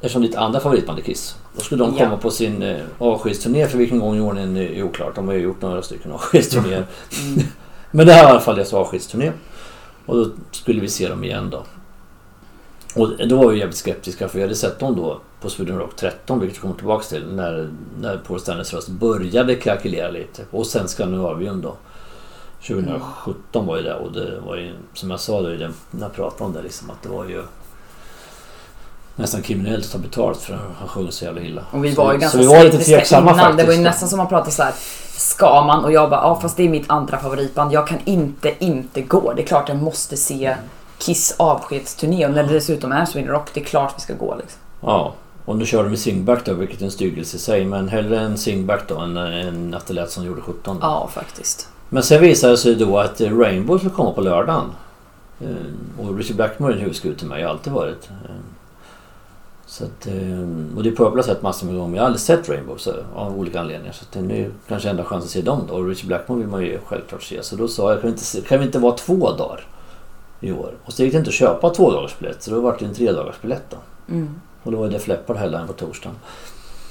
Eftersom 0.00 0.22
ditt 0.22 0.34
andra 0.34 0.60
favoritband 0.60 0.98
är 0.98 1.02
Kiss. 1.02 1.36
Då 1.56 1.60
skulle 1.60 1.84
de 1.84 1.94
Ja. 1.98 2.04
komma 2.04 2.16
på 2.16 2.30
sin 2.30 2.62
eh, 2.62 2.76
avskedsturné 2.98 3.66
för 3.66 3.78
vilken 3.78 3.98
gång 3.98 4.16
i 4.16 4.20
ordningen 4.20 4.56
är 4.56 4.82
oklart. 4.82 5.14
De 5.14 5.26
har 5.26 5.34
ju 5.34 5.40
gjort 5.40 5.62
några 5.62 5.82
stycken 5.82 6.12
avskedsturnéer. 6.12 6.86
Mm. 7.26 7.46
Men 7.90 8.06
det 8.06 8.12
här 8.12 8.22
var 8.22 8.30
i 8.30 8.32
alla 8.32 8.40
fall 8.40 8.56
deras 8.56 8.74
avskedsturné. 8.74 9.32
Och 10.06 10.16
då 10.16 10.30
skulle 10.50 10.80
vi 10.80 10.88
se 10.88 11.08
dem 11.08 11.24
igen 11.24 11.50
då. 11.50 11.62
Och 12.94 13.28
då 13.28 13.36
var 13.36 13.48
vi 13.48 13.58
jävligt 13.58 13.76
skeptiska 13.76 14.28
för 14.28 14.36
vi 14.38 14.42
hade 14.42 14.54
sett 14.54 14.78
dem 14.78 14.96
då 14.96 15.20
på 15.44 15.50
Sweden 15.50 15.78
Rock 15.78 15.96
13, 15.96 16.40
vilket 16.40 16.58
vi 16.58 16.60
kommer 16.62 16.74
tillbaka 16.74 17.04
till, 17.04 17.26
när, 17.34 17.68
när 18.00 18.16
Paul 18.16 18.40
Stanleys 18.40 18.72
röst 18.74 18.88
började 18.88 19.54
krackelera 19.54 20.10
lite. 20.10 20.42
Och 20.50 20.66
sen 20.66 20.88
Skandinavien 20.88 21.60
då. 21.60 21.74
2017 22.66 23.66
var 23.66 23.76
ju 23.76 23.82
det 23.82 23.94
och 23.94 24.12
det 24.12 24.40
var 24.46 24.56
ju 24.56 24.72
som 24.94 25.10
jag 25.10 25.20
sa 25.20 25.42
då 25.42 25.52
i 25.52 25.56
den, 25.56 25.74
pratade 26.14 26.44
om 26.44 26.52
det 26.52 26.62
liksom 26.62 26.90
att 26.90 27.02
det 27.02 27.08
var 27.08 27.24
ju 27.24 27.42
nästan 29.16 29.42
kriminellt 29.42 29.84
att 29.84 29.92
ta 29.92 29.98
betalt 29.98 30.38
för 30.38 30.54
att 30.54 30.60
han 30.78 30.88
sjöng 30.88 31.12
så 31.12 31.24
jävla 31.24 31.40
illa. 31.40 31.62
Och 31.70 31.84
vi 31.84 31.94
Så- 31.94 32.04
var 32.04 32.12
ju 32.12 32.18
ganska 32.18 32.38
så 32.38 32.42
vi 32.42 32.56
var 32.56 32.64
lite 32.64 32.78
tveksamma 32.78 33.30
innan. 33.30 33.38
faktiskt. 33.38 33.58
Det 33.58 33.66
var 33.66 33.72
ju 33.74 33.80
nästan 33.80 34.08
som 34.08 34.20
att 34.20 34.28
prata 34.28 34.50
så 34.50 34.62
här. 34.62 34.72
Ska 35.16 35.64
man? 35.66 35.84
Och 35.84 35.92
jag 35.92 36.10
bara, 36.10 36.20
ja 36.20 36.40
fast 36.40 36.56
det 36.56 36.62
är 36.62 36.68
mitt 36.68 36.90
andra 36.90 37.18
favoritband. 37.18 37.72
Jag 37.72 37.88
kan 37.88 37.98
inte 38.04 38.64
inte 38.64 39.00
gå. 39.00 39.32
Det 39.32 39.42
är 39.42 39.46
klart 39.46 39.68
jag 39.68 39.78
måste 39.78 40.16
se 40.16 40.56
Kiss 40.98 41.34
avskedsturné. 41.38 42.26
Och 42.26 42.32
när 42.32 42.42
det 42.42 42.52
dessutom 42.52 42.92
är 42.92 43.04
Sweden 43.04 43.30
Rock, 43.30 43.48
det 43.54 43.60
är 43.60 43.64
klart 43.64 43.94
vi 43.96 44.00
ska 44.00 44.14
gå 44.14 44.34
liksom. 44.34 44.60
Ja, 44.80 45.14
och 45.44 45.56
nu 45.56 45.66
kör 45.66 45.82
de 45.82 45.88
med 45.90 45.98
singback 45.98 46.44
då, 46.44 46.54
vilket 46.54 46.80
är 46.80 46.84
en 46.84 46.90
styggelse 46.90 47.36
i 47.36 47.40
sig. 47.40 47.64
Men 47.64 47.88
hellre 47.88 48.20
en 48.20 48.38
singback 48.38 48.88
då 48.88 48.98
än 48.98 49.16
en 49.16 49.74
att 49.74 49.86
det 49.86 49.94
lät 49.94 50.10
som 50.10 50.24
gjorde 50.24 50.40
17. 50.40 50.78
Ja, 50.80 51.08
faktiskt. 51.14 51.68
Men 51.88 52.02
sen 52.02 52.20
visade 52.22 52.52
det 52.52 52.56
sig 52.56 52.74
då 52.74 52.98
att 52.98 53.20
Rainbow 53.20 53.78
skulle 53.78 53.94
komma 53.94 54.12
på 54.12 54.20
lördagen. 54.20 54.64
Eh, 55.40 56.06
Och 56.06 56.16
Richard 56.16 56.36
Blackmore 56.36 56.72
är 56.72 56.76
en 56.78 56.84
husgud 56.84 57.18
till 57.18 57.26
mig, 57.28 57.42
har 57.42 57.50
alltid 57.50 57.72
varit. 57.72 58.08
Eh, 58.24 58.30
Så 59.66 59.84
att, 59.84 60.06
eh, 60.06 60.12
och 60.76 60.82
det 60.82 60.88
är 60.88 60.96
Purple 60.96 61.18
har 61.18 61.22
sett 61.22 61.42
massor 61.42 61.66
med 61.66 61.74
gånger, 61.76 61.88
men 61.88 61.94
jag 61.96 62.02
har 62.02 62.06
aldrig 62.06 62.20
sett 62.20 62.48
Rainbow 62.48 62.76
så, 62.76 62.92
av 63.14 63.38
olika 63.38 63.60
anledningar. 63.60 63.92
Så 63.92 64.02
att 64.02 64.12
det 64.12 64.18
är 64.18 64.22
nu 64.22 64.50
kanske 64.68 64.90
enda 64.90 65.04
chansen 65.04 65.26
att 65.26 65.30
se 65.30 65.42
dem 65.42 65.60
då. 65.68 65.74
Och 65.74 65.88
Richard 65.88 66.06
Blackmore 66.08 66.38
vill 66.40 66.48
man 66.48 66.62
ju 66.62 66.78
självklart 66.86 67.22
se. 67.22 67.42
Så 67.42 67.56
då 67.56 67.68
sa 67.68 67.90
jag, 67.92 68.00
kan 68.00 68.10
vi 68.10 68.16
inte, 68.16 68.48
kan 68.48 68.58
vi 68.60 68.66
inte 68.66 68.78
vara 68.78 68.94
två 68.96 69.32
dagar 69.32 69.66
i 70.40 70.52
år? 70.52 70.70
Och 70.84 70.92
så 70.92 71.02
gick 71.02 71.12
det 71.12 71.18
inte 71.18 71.28
att 71.28 71.34
köpa 71.34 71.70
två 71.70 71.90
dagars 71.90 72.18
biljett, 72.18 72.42
så 72.42 72.50
då 72.50 72.60
var 72.60 72.76
det 72.78 72.84
en 72.84 72.94
tre 72.94 73.12
dagars 73.12 73.40
biljett 73.42 73.64
då. 73.70 73.76
Mm. 74.14 74.28
Och 74.64 74.72
då 74.72 74.78
var 74.78 74.88
det 74.88 74.98
Fleppard 74.98 75.36
headline 75.36 75.66
på 75.66 75.72
torsdagen. 75.72 76.16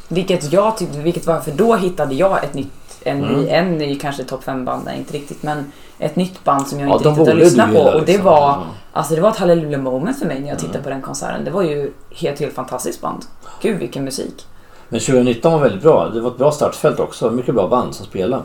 Vilket 0.08 0.52
jag 0.54 0.78
tyckte, 0.78 0.98
vilket 1.00 1.26
var, 1.28 1.40
för 1.40 1.52
då 1.52 1.76
hittade 1.76 2.16
jag 2.16 2.44
ett 2.44 2.54
nytt, 2.54 2.70
en 3.02 3.20
ny, 3.20 3.26
Mm. 3.34 3.48
en 3.50 3.78
ny 3.78 4.00
kanske 4.00 4.24
topp 4.24 4.44
5 4.44 4.66
band, 4.66 4.82
nej 4.86 4.98
inte 4.98 5.14
riktigt, 5.14 5.44
men 5.44 5.72
ett 6.00 6.16
nytt 6.16 6.44
band 6.44 6.68
som 6.68 6.80
jag 6.80 6.90
Ja, 6.90 6.96
inte 6.96 7.10
riktigt 7.10 7.28
har 7.28 7.34
lyssnat 7.36 7.74
på. 7.74 7.80
Och 7.80 8.00
det 8.00 8.06
liksom. 8.06 8.26
var, 8.26 8.42
Ja. 8.42 8.64
alltså 8.94 9.16
det 9.16 9.22
var 9.22 9.30
ett 9.30 9.38
hallelujah 9.38 9.82
moment 9.82 10.20
för 10.20 10.26
mig 10.26 10.40
när 10.42 10.50
jag 10.50 10.58
tittade 10.60 10.78
Mm. 10.78 10.84
på 10.84 10.90
den 10.90 11.02
konserten. 11.02 11.46
Det 11.46 11.52
var 11.52 11.62
ju 11.64 11.94
helt, 12.16 12.40
helt 12.40 12.54
fantastiskt 12.54 13.02
band. 13.02 13.26
Gud 13.62 13.80
vilken 13.80 14.04
musik. 14.04 14.46
Men 14.90 15.00
2019 15.00 15.52
var 15.54 15.60
väldigt 15.60 15.82
bra. 15.82 16.10
Det 16.10 16.22
var 16.22 16.32
ett 16.32 16.38
bra 16.38 16.52
startfält 16.52 17.00
också. 17.00 17.32
Mycket 17.32 17.56
bra 17.56 17.68
band 17.68 17.96
som 17.96 18.06
spelade. 18.06 18.44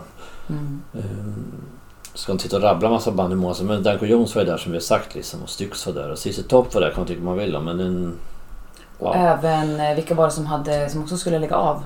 Mm. 0.48 0.82
Ehm, 0.94 1.44
ska 2.14 2.32
inte 2.32 2.44
sitta 2.44 2.56
och 2.56 2.62
rabbla 2.62 2.90
massa 2.90 3.10
band 3.10 3.32
i 3.32 3.36
månader 3.36 3.64
men 3.64 3.82
Danko 3.82 4.04
Jones 4.06 4.34
var 4.34 4.42
ju 4.42 4.48
där 4.50 4.56
som 4.56 4.72
vi 4.72 4.78
har 4.78 4.82
sagt 4.82 5.14
liksom. 5.14 5.42
Och 5.42 5.48
Styx 5.48 5.86
var 5.86 5.92
där 5.94 6.10
och 6.12 6.18
CC 6.18 6.42
Top 6.48 6.74
var 6.74 6.80
där 6.80 6.90
kan 6.90 6.98
man 7.00 7.06
tycka 7.06 7.22
man 7.22 7.36
vill 7.38 7.56
om. 7.56 7.64
Men 7.64 7.80
en... 7.80 8.12
Och 8.98 9.16
även, 9.16 9.80
eh, 9.80 9.94
vilka 9.94 10.14
var 10.14 10.24
det 10.24 10.30
som, 10.30 10.46
hade, 10.46 10.88
som 10.90 11.02
också 11.02 11.16
skulle 11.16 11.38
lägga 11.38 11.56
av? 11.56 11.82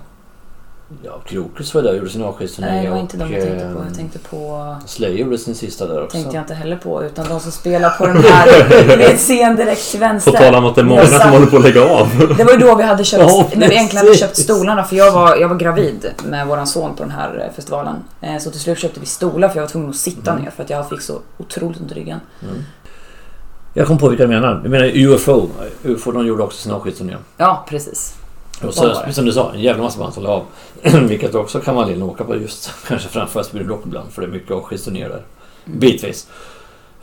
ja 1.03 1.19
Krokus 1.27 1.75
var 1.75 1.83
där 1.83 1.91
och 1.91 1.97
gjorde 1.97 2.11
sin 2.11 2.23
avskedsturné. 2.23 2.71
Nej, 2.71 2.85
det 2.85 2.91
var 2.91 2.99
inte 2.99 3.17
de 3.17 3.33
jag 3.33 3.43
tänkte 3.43 3.75
på. 3.75 3.85
Jag 3.89 3.95
tänkte 3.97 4.19
på... 4.19 4.77
Slayer 4.87 5.17
gjorde 5.19 5.39
sin 5.39 5.55
sista 5.55 5.87
där 5.87 6.03
också. 6.05 6.17
tänkte 6.17 6.37
jag 6.37 6.43
inte 6.43 6.55
heller 6.55 6.77
på. 6.77 7.05
Utan 7.05 7.29
de 7.29 7.41
som 7.41 7.53
spelar 7.53 7.91
på 7.91 8.07
den 8.07 8.17
här, 8.25 8.97
vet 8.99 9.19
scen 9.19 9.57
direkt 9.57 9.91
till 9.91 10.01
På 10.01 10.07
vänster. 10.07 10.33
tal 10.33 10.55
om 10.55 10.65
att 10.65 10.75
det 10.75 10.81
är 10.81 10.85
många 10.85 11.07
som 11.07 11.31
håller 11.31 11.47
på 11.47 11.57
att 11.57 11.63
lägga 11.63 11.85
av. 11.85 12.35
Det 12.39 12.45
var 12.45 12.53
ju 12.53 12.59
då 12.59 12.75
vi 12.75 12.83
hade 12.83 13.05
köpt, 13.05 13.23
Ja, 13.29 13.49
när 13.55 13.69
vi 13.69 13.75
egentligen 13.75 14.07
hade 14.07 14.19
köpt 14.19 14.37
stolarna 14.37 14.85
för 14.85 14.97
jag 14.97 15.13
var, 15.13 15.37
jag 15.37 15.49
var 15.49 15.57
gravid 15.57 16.07
med 16.29 16.47
våran 16.47 16.67
son 16.67 16.97
på 16.97 17.03
den 17.03 17.13
här 17.13 17.45
eh, 17.49 17.55
festivalen. 17.57 17.97
Eh, 18.21 18.39
Så 18.39 18.51
till 18.51 18.61
slut 18.61 18.79
köpte 18.79 19.01
vi 19.01 19.07
stolar 19.07 19.49
för 19.49 19.57
jag 19.57 19.63
var 19.63 19.69
tvungen 19.71 19.91
att 19.91 19.97
sitta 19.97 20.31
Mm. 20.31 20.43
ner 20.45 20.51
för 20.51 20.63
att 20.63 20.71
jag 20.71 20.89
fick 20.89 21.01
så 21.01 21.19
otroligt 21.39 21.81
ont 21.81 21.93
i 21.93 21.95
ryggen. 21.95 22.21
Mm. 22.43 22.65
Jag 23.75 23.87
kom 23.87 23.99
på 23.99 24.09
vilka 24.09 24.23
jag 24.23 24.31
menar. 24.31 24.61
Jag 24.63 24.71
menar 24.71 24.87
UFO. 24.95 25.49
UFO 25.83 26.13
de 26.13 26.27
gjorde 26.27 26.43
också 26.43 26.59
sin 26.59 26.73
avskedsturné. 26.73 27.17
Ja, 27.37 27.65
precis. 27.69 28.15
Och 28.63 28.75
så, 28.75 28.95
som 29.13 29.25
du 29.25 29.33
sa, 29.33 29.53
en 29.55 29.61
jävla 29.61 29.83
massa 29.83 29.99
band 29.99 30.23
la 30.23 30.29
av. 30.29 30.45
Vilket 31.09 31.35
också 31.35 31.61
kan 31.61 31.75
vara 31.75 31.85
anledning 31.85 32.09
att 32.09 32.15
åka 32.15 32.25
på 32.25 32.37
just 32.37 32.71
kanske 32.89 33.09
framför 33.09 33.43
Sweden 33.43 33.69
Rock 33.69 33.83
ibland. 33.87 34.13
För 34.13 34.23
det 34.23 34.29
är 34.29 34.31
mycket 34.31 34.51
avskedsturnéer 34.51 35.09
där. 35.09 35.23
Mm. 35.67 35.79
Bitvis. 35.79 36.27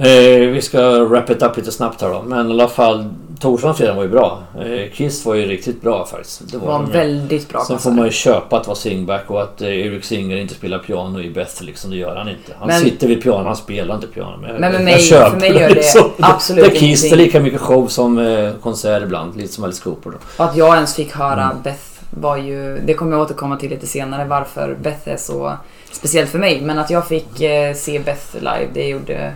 Eh, 0.02 0.40
vi 0.50 0.62
ska 0.62 1.00
wrap 1.06 1.30
it 1.30 1.42
up 1.44 1.58
lite 1.58 1.72
snabbt 1.72 2.02
här 2.02 2.10
då. 2.10 2.22
Men 2.22 2.48
i 2.48 2.50
alla 2.52 2.68
fall, 2.68 3.10
torsdagen 3.40 3.72
och 3.72 3.78
fredagen 3.78 3.96
var 3.98 4.04
ju 4.04 4.10
bra. 4.10 4.40
Eh, 4.60 4.92
Kiss 4.94 5.26
var 5.26 5.36
ju 5.36 5.46
riktigt 5.46 5.82
bra 5.82 6.06
faktiskt. 6.06 6.52
Det 6.52 6.58
var 6.58 6.76
en 6.76 6.86
de 6.86 6.92
väldigt 6.92 7.50
bra 7.50 7.64
Sen 7.68 7.80
får 7.80 7.92
man 7.92 8.06
ju 8.06 8.12
köpa 8.12 8.58
att 8.58 8.68
vara 8.68 8.76
singback 8.76 9.24
och 9.28 9.42
att 9.42 9.62
eh, 9.62 9.68
Eric 9.68 10.06
Singer 10.06 10.38
inte 10.38 10.54
spelar 10.54 10.80
piano 10.80 11.20
i 11.22 11.30
Beth 11.30 11.64
liksom. 11.64 11.92
Det 11.92 11.98
gör 11.98 12.16
han 12.16 12.30
inte. 12.30 12.52
Han 12.60 12.68
Men- 12.68 12.80
sitter 12.82 13.08
vid 13.08 13.24
piano, 13.24 13.44
han 13.48 13.56
spelar 13.56 13.96
inte 13.96 14.08
piano. 14.08 14.38
Men, 14.42 14.56
Men 14.62 14.74
jag 14.74 14.84
mig- 14.84 15.00
köper 15.00 15.30
för 15.30 15.40
mig 15.40 15.52
gör 15.54 15.70
det 15.70 15.74
liksom. 15.76 16.12
absolut 16.20 16.66
Det 16.66 16.72
är 16.72 16.76
Kiss, 16.80 17.02
det 17.02 17.08
är 17.08 17.10
ingenting. 17.10 17.26
lika 17.26 17.40
mycket 17.40 17.62
show 17.62 17.88
som 17.88 18.18
eh, 18.18 18.52
konsert 18.62 19.04
ibland. 19.04 19.36
Lite 19.38 19.54
som 19.54 19.64
Alice 19.64 19.84
Cooper 19.84 20.10
då. 20.10 20.44
Att 20.44 20.56
jag 20.58 20.76
ens 20.76 20.96
fick 20.96 21.12
höra 21.16 21.44
Mm. 21.44 21.58
Beth 21.64 21.80
var 22.12 22.38
ju, 22.38 22.80
det 22.86 22.94
kommer 22.94 23.12
jag 23.12 23.22
återkomma 23.22 23.58
till 23.58 23.70
lite 23.70 23.88
senare 23.88 24.26
varför 24.26 24.78
Beth 24.82 25.10
är 25.10 25.18
så 25.18 25.54
speciellt 25.92 26.30
för 26.30 26.40
mig. 26.40 26.62
Men 26.62 26.80
att 26.80 26.90
jag 26.90 27.08
fick 27.08 27.42
eh, 27.42 27.74
se 27.74 28.00
Beth 28.00 28.36
live, 28.36 28.68
det 28.74 28.88
gjorde 28.88 29.32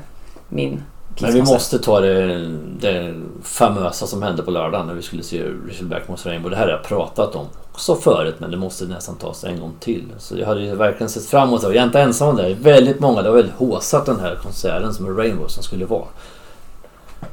min 0.54 0.84
Men 1.22 1.34
vi 1.34 1.42
måste 1.42 1.80
ta 1.80 2.00
det, 2.00 2.48
det 2.80 3.14
famösa 3.44 4.08
som 4.08 4.22
hände 4.22 4.44
på 4.44 4.52
lördagen 4.52 4.88
när 4.88 4.94
vi 4.94 5.02
skulle 5.02 5.24
se 5.24 5.44
Richard 5.44 5.88
Blackmore's 5.88 6.28
Rainbow. 6.28 6.52
Det 6.52 6.58
här 6.58 6.64
har 6.64 6.72
jag 6.72 6.84
pratat 6.84 7.36
om 7.36 7.48
också 7.72 7.96
förut 7.96 8.36
men 8.38 8.52
det 8.52 8.58
måste 8.58 8.86
nästan 8.86 9.16
tas 9.16 9.44
en 9.44 9.60
gång 9.60 9.74
till. 9.80 10.04
Så 10.18 10.38
jag 10.38 10.48
hade 10.48 10.62
ju 10.62 10.76
verkligen 10.76 11.10
sett 11.10 11.26
fram 11.26 11.48
emot 11.48 11.62
det. 11.62 11.68
Och 11.68 11.74
Jag 11.74 11.82
är 11.82 11.86
inte 11.86 12.02
ensam 12.02 12.30
om 12.30 12.36
det. 12.36 12.54
Väldigt 12.54 13.00
många, 13.00 13.22
det 13.22 13.30
var 13.30 13.36
väldigt 13.36 13.56
håsat 13.56 14.06
den 14.06 14.20
här 14.20 14.36
konserten 14.44 14.94
som 14.94 15.06
är 15.06 15.10
Rainbow 15.10 15.48
som 15.48 15.64
skulle 15.64 15.86
vara. 15.86 16.08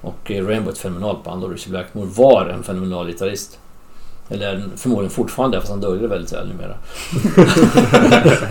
Och 0.01 0.31
eh, 0.31 0.47
Rainbow 0.47 0.69
är 0.69 0.73
ett 0.73 0.79
fenomenalt 0.79 1.25
band 1.25 1.45
och 1.45 1.51
Richard 1.51 1.71
Blackmore 1.71 2.07
var 2.07 2.47
en 2.47 2.63
fenomenal 2.63 3.07
gitarrist. 3.07 3.59
Eller 4.29 4.65
förmodligen 4.77 5.11
fortfarande 5.11 5.61
fast 5.61 5.71
han 5.71 5.81
döljer 5.81 6.03
det 6.03 6.09
väldigt 6.09 6.33
väl 6.33 6.49
numera. 6.49 6.77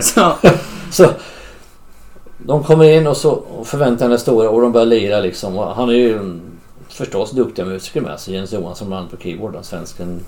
Så, 0.00 0.32
Så 0.90 1.10
de 2.46 2.64
kommer 2.64 2.84
in 2.84 3.06
och, 3.06 3.16
så, 3.16 3.30
och 3.30 3.66
förväntningarna 3.66 4.14
är 4.14 4.18
stora 4.18 4.50
och 4.50 4.60
de 4.60 4.72
börjar 4.72 4.86
lira 4.86 5.20
liksom. 5.20 5.58
Och 5.58 5.74
han 5.74 5.88
är 5.88 5.94
ju 5.94 6.40
förstås 6.88 7.30
duktiga 7.30 7.64
musiker 7.64 8.00
med 8.00 8.20
sig. 8.20 8.34
Jens 8.34 8.52
Johansson 8.52 8.88
bland 8.88 9.10
på 9.10 9.16
keyboard, 9.16 9.52
den 9.52 9.64
svensken. 9.64 10.20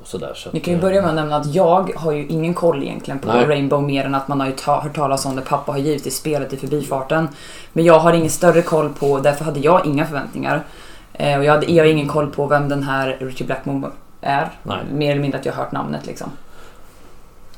Och 0.00 0.06
sådär, 0.06 0.32
så 0.34 0.50
ni 0.52 0.60
kan 0.60 0.74
ju 0.74 0.80
börja 0.80 1.00
med 1.00 1.10
att 1.10 1.16
nämna 1.16 1.36
att 1.36 1.54
jag 1.54 1.92
har 1.96 2.12
ju 2.12 2.26
ingen 2.26 2.54
koll 2.54 2.82
egentligen 2.82 3.18
på 3.18 3.28
Nej. 3.28 3.46
Rainbow 3.46 3.82
mer 3.82 4.04
än 4.04 4.14
att 4.14 4.28
man 4.28 4.40
har 4.40 4.46
ju 4.46 4.52
ta, 4.52 4.80
hört 4.80 4.96
talas 4.96 5.26
om 5.26 5.36
det. 5.36 5.42
Pappa 5.42 5.72
har 5.72 5.78
givetvis 5.78 6.16
spelat 6.16 6.52
i 6.52 6.56
förbifarten. 6.56 7.28
Men 7.72 7.84
jag 7.84 7.98
har 7.98 8.12
ingen 8.12 8.30
större 8.30 8.62
koll 8.62 8.88
på, 8.88 9.18
därför 9.18 9.44
hade 9.44 9.60
jag 9.60 9.86
inga 9.86 10.06
förväntningar. 10.06 10.64
Eh, 11.12 11.38
och 11.38 11.44
jag, 11.44 11.52
hade, 11.52 11.72
jag 11.72 11.84
har 11.84 11.90
ingen 11.90 12.08
koll 12.08 12.30
på 12.30 12.46
vem 12.46 12.68
den 12.68 12.82
här 12.82 13.16
Richie 13.20 13.46
Blackmore 13.46 13.90
är. 14.20 14.50
Nej. 14.62 14.78
Mer 14.92 15.10
eller 15.10 15.22
mindre 15.22 15.40
att 15.40 15.46
jag 15.46 15.52
har 15.52 15.64
hört 15.64 15.72
namnet 15.72 16.06
liksom. 16.06 16.30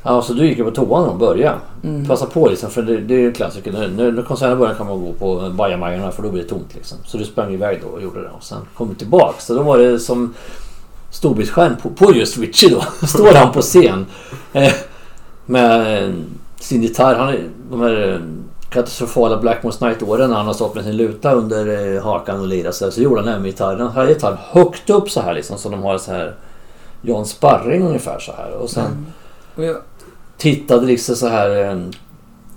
Ja, 0.03 0.23
så 0.23 0.33
du 0.33 0.47
gick 0.47 0.59
ju 0.59 0.65
på 0.65 0.71
toan 0.71 1.09
och 1.09 1.17
började. 1.17 1.59
Mm. 1.85 2.07
Passa 2.07 2.27
på 2.27 2.49
liksom, 2.49 2.71
för 2.71 2.83
det, 2.83 2.97
det 2.97 3.15
är 3.15 3.19
ju 3.19 3.33
klassiker. 3.33 3.73
När, 3.73 3.89
när, 3.89 4.13
när 4.13 4.23
konserten 4.23 4.59
börjar 4.59 4.75
kan 4.75 4.87
man 4.87 5.01
gå 5.01 5.13
på 5.13 5.51
bajamajorna 5.51 6.11
för 6.11 6.23
då 6.23 6.31
blir 6.31 6.43
det 6.43 6.49
tomt 6.49 6.75
liksom. 6.75 6.99
Så 7.05 7.19
du 7.19 7.25
sprang 7.25 7.55
iväg 7.55 7.81
då 7.83 7.89
och 7.89 8.03
gjorde 8.03 8.23
det 8.23 8.29
och 8.29 8.43
sen 8.45 8.59
kom 8.75 8.89
du 8.89 8.95
tillbaka. 8.95 9.41
Så 9.41 9.55
då 9.55 9.63
var 9.63 9.79
det 9.79 9.99
som 9.99 10.35
storbildsskärm 11.11 11.77
på, 11.83 11.91
på 11.91 12.15
just 12.15 12.39
Richie 12.39 12.71
då. 12.71 13.07
Står 13.07 13.35
han 13.35 13.53
på 13.53 13.61
scen. 13.63 14.07
Eh, 14.53 14.73
med 15.47 16.05
eh, 16.05 16.15
sin 16.61 16.83
gitarr. 16.83 17.15
Han 17.15 17.35
de 17.71 17.81
här 17.81 18.13
eh, 18.13 18.19
katastrofala 18.71 19.41
Blackmore's 19.41 19.85
Night-åren 19.85 20.31
när 20.31 20.37
han 20.37 20.47
har 20.47 20.55
stått 20.55 20.75
med 20.75 20.85
sin 20.85 20.97
luta 20.97 21.33
under 21.33 21.95
eh, 21.97 22.03
hakan 22.03 22.41
och 22.41 22.47
lirat 22.49 22.75
så, 22.75 22.85
här, 22.85 22.93
så 22.93 23.01
gjorde 23.03 23.21
han 23.21 23.29
även 23.29 23.45
gitarren. 23.45 23.81
Han 23.81 23.91
hade 23.91 24.15
gitarren 24.15 24.39
högt 24.51 24.91
upp 24.91 25.11
så 25.11 25.21
här 25.21 25.35
liksom. 25.35 25.59
Så 25.59 25.69
de 25.69 25.83
har 25.83 25.99
så 25.99 26.13
här 26.13 26.35
John 27.03 27.27
Sparring 27.27 27.87
ungefär 27.87 28.19
så 28.19 28.33
här. 28.33 28.53
Och 28.53 28.71
sen 28.71 28.87
Mm. 28.87 29.07
Och 29.55 29.65
jag, 29.65 29.77
tittade 30.43 30.87
liksom 30.87 31.17
så 31.17 31.29
här 31.29 31.65
eh, 31.65 31.79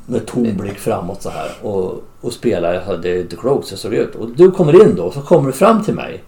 med 0.06 0.26
tom 0.26 0.58
blick 0.58 0.80
framåt 0.80 1.22
så 1.22 1.30
här 1.30 1.52
och, 1.62 2.04
och 2.22 2.34
spelade 2.34 2.80
hade 2.80 3.24
The 3.24 3.36
Croaks 3.36 3.70
så 3.70 3.78
såg 3.78 3.92
det 3.92 3.98
ut. 3.98 4.16
Och 4.16 4.30
du 4.30 4.52
kommer 4.52 4.82
in 4.82 4.96
då 4.96 5.04
och 5.04 5.14
så 5.14 5.22
kommer 5.22 5.48
du 5.48 5.54
fram 5.54 5.84
till 5.84 5.94
mig 5.94 6.24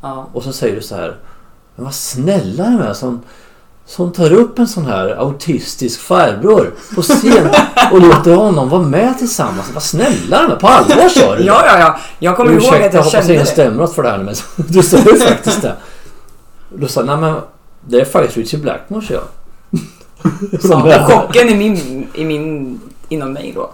ja. 0.00 0.26
och 0.32 0.42
så 0.42 0.52
säger 0.52 0.76
du 0.76 0.82
så 0.82 0.96
här 0.96 1.16
Men 1.76 1.84
vad 1.84 1.94
snälla 1.94 2.64
de 2.64 2.80
är 2.80 2.92
som, 2.92 3.22
som 3.86 4.12
tar 4.12 4.32
upp 4.32 4.58
en 4.58 4.68
sån 4.68 4.86
här 4.86 5.08
autistisk 5.08 6.00
farbror 6.00 6.74
på 6.94 7.02
scen 7.02 7.48
och 7.92 8.00
låter 8.00 8.34
honom 8.34 8.68
vara 8.68 8.82
med 8.82 9.18
tillsammans. 9.18 9.70
Vad 9.74 9.82
snälla 9.82 10.42
de 10.42 10.52
är. 10.52 10.56
På 10.56 10.68
allvar 10.68 11.08
sa 11.08 11.34
du 11.34 11.38
det? 11.38 11.46
ja, 11.46 11.62
ja, 11.66 11.78
ja. 11.78 11.98
Jag 12.18 12.36
kommer 12.36 12.52
ihåg 12.52 12.74
att 12.74 12.94
jag 12.94 13.02
hoppas 13.02 13.10
kände 13.10 13.34
det. 13.34 13.46
stämmer 13.46 13.82
åt 13.82 13.94
för 13.94 14.02
det 14.02 14.10
här 14.10 14.18
men 14.18 14.34
du 14.56 14.82
sa 14.82 14.96
ju 14.96 15.16
faktiskt 15.16 15.62
det. 15.62 15.76
Du 16.74 16.88
sa 16.88 17.02
nej 17.02 17.16
men 17.16 17.36
det 17.88 18.00
är 18.00 18.04
faktiskt 18.04 18.36
Richie 18.36 18.60
Blackmore 18.60 19.06
sa 19.06 19.14
jag. 19.14 19.22
Och 20.62 21.12
chocken 21.12 21.48
i 21.48 21.54
min, 21.54 22.06
i 22.14 22.24
min, 22.24 22.80
inom 23.08 23.32
mig 23.32 23.52
då. 23.54 23.70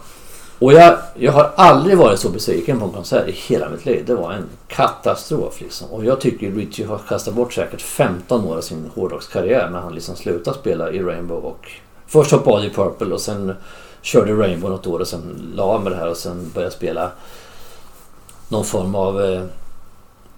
Och 0.59 0.73
jag, 0.73 0.99
jag 1.15 1.33
har 1.33 1.51
aldrig 1.57 1.99
varit 1.99 2.21
så 2.21 2.29
besviken 2.29 2.79
på 2.79 2.85
en 2.85 2.93
konsert 2.93 3.29
i 3.29 3.33
hela 3.33 3.69
mitt 3.69 3.87
liv. 3.87 4.05
Det 4.07 4.15
var 4.15 4.33
en 4.33 4.45
katastrof 4.69 5.61
liksom. 5.61 5.91
Och 5.91 6.05
jag 6.05 6.21
tycker 6.21 6.51
Richie 6.51 6.87
har 6.87 6.99
kastat 6.99 7.35
bort 7.35 7.53
säkert 7.53 7.83
15 7.83 8.45
år 8.45 8.57
av 8.57 8.61
sin 8.61 8.91
hårdrockskarriär 8.95 9.71
när 9.71 9.81
han 9.81 9.95
liksom 9.95 10.17
slutade 10.17 10.59
spela 10.59 10.91
i 10.91 11.03
Rainbow 11.03 11.45
och 11.45 11.71
först 12.07 12.31
hoppade 12.31 12.57
av 12.57 12.65
i 12.65 12.71
Purple 12.71 13.15
och 13.15 13.21
sen 13.21 13.53
körde 14.03 14.33
Rainbow 14.33 14.71
något 14.71 14.87
år 14.87 15.01
och 15.01 15.09
sen 15.09 15.53
la 15.55 15.79
med 15.79 15.93
det 15.93 15.97
här 15.97 16.11
och 16.11 16.17
sen 16.17 16.51
började 16.55 16.75
spela 16.75 17.11
någon 18.49 18.65
form 18.65 18.95
av 18.95 19.23
eh, 19.23 19.43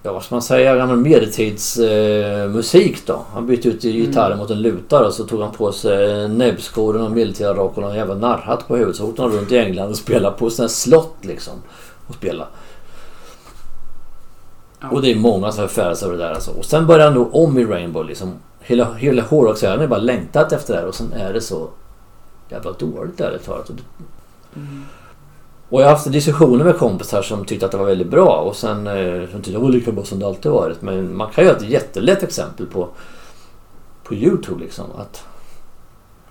Ja 0.02 0.12
vad 0.12 0.24
ska 0.24 0.34
man 0.34 0.42
säga, 0.42 0.76
gammal 0.76 0.96
medeltidsmusik 0.96 2.92
eh, 2.96 3.00
då. 3.06 3.22
Han 3.32 3.46
bytte 3.46 3.68
ut 3.68 3.82
gitarren 3.82 4.38
mot 4.38 4.50
en 4.50 4.62
lutare 4.62 5.06
och 5.06 5.12
så 5.14 5.24
tog 5.24 5.40
han 5.40 5.52
på 5.52 5.72
sig 5.72 6.28
näbbskor 6.28 6.96
och 7.02 7.10
medeltida 7.10 7.54
rock 7.54 7.76
och 7.76 7.82
någon 7.82 7.94
jävla 7.96 8.14
narrhatt 8.14 8.68
på 8.68 8.76
huvudet. 8.76 8.96
Så 8.96 9.08
åkte 9.08 9.22
han 9.22 9.30
runt 9.32 9.52
i 9.52 9.58
England 9.58 9.90
och 9.90 9.96
spelade 9.96 10.36
på 10.36 10.50
här 10.50 10.68
slott 10.68 11.16
liksom. 11.20 11.54
Och 12.06 12.14
spela. 12.14 12.46
Ja. 14.80 14.88
Och 14.90 15.02
det 15.02 15.12
är 15.12 15.16
många 15.16 15.52
som 15.52 15.68
förfäras 15.68 16.02
över 16.02 16.12
det 16.16 16.24
där 16.24 16.32
alltså. 16.32 16.50
Och 16.50 16.64
sen 16.64 16.86
började 16.86 17.04
han 17.04 17.14
då 17.14 17.28
om 17.32 17.58
i 17.58 17.64
Rainbow 17.64 18.06
liksom. 18.06 18.34
Hela, 18.60 18.94
hela 18.94 19.22
hårdrocksvärlden 19.22 19.84
är 19.84 19.88
bara 19.88 20.00
längtat 20.00 20.52
efter 20.52 20.74
det 20.74 20.80
här 20.80 20.86
och 20.88 20.94
sen 20.94 21.12
är 21.12 21.32
det 21.32 21.40
så 21.40 21.68
jävla 22.48 22.72
dåligt 22.72 23.20
ärligt 23.20 23.44
talat. 23.44 23.66
Det- 23.66 23.74
Mm 24.56 24.84
och 25.70 25.80
jag 25.80 25.86
har 25.86 25.92
haft 25.92 26.12
diskussioner 26.12 26.64
med 26.64 26.78
kompisar 26.78 27.22
som 27.22 27.44
tyckte 27.44 27.66
att 27.66 27.72
det 27.72 27.78
var 27.78 27.84
väldigt 27.86 28.06
bra 28.10 28.36
och 28.36 28.56
sen 28.56 28.86
eh, 28.86 29.30
som 29.30 29.42
tyckte 29.42 29.50
att 29.50 29.54
det 29.54 29.58
var 29.58 29.68
lika 29.68 29.92
bra 29.92 30.04
som 30.04 30.18
det 30.18 30.26
alltid 30.26 30.52
varit. 30.52 30.82
Men 30.82 31.16
man 31.16 31.30
kan 31.30 31.44
ju 31.44 31.50
ha 31.50 31.56
ett 31.56 31.68
jättelätt 31.68 32.22
exempel 32.22 32.66
på, 32.66 32.88
på 34.04 34.14
Youtube 34.14 34.60
liksom. 34.60 34.84
Att 34.98 35.24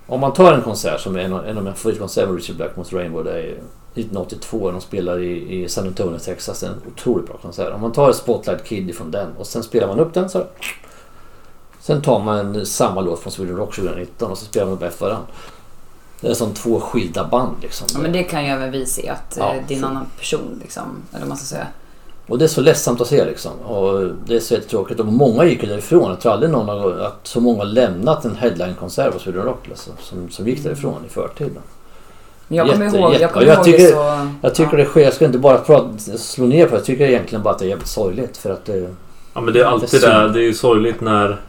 om 0.06 0.20
man 0.20 0.32
tar 0.32 0.52
en 0.52 0.62
konsert 0.62 1.00
som 1.00 1.16
är 1.16 1.20
en, 1.20 1.32
av- 1.32 1.46
en 1.46 1.58
av 1.58 1.64
mina 1.64 1.76
favoritkonserter 1.76 2.28
med 2.28 2.36
Richard 2.36 2.56
Blackmore's 2.56 2.94
Rainbow. 2.94 3.24
Det 3.24 3.30
är 3.32 3.44
1982 3.94 4.58
när 4.64 4.72
de 4.72 4.80
spelar 4.80 5.18
i, 5.18 5.62
i 5.62 5.68
San 5.68 5.86
Antonio, 5.86 6.18
Texas. 6.18 6.60
Det 6.60 6.66
är 6.66 6.70
en 6.70 6.80
otroligt 6.92 7.26
bra 7.26 7.36
konsert. 7.36 7.74
Om 7.74 7.80
man 7.80 7.92
tar 7.92 8.12
Spotlight 8.12 8.64
Kid 8.64 8.90
ifrån 8.90 9.10
den 9.10 9.28
och 9.38 9.46
sen 9.46 9.62
spelar 9.62 9.86
man 9.88 10.00
upp 10.00 10.14
den 10.14 10.28
så 10.28 10.44
Sen 11.80 12.02
tar 12.02 12.20
man 12.20 12.66
samma 12.66 13.00
låt 13.00 13.20
från 13.20 13.32
Sweden 13.32 13.56
Rock 13.56 13.74
2019 13.74 14.30
och 14.30 14.38
så 14.38 14.44
spelar 14.44 14.66
man 14.66 14.74
upp 14.76 14.82
efter 14.82 15.04
varandra. 15.06 15.26
Det 16.20 16.28
är 16.28 16.34
som 16.34 16.54
två 16.54 16.80
skilda 16.80 17.24
band 17.24 17.56
liksom. 17.62 17.86
Ja, 17.94 17.98
men 18.00 18.12
det 18.12 18.22
kan 18.22 18.44
ju 18.44 18.50
även 18.50 18.70
vi 18.70 18.86
se 18.86 19.08
att 19.08 19.36
Ja, 19.40 19.54
eh, 19.54 19.62
det 19.68 19.74
är 19.74 19.78
en 19.78 19.84
annan 19.84 20.06
person 20.18 20.58
liksom. 20.62 20.82
Eller 21.16 21.26
man 21.26 21.36
ska 21.36 21.46
säga. 21.46 21.66
Och 22.26 22.38
det 22.38 22.44
är 22.44 22.48
så 22.48 22.60
ledsamt 22.60 23.00
att 23.00 23.06
se 23.06 23.24
liksom. 23.24 23.52
Och 23.52 24.10
det 24.26 24.36
är 24.36 24.40
så 24.40 24.54
jättetråkigt. 24.54 25.00
Och 25.00 25.06
många 25.06 25.44
gick 25.44 25.62
ju 25.62 25.68
därifrån. 25.68 26.10
Jag 26.10 26.20
tror 26.20 26.32
aldrig 26.32 26.50
någon 26.50 26.68
har, 26.68 26.90
att 26.90 27.20
så 27.22 27.40
många 27.40 27.58
har 27.58 27.64
lämnat 27.64 28.24
en 28.24 28.36
headline-konsert 28.36 29.12
på 29.12 29.18
Sweden 29.18 29.42
Rock 29.42 29.68
alltså, 29.70 29.90
som, 30.00 30.30
som 30.30 30.48
gick 30.48 30.62
därifrån 30.64 31.04
i 31.06 31.08
förtid. 31.08 31.50
Men 32.48 32.56
jag 32.58 32.70
kommer 32.70 32.84
Jätte- 32.84 32.98
ihåg, 32.98 33.10
jätte- 33.12 33.22
jag 33.22 33.32
kommer 33.32 33.46
jag 33.46 33.54
ihåg 33.56 33.64
tycker- 33.64 33.78
det 33.84 33.90
så... 33.90 34.28
Jag 34.42 34.54
tycker 34.54 34.76
det 34.76 34.84
sker. 34.84 35.00
Jag 35.00 35.12
ska 35.14 35.24
inte 35.24 35.38
bara 35.38 35.58
prata, 35.58 35.98
slå 36.18 36.46
ner 36.46 36.64
på 36.64 36.70
det. 36.70 36.76
Jag 36.76 36.84
tycker 36.84 37.04
egentligen 37.08 37.42
bara 37.42 37.50
att 37.54 37.58
det 37.58 37.64
är 37.64 37.68
jävligt 37.68 37.88
sorgligt. 37.88 38.36
För 38.36 38.50
att 38.50 38.64
det, 38.64 38.94
Ja 39.34 39.40
men 39.40 39.54
det 39.54 39.60
är 39.60 39.64
alltid 39.64 40.00
Det 40.00 40.06
är 40.06 40.22
det. 40.26 40.32
Det 40.32 40.38
är 40.40 40.44
ju 40.44 40.54
sorgligt 40.54 41.00
när 41.00 41.40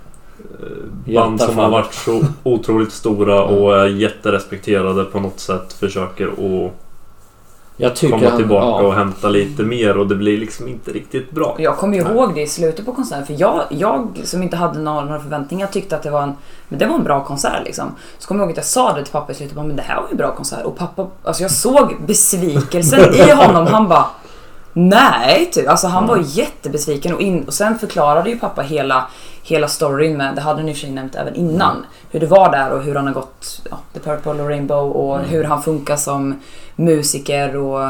band 0.59 1.05
Hjältar 1.05 1.45
som 1.45 1.57
har 1.57 1.69
varit 1.69 1.93
så 1.93 2.21
otroligt 2.43 2.91
stora 2.91 3.43
och 3.43 3.77
är 3.77 3.85
jätterespekterade 3.85 5.03
på 5.03 5.19
något 5.19 5.39
sätt 5.39 5.73
försöker 5.73 6.27
att 6.27 6.71
jag 7.81 7.95
tycker 7.95 8.13
komma 8.17 8.29
han- 8.29 8.37
tillbaka 8.37 8.65
ja. 8.65 8.87
och 8.87 8.93
hämta 8.93 9.29
lite 9.29 9.63
mer 9.63 9.97
och 9.97 10.07
det 10.07 10.15
blir 10.15 10.37
liksom 10.37 10.67
inte 10.67 10.91
riktigt 10.91 11.31
bra. 11.31 11.55
Jag 11.59 11.77
kommer 11.77 11.97
ju 11.97 12.03
Nej. 12.03 12.13
ihåg 12.13 12.35
det 12.35 12.41
i 12.41 12.47
slutet 12.47 12.85
på 12.85 12.93
konserten. 12.93 13.25
För 13.25 13.35
jag, 13.37 13.61
jag 13.69 14.21
som 14.23 14.43
inte 14.43 14.55
hade 14.57 14.79
några 14.79 15.19
förväntningar 15.19 15.67
tyckte 15.67 15.95
att 15.95 16.03
det 16.03 16.09
var 16.09 16.23
en, 16.23 16.33
men 16.69 16.79
det 16.79 16.85
var 16.85 16.95
en 16.95 17.03
bra 17.03 17.23
konsert 17.23 17.65
liksom. 17.65 17.91
Så 18.17 18.27
kommer 18.27 18.41
jag 18.41 18.45
ihåg 18.45 18.51
att 18.51 18.57
jag 18.57 18.65
sa 18.65 18.93
det 18.93 19.03
till 19.03 19.11
pappa 19.11 19.31
i 19.31 19.35
slutet. 19.35 19.57
Men 19.57 19.75
det 19.75 19.81
här 19.81 19.95
var 19.95 20.07
ju 20.07 20.11
en 20.11 20.17
bra 20.17 20.35
konsert. 20.35 20.65
Och 20.65 20.77
pappa, 20.77 21.07
alltså 21.23 21.43
jag 21.43 21.51
såg 21.51 21.95
besvikelsen 22.07 23.13
i 23.13 23.31
honom. 23.35 23.67
Han 23.67 23.87
bara 23.87 24.05
Nej, 24.87 25.49
typ. 25.51 25.67
Alltså 25.69 25.87
han 25.87 26.07
var 26.07 26.15
Mm. 26.15 26.27
jättebesviken 26.29 27.13
och, 27.13 27.21
in, 27.21 27.43
och 27.43 27.53
sen 27.53 27.79
förklarade 27.79 28.29
ju 28.29 28.39
pappa 28.39 28.61
hela, 28.61 29.07
hela 29.43 29.67
storyn 29.67 30.17
med, 30.17 30.35
det 30.35 30.41
hade 30.41 30.63
ni 30.63 30.73
för 30.73 30.79
sig 30.79 30.91
nämnt 30.91 31.15
även 31.15 31.35
innan, 31.35 31.71
Mm. 31.75 31.85
hur 32.11 32.19
det 32.19 32.25
var 32.25 32.51
där 32.51 32.71
och 32.71 32.83
hur 32.83 32.95
han 32.95 33.07
har 33.07 33.13
gått 33.13 33.61
ja, 33.71 33.79
The 33.93 33.99
Purple 33.99 34.31
och 34.43 34.49
Rainbow 34.49 34.91
och 34.91 35.15
Mm. 35.15 35.29
hur 35.29 35.43
han 35.43 35.63
funkar 35.63 35.95
som 35.95 36.39
musiker 36.75 37.55
och 37.55 37.81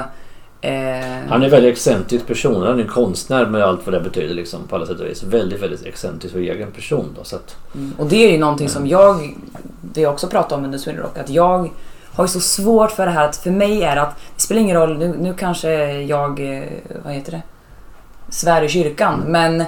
eh, 0.62 1.28
Han 1.30 1.42
är 1.42 1.46
en 1.46 1.52
väldigt 1.52 1.74
excentrisk 1.74 2.28
person. 2.28 2.64
Han 2.64 2.80
är 2.80 2.84
en 2.84 2.88
konstnär 2.90 3.46
med 3.46 3.64
allt 3.64 3.80
vad 3.86 3.94
det 3.94 4.00
betyder 4.00 4.36
liksom, 4.36 4.60
på 4.68 4.76
alla 4.76 4.86
sätt 4.86 5.00
och 5.00 5.06
vis. 5.06 5.24
Väldigt, 5.24 5.62
väldigt 5.64 5.86
excentrisk 5.86 6.36
och 6.36 6.42
egen 6.42 6.72
person. 6.72 7.06
Då, 7.18 7.24
så 7.24 7.36
att, 7.36 7.56
Mm. 7.76 7.94
Och 7.98 8.06
det 8.08 8.16
är 8.28 8.32
ju 8.32 8.38
någonting 8.38 8.70
som 8.70 8.88
jag, 8.88 9.36
det 9.82 10.02
jag 10.02 10.14
också 10.14 10.28
pratade 10.28 10.56
om 10.56 10.66
under 10.66 10.78
Sweden 10.78 11.02
Rock, 11.02 11.18
att 11.18 11.30
jag 11.30 11.70
har 12.20 12.26
ju 12.26 12.32
så 12.32 12.40
svårt 12.40 12.92
för 12.92 13.06
det 13.06 13.12
här 13.12 13.26
att 13.26 13.36
för 13.36 13.52
mig 13.52 13.84
är 13.84 13.96
det 13.96 14.02
att 14.02 14.16
det 14.36 14.42
spelar 14.42 14.62
ingen 14.62 14.78
roll, 14.78 14.98
nu, 14.98 15.16
nu 15.20 15.34
kanske 15.34 15.72
jag, 16.02 16.58
eh, 16.58 16.64
vad 17.04 17.14
heter 17.14 17.32
det, 17.32 17.42
svär 18.30 18.62
i 18.62 18.70
kyrkan, 18.70 19.24
men 19.28 19.64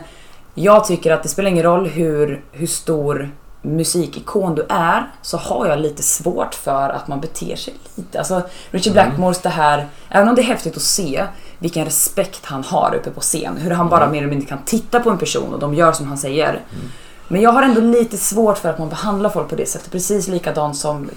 jag 0.54 0.86
tycker 0.86 1.12
att 1.12 1.24
det 1.24 1.30
spelar 1.30 1.49
ingen 1.49 1.64
roll 1.64 1.88
hur, 1.88 2.43
hur 2.52 2.68
stor 2.68 3.32
musikikon 3.62 4.56
du 4.56 4.66
är 4.70 5.12
så 5.22 5.38
har 5.38 5.68
jag 5.68 5.80
lite 5.80 6.04
svårt 6.04 6.54
för 6.54 6.89
att 6.89 7.08
man 7.08 7.20
beter 7.20 7.56
sig 7.56 7.74
lite. 7.95 8.20
Alltså 8.20 8.41
Richard 8.72 8.93
Blackmores 8.93 9.41
det 9.41 9.49
här, 9.49 9.88
även 10.10 10.30
om 10.30 10.36
det 10.36 10.41
är 10.41 10.43
häftigt 10.43 10.76
att 10.76 10.82
se 10.82 11.26
vilken 11.60 11.86
respekt 11.86 12.45
han 12.45 12.64
har 12.64 12.95
uppe 12.95 13.12
på 13.12 13.22
scen, 13.22 13.58
hur 13.58 13.72
han 13.72 13.89
bara 13.89 14.10
mer 14.10 14.18
eller 14.18 14.30
mindre 14.30 14.47
kan 14.47 14.64
titta 14.66 14.99
på 14.99 15.10
en 15.10 15.18
person 15.18 15.54
och 15.54 15.60
de 15.60 15.74
gör 15.74 15.91
som 15.91 16.08
han 16.08 16.18
säger. 16.18 16.60
Men 17.28 17.41
jag 17.41 17.52
har 17.52 17.64
ändå 17.64 17.82
lite 17.82 18.18
svårt 18.18 18.58
för 18.58 18.70
att 18.70 18.80
man 18.80 18.89
behandlar 18.89 19.30
folk 19.30 19.49
på 19.49 19.56
det 19.56 19.70
sättet. 19.70 19.91
Precis 19.91 20.28
likadant 20.28 20.78
som 20.78 21.10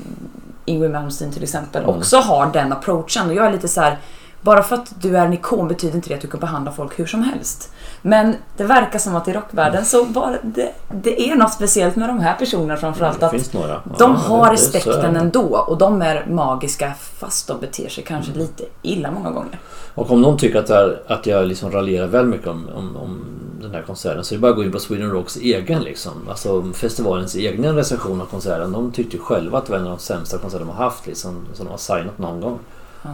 Ingrid 0.64 0.90
Malmsteen 0.90 1.32
till 1.32 1.42
exempel 1.42 1.82
Mm. 1.84 1.96
också 1.96 2.16
har 2.16 2.46
den 2.52 2.72
approachen. 2.72 3.28
Och 3.28 3.34
jag 3.34 3.46
är 3.46 3.52
lite 3.52 3.68
så 3.68 3.80
här. 3.80 3.98
Bara 4.40 4.62
för 4.62 4.76
att 4.76 4.92
du 5.02 5.16
är 5.18 5.24
en 5.26 5.32
ikon 5.32 5.68
betyder 5.68 5.94
inte 5.96 6.08
det 6.08 6.14
att 6.14 6.20
du 6.20 6.28
kan 6.28 6.40
behandla 6.40 6.72
folk 6.72 6.98
hur 6.98 7.06
som 7.06 7.22
helst. 7.22 7.72
Men 8.02 8.34
det 8.56 8.64
verkar 8.64 8.98
som 8.98 9.16
att 9.16 9.28
i 9.28 9.32
rockvärlden 9.32 9.84
så 9.84 10.04
bara 10.04 10.34
det, 10.42 10.72
det 11.02 11.30
är 11.30 11.34
något 11.36 11.52
speciellt 11.52 11.96
med 11.96 12.08
de 12.08 12.20
här 12.20 12.34
personerna 12.34 12.76
framförallt. 12.76 13.20
det 13.20 13.26
att 13.26 13.52
några. 13.52 13.80
de 13.84 13.94
Ja, 13.98 14.06
har 14.06 14.50
respekten 14.50 15.16
ändå 15.16 15.40
och 15.68 15.78
de 15.78 16.02
är 16.02 16.26
magiska 16.30 16.92
fast 17.18 17.48
de 17.48 17.60
beter 17.60 17.88
sig 17.88 18.04
kanske 18.04 18.30
Mm. 18.32 18.42
lite 18.42 18.64
illa 18.82 19.10
många 19.10 19.30
gånger. 19.30 19.58
Och 19.94 20.10
om 20.10 20.20
någon 20.22 20.38
tycker 20.38 20.58
att, 20.58 20.68
här, 20.68 21.02
att 21.06 21.26
jag 21.26 21.46
liksom 21.46 21.70
raljerar 21.70 22.06
väl 22.06 22.26
mycket 22.26 22.46
om, 22.48 22.68
om, 22.76 22.96
om 22.96 23.24
den 23.64 23.74
här 23.74 23.82
konserten 23.82 24.24
så 24.24 24.34
är 24.34 24.36
det 24.36 24.40
bara 24.40 24.50
att 24.50 24.56
gå 24.56 24.64
in 24.64 24.72
på 24.72 24.78
Sweden 24.78 25.10
Rocks 25.10 25.36
egen 25.36 25.82
liksom. 25.82 26.12
Alltså 26.28 26.72
festivalens 26.72 27.34
egen 27.34 27.76
recension 27.76 28.20
av 28.20 28.26
konserten. 28.26 28.72
De 28.72 28.92
tyckte 28.92 29.16
ju 29.16 29.22
själva 29.22 29.58
att 29.58 29.66
det 29.66 29.72
var 29.72 29.78
en 29.78 29.86
av 29.86 29.96
de 29.96 30.02
sämsta 30.02 30.38
konserter 30.38 30.64
de 30.64 30.70
har 30.72 30.84
haft 30.84 31.06
liksom. 31.06 31.46
Som 31.54 31.66
de 31.66 31.70
har 31.70 31.78
signat 31.78 32.18
någon 32.18 32.40
gång. 32.40 32.58
Ja. 33.02 33.10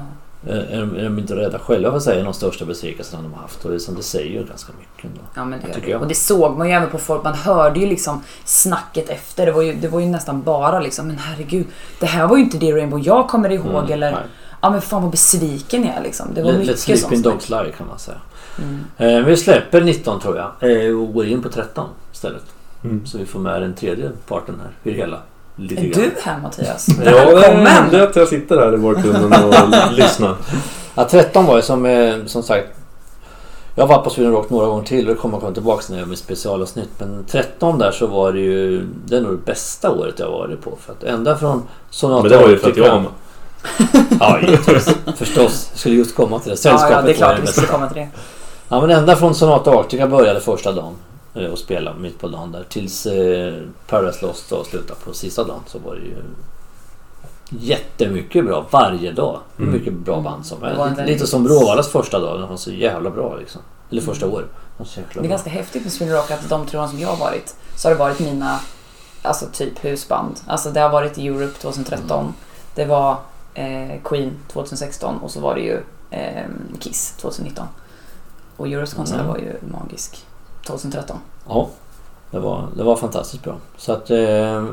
Är, 0.46 0.57
är, 0.57 0.80
de, 0.80 0.96
är 0.96 1.18
inte 1.18 1.36
rädda 1.36 1.59
själva 1.59 1.90
för 1.90 1.96
att 1.96 2.03
säga 2.03 2.24
de 2.24 2.34
största 2.34 2.64
besvikelserna 2.64 3.22
de 3.22 3.32
har 3.32 3.40
haft? 3.40 3.64
Och 3.64 3.70
det, 3.70 3.76
är 3.76 3.78
som 3.78 3.94
det 3.94 4.03
säger 4.03 4.40
ju 4.40 4.46
ganska 4.46 4.72
mycket 4.78 5.05
ändå. 5.05 5.20
Ja 5.34 5.44
men 5.44 5.61
det 5.61 5.66
gör 5.66 5.74
tycker 5.74 5.86
det. 5.86 5.92
jag. 5.92 6.03
Och 6.03 6.09
det 6.09 6.14
såg 6.14 6.59
man 6.59 6.68
ju 6.68 6.74
även 6.74 6.90
på 6.90 6.98
folk. 6.98 7.24
Man 7.24 7.34
hörde 7.34 7.80
ju 7.80 7.86
liksom 7.86 8.22
snacket 8.44 9.09
efter. 9.09 9.46
Det 9.46 9.53
var 9.53 9.62
ju, 9.62 9.74
det 9.74 9.88
var 9.88 10.01
ju 10.01 10.07
nästan 10.07 10.42
bara 10.42 10.80
liksom, 10.80 11.07
men 11.07 11.18
herregud. 11.18 11.66
Det 12.01 12.07
här 12.07 12.26
var 12.26 12.36
ju 12.36 12.42
inte 12.42 12.59
det 12.59 12.72
Rainbow 12.72 13.01
jag 13.01 13.28
kommer 13.28 13.51
ihåg. 13.51 13.84
Mm, 13.84 13.92
eller, 13.92 14.12
nej. 14.12 14.22
ja 14.61 14.70
men 14.70 14.80
fan 14.80 15.03
vad 15.03 15.11
besviken 15.11 15.84
jag 15.84 15.96
är 15.96 16.03
liksom. 16.03 16.26
Det 16.34 16.42
var 16.42 16.51
let's 16.51 16.88
mycket 16.88 17.01
sånt 17.01 17.24
dogs 17.24 17.44
snack. 17.44 17.64
lie 17.64 17.72
kan 17.72 17.86
man 17.86 17.98
säga. 17.98 18.18
Mm. 18.63 19.19
Eh, 19.19 19.25
vi 19.25 19.37
släpper 19.37 19.81
19 19.81 20.21
tror 20.21 20.37
jag 20.37 20.71
eh, 20.87 21.01
och 21.01 21.13
går 21.13 21.27
in 21.27 21.43
på 21.43 21.49
13 21.49 21.89
istället. 22.13 22.45
Mm. 22.85 23.07
Så 23.07 23.19
vi 23.19 23.27
får 23.27 23.39
med 23.41 23.63
den 23.63 23.75
tredje 23.75 24.11
parten 24.29 24.55
här 24.63 24.91
i 24.91 24.95
det 24.95 25.01
hela. 25.01 25.19
Lite 25.57 25.83
Är 25.83 25.85
grann. 25.85 25.93
du 26.03 26.11
här 26.23 26.39
Mattias? 26.39 26.87
Ja, 27.05 27.05
det 27.05 27.11
är 27.11 27.35
Välkommen! 27.35 28.03
att 28.03 28.17
jag 28.17 28.29
sitter 28.29 28.57
här 28.57 28.75
i 28.75 28.77
bakgrunden 28.77 29.33
och 29.45 29.93
lyssnar. 29.93 30.37
Ja, 30.95 31.09
13 31.11 31.47
var 31.47 31.57
ju 31.57 31.63
som, 31.63 31.87
eh, 31.87 32.15
som 32.27 32.43
sagt. 32.43 32.69
Jag 33.75 33.87
har 33.87 33.89
varit 33.89 34.05
på 34.05 34.11
Sweden 34.11 34.33
Rock 34.33 34.51
några 34.51 34.67
gånger 34.67 34.85
till 34.85 35.09
och 35.09 35.15
det 35.15 35.21
kommer 35.21 35.39
komma 35.41 35.53
tillbaka 35.53 35.85
när 35.89 35.97
jag 35.97 36.01
gör 36.05 36.11
mitt 36.11 36.19
specialavsnitt. 36.19 36.91
Men 36.99 37.25
13 37.29 37.79
där 37.79 37.91
så 37.91 38.07
var 38.07 38.33
det 38.33 38.41
ju 38.41 38.87
det 39.07 39.17
är 39.17 39.21
nog 39.21 39.33
det 39.33 39.45
bästa 39.45 39.91
året 39.91 40.19
jag 40.19 40.31
varit 40.31 40.63
på. 40.63 40.79
För 40.81 40.93
att 40.93 41.03
ända 41.05 41.37
från 41.37 41.63
Sonata 41.91 42.23
Men 42.23 42.33
det 42.33 42.39
var 42.39 42.49
ju 42.49 42.59
för 42.59 42.71
att 42.71 42.77
jag 42.77 42.91
var 42.91 43.01
med. 43.01 43.11
Ja, 44.21 44.41
givetvis. 44.41 44.97
Förstås. 45.17 45.69
Jag 45.73 45.79
skulle 45.79 45.95
just 45.95 46.17
komma 46.17 46.39
till 46.39 46.49
det. 46.49 46.53
Ja, 46.53 46.57
Sällskapet 46.57 46.97
ja, 46.97 47.03
det 47.03 47.11
är 47.11 47.15
klart 47.15 47.39
vi 47.43 47.47
skulle 47.47 47.67
komma 47.67 47.89
till 47.89 47.97
det. 47.97 48.09
Ja, 48.71 48.81
men 48.81 48.91
ända 48.91 49.16
från 49.16 49.35
Sonata 49.35 49.71
Arctica 49.71 50.07
började 50.07 50.41
första 50.41 50.73
dagen 50.73 50.95
eh, 51.35 51.45
och 51.45 51.59
spela 51.59 51.95
mitt 51.95 52.18
på 52.21 52.29
dagen 52.29 52.53
där. 52.53 52.64
Tills 52.68 53.07
eh, 53.07 53.55
Paradise 53.89 54.27
Lost 54.27 54.47
slutade 54.71 55.01
på 55.05 55.12
sista 55.14 55.45
dagen 55.45 55.61
så 55.66 55.79
var 55.79 55.95
det 55.95 56.01
ju 56.01 56.16
jättemycket 57.49 58.45
bra 58.47 58.66
varje 58.71 59.12
dag. 59.12 59.41
Hur 59.57 59.64
Mm. 59.66 59.79
mycket 59.79 59.93
bra 59.95 60.21
band 60.21 60.47
som 60.47 60.62
helst. 60.62 60.81
väldigt- 60.81 61.07
Lite 61.07 61.27
som 61.27 61.45
Bråvallas 61.45 61.89
första 61.89 62.18
dag. 62.18 62.41
Den 62.41 62.49
var 62.49 62.57
så 62.57 62.71
jävla 62.73 63.11
bra 63.11 63.37
liksom. 63.37 63.61
Eller 63.91 64.03
första 64.03 64.27
år. 64.27 64.39
Den 64.41 64.49
var 64.77 64.87
så 64.87 65.01
jäkla 65.01 65.12
Det 65.23 65.27
är 65.27 65.29
bra. 65.29 65.31
ganska 65.31 65.51
häftigt 65.51 65.83
med 65.83 65.93
Sweden 65.93 66.14
Rock 66.16 66.31
att 66.31 66.49
de 66.49 66.66
turerna 66.66 66.89
som 66.89 66.99
jag 66.99 67.09
har 67.09 67.16
varit 67.16 67.55
så 67.77 67.89
har 67.89 67.95
det 67.95 67.99
varit 67.99 68.18
mina 68.21 68.61
alltså 69.23 69.47
typ 69.53 69.85
husband. 69.85 70.37
Alltså 70.47 70.71
det 70.71 70.81
har 70.81 70.91
varit 70.91 71.18
Europe 71.18 71.59
2013. 71.61 72.35
Det 72.75 72.85
var 72.85 73.16
eh, 73.55 74.01
Queen 74.05 74.33
2016 74.53 75.18
och 75.23 75.31
så 75.31 75.41
var 75.41 75.55
det 75.55 75.61
ju 75.61 75.81
eh, 76.11 76.45
Kiss 76.81 77.14
2019. 77.21 77.66
Och 78.61 78.69
Europes 78.69 78.95
konsert 78.95 79.15
Mm. 79.21 79.29
var 79.29 79.37
ju 79.39 79.53
magisk 79.81 80.25
2013. 80.67 81.17
Ja, 81.49 81.69
det 82.31 82.39
var, 82.39 82.67
det 82.77 82.83
var 82.83 82.97
fantastiskt 82.97 83.43
bra. 83.45 83.57
Så 83.77 83.93
att... 83.93 84.11
Eh, 84.11 84.65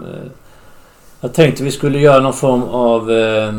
jag 1.22 1.34
tänkte 1.34 1.64
vi 1.64 1.72
skulle 1.72 2.00
göra 2.00 2.20
någon 2.20 2.34
form 2.34 2.64
av 2.64 3.12
eh, 3.12 3.54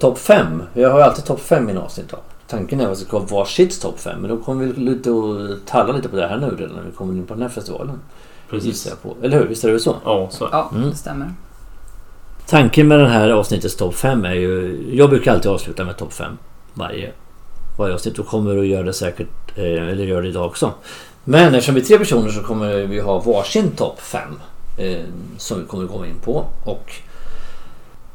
topp 0.00 0.18
5. 0.18 0.62
Jag 0.74 0.90
har 0.90 0.98
ju 0.98 1.04
alltid 1.04 1.24
topp 1.24 1.40
5 1.40 1.62
i 1.62 1.66
mina 1.66 1.80
avsnitt. 1.80 2.08
Då. 2.10 2.16
Tanken 2.48 2.80
är 2.80 2.84
att 2.84 3.00
vi 3.00 3.04
ska 3.04 3.18
ha 3.18 3.26
varsitt 3.26 3.80
topp 3.80 4.00
5. 4.00 4.20
Men 4.20 4.30
då 4.30 4.36
kommer 4.36 4.64
vi 4.64 4.72
lite 4.72 5.10
att 5.10 5.66
talla 5.66 5.92
lite 5.92 6.08
på 6.08 6.16
det 6.16 6.26
här 6.28 6.36
nu 6.38 6.56
redan 6.58 6.76
när 6.76 6.82
vi 6.82 6.92
kommer 6.92 7.14
in 7.14 7.26
på 7.26 7.34
den 7.34 7.42
här 7.42 7.48
festivalen. 7.50 8.00
Precis. 8.50 8.86
Jag 8.86 9.02
på. 9.02 9.16
Eller 9.26 9.38
hur? 9.38 9.46
Visst 9.46 9.64
är 9.64 9.72
det 9.72 9.80
så? 9.80 9.96
Ja, 10.04 10.28
så 10.30 10.44
det. 10.44 10.50
Ja, 10.52 10.70
Mm. 10.74 10.90
det 10.90 10.96
stämmer. 10.96 11.32
Tanken 12.46 12.88
med 12.88 12.98
den 12.98 13.10
här 13.10 13.30
avsnittets 13.30 13.76
topp 13.76 13.94
5 13.94 14.24
är 14.24 14.34
ju... 14.34 14.84
Jag 14.92 15.10
brukar 15.10 15.32
alltid 15.34 15.50
avsluta 15.50 15.84
med 15.84 15.96
topp 15.96 16.12
5. 16.12 16.38
Varje, 16.74 17.12
varje 17.76 17.94
avsnitt. 17.94 18.18
Och 18.18 18.26
kommer 18.26 18.58
att 18.58 18.66
göra 18.66 18.82
det 18.82 18.92
säkert... 18.92 19.58
Eh, 19.58 19.88
eller 19.88 20.04
gör 20.04 20.22
det 20.22 20.28
idag 20.28 20.46
också. 20.46 20.72
Men 21.24 21.54
eftersom 21.54 21.74
vi 21.74 21.80
är 21.80 21.84
tre 21.84 21.98
personer 21.98 22.30
så 22.30 22.42
kommer 22.42 22.74
vi 22.74 23.00
ha 23.00 23.20
varsin 23.20 23.70
topp 23.70 24.00
5. 24.00 24.20
Eh, 24.78 25.04
som 25.38 25.60
vi 25.60 25.66
kommer 25.66 25.84
att 25.84 25.90
komma 25.90 26.06
in 26.06 26.18
på. 26.24 26.46
Och 26.64 26.92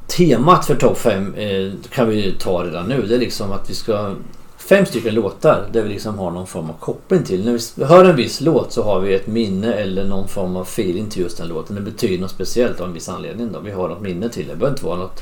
temat 0.08 0.66
för 0.66 0.76
topp 0.76 0.98
5 0.98 1.36
eh, 1.36 1.72
kan 1.92 2.10
vi 2.10 2.36
ta 2.40 2.64
redan 2.64 2.88
nu. 2.88 3.02
Det 3.02 3.16
är 3.16 3.20
liksom 3.20 3.52
att 3.52 3.70
vi 3.70 3.74
ska... 3.74 4.16
Fem 4.58 4.86
stycken 4.86 5.14
låtar 5.14 5.66
där 5.72 5.84
vi 5.84 5.90
liksom 5.90 6.20
har 6.20 6.32
någon 6.32 6.48
form 6.48 6.70
av 6.70 6.74
koppling 6.80 7.24
till. 7.24 7.46
När 7.46 7.80
vi 7.80 7.86
hör 7.86 8.06
en 8.06 8.16
viss 8.16 8.42
låt 8.42 8.74
så 8.74 8.84
har 8.84 9.00
vi 9.00 9.14
ett 9.14 9.28
minne 9.28 9.74
eller 9.74 10.06
någon 10.06 10.28
form 10.28 10.56
av 10.56 10.62
feeling 10.62 11.10
till 11.10 11.22
just 11.22 11.38
den 11.38 11.48
låten. 11.48 11.76
Det 11.76 11.82
betyder 11.82 12.22
något 12.22 12.32
speciellt 12.32 12.80
av 12.80 12.88
en 12.88 12.94
viss 12.94 13.10
anledning. 13.10 13.52
Då. 13.52 13.60
Vi 13.60 13.72
har 13.72 13.90
något 13.90 14.02
minne 14.02 14.30
till 14.30 14.48
det. 14.48 14.54
Det 14.54 14.58
behöver 14.58 14.76
inte 14.76 14.86
vara 14.86 14.98
något... 14.98 15.22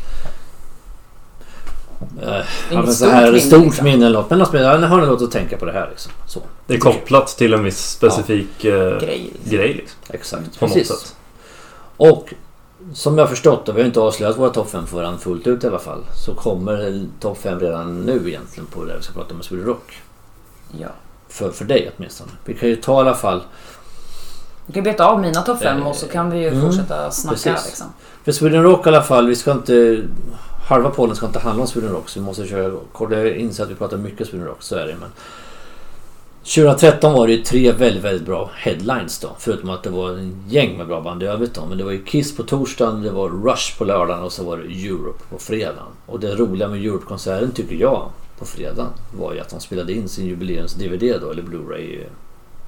Eh, 2.22 2.45
ja, 2.72 2.82
men 2.82 2.93
så 2.93 3.10
här 3.10 3.26
minne, 3.26 3.39
stort 3.39 3.64
liksom. 3.66 3.84
minne 3.86 4.06
eller 4.06 4.20
något. 4.20 4.30
Men 4.30 4.39
något, 4.39 4.54
ja, 4.54 4.88
har 4.88 5.06
låt 5.06 5.22
att 5.22 5.32
tänka 5.32 5.58
på 5.58 5.66
det 5.66 5.72
här 5.72 5.88
liksom. 5.89 6.12
Så. 6.28 6.41
Det 6.68 6.74
är 6.74 6.78
kopplat 6.80 7.28
till 7.28 7.54
en 7.54 7.64
viss 7.64 7.89
specifik 7.91 8.66
eh, 8.66 9.00
Grej. 9.00 9.32
liksom. 9.34 9.58
grej 9.58 9.74
liksom, 9.74 10.00
Exakt. 10.10 10.60
på 10.60 10.66
något 10.66 10.74
Precis. 10.74 10.88
sätt. 11.00 11.16
Och 11.97 12.34
som 12.93 13.18
jag 13.18 13.30
förstått, 13.30 13.70
och 13.70 13.78
vi 13.78 13.82
har 13.82 13.88
inte 13.88 14.00
avslöjat 14.00 14.38
våra 14.38 14.50
topp 14.50 14.70
5 14.70 14.88
för 14.88 14.95
varandra 14.97 15.20
fullt 15.20 15.47
ut 15.47 15.64
i 15.64 15.68
alla 15.68 15.80
fall. 15.80 16.04
Så 16.26 16.34
kommer 16.34 17.06
topp 17.20 17.38
5 17.41 17.60
redan 17.60 18.02
nu 18.02 18.22
egentligen 18.28 18.66
på 18.68 18.86
det 18.86 18.97
vi 18.97 19.04
ska 19.04 19.14
prata 19.14 19.30
om 19.32 19.36
med 19.38 19.45
Sweden 19.45 19.66
Rock. 19.66 20.02
Ja. 20.80 20.88
För, 21.30 21.52
för 21.52 21.66
dig 21.66 21.91
åtminstone. 21.97 22.32
Vi 22.45 22.54
kan 22.54 22.70
ju 22.70 22.76
ta 22.76 22.97
i 22.97 23.02
alla 23.02 23.16
fall. 23.16 23.41
Vi 24.66 24.74
kan 24.74 24.84
beta 24.84 25.06
av 25.06 25.20
mina 25.22 25.41
topp 25.41 25.60
5 25.62 25.88
och 25.88 25.95
så 25.95 26.08
kan 26.08 26.30
vi 26.32 26.39
ju 26.39 26.47
Mm, 26.47 26.62
fortsätta 26.62 27.12
snacka 27.12 27.34
precis. 27.36 27.66
liksom. 27.66 27.88
För 28.26 28.32
Sweden 28.32 28.64
Rock 28.64 28.86
i 28.86 28.89
alla 28.89 29.02
fall, 29.04 29.28
vi 29.28 29.36
ska 29.36 29.52
inte... 29.52 30.02
Halva 30.70 30.90
podden 30.90 31.16
ska 31.16 31.26
inte 31.26 31.40
handla 31.40 31.62
om 31.62 31.68
Sweden 31.68 31.92
Rock 31.92 32.10
så 32.10 32.20
vi 32.20 32.26
måste 32.26 32.48
köra 32.48 32.80
kort. 32.92 33.12
Jag 33.12 33.36
inser 33.36 33.64
att 33.64 33.70
vi 33.70 33.76
pratar 33.76 33.98
mycket 33.98 34.28
Sweden 34.28 34.48
Rock, 34.48 34.62
så 34.64 34.76
är 34.76 34.88
det 34.88 34.96
men... 35.00 35.10
2013 36.44 37.14
var 37.14 37.28
det 37.28 37.34
ju 37.34 37.44
tre 37.44 37.72
väldigt, 37.72 38.04
väldigt 38.04 38.26
bra 38.26 38.50
headlines 38.54 39.20
då. 39.20 39.30
Förutom 39.40 39.70
att 39.70 39.84
det 39.84 39.90
var 39.90 40.10
en 40.10 40.44
gäng 40.50 40.78
med 40.78 40.88
bra 40.88 41.02
band 41.02 41.24
i 41.24 41.26
övrigt 41.26 41.54
då. 41.54 41.66
Men 41.66 41.78
det 41.78 41.84
var 41.84 41.92
ju 41.92 42.04
Kiss 42.04 42.38
på 42.38 42.44
torsdagen, 42.44 43.02
det 43.02 43.12
var 43.12 43.30
Rush 43.30 43.78
på 43.78 43.86
lördagen 43.86 44.24
och 44.24 44.32
så 44.32 44.44
var 44.44 44.58
det 44.58 44.64
Europe 44.64 45.24
på 45.30 45.38
fredagen. 45.38 45.92
Och 46.06 46.20
det 46.20 46.36
roliga 46.36 46.68
med 46.68 46.86
Europe-konserten 46.86 47.52
tycker 47.52 47.76
jag 47.76 48.10
på 48.40 48.46
fredagen 48.46 48.88
var 49.18 49.34
ju 49.34 49.40
att 49.40 49.50
de 49.50 49.60
spelade 49.60 49.94
in 49.94 50.10
sin 50.10 50.26
jubileums-DVD 50.26 51.20
då, 51.22 51.32
eller 51.32 51.44
Blu-ray. 51.44 52.04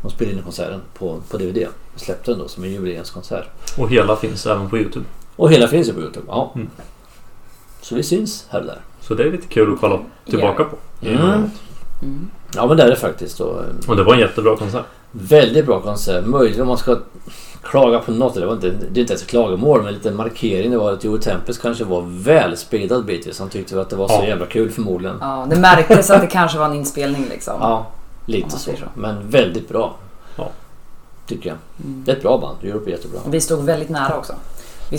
De 0.02 0.12
spelade 0.12 0.38
in 0.38 0.43
konserten 0.43 0.82
på, 0.93 1.22
på 1.30 1.38
DVD. 1.38 1.68
Släppte 1.95 2.32
den 2.32 2.39
då 2.39 2.47
som 2.47 2.64
en 2.64 2.72
jubileumskonsert. 2.72 3.47
Och 3.78 3.89
hela 3.89 4.16
finns 4.16 4.45
även 4.45 4.70
på 4.70 4.78
Youtube. 4.78 5.06
Och 5.36 5.52
hela 5.52 5.68
finns 5.68 5.89
ju 5.89 5.93
på 5.93 6.02
Youtube. 6.02 6.26
Ja. 6.30 6.52
Mm. 6.56 6.70
Så 7.82 7.95
vi 7.95 8.03
syns 8.03 8.45
här 8.49 8.59
och 8.59 8.65
där. 8.65 8.79
Så 9.01 9.13
det 9.13 9.23
är 9.23 9.32
lite 9.32 9.47
kul 9.47 9.73
att 9.73 9.79
kolla 9.79 9.99
tillbaka 10.29 10.63
på. 10.63 10.75
Mm. 11.07 11.17
Mm. 12.01 12.29
Ja 12.55 12.67
men 12.67 12.77
det 12.77 12.84
är 12.84 12.89
det 12.89 12.95
faktiskt. 12.95 13.39
Och, 13.39 13.59
eh, 13.59 13.89
Och 13.89 13.95
det 13.95 14.03
var 14.03 14.13
en 14.13 14.19
jättebra 14.19 14.57
konsert. 14.57 14.86
väldigt 15.11 15.65
bra 15.65 15.79
konsert. 15.79 16.25
Möjligen 16.25 16.61
om 16.61 16.67
man 16.67 16.77
ska 16.77 16.97
klaga 17.63 17.99
på 17.99 18.11
något. 18.11 18.34
Det, 18.34 18.45
var 18.45 18.53
inte, 18.53 18.69
det 18.69 18.99
är 18.99 19.01
inte 19.01 19.13
ens 19.13 19.21
ett 19.21 19.27
klagomål 19.27 19.84
men 19.84 19.93
lite 19.93 20.11
markering. 20.11 20.71
Det 20.71 20.77
var 20.77 20.91
att 20.93 21.03
Joe 21.03 21.17
Tempest 21.17 21.61
kanske 21.61 21.84
var 21.84 22.01
väl 22.07 22.57
speedad 22.57 23.05
bitvis. 23.05 23.39
Han 23.39 23.49
tyckte 23.49 23.82
att 23.82 23.89
det 23.89 23.95
var 23.95 24.07
så 24.07 24.13
Ja. 24.13 24.27
jävla 24.27 24.45
kul 24.45 24.69
förmodligen. 24.71 25.17
Ja, 25.21 25.47
det 25.49 25.55
märktes 25.59 26.09
att 26.09 26.21
det 26.21 26.27
kanske 26.27 26.57
var 26.57 26.65
en 26.65 26.73
inspelning 26.75 27.25
liksom. 27.29 27.53
Ja, 27.59 27.88
lite 28.25 28.49
så. 28.49 28.57
så. 28.59 28.71
Men 28.95 29.29
väldigt 29.29 29.69
bra. 29.69 29.95
Ja. 30.36 30.49
Tycker 31.27 31.49
jag. 31.49 31.57
Mm. 31.86 32.03
Det 32.05 32.11
är 32.11 32.15
ett 32.15 32.21
bra 32.23 32.38
band. 32.38 32.57
Europe 32.63 32.89
är 32.89 32.91
jättebra. 32.91 33.19
Vi 33.29 33.41
stod 33.41 33.63
väldigt 33.65 33.89
nära 33.89 34.17
också. 34.17 34.34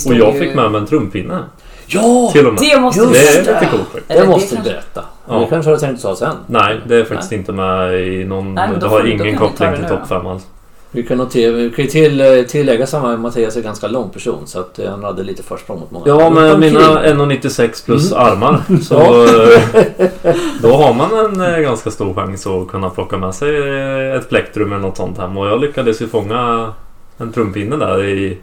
Och 0.07 0.14
jag 0.14 0.35
ju- 0.35 0.41
fick 0.41 0.55
med 0.55 0.70
mig 0.72 0.80
en 0.80 0.87
trumpinne. 0.87 1.39
Ja! 1.87 2.30
Till 2.33 2.47
och 2.47 2.55
med. 2.55 2.62
Det 2.62 2.80
måste 2.80 3.01
vi 3.07 3.12
Det 3.12 3.18
är 3.28 3.39
lite 3.39 3.68
coolt 3.70 3.83
faktiskt. 3.93 4.20
Det 4.20 4.26
måste 4.26 4.57
du 4.57 4.62
berätta. 4.62 5.05
Ja. 5.28 5.39
Det 5.39 5.47
kanske 5.47 5.70
har 5.70 5.76
du 5.76 5.80
tänkt 5.80 6.03
ta 6.03 6.16
sen. 6.16 6.37
Nej, 6.47 6.80
det 6.87 6.97
är 6.97 7.05
faktiskt 7.05 7.33
inte 7.33 7.53
med 7.53 7.95
i 8.01 8.24
någon... 8.24 8.55
Nej, 8.55 8.68
men 8.70 8.80
då 8.80 8.87
det 8.87 8.91
får 8.91 8.97
har 8.99 9.03
vi- 9.05 9.16
då 9.18 9.24
ingen 9.24 9.39
kan 9.39 9.47
vi 9.51 9.57
ta 9.57 9.64
koppling 9.64 9.70
det 9.70 9.76
till 9.76 9.83
nu 9.85 9.89
topp 9.89 10.01
då. 10.01 10.07
5 10.16 10.26
alls. 10.26 10.47
Vi 10.95 11.03
kan, 11.03 11.18
notera, 11.18 11.53
vi 11.53 11.70
kan 11.70 11.85
ju 11.85 11.91
till, 11.91 12.45
tillägga 12.49 12.87
samma 12.87 13.16
Mattias 13.16 13.55
är 13.57 13.61
en 13.61 13.64
ganska 13.64 13.89
lång 13.89 14.11
person 14.11 14.43
så 14.47 14.61
att 14.61 14.78
eh, 14.78 14.91
han 14.91 15.05
hade 15.05 15.22
lite 15.22 15.43
försprång 15.43 15.80
mot 15.80 15.91
många. 15.91 16.05
Ja, 16.07 16.26
omkring. 16.26 16.61
mina 16.61 17.03
1,96 17.05 17.85
plus 17.85 18.12
Mm. 18.12 18.24
armar. 18.26 18.61
Så 18.83 18.97
eh, 19.24 20.35
då 20.62 20.72
har 20.72 20.95
man 20.95 21.11
en 21.24 21.55
eh, 21.55 21.59
ganska 21.61 21.91
stor 21.91 22.14
chans 22.14 22.47
att 22.47 22.68
kunna 22.68 22.91
plocka 22.91 23.16
med 23.16 23.35
sig 23.35 23.57
eh, 23.59 24.14
ett 24.16 24.28
plektrum 24.28 24.72
eller 24.72 24.83
något 24.83 24.97
sånt 24.97 25.18
hem. 25.18 25.37
Och 25.37 25.47
jag 25.47 25.61
lyckades 25.61 26.03
ju 26.03 26.09
fånga 26.09 26.72
en 27.18 27.33
trumpinne 27.33 27.76
där 27.76 28.05
i... 28.05 28.39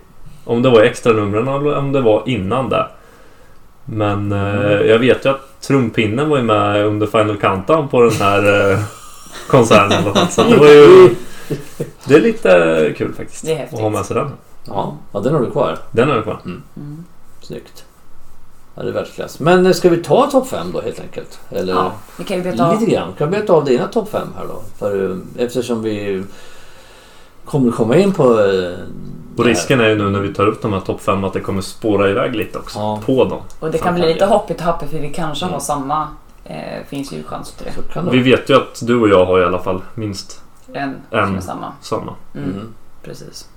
Om 0.46 0.62
det 0.62 0.70
var 0.70 0.82
extra 0.82 1.14
numren 1.14 1.48
eller 1.48 1.78
om 1.78 1.92
det 1.92 2.02
var 2.02 2.24
innan 2.26 2.70
det. 2.70 2.88
Men 3.92 4.32
eh, 4.32 4.40
Mm. 4.56 4.88
jag 4.88 5.00
vet 5.00 5.26
ju 5.26 5.30
att 5.30 5.62
trumpinnen 5.62 6.30
var 6.30 6.38
ju 6.38 6.44
med 6.44 6.86
under 6.86 7.08
Final 7.08 7.38
Countdown 7.38 7.88
på 7.88 8.02
den 8.02 8.12
här 8.12 8.72
eh, 8.72 8.80
konserten 9.50 9.92
i 9.92 9.96
alla 9.96 10.14
fall. 10.14 10.28
Så 10.28 10.42
att 10.42 10.50
det 10.50 10.58
var 10.58 10.68
ju... 10.68 11.16
Det 12.06 12.16
är 12.16 12.22
lite 12.22 12.94
kul 12.98 13.14
faktiskt. 13.14 13.46
Det 13.46 13.52
är 13.54 13.56
häftigt. 13.58 13.78
Att 13.78 13.84
ha 13.84 13.90
med 13.90 14.06
sig 14.06 14.16
den. 14.16 14.32
Ja, 14.66 14.98
ja, 15.12 15.20
den 15.20 15.34
har 15.34 15.42
du 15.42 15.52
kvar. 15.52 15.78
Den 15.92 16.08
har 16.08 16.16
jag 16.16 16.24
kvar. 16.24 16.40
Mm. 16.46 16.64
Snyggt. 17.42 17.86
Ja, 18.76 18.84
det 18.84 18.90
är 18.90 18.94
världsklass. 18.94 19.40
Men 19.40 19.66
eh, 19.66 19.72
ska 19.72 19.90
vi 19.90 19.98
ta 19.98 20.28
topp 20.32 20.48
5 20.50 20.72
då 20.74 20.82
helt 20.82 21.00
enkelt? 21.00 21.40
Eller 21.50 21.74
Ja, 21.74 21.92
vi 22.18 22.24
kan 22.24 22.38
ju 22.38 22.44
beta 22.44 22.66
av. 22.68 22.80
lite 22.80 22.92
grann. 22.92 23.14
Kan 23.18 23.32
vi 23.32 23.38
beta 23.40 23.54
av 23.54 23.66
dina 23.66 23.88
topp 23.88 24.10
5 24.12 24.28
här 24.38 24.46
då? 24.48 24.62
För, 24.80 25.12
eh, 25.12 25.44
eftersom 25.46 25.82
vi 25.84 26.24
kommer 27.46 27.72
komma 27.72 27.98
in 27.98 28.14
på... 28.14 28.40
eh, 28.40 28.74
Och 29.40 29.46
risken 29.46 29.80
är 29.82 29.90
ju 29.90 29.96
nu 29.98 30.10
när 30.10 30.20
vi 30.20 30.34
tar 30.34 30.48
upp 30.48 30.62
de 30.62 30.74
här 30.74 30.80
topp 30.80 31.02
5 31.02 31.24
att 31.24 31.34
det 31.34 31.40
kommer 31.40 31.62
spåra 31.62 32.10
iväg 32.10 32.36
lite 32.36 32.58
också. 32.58 32.80
Ja. 32.80 33.00
På 33.06 33.24
dem. 33.26 33.40
Och 33.60 33.72
det 33.72 33.78
kan 33.78 33.96
bli 33.96 34.14
lite 34.14 34.26
vi- 34.26 34.32
hopp 34.32 34.52
i 34.52 34.54
tappe 34.54 34.88
för 34.88 35.00
vi 35.00 35.10
kanske 35.10 35.46
Mm. 35.46 35.54
har 35.54 35.60
samma. 35.60 36.08
Eh, 36.46 36.86
finns 36.88 37.12
ju 37.14 37.24
chans 37.24 37.52
till 37.52 37.66
det. 37.66 37.94
Så 37.94 38.10
Vi 38.10 38.20
vet 38.20 38.50
ju 38.50 38.56
att 38.56 38.80
du 38.88 39.00
och 39.02 39.10
jag 39.10 39.26
har 39.26 39.40
i 39.42 39.46
alla 39.46 39.60
fall 39.60 39.82
minst 39.96 40.42
En 40.74 40.96
En. 41.12 41.26
som 41.28 41.36
är 41.36 41.42
samma. 41.42 41.72
samma. 41.82 42.14
Mm. 42.36 42.50
Mm. 42.50 42.74
Precis. 43.04 43.48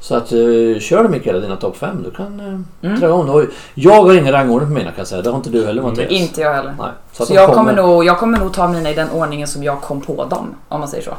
Så 0.00 0.14
att 0.16 0.32
uh, 0.32 0.78
kör 0.78 1.02
du 1.02 1.08
Mikael 1.08 1.40
dina 1.40 1.56
topp 1.56 1.76
5. 1.76 2.02
Du 2.02 2.10
kan 2.10 2.40
uh, 2.40 2.60
Mm. 2.82 3.00
dra 3.00 3.06
igång. 3.06 3.26
det. 3.26 3.32
Och 3.32 3.44
Jag 3.74 4.02
har 4.02 4.14
ingen 4.18 4.32
rangordning 4.32 4.68
på 4.68 4.74
mina 4.74 4.90
kan 4.90 4.98
jag 4.98 5.06
säga. 5.06 5.22
Det 5.22 5.30
har 5.30 5.36
inte 5.36 5.50
du 5.50 5.66
heller 5.66 5.82
Mattias. 5.82 6.10
Inte 6.10 6.40
jag 6.40 6.54
heller. 6.54 6.74
Nej. 6.78 6.88
Så, 7.12 7.24
de 7.24 7.34
jag, 7.34 7.54
kommer 7.54 7.72
nog, 7.76 8.04
jag 8.04 8.18
kommer 8.18 8.38
nog 8.38 8.52
ta 8.52 8.68
mina 8.68 8.90
i 8.90 8.94
den 8.94 9.10
ordningen 9.10 9.48
som 9.48 9.62
jag 9.62 9.80
kom 9.80 10.00
på 10.00 10.24
dem. 10.24 10.54
Om 10.68 10.80
man 10.80 10.88
säger 10.88 11.04
så. 11.04 11.14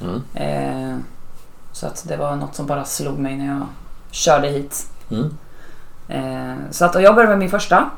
Mm. 0.00 0.20
Mm. 0.34 0.92
Eh, 0.92 0.96
så 1.78 1.86
att 1.86 2.04
det 2.08 2.16
var 2.16 2.36
något 2.36 2.54
som 2.54 2.66
bara 2.66 2.84
slog 2.84 3.18
mig 3.18 3.36
när 3.36 3.46
jag 3.46 3.66
körde 4.10 4.48
hit. 4.48 4.86
Mm. 5.10 5.36
Eh, 6.08 6.56
så 6.70 6.84
att 6.84 6.94
och 6.94 7.02
jag 7.02 7.14
börjar 7.14 7.28
med 7.28 7.38
min 7.38 7.50
första. 7.50 7.90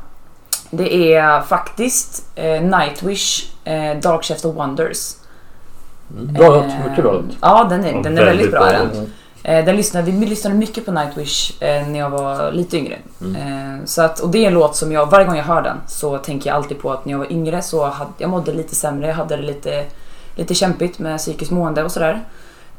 Det 0.71 1.15
är 1.15 1.41
faktiskt 1.41 2.25
eh, 2.35 2.63
Nightwish 2.63 3.53
eh, 3.65 3.97
Dark 4.01 4.25
Shaft 4.25 4.45
of 4.45 4.57
Wonders. 4.57 5.15
Mm. 6.19 6.33
Bra 6.35 6.49
låt. 6.49 6.65
Eh, 6.65 6.89
Mycket 6.89 7.05
bra 7.05 7.13
låt. 7.13 7.25
Ja, 7.41 7.67
den 7.71 7.85
är, 7.85 7.93
Ja, 7.93 8.01
den 8.03 8.19
är 8.19 8.25
väldigt 8.25 8.51
bra. 8.51 8.65
den. 8.65 8.91
Mm. 8.91 9.11
Eh, 9.43 9.65
den 9.65 9.77
lyssnade, 9.77 10.11
vi 10.11 10.27
lyssnade 10.27 10.57
mycket 10.57 10.87
på 10.87 10.93
Nightwish 10.93 11.63
eh, 11.63 11.89
när 11.89 11.99
jag 11.99 12.11
var 12.11 12.53
lite 12.53 12.77
yngre. 12.79 12.97
Mm. 13.21 13.37
Eh, 13.37 13.85
så 13.85 14.03
att, 14.03 14.21
och 14.21 14.31
det 14.31 14.39
är 14.45 14.47
en 14.49 14.55
låt 14.55 14.77
som 14.77 14.93
jag, 14.93 15.11
varje 15.11 15.27
gång 15.27 15.37
jag 15.37 15.45
hör 15.45 15.63
den 15.63 15.77
så 15.87 16.19
tänker 16.19 16.51
jag 16.51 16.57
alltid 16.57 16.79
på 16.83 16.93
att 16.93 17.05
när 17.05 17.13
jag 17.13 17.19
var 17.19 17.33
yngre 17.33 17.63
så 17.63 17.87
hade 17.87 18.11
jag 18.19 18.31
mådde 18.31 18.53
lite 18.53 18.75
sämre, 18.75 19.07
jag 19.09 19.15
hade 19.15 19.37
det 19.37 19.43
lite, 19.43 19.85
lite 20.37 20.55
kämpigt 20.55 20.99
med 20.99 21.19
psykiskt 21.19 21.51
mående 21.51 21.85
och 21.85 21.93
sådär. 21.93 22.13
Eh, 22.13 22.21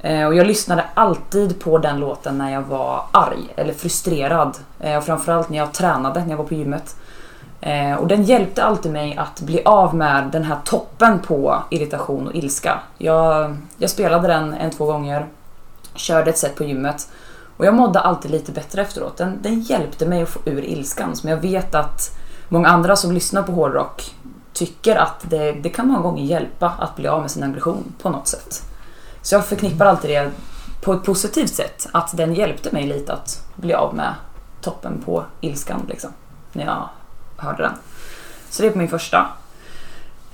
Eh, 0.01 0.27
och 0.27 0.35
jag 0.35 0.47
lyssnade 0.47 0.85
alltid 0.93 1.59
på 1.59 1.77
den 1.77 1.99
låten 1.99 2.37
när 2.37 2.53
jag 2.53 2.61
var 2.61 3.03
arg 3.11 3.53
eller 3.55 3.73
frustrerad. 3.73 4.57
Eh, 4.79 4.97
och 4.97 5.03
framförallt 5.03 5.49
när 5.49 5.57
jag 5.57 5.73
tränade, 5.73 6.19
när 6.19 6.29
jag 6.29 6.37
var 6.37 6.45
på 6.45 6.53
gymmet. 6.53 6.95
Eh, 7.61 7.93
och 7.93 8.07
den 8.07 8.23
hjälpte 8.23 8.63
alltid 8.63 8.91
mig 8.91 9.17
att 9.17 9.41
bli 9.41 9.63
av 9.63 9.95
med 9.95 10.23
den 10.31 10.43
här 10.43 10.57
toppen 10.65 11.19
på 11.19 11.63
irritation 11.69 12.27
och 12.27 12.35
ilska. 12.35 12.79
Jag, 12.97 13.57
jag 13.77 13.89
spelade 13.89 14.27
den 14.27 14.53
en, 14.53 14.71
två 14.71 14.85
gånger, 14.85 15.25
körde 15.95 16.29
ett 16.29 16.37
set 16.37 16.55
på 16.55 16.63
gymmet 16.63 17.09
och 17.57 17.65
jag 17.65 17.73
mådde 17.73 17.99
alltid 17.99 18.31
lite 18.31 18.51
bättre 18.51 18.81
efteråt. 18.81 19.17
Den, 19.17 19.39
den 19.41 19.61
hjälpte 19.61 20.05
mig 20.05 20.21
att 20.21 20.29
få 20.29 20.39
ur 20.45 20.63
ilskan 20.65 21.15
som 21.15 21.29
jag 21.29 21.37
vet 21.37 21.75
att 21.75 22.19
många 22.49 22.67
andra 22.67 22.95
som 22.95 23.11
lyssnar 23.11 23.43
på 23.43 23.51
hårdrock 23.51 24.15
tycker 24.53 24.95
att 24.95 25.29
det, 25.29 25.51
det 25.51 25.69
kan 25.69 25.87
många 25.87 25.99
gånger 25.99 26.23
hjälpa 26.23 26.73
att 26.79 26.95
bli 26.95 27.07
av 27.07 27.21
med 27.21 27.31
sin 27.31 27.43
aggression 27.43 27.93
på 28.01 28.09
något 28.09 28.27
sätt. 28.27 28.70
Så 29.21 29.35
jag 29.35 29.45
förknippar 29.45 29.85
alltid 29.85 30.09
det 30.09 30.31
på 30.81 30.93
ett 30.93 31.03
positivt 31.03 31.53
sätt. 31.53 31.87
Att 31.91 32.17
den 32.17 32.33
hjälpte 32.33 32.71
mig 32.71 32.87
lite 32.87 33.13
att 33.13 33.45
bli 33.55 33.73
av 33.73 33.95
med 33.95 34.13
toppen 34.61 35.01
på 35.05 35.25
ilskan 35.41 35.85
liksom. 35.89 36.09
När 36.53 36.65
jag 36.65 36.89
hörde 37.37 37.63
den. 37.63 37.73
Så 38.49 38.61
det 38.61 38.67
är 38.67 38.71
på 38.71 38.77
min 38.77 38.89
första. 38.89 39.27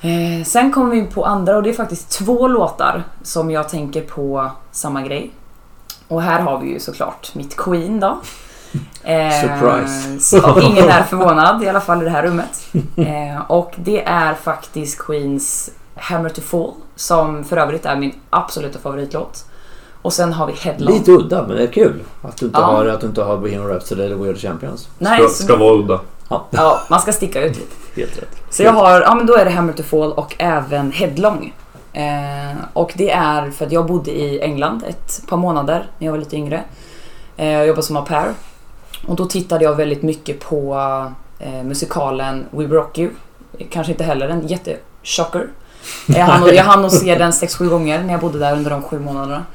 Eh, 0.02 0.46
sen 0.46 0.72
kommer 0.72 0.92
vi 0.92 0.98
in 0.98 1.08
på 1.08 1.26
andra 1.26 1.58
och 1.58 1.64
det 1.64 1.70
är 1.70 1.74
faktiskt 1.74 2.10
två 2.10 2.48
låtar 2.48 3.04
som 3.24 3.52
jag 3.52 3.70
tänker 3.70 4.02
på 4.02 4.52
samma 4.72 5.02
grej. 5.02 5.32
Och 6.08 6.22
här 6.22 6.40
har 6.40 6.60
vi 6.60 6.70
ju 6.70 6.80
såklart 6.80 7.36
mitt 7.36 7.58
Queen 7.58 8.00
då. 8.00 8.18
Eh, 9.04 9.42
Surprise. 9.42 10.20
Så 10.20 10.60
ingen 10.62 10.90
är 10.90 11.04
förvånad, 11.04 11.64
i 11.64 11.70
alla 11.70 11.80
fall 11.82 12.02
i 12.02 12.06
det 12.06 12.12
här 12.12 12.24
rummet. 12.24 12.68
Eh, 12.98 13.52
och 13.52 13.74
det 13.76 14.04
är 14.04 14.34
faktiskt 14.34 15.00
Queens 15.00 15.70
Hammer 15.98 16.30
to 16.30 16.42
Fall, 16.42 16.72
som 16.96 17.44
för 17.44 17.58
övrigt 17.58 17.86
är 17.86 17.96
min 17.96 18.14
absoluta 18.30 18.80
favoritlåt. 18.80 19.46
Och 20.02 20.14
sen 20.14 20.34
har 20.34 20.48
vi 20.48 20.54
Headlong. 20.54 20.94
Lite 20.94 21.12
udda, 21.12 21.48
men 21.48 21.58
det 21.58 21.64
är 21.64 21.68
kul. 21.68 22.04
Att 22.22 22.38
du 22.38 22.46
inte 22.46 22.60
Ja. 22.60 22.66
har, 22.66 22.86
att 22.86 23.02
du 23.02 23.08
inte 23.08 23.22
har 23.24 23.38
Bohemian 23.38 23.68
Rhapsody 23.68 24.04
eller 24.04 24.16
Weird 24.16 24.38
Champions. 24.38 24.88
Nej, 25.00 25.20
Ska, 25.20 25.44
ska 25.44 25.56
vara 25.56 25.74
udda. 25.74 26.00
Ja, 26.50 26.82
man 26.90 27.00
ska 27.00 27.12
sticka 27.14 27.42
ut 27.46 27.56
lite. 27.58 27.76
Helt 28.02 28.18
rätt. 28.18 28.38
Så 28.50 28.64
jag 28.64 28.72
har, 28.72 29.02
ja 29.02 29.16
men 29.16 29.26
då 29.26 29.36
är 29.36 29.46
det 29.46 29.52
Hammer 29.52 29.74
to 29.74 29.84
Fall 29.84 30.12
och 30.14 30.36
även 30.38 30.92
Headlong. 30.92 31.54
Eh, 31.94 32.56
och 32.74 32.94
det 32.96 33.10
är 33.12 33.52
för 33.52 33.66
att 33.66 33.72
jag 33.72 33.86
bodde 33.86 34.12
i 34.12 34.42
England 34.42 34.84
ett 34.88 35.22
par 35.28 35.38
månader 35.38 35.90
när 35.98 36.06
jag 36.08 36.12
var 36.12 36.20
lite 36.20 36.36
yngre. 36.36 36.64
Eh, 37.38 37.52
jag 37.52 37.68
jobbade 37.68 37.84
som 37.84 37.98
au 37.98 38.06
pair. 38.06 38.34
Och 39.08 39.16
då 39.16 39.26
tittade 39.26 39.64
jag 39.64 39.76
väldigt 39.76 40.02
mycket 40.04 40.40
på 40.40 40.76
eh, 41.40 41.64
musikalen 41.64 42.46
We 42.52 42.64
Rock 42.64 42.98
You. 42.98 43.10
Kanske 43.72 43.92
inte 43.92 44.04
heller 44.04 44.30
en 44.30 44.48
jättechocker. 44.48 45.48
Jag 46.06 46.26
hann, 46.26 46.56
jag 46.56 46.64
hann 46.64 46.86
att 46.86 46.94
se 46.94 47.16
den 47.16 47.32
6-7 47.32 47.70
gånger 47.70 48.04
när 48.04 48.12
jag 48.12 48.22
bodde 48.22 48.40
där 48.40 48.54
under 48.54 48.72
de 48.72 48.82
sju 48.82 49.00
månaderna. 49.00 49.46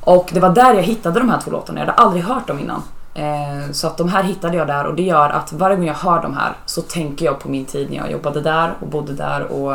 Och 0.00 0.30
det 0.32 0.40
var 0.40 0.50
där 0.50 0.74
jag 0.74 0.82
hittade 0.82 1.18
de 1.18 1.28
här 1.28 1.40
två 1.40 1.50
låtarna. 1.50 1.80
Jag 1.80 1.86
hade 1.86 1.98
aldrig 1.98 2.24
hört 2.24 2.46
dem 2.46 2.58
innan. 2.58 2.82
Eh, 3.14 3.72
så 3.72 3.86
att 3.86 3.96
de 3.96 4.08
här 4.08 4.22
hittade 4.22 4.56
jag 4.56 4.66
där 4.66 4.86
och 4.86 4.94
det 4.94 5.02
gör 5.02 5.30
att 5.30 5.52
varje 5.52 5.76
gång 5.76 5.86
jag 5.86 5.94
hör 5.94 6.22
de 6.22 6.34
här 6.34 6.52
så 6.66 6.82
tänker 6.82 7.24
jag 7.24 7.38
på 7.38 7.48
min 7.48 7.64
tid 7.64 7.90
när 7.90 7.96
jag 7.96 8.12
jobbade 8.12 8.40
där 8.40 8.74
och 8.80 8.88
bodde 8.88 9.12
där 9.12 9.42
och 9.42 9.74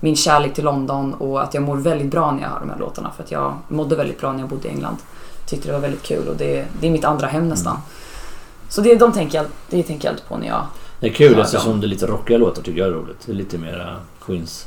min 0.00 0.16
kärlek 0.16 0.54
till 0.54 0.64
London 0.64 1.14
och 1.14 1.42
att 1.42 1.54
jag 1.54 1.62
mår 1.62 1.76
väldigt 1.76 2.10
bra 2.10 2.30
när 2.30 2.42
jag 2.42 2.48
hör 2.48 2.60
de 2.60 2.70
här 2.70 2.78
låtarna 2.78 3.10
för 3.16 3.22
att 3.22 3.30
jag 3.30 3.54
mådde 3.68 3.96
väldigt 3.96 4.20
bra 4.20 4.32
när 4.32 4.40
jag 4.40 4.48
bodde 4.48 4.68
i 4.68 4.70
England. 4.70 4.96
Tyckte 5.46 5.68
det 5.68 5.72
var 5.72 5.80
väldigt 5.80 6.02
kul 6.02 6.28
och 6.28 6.36
det, 6.36 6.64
det 6.80 6.86
är 6.86 6.90
mitt 6.90 7.04
andra 7.04 7.26
hem 7.26 7.48
nästan. 7.48 7.76
Så 8.68 8.80
det, 8.80 8.94
de 8.94 9.12
tänker 9.12 9.38
jag, 9.38 9.46
det 9.70 9.82
tänker 9.82 10.08
jag 10.08 10.12
alltid 10.12 10.28
på 10.28 10.36
när 10.36 10.46
jag... 10.46 10.62
Det 11.00 11.06
är 11.06 11.12
kul 11.12 11.40
eftersom 11.40 11.80
det 11.80 11.86
är 11.86 11.88
lite 11.88 12.06
rockiga 12.06 12.38
låtar 12.38 12.62
tycker 12.62 12.78
jag 12.78 12.88
är 12.88 12.92
roligt. 12.92 13.26
Det 13.26 13.32
är 13.32 13.36
lite 13.36 13.58
mera 13.58 13.96
Queens 14.26 14.66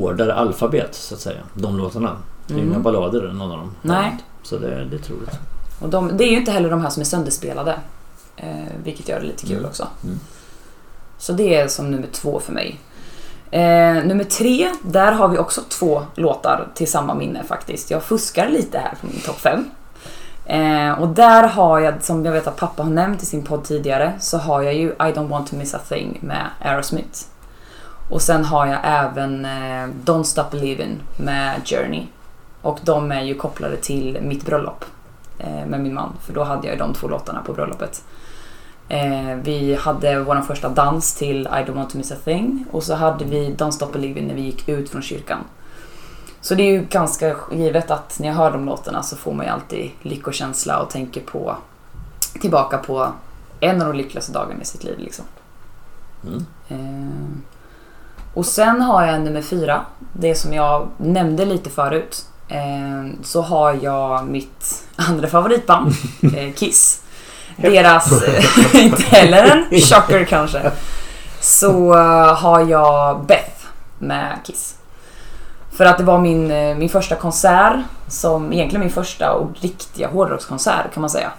hårdare 0.00 0.34
alfabet 0.34 0.94
så 0.94 1.14
att 1.14 1.20
säga. 1.20 1.40
De 1.54 1.76
låtarna. 1.78 2.16
Det 2.46 2.54
är 2.54 2.58
Mm. 2.58 2.70
inga 2.70 2.78
ballader 2.78 3.32
någon 3.32 3.50
av 3.50 3.58
dem. 3.58 3.74
Nej. 3.82 4.16
Så 4.42 4.58
det 4.58 4.74
är 4.74 4.84
lite 4.84 5.12
roligt. 5.12 5.38
Och 5.80 5.88
de, 5.88 6.16
det 6.16 6.24
är 6.24 6.28
ju 6.30 6.36
inte 6.36 6.50
heller 6.52 6.70
de 6.70 6.80
här 6.82 6.90
som 6.90 7.00
är 7.00 7.04
sönderspelade. 7.04 7.74
Eh, 8.36 8.48
vilket 8.84 9.08
gör 9.08 9.20
det 9.20 9.26
lite 9.26 9.46
kul 9.46 9.56
Mm. 9.56 9.68
också. 9.68 9.88
Mm. 10.04 10.18
Så 11.18 11.32
det 11.32 11.54
är 11.54 11.68
som 11.68 11.90
nummer 11.90 12.06
två 12.12 12.40
för 12.40 12.52
mig. 12.52 12.80
Eh, 13.50 14.04
nummer 14.04 14.24
tre, 14.24 14.70
där 14.82 15.12
har 15.12 15.28
vi 15.28 15.38
också 15.38 15.60
två 15.68 16.02
låtar 16.14 16.68
till 16.74 16.90
samma 16.90 17.14
minne 17.14 17.42
faktiskt. 17.44 17.90
Jag 17.90 18.02
fuskar 18.02 18.48
lite 18.48 18.78
här 18.78 18.94
på 19.00 19.06
min 19.06 19.20
topp 19.20 19.38
fem. 19.40 19.70
Eh, 20.46 20.92
och 20.92 21.08
där 21.08 21.48
har 21.48 21.80
jag, 21.80 22.02
som 22.04 22.24
jag 22.24 22.32
vet 22.32 22.46
att 22.46 22.56
pappa 22.56 22.82
har 22.82 22.90
nämnt 22.90 23.22
i 23.22 23.26
sin 23.26 23.42
podd 23.42 23.64
tidigare, 23.64 24.12
så 24.20 24.38
har 24.38 24.62
jag 24.62 24.74
ju 24.74 24.88
I 24.88 24.92
don't 24.98 25.28
want 25.28 25.50
to 25.50 25.56
miss 25.56 25.74
a 25.74 25.78
thing 25.88 26.18
med 26.22 26.46
Aerosmith. 26.60 27.20
Och 28.08 28.22
sen 28.22 28.44
har 28.44 28.66
jag 28.66 28.78
även 28.82 29.44
eh, 29.44 29.88
Don't 30.04 30.22
Stop 30.22 30.50
Believin' 30.50 30.98
med 31.16 31.68
Journey. 31.68 32.06
Och 32.62 32.78
de 32.82 33.12
är 33.12 33.22
ju 33.22 33.34
kopplade 33.34 33.76
till 33.76 34.18
mitt 34.22 34.46
bröllop 34.46 34.84
eh, 35.38 35.66
med 35.66 35.80
min 35.80 35.94
man. 35.94 36.12
För 36.20 36.32
då 36.32 36.44
hade 36.44 36.66
jag 36.66 36.74
ju 36.74 36.78
de 36.78 36.94
två 36.94 37.08
låtarna 37.08 37.42
på 37.46 37.52
bröllopet. 37.52 38.04
Eh, 38.88 39.34
vi 39.42 39.74
hade 39.74 40.20
vår 40.20 40.40
första 40.40 40.68
dans 40.68 41.14
till 41.14 41.46
I 41.46 41.50
don't 41.50 41.74
want 41.74 41.90
to 41.90 41.98
miss 41.98 42.12
a 42.12 42.16
thing. 42.24 42.64
Och 42.70 42.82
så 42.82 42.94
hade 42.94 43.24
vi 43.24 43.54
Don't 43.58 43.70
Stop 43.70 43.92
Believin' 43.92 44.26
när 44.26 44.34
vi 44.34 44.42
gick 44.42 44.68
ut 44.68 44.90
från 44.90 45.02
kyrkan. 45.02 45.38
Så 46.40 46.54
det 46.54 46.62
är 46.62 46.72
ju 46.72 46.84
ganska 46.84 47.36
givet 47.52 47.90
att 47.90 48.18
när 48.20 48.28
jag 48.28 48.34
hör 48.34 48.50
de 48.50 48.66
låtarna 48.66 49.02
så 49.02 49.16
får 49.16 49.32
man 49.32 49.46
ju 49.46 49.52
alltid 49.52 49.90
lyckokänsla 50.02 50.82
och 50.82 50.90
tänker 50.90 51.20
på 51.20 51.56
tillbaka 52.40 52.78
på 52.78 53.12
en 53.60 53.82
av 53.82 53.88
de 53.88 53.96
lyckligaste 53.96 54.32
dagarna 54.32 54.62
i 54.62 54.64
sitt 54.64 54.84
liv 54.84 54.98
liksom. 54.98 55.24
Mm. 56.26 57.42
Och 58.34 58.46
sen 58.46 58.80
har 58.82 59.06
jag 59.06 59.20
nummer 59.20 59.42
fyra. 59.42 59.80
Det 60.12 60.34
som 60.34 60.52
jag 60.52 60.88
nämnde 60.96 61.44
lite 61.44 61.70
förut. 61.70 62.24
Eh, 62.48 63.12
så 63.22 63.42
har 63.42 63.78
jag 63.82 64.26
mitt 64.26 64.84
andra 64.96 65.28
favoritband, 65.28 65.92
eh, 66.36 66.52
Kiss. 66.54 67.02
Deras, 67.56 68.22
eh, 68.22 68.44
inte 68.84 69.02
heller 69.02 69.66
en 69.70 69.80
chocker 69.80 70.24
kanske. 70.24 70.70
Så 71.40 71.94
eh, 71.94 72.34
har 72.36 72.60
jag 72.60 73.20
Beth 73.24 73.64
med 73.98 74.38
Kiss. 74.44 74.74
För 75.72 75.84
att 75.84 75.98
det 75.98 76.04
var 76.04 76.18
min, 76.18 76.50
eh, 76.50 76.76
min 76.76 76.88
första 76.88 77.14
konsert, 77.14 77.76
som 78.08 78.52
egentligen 78.52 78.80
min 78.80 78.90
första 78.92 79.32
och 79.32 79.50
riktiga 79.60 80.08
hårdrockskonsert 80.08 80.94
kan 80.94 81.00
man 81.00 81.10
säga, 81.10 81.30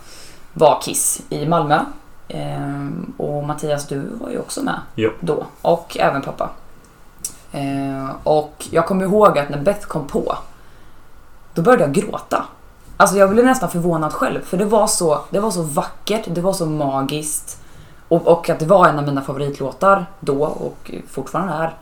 var 0.54 0.82
Kiss 0.82 1.22
i 1.30 1.46
Malmö. 1.46 1.80
Ehm, 2.28 3.14
och 3.18 3.44
Mattias, 3.44 3.88
du 3.88 4.10
var 4.22 4.30
ju 4.30 4.40
också 4.40 4.62
med 4.64 4.80
Ja. 4.96 5.10
då. 5.20 5.46
Och 5.62 5.98
även 6.00 6.22
pappa. 6.22 6.50
Ehm, 7.56 8.10
och 8.24 8.66
jag 8.72 8.86
kommer 8.86 9.04
ihåg 9.06 9.38
att 9.38 9.50
när 9.50 9.58
Beth 9.62 9.88
kom 9.88 10.08
på, 10.08 10.38
då 11.54 11.62
började 11.62 11.84
jag 11.84 11.94
gråta. 11.94 12.46
Alltså 12.98 13.18
jag 13.18 13.30
blev 13.30 13.46
nästan 13.46 13.70
förvånad 13.70 14.14
själv, 14.14 14.42
för 14.42 14.58
det 14.58 14.66
var 14.66 14.88
så, 14.88 15.20
det 15.30 15.40
var 15.40 15.52
så 15.52 15.62
vackert, 15.62 16.24
det 16.28 16.42
var 16.42 16.54
så 16.54 16.66
magiskt. 16.66 17.62
Och, 18.08 18.28
och 18.28 18.50
att 18.50 18.60
det 18.60 18.66
var 18.66 18.88
en 18.88 19.00
av 19.00 19.06
mina 19.06 19.22
favoritlåtar 19.22 20.06
då 20.20 20.44
och 20.44 20.92
fortfarande 21.10 21.54
är. 21.54 21.74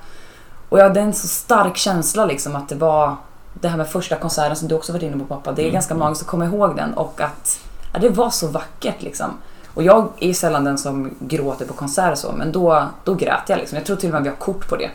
Och 0.69 0.79
jag 0.79 0.83
hade 0.83 0.99
en 0.99 1.13
så 1.13 1.27
stark 1.27 1.77
känsla 1.77 2.25
liksom 2.25 2.55
att 2.55 2.69
det 2.69 2.75
var 2.75 3.15
det 3.53 3.67
här 3.67 3.77
med 3.77 3.87
första 3.87 4.15
konserten 4.15 4.55
som 4.55 4.67
du 4.67 4.75
också 4.75 4.93
varit 4.93 5.03
inne 5.03 5.19
på 5.19 5.25
pappa. 5.25 5.51
Det 5.51 5.61
är 5.61 5.63
Mm. 5.63 5.73
ganska 5.73 5.95
magiskt 5.95 6.21
att 6.21 6.27
komma 6.27 6.45
ihåg 6.45 6.75
den 6.75 6.93
och 6.93 7.21
att 7.21 7.59
ja, 7.93 7.99
det 7.99 8.09
var 8.09 8.29
så 8.29 8.47
vackert 8.47 9.01
liksom. 9.01 9.29
Och 9.73 9.83
jag 9.83 10.07
är 10.19 10.33
sällan 10.33 10.63
den 10.63 10.77
som 10.77 11.15
gråter 11.19 11.65
på 11.65 11.73
konserter 11.73 12.15
så, 12.15 12.31
men 12.31 12.51
då, 12.51 12.87
då 13.03 13.13
grät 13.13 13.41
jag 13.47 13.59
liksom. 13.59 13.77
Jag 13.77 13.85
tror 13.85 13.95
till 13.97 14.09
och 14.09 14.13
med 14.13 14.23
vi 14.23 14.29
har 14.29 14.35
kort 14.35 14.69
på 14.69 14.75
det. 14.75 14.89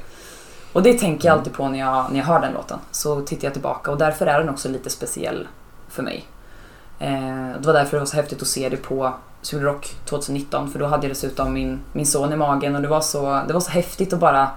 Och 0.78 0.84
det 0.84 0.94
tänker 0.98 1.28
jag 1.28 1.38
alltid 1.38 1.52
på 1.52 1.68
när 1.68 1.78
jag, 1.78 2.04
när 2.10 2.18
jag 2.18 2.26
hör 2.26 2.40
den 2.40 2.52
låten. 2.52 2.78
Så 2.90 3.20
tittar 3.20 3.44
jag 3.44 3.52
tillbaka 3.52 3.90
och 3.90 3.98
därför 3.98 4.26
är 4.26 4.38
den 4.38 4.48
också 4.48 4.68
lite 4.68 4.90
speciell 4.90 5.48
för 5.88 6.02
mig. 6.02 6.26
Eh, 6.98 7.10
det 7.60 7.66
var 7.66 7.72
därför 7.72 7.90
det 7.96 7.98
var 7.98 8.06
så 8.06 8.16
häftigt 8.16 8.42
att 8.42 8.48
se 8.48 8.68
det 8.68 8.76
på 8.76 9.12
Sweden 9.42 9.66
Rock 9.66 9.94
2019 10.04 10.70
för 10.70 10.78
då 10.78 10.86
hade 10.86 11.06
jag 11.06 11.10
dessutom 11.10 11.52
min, 11.52 11.80
min 11.92 12.06
son 12.06 12.32
i 12.32 12.36
magen 12.36 12.76
och 12.76 12.82
det 12.82 12.88
var, 12.88 13.00
så, 13.00 13.40
det 13.48 13.52
var 13.52 13.60
så 13.60 13.70
häftigt 13.70 14.12
att 14.12 14.18
bara 14.18 14.48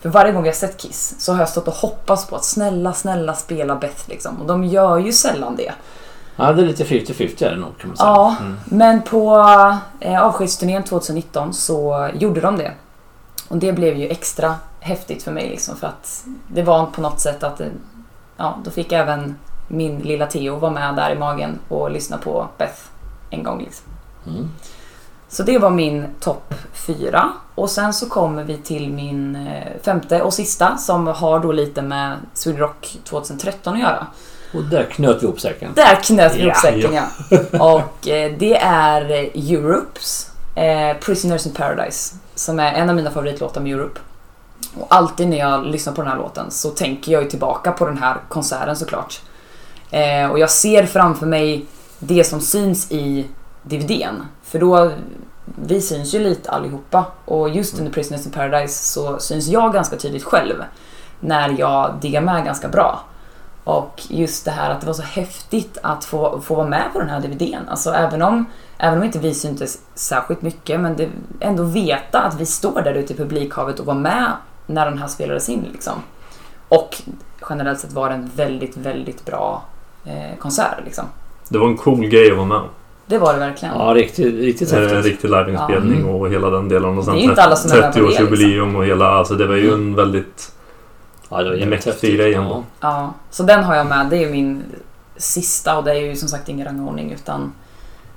för 0.00 0.08
varje 0.08 0.32
gång 0.32 0.46
jag 0.46 0.54
sett 0.54 0.76
Kiss 0.78 1.14
så 1.18 1.32
har 1.32 1.38
jag 1.38 1.48
stått 1.48 1.68
och 1.68 1.74
hoppats 1.74 2.26
på 2.26 2.36
att 2.36 2.44
snälla, 2.44 2.92
snälla 2.92 3.34
spela 3.34 3.76
Beth 3.76 4.08
liksom. 4.08 4.40
Och 4.40 4.46
de 4.46 4.64
gör 4.64 4.98
ju 4.98 5.12
sällan 5.12 5.56
det. 5.56 5.72
Ja, 6.36 6.52
det 6.52 6.62
är 6.62 6.66
lite 6.66 6.84
50-50 6.84 7.44
är 7.46 7.50
det 7.50 7.56
nog 7.56 7.78
kan 7.78 7.88
man 7.88 7.96
säga. 7.96 8.08
Ja, 8.08 8.36
Mm. 8.40 8.56
men 8.64 9.02
på 9.02 9.36
eh, 10.00 10.22
avskedsturnén 10.22 10.82
2019 10.84 11.54
så 11.54 12.08
gjorde 12.14 12.40
de 12.40 12.56
det. 12.58 12.72
Och 13.48 13.56
det 13.56 13.72
blev 13.72 13.96
ju 13.96 14.08
extra 14.08 14.56
häftigt 14.80 15.22
för 15.22 15.32
mig 15.32 15.48
liksom 15.48 15.76
för 15.76 15.86
att 15.86 16.24
det 16.48 16.62
var 16.62 16.86
på 16.86 17.00
något 17.00 17.20
sätt 17.20 17.42
att 17.42 17.60
ja, 18.36 18.58
då 18.64 18.70
fick 18.70 18.92
även 18.92 19.36
min 19.68 19.98
lilla 19.98 20.26
Theo 20.26 20.56
vara 20.56 20.72
med 20.72 20.96
där 20.96 21.10
i 21.10 21.18
magen 21.18 21.58
och 21.68 21.90
lyssna 21.90 22.18
på 22.18 22.48
Beth 22.58 22.80
en 23.30 23.42
gång 23.42 23.58
liksom. 23.58 23.86
Mm. 24.26 24.48
Så 25.28 25.42
det 25.42 25.58
var 25.58 25.70
min 25.70 26.06
topp 26.20 26.54
fyra. 26.72 27.32
Och 27.54 27.70
sen 27.70 27.94
så 27.94 28.08
kommer 28.08 28.44
vi 28.44 28.56
till 28.56 28.90
min 28.90 29.36
eh, 29.36 29.82
femte 29.82 30.22
och 30.22 30.34
sista 30.34 30.76
som 30.76 31.06
har 31.06 31.40
då 31.40 31.52
lite 31.52 31.82
med 31.82 32.16
Sweden 32.34 32.60
Rock 32.60 32.98
2013 33.04 33.74
att 33.74 33.80
göra. 33.80 34.06
Och 34.54 34.64
där 34.64 34.84
knöt 34.84 35.22
vi 35.22 35.26
ihop 35.26 35.40
säcken. 35.40 35.72
Där 35.74 35.94
knöt 36.02 36.34
vi 36.34 36.40
ihop 36.40 36.52
Ja, 36.54 36.60
säcken 36.60 36.94
ja. 36.94 37.06
Och 37.74 38.08
eh, 38.08 38.32
det 38.38 38.56
är 38.56 39.10
Europes 39.34 40.30
eh, 40.54 40.96
Prisoners 41.00 41.46
in 41.46 41.52
Paradise. 41.52 42.16
Som 42.36 42.60
är 42.60 42.72
en 42.72 42.88
av 42.90 42.96
mina 42.96 43.10
favoritlåtar 43.10 43.60
med 43.60 43.72
Europe. 43.72 44.00
Och 44.74 44.86
alltid 44.94 45.28
när 45.28 45.36
jag 45.36 45.66
lyssnar 45.66 45.92
på 45.92 46.02
den 46.02 46.10
här 46.10 46.18
låten 46.18 46.50
så 46.50 46.70
tänker 46.70 47.12
jag 47.12 47.22
ju 47.22 47.30
tillbaka 47.30 47.72
på 47.72 47.86
den 47.86 47.98
här 47.98 48.16
konserten 48.28 48.76
såklart. 48.76 49.20
Eh, 49.90 50.30
och 50.30 50.38
jag 50.38 50.50
ser 50.50 50.86
framför 50.86 51.26
mig 51.26 51.66
det 51.98 52.24
som 52.24 52.40
syns 52.40 52.92
i 52.92 53.26
DVDn. 53.62 54.22
För 54.42 54.58
då, 54.58 54.90
vi 55.44 55.80
syns 55.80 56.14
ju 56.14 56.18
lite 56.18 56.50
allihopa. 56.50 57.04
Och 57.24 57.48
just 57.48 57.78
under 57.78 57.92
Prisoners 57.92 58.26
in 58.26 58.32
Paradise 58.32 58.84
så 58.84 59.18
syns 59.18 59.48
jag 59.48 59.72
ganska 59.72 59.96
tydligt 59.96 60.24
själv. 60.24 60.64
När 61.20 61.54
jag 61.58 61.94
diggar 62.00 62.20
med 62.20 62.44
ganska 62.44 62.68
bra. 62.68 63.00
Och 63.64 64.02
just 64.08 64.44
det 64.44 64.50
här 64.50 64.70
att 64.70 64.80
det 64.80 64.86
var 64.86 64.94
så 64.94 65.02
häftigt 65.02 65.78
att 65.82 66.04
få, 66.04 66.40
få 66.40 66.54
vara 66.54 66.68
med 66.68 66.84
på 66.92 66.98
den 66.98 67.08
här 67.08 67.20
DVDn. 67.20 67.68
Alltså 67.68 67.90
även 67.90 68.22
om, 68.22 68.46
även 68.78 68.98
om 68.98 69.04
inte 69.04 69.18
vi 69.18 69.34
syntes 69.34 69.78
särskilt 69.94 70.42
mycket, 70.42 70.80
men 70.80 70.96
det, 70.96 71.08
ändå 71.40 71.62
veta 71.62 72.20
att 72.22 72.40
vi 72.40 72.46
står 72.46 72.82
där 72.82 72.94
ute 72.94 73.12
i 73.12 73.16
publikhavet 73.16 73.80
och 73.80 73.86
var 73.86 73.94
med 73.94 74.32
när 74.66 74.84
den 74.90 74.98
här 74.98 75.06
spelades 75.08 75.48
in 75.48 75.66
liksom. 75.72 75.92
Och 76.68 76.96
generellt 77.50 77.80
sett 77.80 77.92
var 77.92 78.08
det 78.08 78.14
en 78.14 78.30
väldigt, 78.36 78.76
väldigt 78.76 79.24
bra 79.24 79.64
eh, 80.04 80.38
konsert 80.38 80.78
liksom. 80.84 81.04
Det 81.48 81.58
var 81.58 81.66
en 81.66 81.76
cool 81.76 82.06
grej 82.06 82.30
att 82.30 82.36
vara 82.36 82.46
med. 82.46 82.62
Det 83.06 83.18
var 83.18 83.32
det 83.32 83.38
verkligen. 83.38 83.74
Ja, 83.78 83.94
riktigt, 83.94 84.34
riktigt 84.34 84.72
En 84.72 84.82
häftigt. 84.82 85.04
riktig 85.04 85.30
liveinspelning 85.30 86.06
Ja. 86.06 86.12
och 86.14 86.30
hela 86.30 86.50
den 86.50 86.68
delen. 86.68 86.98
Och 86.98 87.04
sen 87.04 87.14
Det 87.14 87.20
är 87.20 87.22
inte 87.22 87.42
alla 87.42 87.56
som 87.56 87.70
är 87.78 87.80
med 87.82 87.92
på 87.94 87.98
det, 88.00 88.04
30-årsjubileum 88.06 88.76
och 88.76 88.84
hela... 88.86 89.08
Alltså 89.10 89.34
det 89.34 89.46
var 89.46 89.54
ju 89.56 89.72
en 89.72 89.94
väldigt... 89.94 90.52
Ja, 91.28 91.42
det 91.42 91.50
var 91.50 91.66
mäktig 91.66 91.90
häftigt. 91.90 92.16
grej 92.16 92.30
Ja. 92.30 92.42
ändå. 92.42 92.64
Ja, 92.80 93.14
så 93.30 93.42
den 93.42 93.64
har 93.64 93.74
jag 93.74 93.86
med. 93.86 94.06
Det 94.10 94.24
är 94.24 94.30
min 94.30 94.62
sista 95.16 95.78
och 95.78 95.84
det 95.84 95.90
är 95.90 96.00
ju 96.00 96.16
som 96.16 96.28
sagt 96.28 96.48
ingen 96.48 96.66
rangordning 96.66 97.12
utan 97.12 97.52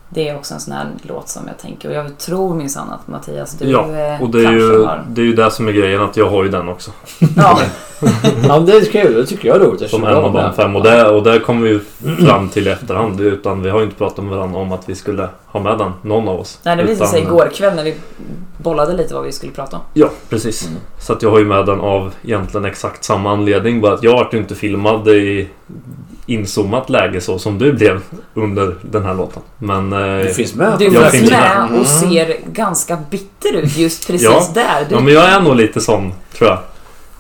det 0.10 0.30
är 0.30 0.36
också 0.36 0.54
en 0.54 0.60
sån 0.60 0.74
här 0.74 0.88
låt 1.02 1.30
som 1.30 1.48
jag 1.48 1.58
tänker 1.58 1.90
och 1.90 1.96
jag 1.96 2.18
tror 2.18 2.56
minsann 2.56 2.90
att 2.90 3.08
Mattias 3.08 3.52
du 3.54 3.70
Ja, 3.70 3.80
Och 4.22 4.30
det 4.30 4.40
är, 4.40 4.44
kanske 4.44 4.60
ju, 4.60 4.86
har... 4.86 5.06
det 5.10 5.22
är 5.22 5.26
ju 5.26 5.34
det 5.34 5.52
som 5.52 5.68
är 5.68 5.72
grejen 5.72 6.02
att 6.02 6.18
jag 6.18 6.30
har 6.30 6.44
ju 6.44 6.50
den 6.50 6.70
också. 6.70 6.92
Ja, 7.36 7.60
Ja, 8.02 8.58
men 8.58 8.66
det 8.66 8.72
är 8.74 8.86
kul. 8.86 9.14
Det 9.14 9.26
tycker 9.26 9.48
jag 9.48 9.58
är 9.62 9.66
roligt. 9.66 9.90
Som 9.90 10.04
en 10.04 10.16
av 10.16 10.34
var 10.34 10.44
de 10.44 10.54
fem. 10.54 10.76
Och 10.76 10.84
det, 10.84 11.10
och 11.10 11.24
det 11.24 11.40
kommer 11.40 11.62
vi 11.62 11.70
ju 11.70 11.80
fram 12.26 12.50
till 12.50 12.68
i 12.68 12.70
efterhand. 12.72 13.22
Utan 13.22 13.62
vi 13.64 13.70
har 13.70 13.80
ju 13.80 13.84
inte 13.86 13.98
pratat 13.98 14.26
med 14.26 14.36
varandra 14.38 14.60
om 14.60 14.72
att 14.72 14.90
vi 14.90 14.96
skulle 14.96 15.30
ha 15.46 15.60
med 15.60 15.78
den. 15.78 15.92
Någon 16.02 16.28
av 16.28 16.40
oss. 16.40 16.60
nej 16.64 16.76
det 16.76 16.84
visade 16.84 16.96
Utan- 16.96 17.08
sig 17.08 17.22
igår 17.22 17.50
kväll 17.54 17.76
när 17.76 17.84
vi 17.84 17.96
bollade 18.58 18.94
lite 18.94 19.14
vad 19.14 19.24
vi 19.24 19.32
skulle 19.32 19.52
prata 19.52 19.76
om. 19.78 19.82
Ja, 19.94 20.10
precis. 20.30 20.68
Mm. 20.68 20.80
Så 21.00 21.14
att 21.14 21.22
jag 21.22 21.30
har 21.32 21.40
ju 21.40 21.46
med 21.46 21.66
den 21.66 21.80
av 21.80 22.14
egentligen 22.24 22.66
exakt 22.66 23.04
samma 23.04 23.32
anledning. 23.32 23.82
Bara 23.82 23.94
att 23.94 24.04
jag 24.04 24.14
vart 24.14 24.34
ju 24.34 24.38
inte 24.38 24.56
filmad 24.56 25.08
i 25.08 25.50
inzoomat 26.30 26.90
läge 26.90 27.22
så 27.22 27.40
som 27.40 27.58
du 27.60 27.74
blev 27.74 28.02
under 28.34 28.76
den 28.82 29.04
här 29.06 29.14
låten. 29.14 29.42
Men... 29.58 29.94
Eh, 29.94 30.00
Det 30.26 30.34
finns 30.36 30.56
med. 30.56 30.80
Du 30.80 30.86
Jag 30.86 31.12
finns 31.12 31.32
med 31.32 31.64
och 31.64 31.70
Mm. 31.70 31.86
ser 31.86 32.36
ganska 32.52 32.98
bitter 33.10 33.54
ut 33.56 33.78
just 33.78 34.08
precis 34.08 34.24
Ja. 34.24 34.48
där. 34.54 34.86
Du, 34.90 34.96
Ja, 34.96 35.02
men 35.02 35.14
jag 35.14 35.24
är 35.30 35.42
nog 35.42 35.56
lite 35.56 35.82
sån, 35.82 36.14
tror 36.38 36.50
jag. 36.50 36.60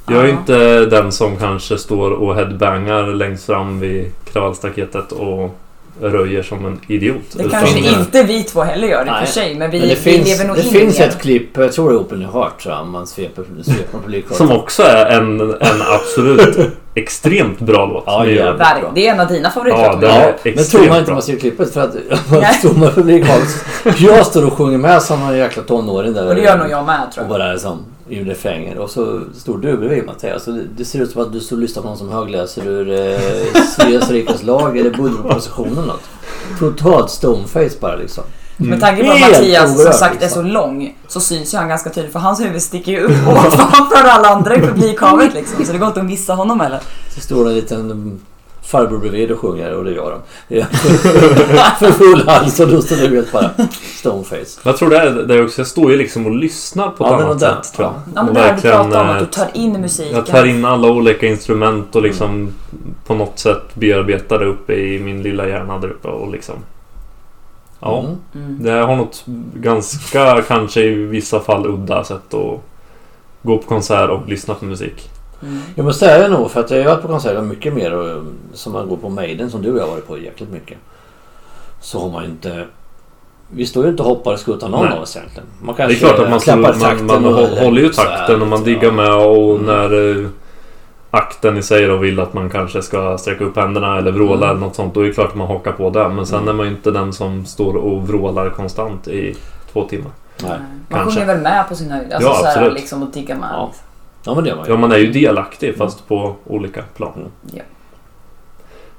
Jag 0.07 0.18
är 0.18 0.24
ju 0.28 0.32
Ja. 0.32 0.38
inte 0.39 0.86
den 0.86 1.12
som 1.12 1.38
kanske 1.38 1.78
står 1.78 2.12
och 2.12 2.36
headbangar 2.36 3.03
längst 3.07 3.45
fram 3.45 3.80
vid 3.80 4.12
kravallstaketet 4.34 5.12
och 5.12 5.55
röjer 6.01 6.43
som 6.43 6.66
en 6.66 6.80
idiot. 6.88 7.16
det 7.32 7.43
Utan- 7.43 7.60
kanske 7.60 7.80
inte 7.80 8.24
vi 8.24 8.43
två 8.43 8.62
heller 8.64 8.88
gör 8.88 9.05
i 9.05 9.10
och 9.10 9.28
för 9.28 9.34
sig 9.34 9.55
men 9.55 9.72
vi, 9.72 9.80
Men 9.80 9.89
det 9.89 9.95
vi 9.95 10.01
finns, 10.01 10.28
lever 10.28 10.45
nog 10.45 10.55
det 10.55 10.64
in 10.64 10.70
finns 10.72 10.99
ett 10.99 11.22
klipp, 11.22 11.57
jag 11.57 11.74
tror 11.74 11.89
det 11.89 11.95
är 11.95 11.99
Open 11.99 12.22
Heart, 12.34 12.62
tror 12.64 12.76
jag, 12.76 12.88
man 12.88 13.07
sveper, 13.07 13.43
sveper 13.64 13.97
publikhavet. 13.99 14.38
Som 14.38 14.51
också 14.51 14.84
är 14.84 15.05
en, 15.05 15.41
en 15.41 15.82
absolut 15.95 16.57
extremt 16.95 17.59
bra 17.59 17.85
låt. 17.85 18.03
Ja, 18.07 18.23
Med- 18.23 18.35
jävligt. 18.35 18.61
Verk- 18.61 18.83
Det 18.95 19.07
är 19.07 19.13
en 19.13 19.19
av 19.19 19.27
dina 19.27 19.49
favoritlåtar. 19.51 19.99
Ja, 20.01 20.33
det 20.43 20.49
är 20.49 20.55
men 20.55 20.63
tror 20.65 20.87
man 20.87 20.97
inte 20.97 21.05
bra. 21.05 21.13
man 21.13 21.21
ser 21.21 21.35
klippet 21.35 21.73
för 21.73 21.81
att 21.81 21.93
Nej. 21.93 22.41
man 22.41 22.53
står 22.53 22.73
med 22.73 22.95
publikhavet. 22.95 23.47
Jag 23.97 24.25
står 24.25 24.45
och 24.47 24.53
sjunger 24.53 24.77
med 24.77 25.01
som 25.01 25.21
en 25.23 25.37
jäkla 25.37 25.63
tonåring 25.63 26.13
där. 26.13 26.27
Och 26.27 26.35
det 26.35 26.41
gör 26.41 26.57
nog 26.57 26.69
jag 26.69 26.85
med 26.85 27.11
tror 27.13 27.23
Och 27.25 27.31
jag. 27.31 27.39
bara 27.39 27.51
liksom 27.51 27.85
i 28.09 28.23
refrängen. 28.23 28.77
Och 28.77 28.89
så 28.89 29.19
står 29.35 29.57
du 29.57 29.77
bredvid 29.77 30.05
Mattias. 30.05 30.47
Och 30.47 30.53
det, 30.53 30.61
det 30.77 30.85
ser 30.85 31.01
ut 31.01 31.11
som 31.11 31.21
att 31.21 31.33
du 31.33 31.39
står 31.39 31.55
och 31.55 31.61
lyssnar 31.61 31.81
på 31.83 31.87
någon 31.89 31.97
som 31.97 32.09
högläser 32.11 32.67
ur 32.67 32.89
eh, 32.91 33.19
Sveriges 33.75 34.09
rikas 34.11 34.43
lag 34.43 34.77
eller 34.77 34.89
budgetpropositionen 34.89 35.85
något. 35.85 36.03
Totalt 36.59 37.09
stoneface 37.09 37.77
bara 37.79 37.95
liksom. 37.95 38.23
Med 38.68 38.80
tanke 38.80 39.03
på 39.03 39.12
att 39.12 39.20
Mattias 39.20 39.84
som 39.84 39.93
sagt 39.93 40.24
är 40.24 40.28
så 40.28 40.41
lång 40.41 40.95
så 41.07 41.20
syns 41.20 41.53
ju 41.53 41.57
han 41.57 41.70
ganska 41.70 41.89
tydligt 41.89 42.14
för 42.14 42.20
hans 42.20 42.41
huvud 42.41 42.62
sticker 42.62 42.91
ju 42.91 42.99
upp 42.99 43.12
ovanför 43.28 44.03
alla 44.03 44.30
andra 44.30 44.55
i 44.55 44.60
publikhavet 44.60 45.34
liksom. 45.34 45.66
Så 45.66 45.72
det 45.72 45.78
går 45.78 45.88
inte 45.88 45.99
att 45.99 46.05
missa 46.05 46.34
honom 46.34 46.60
heller. 46.60 46.80
Så 47.16 47.22
står 47.22 47.43
det 47.43 47.49
en 47.49 47.55
liten 47.55 48.20
farbror 48.70 48.97
bredvid 48.99 49.32
och 49.32 49.39
sjunger 49.39 49.74
och 49.74 49.84
det 49.84 49.91
gör. 49.91 50.20
Ja. 50.47 50.66
För 51.80 51.91
full 51.91 52.28
hals 52.28 52.60
och 52.60 52.68
då 52.68 52.82
står 52.82 52.95
du 52.95 53.16
helt 53.16 53.32
bara 53.32 53.49
stoneface. 53.99 54.60
Jag 54.64 54.78
tror 54.78 54.89
det 54.89 54.97
är 54.97 55.12
det 55.12 55.36
är 55.36 55.45
också. 55.45 55.60
Jag 55.60 55.68
står 55.68 55.91
ju 55.91 55.97
liksom 55.97 56.26
och 56.26 56.36
lyssnar 56.36 56.89
på 56.89 57.05
ett 57.05 57.12
Ja, 57.12 57.18
men 57.18 57.26
annat 57.26 57.66
sätt 57.66 57.74
tror 57.76 57.88
jag. 57.88 57.95
Ja 58.16 58.24
men 58.24 58.34
det 58.34 58.39
här 58.39 58.55
du 58.55 58.62
pratar 58.62 59.01
om 59.01 59.10
eh, 59.10 59.16
att 59.16 59.20
du 59.20 59.26
tar 59.26 59.47
in 59.53 59.82
musiken. 59.82 60.16
Jag 60.16 60.26
tar 60.26 60.45
in 60.45 60.66
alla 60.66 60.88
olika 60.88 61.28
instrument 61.28 61.95
och 61.95 62.01
liksom 62.01 62.53
på 63.05 63.14
något 63.14 63.39
sätt 63.39 63.76
bearbetar 63.76 64.39
det 64.39 64.45
uppe 64.45 64.74
i 64.74 64.99
min 64.99 65.24
lilla 65.24 65.47
hjärna 65.47 65.80
där 65.80 65.88
uppe 65.88 66.07
och 66.07 66.32
liksom... 66.32 66.55
Ja. 67.80 67.99
Mm. 67.99 68.15
Mm. 68.36 68.63
Det 68.63 68.71
har 68.71 68.95
något 68.95 69.23
ganska, 69.55 70.41
kanske 70.41 70.82
i 70.82 70.89
vissa 70.95 71.39
fall 71.39 71.65
udda 71.67 72.03
sätt 72.03 72.34
att 72.34 72.59
gå 73.41 73.57
på 73.57 73.67
konsert 73.67 74.09
och 74.09 74.27
lyssna 74.27 74.53
på 74.53 74.65
musik. 74.65 75.09
Mm. 75.41 75.59
Jag 75.75 75.86
måste 75.86 76.05
säga 76.05 76.27
det 76.27 76.34
nog 76.38 76.51
för 76.51 76.59
att 76.59 76.71
jag 76.71 76.77
har 76.84 76.89
varit 76.89 77.01
på 77.01 77.07
konserter 77.07 77.41
mycket 77.41 77.73
mer 77.73 77.93
och, 77.93 78.23
som 78.53 78.73
man 78.73 78.89
går 78.89 78.97
på 78.97 79.09
Maiden 79.09 79.49
som 79.51 79.61
du 79.61 79.71
och 79.71 79.77
jag 79.77 79.84
har 79.84 79.91
varit 79.91 80.07
på 80.07 80.17
jäkligt 80.17 80.49
mycket. 80.51 80.77
Så 81.82 81.99
har 81.99 82.09
man 82.09 82.23
ju 82.23 82.30
inte... 82.30 82.65
Vi 83.51 83.65
står 83.65 83.84
ju 83.84 83.89
inte 83.91 84.03
och 84.03 84.09
hoppar 84.09 84.34
och 84.34 84.39
skuttar 84.39 84.69
någon 84.69 84.86
Nej. 84.86 84.95
av 84.97 85.01
oss 85.03 85.15
egentligen. 85.15 85.47
Man 85.61 85.75
Det 85.75 85.84
är 85.84 85.88
kanske 85.88 86.05
klart 86.05 86.19
att 86.19 86.30
man, 86.30 86.39
klappar 86.39 86.73
man, 86.99 87.23
man 87.23 87.34
och- 87.34 87.47
håller 87.49 87.82
ju 87.82 87.93
så 87.93 88.01
takten 88.01 88.41
och 88.41 88.47
man 88.47 88.63
diggar 88.63 88.84
ja. 88.84 88.91
med 88.91 89.13
och 89.13 89.55
Mm. 89.55 89.65
när 89.65 90.19
eh, 90.23 90.27
akten 91.12 91.57
i 91.57 91.62
sig 91.64 91.86
då 91.88 91.97
vill 91.97 92.20
att 92.20 92.34
man 92.34 92.49
kanske 92.49 92.82
ska 92.82 93.18
sträcka 93.18 93.43
upp 93.43 93.55
händerna 93.57 93.97
eller 93.97 94.12
vråla 94.12 94.36
Mm. 94.36 94.49
eller 94.49 94.60
något 94.60 94.76
sånt. 94.76 94.93
Då 94.93 94.99
är 95.01 95.05
det 95.05 95.14
klart 95.14 95.28
att 95.30 95.36
man 95.36 95.47
hakar 95.47 95.72
på 95.72 95.89
det. 95.89 96.10
Men 96.10 96.26
sen 96.26 96.38
Mm. 96.38 96.49
är 96.49 96.53
man 96.53 96.66
ju 96.66 96.72
inte 96.72 96.91
den 96.91 97.14
som 97.14 97.45
står 97.45 97.76
och 97.76 98.07
vrålar 98.07 98.49
konstant 98.49 99.07
i 99.07 99.36
två 99.74 99.84
timmar. 99.84 100.12
Nej. 100.43 100.49
Man 100.49 100.60
Kanske. 100.99 101.20
sjunger 101.20 101.34
väl 101.34 101.43
med 101.43 101.70
på 101.70 101.76
sin 101.76 101.91
höjd. 101.91 102.14
Alltså 102.14 102.30
Ja, 102.30 102.36
så 102.36 102.45
här, 102.45 102.51
absolut. 102.57 102.74
liksom 102.74 103.03
och 103.03 103.10
diggar 103.12 103.36
med. 103.36 103.49
Ja. 103.53 103.72
Ja 104.24 104.36
men 104.36 104.43
det 104.43 104.55
man 104.55 104.66
ju. 104.66 104.72
Ja, 104.72 104.78
man 104.78 104.91
är 104.91 104.97
ju 104.97 105.12
delaktig 105.12 105.78
fast 105.78 106.07
på 106.07 106.36
olika 106.45 106.82
plan. 106.82 107.12
Mm. 107.16 107.30
Ja. 107.53 107.62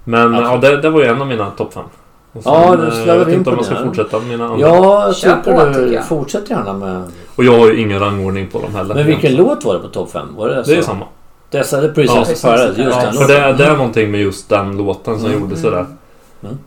Men 0.04 0.34
ja, 0.34 0.38
Absolut. 0.54 0.62
det, 0.62 0.88
det 0.88 0.90
var 0.90 1.00
ju 1.00 1.06
en 1.06 1.20
av 1.20 1.26
mina 1.26 1.50
topp 1.50 1.74
fem. 1.74 1.84
Och 2.32 2.42
Ja, 2.44 2.76
du 2.76 2.88
eh, 2.88 3.06
Jag 3.06 3.18
vet 3.18 3.28
in 3.28 3.34
inte 3.34 3.50
om 3.50 3.56
jag 3.56 3.64
ska 3.64 3.74
här. 3.74 3.84
fortsätta 3.84 4.18
med 4.18 4.28
mina 4.28 4.44
andra. 4.44 4.58
Ja, 4.68 5.06
jag 5.06 5.16
Kör 5.16 5.36
tycker 5.36 5.72
på, 5.72 5.78
du. 5.78 5.92
jag. 5.92 6.04
Fortsätt 6.06 6.50
gärna 6.50 6.72
med... 6.72 7.02
Och 7.36 7.44
jag 7.44 7.58
har 7.58 7.66
ju 7.66 7.80
ingen 7.80 7.98
rangordning 8.00 8.48
på 8.48 8.60
dem 8.60 8.74
heller. 8.74 8.94
Men 8.94 9.06
vilken 9.06 9.24
egentligen. 9.24 9.46
låt 9.54 9.64
var 9.64 9.74
det 9.74 9.80
på 9.80 9.88
topp 9.88 10.10
5? 10.10 10.28
Var 10.36 10.48
det, 10.48 10.54
Det 10.54 10.72
är 10.72 10.76
så? 10.76 10.82
samma. 10.82 11.04
Dessa 11.50 11.80
The 11.80 11.88
Prisoners 11.88 12.28
Ja. 12.44 12.50
Paradise. 12.50 12.82
Just 12.82 12.96
Ja, 12.96 13.02
den 13.04 13.12
För 13.14 13.28
det, 13.28 13.52
det 13.52 13.64
är 13.64 13.76
någonting 13.76 14.10
med 14.10 14.20
just 14.20 14.48
den 14.48 14.76
låten 14.76 15.18
som 15.18 15.26
Mm. 15.30 15.40
gjorde 15.40 15.56
sådär. 15.56 15.86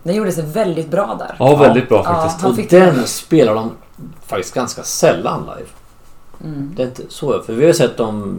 Den 0.03 0.15
gjorde 0.15 0.31
sig 0.31 0.43
väldigt 0.53 0.91
bra 0.91 1.15
där. 1.19 1.35
Ja, 1.39 1.55
väldigt 1.55 1.89
bra 1.89 2.01
Ja. 2.05 2.13
faktiskt. 2.13 2.41
Han 2.41 2.51
Och 2.51 2.57
fick 2.57 2.69
den 2.69 2.95
den. 2.95 3.07
spelar 3.07 3.55
de 3.55 3.71
faktiskt 4.27 4.53
ganska 4.55 4.83
sällan 4.83 5.41
live. 5.57 5.69
Mm. 6.55 6.71
Det 6.75 6.83
är 6.83 6.87
inte 6.87 7.01
så. 7.09 7.41
För 7.45 7.53
vi 7.53 7.65
har 7.65 7.73
sett 7.73 7.97
dem... 7.97 8.37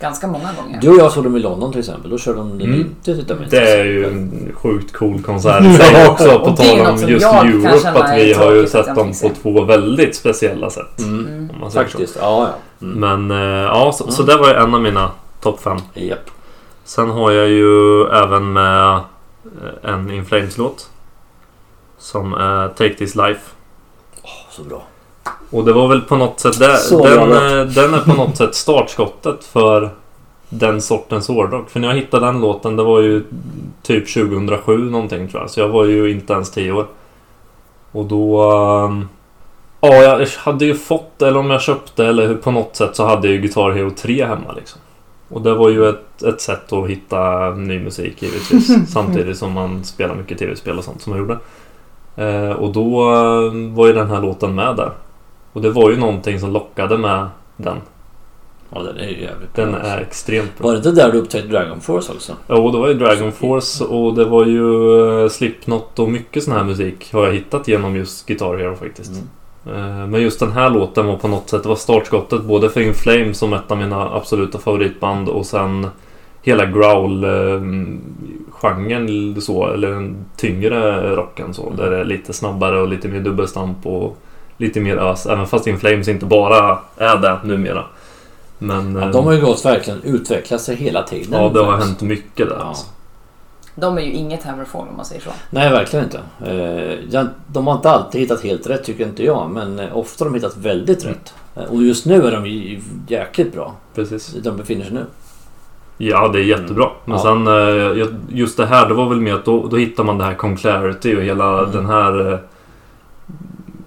Ganska 0.00 0.26
många 0.26 0.48
gånger. 0.62 0.78
Du 0.80 0.88
och 0.90 0.96
jag 0.96 1.12
såg 1.12 1.24
dem 1.24 1.36
i 1.36 1.38
London 1.38 1.70
till 1.70 1.78
exempel. 1.80 2.10
Då 2.10 2.18
körde 2.18 2.38
de 2.38 2.48
den 2.58 2.60
Mm. 2.60 2.94
inte 3.06 3.34
med. 3.34 3.48
Det 3.50 3.70
är 3.80 3.84
ju 3.84 4.06
en 4.06 4.52
sjukt 4.54 4.92
cool 4.92 5.22
konsert 5.22 5.64
i 5.64 5.74
sig 5.74 6.08
också. 6.08 6.38
På 6.38 6.50
det 6.50 6.56
tal 6.56 6.86
om 6.86 7.08
just 7.08 7.26
Europe. 7.26 7.88
Att 7.94 8.16
vi 8.18 8.32
har 8.32 8.52
ju 8.52 8.66
sett 8.66 8.94
dem 8.94 9.12
på 9.22 9.30
två 9.42 9.64
väldigt 9.64 10.16
speciella 10.16 10.70
sätt. 10.70 10.98
Mm. 10.98 11.26
Mm. 11.26 11.50
Om 11.54 11.60
man 11.60 11.70
säger 11.70 11.86
så. 11.86 11.98
Faktiskt. 11.98 12.18
Ja, 12.20 12.48
ja. 12.80 12.86
Mm. 12.86 13.26
Men 13.26 13.30
eh, 13.30 13.62
ja, 13.64 13.92
så, 13.94 14.10
så 14.12 14.22
Mm. 14.22 14.34
det 14.36 14.42
var 14.42 14.48
ju 14.48 14.54
en 14.54 14.74
av 14.74 14.80
mina 14.80 15.10
topp 15.44 15.60
fem. 15.60 15.78
Japp. 15.94 16.30
Sen 16.84 17.10
har 17.10 17.30
jag 17.30 17.48
ju 17.48 18.04
även 18.06 18.52
med 18.52 18.94
eh, 18.94 19.90
en 19.92 20.10
In 20.10 20.24
Flames-låt. 20.24 20.90
Som 21.98 22.34
är 22.34 22.68
Take 22.68 22.94
This 22.94 23.14
Life. 23.14 23.40
Så 24.50 24.62
bra. 24.62 24.82
Och 25.50 25.64
det 25.64 25.72
var 25.72 25.88
väl 25.88 26.00
på 26.00 26.16
något 26.16 26.40
sätt... 26.40 26.58
Det, 26.58 26.78
den, 26.90 27.32
eh, 27.32 27.66
den 27.66 27.94
är 27.94 28.00
på 28.04 28.14
något 28.14 28.36
sätt 28.36 28.54
startskottet 28.54 29.44
för 29.44 29.90
den 30.48 30.82
sortens 30.82 31.28
hårdrock. 31.28 31.70
För 31.70 31.80
när 31.80 31.88
jag 31.88 31.94
hittade 31.94 32.26
den 32.26 32.40
låten, 32.40 32.76
det 32.76 32.82
var 32.82 33.00
ju 33.00 33.24
typ 33.82 34.14
2007 34.14 34.90
någonting 34.90 35.28
tror 35.28 35.42
jag. 35.42 35.50
Så 35.50 35.60
jag 35.60 35.68
var 35.68 35.84
ju 35.84 36.10
inte 36.10 36.32
ens 36.32 36.50
10 36.50 36.72
år. 36.72 36.86
Och 37.92 38.04
då... 38.04 38.42
ehm, 38.52 39.08
Ja, 39.80 39.94
jag 39.94 40.26
hade 40.38 40.64
ju 40.64 40.74
fått, 40.74 41.22
eller 41.22 41.40
om 41.40 41.50
jag 41.50 41.62
köpte, 41.62 42.06
eller 42.06 42.34
på 42.34 42.50
något 42.50 42.76
sätt 42.76 42.96
så 42.96 43.04
hade 43.06 43.28
jag 43.28 43.34
ju 43.34 43.40
Guitar 43.40 43.70
Hero 43.70 43.90
3 43.90 44.24
hemma 44.24 44.52
liksom. 44.52 44.80
Och 45.34 45.42
det 45.42 45.54
var 45.54 45.70
ju 45.70 45.88
ett, 45.88 46.22
ett 46.22 46.40
sätt 46.40 46.72
att 46.72 46.88
hitta 46.88 47.50
ny 47.50 47.78
musik 47.80 48.22
givetvis. 48.22 48.70
samtidigt 48.92 49.38
som 49.38 49.52
man 49.52 49.84
spelar 49.84 50.14
mycket 50.14 50.38
tv-spel 50.38 50.78
och 50.78 50.84
sånt 50.84 51.02
som 51.02 51.12
jag 51.12 51.20
gjorde. 51.20 51.38
Eh, 52.16 52.50
och 52.50 52.72
då 52.72 53.02
eh, 53.02 53.74
var 53.74 53.86
ju 53.86 53.92
den 53.92 54.10
här 54.10 54.20
låten 54.20 54.54
med 54.54 54.76
där. 54.76 54.90
Och 55.52 55.62
det 55.62 55.70
var 55.70 55.90
ju 55.90 55.96
någonting 55.96 56.40
som 56.40 56.52
lockade 56.52 56.98
med 56.98 57.28
den. 57.56 57.76
Ja, 58.70 58.82
den 58.82 58.96
är 58.96 59.08
ju 59.08 59.22
jävligt 59.22 59.54
bra. 59.54 59.64
Den 59.64 59.74
är 59.74 59.98
extremt 59.98 60.58
bra. 60.58 60.66
Var 60.66 60.72
det 60.72 60.76
inte 60.76 60.90
där 60.90 61.12
du 61.12 61.18
upptäckte 61.18 61.48
Dragon 61.48 61.80
Force 61.80 62.12
också? 62.12 62.32
Jo, 62.48 62.70
det 62.70 62.78
var 62.78 62.88
ju 62.88 62.94
Dragon 62.94 63.32
Force 63.32 63.84
och 63.84 64.14
det 64.14 64.24
var 64.24 64.46
ju 64.46 65.22
eh, 65.22 65.28
Slipknot 65.28 65.98
och 65.98 66.10
mycket 66.10 66.44
sån 66.44 66.54
här 66.54 66.64
musik 66.64 67.12
har 67.12 67.24
jag 67.24 67.32
hittat 67.32 67.68
genom 67.68 67.96
just 67.96 68.26
Guitar 68.26 68.58
Hero 68.58 68.76
faktiskt. 68.76 69.10
Mm. 69.10 69.28
Eh, 69.66 70.06
Men 70.06 70.22
just 70.22 70.40
den 70.40 70.52
här 70.52 70.70
låten 70.70 71.06
var 71.06 71.16
på 71.16 71.28
något 71.28 71.50
sätt, 71.50 71.62
det 71.62 71.68
var 71.68 71.76
startskottet 71.76 72.42
både 72.42 72.70
för 72.70 72.80
In 72.80 72.94
Flames 72.94 73.38
som 73.38 73.52
ett 73.52 73.70
av 73.70 73.78
mina 73.78 74.14
absoluta 74.14 74.58
favoritband 74.58 75.28
och 75.28 75.46
sen 75.46 75.86
hela 76.42 76.66
growl-genren 76.66 79.40
så, 79.40 79.66
eller 79.66 79.90
den 79.90 80.16
tyngre 80.36 81.10
rocken 81.16 81.54
så. 81.54 81.70
Där 81.76 81.90
det 81.90 81.98
är 82.00 82.04
lite 82.04 82.32
snabbare 82.32 82.80
och 82.80 82.88
lite 82.88 83.08
mer 83.08 83.20
dubbelstamp 83.20 83.86
och 83.86 84.16
lite 84.56 84.80
mer 84.80 84.96
ös. 84.96 85.26
Även 85.26 85.46
fast 85.46 85.66
In 85.66 85.78
Flames 85.78 86.08
inte 86.08 86.26
bara 86.26 86.78
är 86.96 87.16
det 87.16 87.38
numera. 87.44 87.84
Men 88.58 88.94
Ja, 88.96 89.02
eh, 89.02 89.10
de 89.10 89.24
har 89.26 89.32
ju 89.32 89.40
gått 89.40 89.64
verkligen 89.64 90.02
utvecklat 90.02 90.60
sig 90.60 90.76
hela 90.76 91.02
tiden. 91.02 91.42
ja, 91.42 91.48
det 91.48 91.60
har 91.64 91.76
hänt 91.76 92.02
mycket 92.02 92.48
där. 92.48 92.56
Ja. 92.58 92.64
Alltså. 92.64 92.86
De 93.74 93.98
är 93.98 94.02
ju 94.02 94.12
inget 94.12 94.42
Hammerfall 94.44 94.88
om 94.88 94.96
man 94.96 95.04
säger 95.04 95.22
så. 95.22 95.30
Nej, 95.50 95.70
verkligen 95.70 96.04
inte. 96.04 96.18
Eh, 97.12 97.24
De 97.46 97.66
har 97.66 97.74
inte 97.74 97.90
alltid 97.90 98.20
hittat 98.20 98.42
helt 98.42 98.66
rätt 98.70 98.84
tycker 98.84 99.06
inte 99.06 99.24
jag. 99.24 99.50
Men 99.50 99.78
eh, 99.78 99.96
ofta 99.96 100.24
har 100.24 100.30
de 100.30 100.34
hittat 100.36 100.56
väldigt 100.56 101.04
rätt. 101.06 101.34
Eh, 101.56 101.62
Och 101.64 101.82
just 101.82 102.06
nu 102.06 102.26
är 102.26 102.32
de 102.32 102.46
ju 102.46 102.80
jäkligt 103.08 103.52
bra. 103.54 103.72
Precis. 103.94 104.32
De 104.42 104.56
befinner 104.56 104.84
sig 104.84 104.94
nu. 104.94 105.04
Ja, 105.98 106.28
det 106.28 106.38
är 106.38 106.44
jättebra. 106.44 106.88
Men 107.04 107.18
Ja. 107.18 107.22
sen 107.22 108.08
just 108.28 108.56
det 108.56 108.66
här, 108.66 108.88
det 108.88 108.94
var 108.94 109.08
väl 109.08 109.20
mer 109.20 109.34
att 109.34 109.44
då, 109.44 109.66
då 109.68 109.76
hittar 109.76 110.04
man 110.04 110.18
det 110.18 110.24
här 110.24 110.34
Conclarity 110.34 111.16
och 111.16 111.22
hela 111.22 111.58
Mm. 111.58 111.72
den 111.72 111.86
här 111.86 112.40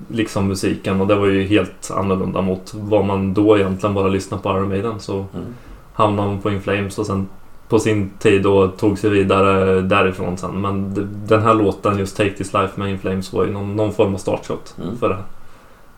liksom 0.09 0.47
musiken 0.47 1.01
och 1.01 1.07
det 1.07 1.15
var 1.15 1.25
ju 1.25 1.43
helt 1.43 1.91
annorlunda 1.95 2.41
mot 2.41 2.73
vad 2.75 3.05
man 3.05 3.33
då 3.33 3.57
egentligen 3.57 3.93
bara 3.93 4.07
lyssnade 4.07 4.43
på 4.43 4.49
Iron 4.49 4.69
Maiden. 4.69 4.99
Så 4.99 5.13
Mm. 5.13 5.45
hamnade 5.93 6.27
man 6.29 6.41
på 6.41 6.51
In 6.51 6.61
Flames 6.61 6.97
och 6.99 7.05
sen 7.05 7.27
på 7.69 7.79
sin 7.79 8.09
tid 8.19 8.43
då 8.43 8.67
tog 8.67 8.99
sig 8.99 9.09
vidare 9.09 9.81
därifrån 9.81 10.37
sen. 10.37 10.61
Men 10.61 10.93
den 11.27 11.41
här 11.41 11.53
låten, 11.53 11.97
just 11.97 12.17
Take 12.17 12.29
This 12.29 12.53
Life 12.53 12.71
med 12.75 12.89
In 12.89 12.99
Flames 12.99 13.33
var 13.33 13.45
ju 13.45 13.51
någon, 13.51 13.75
någon 13.75 13.93
form 13.93 14.13
av 14.13 14.17
startskott 14.17 14.75
Mm. 14.83 14.97
för 14.97 15.09
det. 15.09 15.17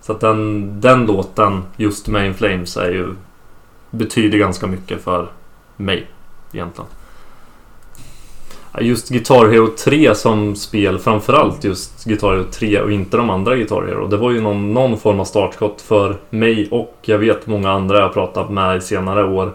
Så 0.02 0.12
att 0.12 0.20
den, 0.20 0.72
den 0.82 1.06
låten, 1.06 1.64
just 1.78 2.08
med 2.08 2.28
In 2.28 2.34
Flames, 2.34 2.78
är 2.78 2.92
ju, 2.92 3.16
betyder 3.92 4.38
ganska 4.38 4.68
mycket 4.68 5.04
för 5.04 5.28
mig 5.76 6.08
egentligen. 6.52 6.90
Just 8.82 9.10
Guitar 9.10 9.48
Hero 9.50 9.68
3 9.68 10.16
som 10.16 10.56
spel, 10.56 11.00
framförallt 11.00 11.64
just 11.64 12.04
Guitar 12.06 12.32
Hero 12.32 12.44
3 12.52 12.82
och 12.82 12.92
inte 12.92 13.18
de 13.18 13.30
andra 13.30 13.56
Guitar 13.56 13.86
Hero. 13.88 14.08
Det 14.08 14.18
var 14.18 14.32
ju 14.32 14.42
någon, 14.42 14.74
någon 14.74 14.98
form 14.98 15.20
av 15.20 15.26
startskott 15.26 15.82
för 15.82 16.16
mig 16.30 16.68
och 16.72 16.98
jag 17.02 17.18
vet 17.18 17.48
många 17.48 17.72
andra 17.72 18.00
jag 18.00 18.14
pratat 18.14 18.50
med 18.50 18.78
i 18.78 18.82
senare 18.82 19.24
år. 19.24 19.54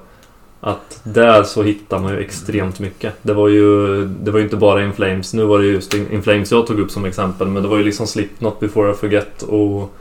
Att 0.66 1.00
där 1.02 1.42
så 1.42 1.62
hittar 1.62 1.98
man 1.98 2.12
ju 2.12 2.20
extremt 2.20 2.80
mycket. 2.80 3.14
Det 3.22 3.32
var 3.32 3.48
ju, 3.48 4.04
det 4.06 4.30
var 4.30 4.38
ju 4.38 4.44
inte 4.44 4.56
bara 4.56 4.84
In 4.84 4.92
Flames. 4.92 5.34
Nu 5.34 5.44
var 5.44 5.58
det 5.58 5.64
just 5.64 5.94
In 5.94 6.22
Flames 6.22 6.52
jag 6.52 6.66
tog 6.66 6.80
upp 6.80 6.90
som 6.90 7.04
exempel. 7.04 7.48
Men 7.48 7.62
det 7.62 7.68
var 7.68 7.76
ju 7.76 7.84
liksom 7.84 8.06
Slipknot 8.06 8.60
Before 8.60 8.90
I 8.90 8.94
Forget 8.94 9.42
och... 9.42 9.94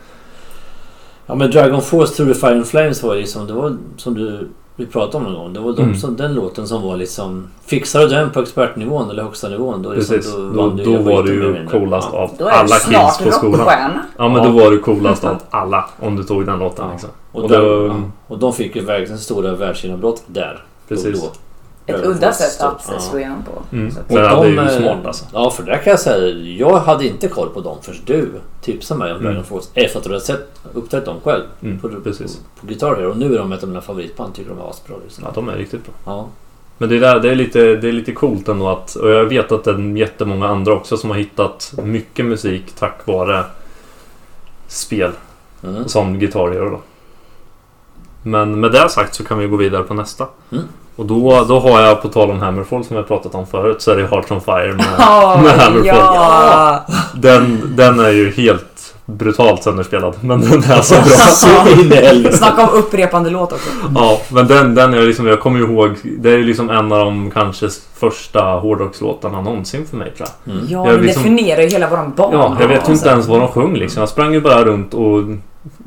Ja 1.25 1.35
men 1.35 1.51
Dragon 1.51 1.81
Force 1.81 2.15
Through 2.15 2.33
the 2.33 2.39
Fire 2.39 2.55
and 2.55 2.67
Flames 2.67 3.03
var 3.03 3.13
ju 3.13 3.19
liksom, 3.19 3.47
det 3.47 3.53
var 3.53 3.77
som 3.97 4.13
du 4.13 4.49
vi 4.75 4.85
pratade 4.85 5.17
om 5.25 5.31
någon 5.33 5.41
gång. 5.43 5.53
Det 5.53 5.59
var 5.59 5.73
de 5.73 5.81
Mm. 5.81 5.95
som, 5.95 6.15
den 6.15 6.33
låten 6.33 6.67
som 6.67 6.81
var 6.81 6.97
liksom... 6.97 7.47
Fixar 7.65 7.99
du 7.99 8.07
den 8.07 8.29
på 8.29 8.39
expertnivån 8.41 9.09
eller 9.09 9.23
högsta 9.23 9.49
nivån 9.49 9.81
då, 9.83 9.93
liksom, 9.93 10.15
Precis, 10.15 10.33
då, 10.35 10.69
du 10.69 10.83
då 10.83 10.91
hela 10.91 11.03
var 11.03 11.23
du 11.23 11.33
ju 11.33 11.67
coolast 11.71 12.09
Ja. 12.13 12.19
av 12.19 12.31
Då 12.39 12.47
alla 12.49 12.75
kids 12.75 13.17
på 13.23 13.31
skolan. 13.31 13.59
rockstjärna. 13.59 14.01
Ja 14.17 14.27
men 14.29 14.37
Ja. 14.37 14.43
då 14.43 14.51
var 14.51 14.71
du 14.71 14.79
coolast 14.79 15.23
av 15.23 15.35
alla 15.49 15.85
om 15.99 16.15
du 16.15 16.23
tog 16.23 16.45
den 16.45 16.59
låten 16.59 16.85
Ja. 16.85 16.91
liksom. 16.91 17.09
Och, 17.31 17.43
Och 17.43 17.49
då- 17.49 17.87
ja. 17.87 17.95
och 18.27 18.37
de 18.39 18.53
fick 18.53 18.75
ju 18.75 18.81
verkligen 18.85 19.17
stora 19.19 19.55
världsgenombrott 19.55 20.23
där. 20.27 20.63
Precis. 20.87 21.21
Då, 21.21 21.27
då. 21.27 21.31
Ett 21.85 22.05
udda 22.05 22.33
sätt 22.33 22.61
att 22.61 22.85
ja. 22.91 22.99
slå 22.99 23.19
igenom 23.19 23.43
på. 23.43 23.75
Mm. 23.75 23.91
Så 23.91 23.99
att- 23.99 24.09
Men 24.09 24.17
det 24.23 24.29
är 24.29 24.45
ju 24.45 24.59
eh, 24.59 24.77
smart 24.81 25.05
alltså. 25.05 25.25
Ja, 25.33 25.49
för 25.51 25.63
där 25.63 25.77
kan 25.77 25.91
jag 25.91 25.99
säga 25.99 26.27
jag 26.57 26.77
hade 26.79 27.05
inte 27.07 27.27
koll 27.27 27.49
på 27.49 27.61
dem 27.61 27.77
förrän 27.81 27.97
du 28.05 28.29
tipsade 28.61 28.97
mig 28.99 29.11
om 29.11 29.17
Mm. 29.19 29.27
Dragon 29.31 29.43
Force 29.45 29.69
efter 29.73 29.97
att 29.99 30.03
du 30.03 30.09
hade 30.09 30.21
sett, 30.21 30.59
upptäckt 30.73 31.05
dem 31.05 31.15
själv. 31.23 31.43
Mm, 31.61 31.79
På, 31.79 31.89
på, 31.89 31.99
precis. 32.01 32.41
på 32.61 32.67
Guitar 32.67 32.95
Hero. 32.95 33.09
Och 33.09 33.17
nu 33.17 33.33
är 33.35 33.39
de 33.39 33.51
ett 33.51 33.63
av 33.63 33.69
mina 33.69 33.81
favoritband. 33.81 34.33
Tycker 34.35 34.49
de 34.49 34.59
är 34.59 34.69
asbra. 34.69 34.95
Liksom. 35.03 35.23
Ja, 35.27 35.31
de 35.35 35.49
är 35.49 35.55
riktigt 35.55 35.85
bra. 35.85 35.93
Ja. 36.05 36.27
Men 36.77 36.89
det 36.89 36.95
är, 36.95 36.99
där, 36.99 37.19
det, 37.19 37.29
är 37.31 37.35
lite, 37.35 37.59
det 37.75 37.87
är 37.87 37.91
lite 37.91 38.11
coolt 38.11 38.47
ändå 38.47 38.69
att... 38.69 38.95
Och 38.95 39.09
jag 39.09 39.25
vet 39.25 39.51
att 39.51 39.63
det 39.63 39.71
är 39.71 39.97
jättemånga 39.97 40.47
andra 40.47 40.73
också 40.73 40.97
som 40.97 41.09
har 41.09 41.17
hittat 41.17 41.73
mycket 41.83 42.25
musik 42.25 42.63
tack 42.79 43.07
vare 43.07 43.43
spel 44.67 45.11
Mm. 45.63 45.87
som 45.87 46.19
Guitar 46.19 46.51
Hero 46.51 46.69
då. 46.69 46.79
Men 48.23 48.59
med 48.59 48.71
det 48.71 48.89
sagt 48.89 49.15
så 49.15 49.23
kan 49.23 49.37
vi 49.37 49.47
gå 49.47 49.55
vidare 49.57 49.83
på 49.83 49.93
nästa. 49.93 50.25
Mm. 50.51 50.63
Och 50.95 51.05
då, 51.05 51.45
då 51.47 51.59
har 51.59 51.81
jag, 51.81 52.01
på 52.01 52.07
tal 52.09 52.31
om 52.31 52.39
Hammerfall 52.39 52.83
som 52.85 52.95
jag 52.95 53.07
pratat 53.07 53.35
om 53.35 53.47
förut, 53.47 53.81
så 53.81 53.91
är 53.91 53.95
det 53.95 54.07
Hearts 54.07 54.31
on 54.31 54.41
Fire 54.41 54.73
med, 54.73 54.85
Ja, 54.97 55.39
med 55.43 55.51
Hammerfall. 55.53 55.85
ja! 55.87 56.85
Den, 57.15 57.61
den 57.75 57.99
är 57.99 58.09
ju 58.09 58.31
helt 58.31 58.95
brutalt 59.05 59.63
sönderspelad. 59.63 60.15
Men 60.21 60.41
den 60.41 60.63
är 60.63 60.81
så 60.81 60.93
bra. 60.95 61.03
Så 61.33 61.47
in 61.81 61.91
i 61.91 61.95
helvete. 61.95 62.37
Snacka 62.37 62.61
om 62.63 62.69
upprepande 62.79 63.29
låt 63.29 63.51
också. 63.51 63.69
Ja, 63.95 64.21
men 64.29 64.47
den, 64.47 64.75
den 64.75 64.93
är 64.93 65.01
liksom, 65.01 65.27
jag 65.27 65.39
kommer 65.39 65.59
ju 65.59 65.65
ihåg, 65.65 65.95
det 66.19 66.29
är 66.29 66.37
ju 66.37 66.43
liksom 66.43 66.69
en 66.69 66.91
av 66.91 66.99
de 66.99 67.31
kanske 67.31 67.69
första 67.99 68.43
hårdrockslåtarna 68.43 69.41
någonsin 69.41 69.85
för 69.89 69.97
mig 69.97 70.11
tror 70.17 70.27
jag. 70.45 70.53
Mm. 70.53 70.65
Ja, 70.69 70.85
Jag 70.87 70.95
den 70.95 71.05
liksom- 71.05 71.23
definierar 71.23 71.61
ju 71.61 71.67
hela 71.69 71.89
våran 71.89 72.13
bana. 72.17 72.33
Ja, 72.33 72.57
jag 72.59 72.67
vet 72.67 72.89
ju 72.89 72.93
inte 72.93 73.09
ens 73.09 73.27
vad 73.27 73.39
de 73.39 73.47
sjöng 73.47 73.73
liksom. 73.75 73.99
Jag 73.99 74.09
sprang 74.09 74.33
ju 74.33 74.41
bara 74.41 74.63
runt 74.63 74.93
och 74.93 75.21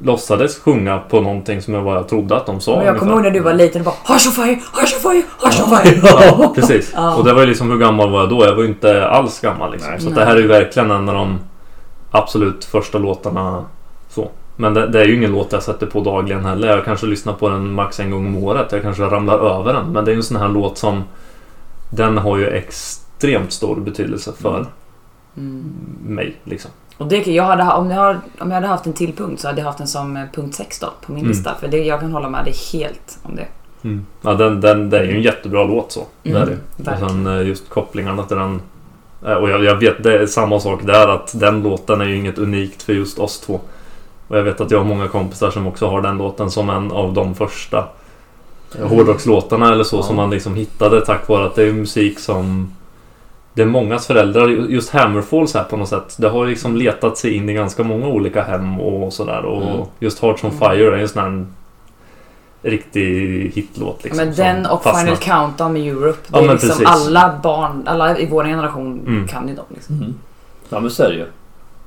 låtsades 0.03 0.59
sjunga 0.59 0.99
på 0.99 1.21
någonting 1.21 1.63
som 1.63 1.75
jag 1.75 1.85
bara 1.85 2.03
trodde 2.03 2.37
att 2.37 2.47
de 2.47 2.61
sa. 2.61 2.77
Men 2.77 2.87
jag 2.87 2.99
kommer 2.99 3.13
ihåg 3.13 3.23
när 3.23 3.31
du 3.31 3.41
var 3.41 3.55
liten 3.55 3.81
och 3.81 3.85
bara 3.85 4.15
Hush 4.15 4.29
on 4.29 4.33
fire, 4.33 4.61
hush 4.73 4.95
on 4.97 5.13
fire, 5.13 5.23
hush 5.43 5.63
on 5.63 5.79
fire. 5.79 6.01
Ja, 6.03 6.53
precis. 6.55 6.93
Ja. 6.95 7.17
Och 7.17 7.25
det 7.25 7.33
var 7.33 7.41
ju 7.41 7.47
liksom, 7.47 7.71
hur 7.71 7.79
gammal 7.79 8.11
var 8.11 8.21
jag 8.21 8.29
då? 8.29 8.45
Jag 8.45 8.55
var 8.55 8.63
ju 8.63 8.69
inte 8.69 9.09
alls 9.09 9.41
gammal 9.41 9.73
liksom. 9.73 9.91
Nej. 9.91 10.01
Så 10.01 10.11
det 10.11 10.25
här 10.25 10.37
är 10.37 10.41
ju 10.41 10.47
verkligen 10.47 10.91
en 10.91 11.09
av 11.09 11.15
de 11.15 11.39
absolut 12.11 12.65
första 12.65 12.99
låtarna 12.99 13.65
så. 14.09 14.31
Men 14.57 14.75
det, 14.75 14.87
det 14.89 15.01
är 15.01 15.05
ju 15.05 15.17
ingen 15.17 15.33
låt 15.33 15.53
jag 15.53 15.63
sätter 15.63 15.87
på 15.87 16.01
dagligen 16.01 16.45
heller. 16.45 16.69
Jag 16.69 16.85
kanske 16.85 17.07
lyssnar 17.07 17.33
på 17.33 17.49
den 17.49 17.73
max 17.73 18.01
en 18.01 18.11
gång 18.11 18.27
om 18.27 18.37
året. 18.37 18.73
Jag 18.73 18.83
kanske 18.83 19.03
ramlar 19.03 19.39
över 19.39 19.73
den. 19.73 19.93
Men 19.93 20.05
det 20.05 20.11
är 20.11 20.13
ju 20.13 20.17
en 20.19 20.23
sån 20.23 20.37
här 20.37 20.49
låt 20.49 20.79
som 20.79 21.05
den 21.91 22.19
har 22.19 22.37
ju 22.37 22.47
extremt 22.47 23.53
stor 23.53 23.77
betydelse 23.77 24.33
för 24.43 24.55
Mm. 24.55 24.67
Mig 26.07 26.37
liksom. 26.45 26.71
Och 26.99 27.07
det, 27.07 27.27
jag 27.27 27.45
hade, 27.45 27.63
om, 27.73 27.91
jag, 27.91 27.97
har- 28.01 28.21
om 28.39 28.49
jag 28.51 28.55
hade 28.55 28.67
haft 28.67 28.87
en 28.87 28.93
till 28.93 29.13
punkt 29.13 29.41
så 29.41 29.49
hade 29.49 29.61
jag 29.61 29.67
haft 29.67 29.79
den 29.79 29.87
som 29.89 30.17
eh, 30.17 30.23
punkt 30.35 30.55
16 30.55 30.89
på 31.07 31.13
min 31.13 31.19
Mm. 31.21 31.31
lista. 31.31 31.55
För 31.61 31.69
det, 31.69 31.79
jag 31.85 32.01
kan 32.01 32.13
hålla 32.13 32.29
med 32.29 32.45
dig 32.45 32.55
helt 32.73 33.19
om 33.23 33.37
det. 33.37 33.47
Ja, 34.23 34.35
den, 34.35 34.61
den, 34.61 34.91
det 34.91 34.99
är 34.99 35.05
ju 35.05 35.17
en 35.17 35.23
jättebra 35.23 35.65
låt 35.65 35.93
så. 35.93 36.05
Mm. 36.25 36.43
Och 36.43 36.49
verkligen. 36.77 37.09
sen 37.11 37.27
eh, 37.27 37.47
just 37.47 37.69
kopplingarna 37.71 38.23
till 38.23 38.37
den. 38.37 38.61
Eh, 39.27 39.33
Och 39.33 39.51
jag, 39.51 39.65
jag 39.65 39.77
vet, 39.77 40.03
det 40.03 40.19
är 40.19 40.27
samma 40.27 40.61
sak 40.61 40.81
där 40.87 41.09
att 41.09 41.41
den 41.41 41.63
låten 41.63 42.01
är 42.01 42.05
ju 42.05 42.17
inget 42.17 42.39
unikt 42.39 42.83
för 42.83 42.93
just 42.93 43.19
oss 43.19 43.41
två. 43.41 43.61
Och 44.29 44.39
jag 44.39 44.43
vet 44.43 44.61
att 44.61 44.71
jag 44.71 44.79
har 44.79 44.85
många 44.85 45.09
kompisar 45.09 45.51
som 45.51 45.67
också 45.67 45.87
har 45.89 46.03
den 46.03 46.19
låten 46.19 46.51
som 46.51 46.71
en 46.71 46.93
av 46.93 47.13
de 47.13 47.35
första 47.35 47.89
eh, 48.79 48.89
hårdrockslåtarna 48.89 49.73
eller 49.73 49.85
så 49.85 49.97
Ja. 49.97 50.03
som 50.03 50.17
man 50.17 50.31
liksom 50.31 50.55
hittade 50.55 51.01
tack 51.07 51.29
vare 51.29 51.47
att 51.47 51.55
det 51.55 51.63
är 51.69 51.73
musik 51.73 52.19
som 52.19 52.73
det 53.57 53.63
är 53.63 53.67
mångas 53.67 54.07
föräldrar, 54.07 54.49
just 54.49 54.91
Hammerfalls 54.91 55.55
här 55.55 55.65
på 55.65 55.77
något 55.77 55.89
sätt. 55.89 56.17
Det 56.19 56.29
har 56.29 56.47
liksom 56.47 56.77
letat 56.77 57.19
sig 57.19 57.35
in 57.35 57.49
i 57.49 57.55
ganska 57.55 57.83
många 57.83 58.07
olika 58.07 58.43
hem 58.43 58.81
och 58.81 59.13
sådär. 59.13 59.45
Och 59.45 59.63
Mm. 59.63 59.87
just 59.99 60.23
Hearts 60.23 60.45
on 60.45 60.51
Fire 60.51 60.87
är 60.87 60.93
en 61.03 61.09
sån 61.09 61.23
här 61.23 61.47
riktig 62.71 63.03
hitlåt. 63.55 64.05
Liksom, 64.05 64.25
men 64.27 64.35
den 64.37 64.67
och 64.67 64.83
fastnar. 64.83 65.05
Final 65.05 65.17
Countdown 65.17 65.73
med 65.73 65.83
Europe. 65.83 66.19
Det 66.29 66.39
Ja, 66.39 66.45
är 66.45 66.53
liksom 66.53 66.69
precis. 66.69 66.87
alla 66.87 67.39
barn, 67.43 67.83
alla 67.87 68.19
i 68.19 68.27
vår 68.31 68.45
generation 68.45 69.01
Mm. 69.07 69.29
kan 69.29 69.49
ju 69.49 69.55
dem. 69.55 69.65
Liksom. 69.75 69.95
Mm. 69.95 70.15
Ja 70.69 70.81
men 70.81 70.91
så 70.91 71.03
är 71.03 71.09
det 71.09 71.15
ju. 71.15 71.27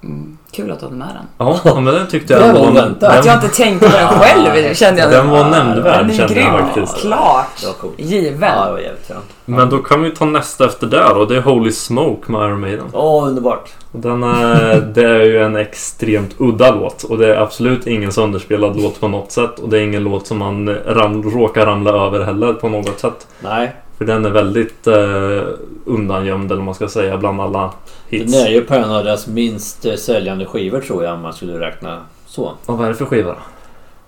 Mm. 0.03 0.37
Kul 0.51 0.71
att 0.71 0.79
du 0.79 0.85
hade 0.85 0.97
med 0.97 1.07
den. 1.07 1.47
Ja, 1.47 1.59
ja, 1.63 1.79
men 1.81 1.93
den 1.93 2.07
tyckte 2.07 2.33
jag 2.33 2.41
Det 2.41 2.59
var 2.59 2.69
oväntat. 2.69 3.19
Att 3.19 3.25
jag 3.25 3.35
inte 3.35 3.47
tänkte 3.47 3.89
på 3.89 3.97
den 3.97 4.07
själv 4.19 4.73
kände 4.73 5.01
jag. 5.01 5.11
Den 5.11 5.29
var 5.29 5.49
nämnvärd 5.49 6.15
kände 6.15 6.39
jag 6.39 6.59
faktiskt. 6.59 6.97
Klart. 6.97 7.65
Det. 7.97 8.03
Given. 8.03 8.41
Ja, 8.41 8.65
det 8.65 8.71
var 8.71 8.79
jävligt 8.79 9.07
fränt. 9.07 9.25
Men 9.45 9.69
då 9.69 9.77
kan 9.77 10.01
vi 10.01 10.11
ta 10.11 10.25
nästa 10.25 10.65
efter 10.65 10.87
där 10.87 11.17
och 11.17 11.27
det 11.27 11.37
är 11.37 11.41
Holy 11.41 11.71
Smoke 11.71 12.31
med 12.31 12.41
Iron 12.49 12.59
Maiden. 12.59 12.85
Åh, 12.93 13.27
underbart. 13.27 13.69
Och 13.91 13.99
Den 13.99 14.23
är, 14.23 14.75
det 14.93 15.09
är 15.09 15.23
ju 15.23 15.43
en 15.43 15.55
extremt 15.55 16.35
udda 16.37 16.71
låt 16.71 17.03
och 17.03 17.17
det 17.17 17.35
är 17.35 17.41
absolut 17.41 17.87
ingen 17.87 18.11
sönderspelad 18.11 18.81
låt 18.81 18.99
på 18.99 19.07
något 19.07 19.31
sätt 19.31 19.59
och 19.59 19.69
det 19.69 19.77
är 19.77 19.81
ingen 19.81 20.03
låt 20.03 20.27
som 20.27 20.37
man 20.37 20.69
ram, 20.69 21.23
råkar 21.23 21.65
ramla 21.65 21.91
över 21.91 22.25
heller 22.25 22.53
på 22.53 22.69
något 22.69 22.99
sätt. 22.99 23.27
Nej, 23.39 23.75
För 23.99 24.05
den 24.05 24.25
är 24.25 24.29
väldigt 24.29 24.87
eh, 24.87 25.43
undangömd 25.85 26.51
eller 26.51 26.61
man 26.61 26.75
ska 26.75 26.87
säga 26.87 27.17
bland 27.17 27.41
alla 27.41 27.73
hits. 28.09 28.33
den 28.33 28.47
är 28.47 28.51
ju 28.51 28.61
på 28.61 28.73
en 28.75 28.91
av 28.91 29.03
deras 29.03 29.27
minst 29.27 29.85
eh, 29.85 29.95
säljande 29.95 30.45
skivor 30.45 30.81
tror 30.81 31.03
jag 31.03 31.13
om 31.13 31.21
man 31.21 31.33
skulle 31.33 31.59
räkna 31.59 32.01
så. 32.25 32.53
Och 32.65 32.77
vad 32.77 32.85
är 32.85 32.89
det 32.89 32.95
för 32.95 33.05
skiva 33.05 33.31
då? 33.31 33.37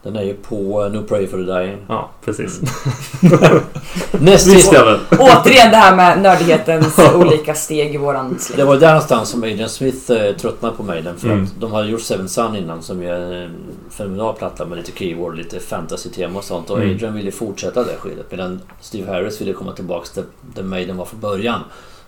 Den 0.03 0.15
är 0.15 0.23
ju 0.23 0.33
på 0.33 0.89
No 0.89 1.03
Pray 1.07 1.27
for 1.27 1.37
the 1.37 1.43
Dying. 1.59 1.77
Ja, 1.87 2.09
precis. 2.25 2.61
Näst 4.11 4.51
sista, 4.51 4.75
jag 4.75 4.85
väl. 4.91 4.99
Återigen 5.19 5.71
det 5.71 5.77
här 5.77 5.95
med 5.95 6.21
nördighetens 6.21 6.99
olika 7.15 7.53
steg 7.55 7.95
i 7.95 7.97
våran 7.97 8.33
det 8.33 8.39
släkt. 8.39 8.63
var 8.63 8.77
där 8.77 8.87
någonstans 8.87 9.29
som 9.29 9.43
Adrian 9.43 9.69
Smith 9.69 10.11
eh, 10.11 10.35
tröttnade 10.35 10.75
på 10.77 10.83
mig. 10.83 11.03
För 11.17 11.27
Mm. 11.27 11.43
att 11.43 11.49
de 11.61 11.71
hade 11.71 11.87
gjort 11.87 12.01
Seven 12.01 12.29
Sun 12.29 12.55
innan 12.55 12.81
som 12.81 13.01
är 13.01 13.13
en 13.13 13.55
fenomenal 13.89 14.33
platta 14.35 14.65
med 14.65 14.77
lite 14.77 14.91
keyword, 14.91 15.35
lite 15.35 15.59
fantasy-tema 15.59 16.39
och 16.39 16.45
sånt. 16.45 16.69
Och 16.69 16.77
Mm. 16.77 16.91
Adrian 16.95 17.13
ville 17.13 17.31
fortsätta 17.31 17.83
det 17.83 17.95
skidet. 17.99 18.25
Medan 18.31 18.61
Steve 18.81 19.11
Harris 19.11 19.41
ville 19.41 19.53
komma 19.53 19.71
tillbaks 19.71 20.09
till 20.11 20.23
där 20.55 20.63
Maiden 20.63 20.97
var 20.97 21.05
från 21.05 21.19
början. 21.19 21.59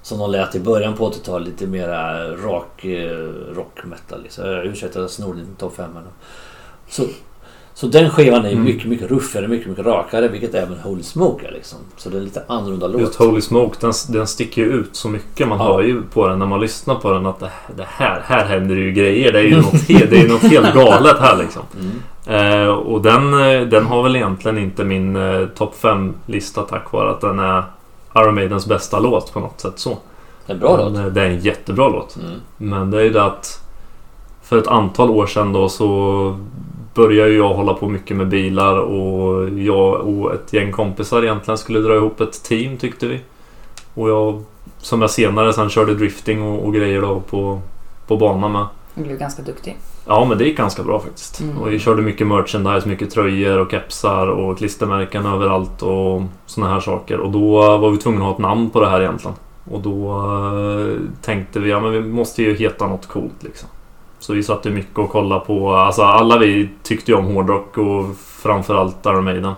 Som 0.01 0.19
de 0.19 0.31
lät 0.31 0.55
i 0.55 0.59
början 0.59 0.93
på 0.93 1.09
80-talet, 1.09 1.47
lite 1.47 1.67
mera 1.67 2.27
rak 2.35 2.85
eh, 2.85 3.17
rock 3.55 3.79
metal. 3.83 4.23
Liksom. 4.23 4.45
Jag 4.49 4.65
ursäktar 4.65 4.99
att 4.99 5.03
jag 5.03 5.09
snor 5.09 5.33
din 5.33 5.55
topp 5.57 5.73
5 5.75 5.89
här 5.93 6.01
nu. 6.01 6.07
Så, 6.89 7.03
så 7.75 7.87
den 7.87 8.09
skivan 8.09 8.45
är 8.45 8.51
Mm. 8.51 8.63
mycket, 8.63 8.87
mycket 8.89 9.11
ruffigare, 9.11 9.47
mycket, 9.47 9.67
mycket 9.67 9.85
rakare. 9.85 10.27
Vilket 10.27 10.53
även 10.55 10.79
Holy 10.79 11.03
Smoke 11.03 11.47
är 11.47 11.51
liksom. 11.51 11.79
Så 11.97 12.09
det 12.09 12.15
är 12.15 12.19
en 12.19 12.25
lite 12.25 12.43
annorlunda 12.47 12.87
låt. 12.87 13.01
Just 13.01 13.15
Holy 13.15 13.41
Smoke, 13.41 13.77
den, 13.81 13.93
den 14.09 14.27
sticker 14.27 14.61
ju 14.61 14.67
ut 14.73 14.95
så 14.95 15.09
mycket. 15.09 15.47
Man 15.47 15.57
Ja. 15.57 15.63
hör 15.65 15.81
ju 15.81 16.01
på 16.01 16.27
den 16.27 16.39
när 16.39 16.45
man 16.45 16.59
lyssnar 16.61 16.95
på 16.95 17.11
den 17.13 17.25
att 17.25 17.39
det, 17.39 17.49
det 17.75 17.85
här, 17.87 18.21
här 18.25 18.45
händer 18.45 18.75
ju 18.75 18.91
grejer. 18.91 19.31
Det 19.31 19.39
är 19.39 19.43
ju 19.43 19.55
något, 19.61 19.87
det 19.87 20.13
är 20.21 20.27
något 20.27 20.41
helt 20.41 20.73
galet 20.75 21.19
här 21.19 21.37
liksom. 21.37 21.61
Mm. 21.79 22.61
Eh, 22.63 22.67
och 22.67 23.01
den, 23.01 23.33
eh, 23.33 23.61
den 23.67 23.85
har 23.85 24.03
väl 24.03 24.15
egentligen 24.15 24.57
inte 24.57 24.83
min 24.83 25.15
eh, 25.15 25.45
topp 25.47 25.75
5-lista 25.81 26.61
tack 26.61 26.91
vare 26.91 27.09
att 27.11 27.21
den 27.21 27.39
är 27.39 27.63
Iron 28.17 28.35
Maidens 28.35 28.65
bästa 28.67 28.99
låt 28.99 29.33
på 29.33 29.39
något 29.39 29.61
sätt 29.61 29.73
så. 29.79 29.97
Det 30.45 30.51
är 30.51 30.53
en 30.55 30.59
bra 30.59 30.77
Men, 30.77 30.93
låt. 30.93 30.97
eh, 31.01 31.05
Det 31.05 31.21
är 31.21 31.25
en 31.25 31.39
jättebra 31.39 31.89
låt. 31.89 32.15
Mm. 32.15 32.31
Men 32.57 32.91
det 32.91 32.97
är 32.99 33.03
ju 33.03 33.09
det 33.09 33.23
att 33.23 33.59
för 34.43 34.57
ett 34.57 34.67
antal 34.67 35.09
år 35.09 35.25
sedan 35.27 35.53
då 35.53 35.69
så 35.69 36.39
började 36.93 37.33
jag 37.33 37.53
hålla 37.53 37.73
på 37.73 37.89
mycket 37.89 38.17
med 38.17 38.27
bilar 38.27 38.77
och 38.77 39.49
jag 39.49 40.07
och 40.07 40.33
ett 40.33 40.53
gäng 40.53 40.71
kompisar 40.71 41.23
egentligen 41.23 41.57
skulle 41.57 41.79
dra 41.79 41.95
ihop 41.95 42.21
ett 42.21 42.43
team 42.43 42.77
tyckte 42.77 43.07
vi. 43.07 43.21
Och 43.93 44.09
jag, 44.09 44.43
som 44.77 45.01
jag 45.01 45.09
senare 45.09 45.53
sen 45.53 45.69
körde 45.69 45.95
drifting 45.95 46.41
och, 46.41 46.65
och 46.65 46.73
grejer 46.73 47.01
då 47.01 47.19
på, 47.19 47.61
på 48.07 48.17
banan 48.17 48.51
med. 48.51 48.65
Du 48.95 49.03
blev 49.03 49.17
ganska 49.17 49.41
duktig. 49.41 49.77
Ja 50.07 50.25
men 50.25 50.37
det 50.37 50.45
gick 50.45 50.57
ganska 50.57 50.83
bra 50.83 50.99
faktiskt. 50.99 51.41
Mm. 51.41 51.57
Och 51.57 51.71
vi 51.71 51.79
körde 51.79 52.01
mycket 52.01 52.27
merchandise, 52.27 52.89
mycket 52.89 53.11
tröjor 53.11 53.59
och 53.59 53.71
kepsar 53.71 54.27
och 54.27 54.57
klistermärken 54.57 55.25
överallt 55.25 55.81
och 55.81 56.21
såna 56.45 56.67
här 56.67 56.79
saker. 56.79 57.19
Och 57.19 57.31
då 57.31 57.77
var 57.77 57.89
vi 57.89 57.97
tvungna 57.97 58.19
att 58.19 58.25
ha 58.25 58.33
ett 58.33 58.39
namn 58.39 58.69
på 58.69 58.79
det 58.79 58.89
här 58.89 59.01
egentligen. 59.01 59.35
Och 59.71 59.81
då 59.81 60.11
eh, 60.11 60.99
tänkte 61.21 61.59
vi, 61.59 61.69
ja 61.69 61.79
men 61.79 61.91
vi 61.91 62.01
måste 62.01 62.43
ju 62.43 62.53
heta 62.55 62.87
något 62.87 63.07
coolt 63.07 63.43
liksom. 63.43 63.69
Så 64.23 64.33
vi 64.33 64.43
satt 64.43 64.65
ju 64.65 64.69
mycket 64.69 64.97
och 64.97 65.09
kollade 65.09 65.45
på, 65.45 65.75
alltså 65.75 66.01
alla 66.01 66.37
vi 66.37 66.69
tyckte 66.83 67.11
ju 67.11 67.17
om 67.17 67.25
hårdrock 67.25 67.77
och 67.77 68.05
framförallt 68.17 69.05
Iron 69.05 69.23
Maiden. 69.23 69.53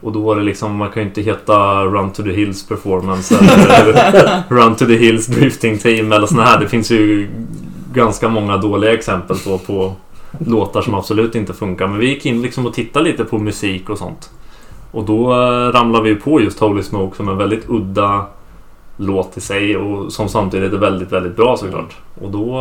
Och 0.00 0.12
då 0.12 0.20
var 0.20 0.36
det 0.36 0.42
liksom, 0.42 0.76
man 0.76 0.90
kan 0.90 1.02
ju 1.02 1.08
inte 1.08 1.22
heta 1.22 1.84
Run 1.84 2.10
to 2.10 2.22
the 2.22 2.32
Hills 2.32 2.68
Performance 2.68 3.34
eller 3.34 4.42
Run 4.54 4.74
to 4.74 4.86
the 4.86 4.96
Hills 4.96 5.26
Drifting 5.26 5.78
Team 5.78 6.12
eller 6.12 6.26
såna 6.26 6.44
här. 6.44 6.60
Det 6.60 6.68
finns 6.68 6.90
ju 6.90 7.28
ganska 7.92 8.28
många 8.28 8.56
dåliga 8.56 8.92
exempel 8.92 9.36
på, 9.38 9.58
på 9.58 9.94
låtar 10.38 10.82
som 10.82 10.94
absolut 10.94 11.34
inte 11.34 11.54
funkar. 11.54 11.86
Men 11.86 11.98
vi 11.98 12.08
gick 12.08 12.26
in 12.26 12.42
liksom 12.42 12.66
och 12.66 12.74
tittade 12.74 13.04
lite 13.04 13.24
på 13.24 13.38
musik 13.38 13.90
och 13.90 13.98
sånt. 13.98 14.30
Och 14.90 15.04
då 15.04 15.32
eh, 15.32 15.72
ramlade 15.72 16.04
vi 16.04 16.14
på 16.14 16.40
just 16.40 16.58
Holy 16.58 16.82
Smoke 16.82 17.16
som 17.16 17.28
en 17.28 17.36
väldigt 17.36 17.64
udda 17.68 18.26
låt 19.00 19.36
i 19.36 19.40
sig 19.40 19.76
och 19.76 20.12
som 20.12 20.28
samtidigt 20.28 20.72
är 20.72 20.76
väldigt, 20.78 21.12
väldigt 21.12 21.36
bra 21.36 21.56
såklart. 21.56 21.96
Och 22.22 22.30
då, 22.30 22.54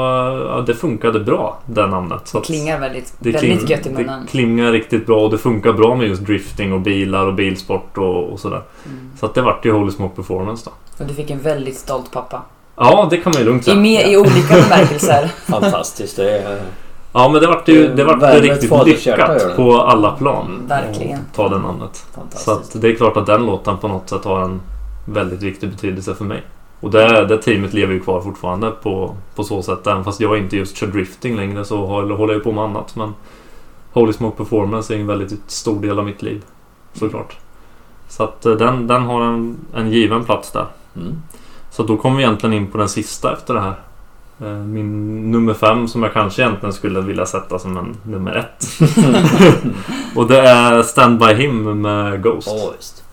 ja, 0.50 0.64
det 0.68 0.74
funkade 0.74 1.20
bra, 1.20 1.58
det 1.66 1.88
namnet. 1.88 2.28
Så 2.28 2.38
att- 2.38 2.46
Klingar 2.46 2.80
väldigt, 2.80 3.14
det, 3.20 3.32
väldigt 3.32 3.60
kling, 3.60 3.70
gött 3.70 3.86
i 3.86 3.90
munnen. 3.90 4.22
det 4.22 4.28
klingar 4.28 4.72
riktigt 4.72 5.06
bra 5.06 5.22
och 5.22 5.32
det 5.32 5.38
funkar 5.38 5.74
bra 5.74 5.96
med 5.96 6.08
just 6.08 6.22
drifting 6.26 6.74
och 6.74 6.82
bilar 6.82 7.26
och 7.26 7.34
bilsport 7.34 7.98
och, 7.98 8.24
och 8.24 8.40
sådär. 8.40 8.62
Mm. 8.86 9.12
Så 9.20 9.26
att 9.26 9.34
det 9.34 9.42
vart 9.42 9.66
ju 9.66 9.72
Holy 9.72 9.92
Smoke 9.92 10.16
Performance 10.16 10.70
då. 10.70 11.04
Och 11.04 11.08
du 11.10 11.14
fick 11.14 11.30
en 11.30 11.40
väldigt 11.40 11.78
stolt 11.78 12.12
pappa. 12.12 12.42
Ja, 12.76 13.08
det 13.10 13.18
kan 13.18 13.32
man 13.36 13.42
ju 13.42 13.46
lugnt 13.48 13.62
I, 13.62 13.66
säga. 13.66 13.78
med, 13.80 14.12
I 14.12 14.18
olika 14.18 14.54
bemärkelser. 14.56 15.28
Fantastiskt. 15.46 16.16
Det 16.16 16.38
är... 16.40 16.62
Ja, 17.14 17.30
men 17.30 17.42
det 17.42 17.48
vart 17.48 17.68
ju 17.68 17.94
det 17.96 18.04
vart 18.04 18.42
riktigt 18.42 18.72
lyckat 18.86 19.40
det. 19.40 19.54
på 19.56 19.82
alla 19.82 20.12
plan. 20.12 20.46
Mm, 20.46 20.68
Verkligen. 20.68 21.20
att 21.20 21.36
Ta 21.36 21.50
det 21.50 21.58
namnet. 21.60 21.96
Så 21.96 22.20
Fantastiskt. 22.20 22.76
att 22.76 22.82
det 22.82 22.88
är 22.90 22.96
klart 22.96 23.18
att 23.18 23.26
den 23.26 23.46
låten 23.46 23.78
på 23.78 23.88
något 23.88 24.10
sätt 24.10 24.26
har 24.26 24.42
en 24.42 24.62
väldigt 25.14 25.42
viktig 25.42 25.70
betydelse 25.70 26.16
för 26.16 26.26
mig. 26.26 26.44
Och 26.80 26.92
det, 26.92 27.26
det 27.26 27.38
teamet 27.38 27.74
lever 27.74 27.94
ju 27.94 28.00
kvar 28.00 28.22
fortfarande 28.22 28.72
på, 28.72 29.16
på 29.36 29.44
så 29.44 29.62
sätt. 29.62 29.88
Även 29.88 30.04
fast 30.04 30.20
jag 30.20 30.38
inte 30.38 30.58
just 30.58 30.78
kör 30.78 30.88
drifting 30.88 31.36
längre 31.36 31.66
så 31.66 31.86
håller, 31.86 32.34
jag 32.34 32.44
på 32.44 32.52
med 32.52 32.64
annat. 32.64 32.96
Men 32.96 33.14
Holy 33.92 34.14
Smoke 34.14 34.38
Performance 34.38 34.96
är 34.96 35.00
en 35.00 35.08
väldigt 35.08 35.52
stor 35.52 35.82
del 35.82 36.00
av 36.00 36.06
mitt 36.06 36.22
liv. 36.22 36.44
Såklart. 36.94 37.38
Så 38.08 38.24
att 38.24 38.46
eh, 38.46 38.54
den, 38.54 38.88
den 38.88 39.04
har 39.04 39.22
en, 39.22 39.58
en 39.76 39.92
given 39.92 40.26
plats 40.26 40.52
där. 40.52 40.66
Mm. 40.96 41.22
Så 41.72 41.84
då 41.84 41.98
kommer 41.98 42.18
vi 42.18 42.24
egentligen 42.24 42.54
in 42.54 42.68
på 42.68 42.78
den 42.78 42.90
sista 42.90 43.34
efter 43.34 43.54
det 43.54 43.62
här. 43.62 43.76
Eh, 44.42 44.58
Min 44.58 45.32
nummer 45.32 45.54
fem 45.54 45.88
som 45.88 46.04
jag 46.04 46.14
kanske 46.14 46.42
egentligen 46.42 46.74
skulle 46.74 47.02
vilja 47.02 47.26
sätta 47.26 47.60
som 47.60 47.78
en 47.78 47.98
nummer 48.04 48.36
ett. 48.36 48.66
Och 50.16 50.28
det 50.28 50.40
är 50.40 50.84
Stand 50.84 51.20
By 51.20 51.34
Him 51.34 51.82
med 51.82 52.24
Ghost. 52.24 52.48
Mm. 52.48 53.09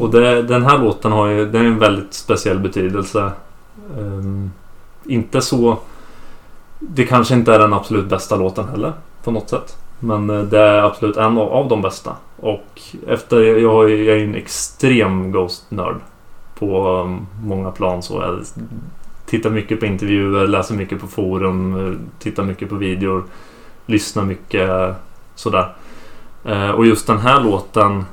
Och 0.00 0.10
det, 0.10 0.42
den 0.42 0.62
här 0.62 0.78
låten 0.78 1.12
har 1.12 1.26
ju 1.26 1.46
det 1.46 1.58
är 1.58 1.64
en 1.64 1.78
väldigt 1.78 2.14
speciell 2.14 2.58
betydelse. 2.58 3.32
Um, 3.98 4.52
inte 5.04 5.40
så... 5.40 5.78
Det 6.78 7.04
kanske 7.04 7.34
inte 7.34 7.54
är 7.54 7.58
den 7.58 7.72
absolut 7.72 8.06
bästa 8.06 8.36
låten 8.36 8.68
heller 8.68 8.92
på 9.24 9.30
något 9.30 9.50
sätt. 9.50 9.76
Men 9.98 10.30
eh, 10.30 10.42
det 10.42 10.58
är 10.58 10.82
absolut 10.82 11.16
en 11.16 11.38
av, 11.38 11.52
av 11.52 11.68
de 11.68 11.82
bästa. 11.82 12.16
Och 12.36 12.80
efter... 13.06 13.40
Jag, 13.40 13.72
har 13.72 13.86
ju- 13.86 14.04
jag 14.04 14.16
är 14.16 14.20
ju 14.20 14.24
en 14.24 14.34
extrem 14.34 15.32
Ghost-nörd. 15.32 15.96
På 16.58 16.88
um, 16.88 17.26
många 17.44 17.70
plan 17.70 18.02
så. 18.02 18.22
Jag 18.22 18.40
tittar 19.26 19.50
mycket 19.50 19.80
på 19.80 19.86
intervjuer, 19.86 20.46
läser 20.46 20.74
mycket 20.74 21.00
på 21.00 21.06
forum, 21.06 21.98
tittar 22.18 22.42
mycket 22.42 22.68
på 22.68 22.74
videor. 22.74 23.24
Lyssnar 23.86 24.24
mycket 24.24 24.94
sådär. 25.34 25.72
Uh, 26.48 26.70
och 26.70 26.86
just 26.86 27.06
den 27.06 27.18
här 27.18 27.40
låten 27.40 28.04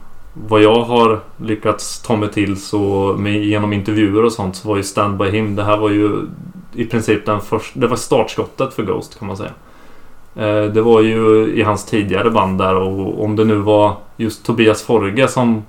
vad 0.47 0.61
jag 0.61 0.81
har 0.81 1.19
lyckats 1.37 2.01
ta 2.01 2.15
mig 2.15 2.31
till 2.31 2.61
så 2.61 3.15
med, 3.17 3.43
genom 3.43 3.73
intervjuer 3.73 4.23
och 4.23 4.31
sånt 4.31 4.55
så 4.55 4.67
var 4.67 4.77
ju 4.77 4.83
Stand 4.83 5.17
By 5.17 5.29
Him 5.29 5.55
det 5.55 5.63
här 5.63 5.77
var 5.77 5.89
ju 5.89 6.27
i 6.73 6.85
princip 6.85 7.25
den 7.25 7.41
första, 7.41 7.79
det 7.79 7.87
var 7.87 7.95
startskottet 7.95 8.73
för 8.73 8.83
Ghost 8.83 9.19
kan 9.19 9.27
man 9.27 9.37
säga. 9.37 9.51
Eh, 10.35 10.71
det 10.71 10.81
var 10.81 11.01
ju 11.01 11.53
i 11.53 11.61
hans 11.61 11.85
tidigare 11.85 12.29
band 12.29 12.57
där 12.57 12.75
och 12.75 13.23
om 13.23 13.35
det 13.35 13.45
nu 13.45 13.55
var 13.55 13.95
just 14.17 14.45
Tobias 14.45 14.83
Forge 14.83 15.27
som 15.27 15.63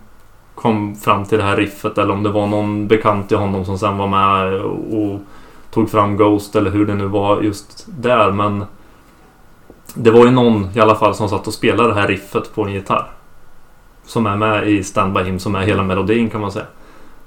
kom 0.55 0.97
fram 0.97 1.25
till 1.25 1.39
det 1.39 1.45
här 1.45 1.57
riffet 1.57 1.99
eller 1.99 2.13
om 2.13 2.23
det 2.23 2.31
var 2.31 2.47
någon 2.47 2.89
bekant 2.89 3.29
till 3.29 3.37
honom 3.37 3.65
som 3.65 3.79
sen 3.79 3.99
var 3.99 4.07
med 4.07 4.61
och 4.63 5.21
tog 5.71 5.91
fram 5.91 6.17
Ghost 6.17 6.57
eller 6.57 6.71
hur 6.71 6.87
det 6.87 6.95
nu 6.95 7.07
var 7.07 7.43
just 7.43 7.87
där 7.87 8.31
men 8.31 8.65
det 9.95 10.11
var 10.11 10.25
ju 10.25 10.31
någon 10.31 10.69
i 10.75 10.81
alla 10.81 10.95
fall 10.95 11.15
som 11.15 11.29
satt 11.29 11.47
och 11.47 11.55
spelade 11.55 11.89
det 11.89 11.95
här 11.95 12.09
riffet 12.09 12.55
på 12.55 12.65
en 12.65 12.73
gitarr. 12.73 13.20
Som 14.11 14.27
är 14.27 14.37
med 14.37 14.69
i 14.69 14.85
Stand 14.85 15.13
By 15.13 15.23
Him, 15.23 15.39
som 15.39 15.55
är 15.55 15.61
hela 15.61 15.83
melodin 15.83 16.31
kan 16.31 16.41
man 16.41 16.53
säga. 16.53 16.65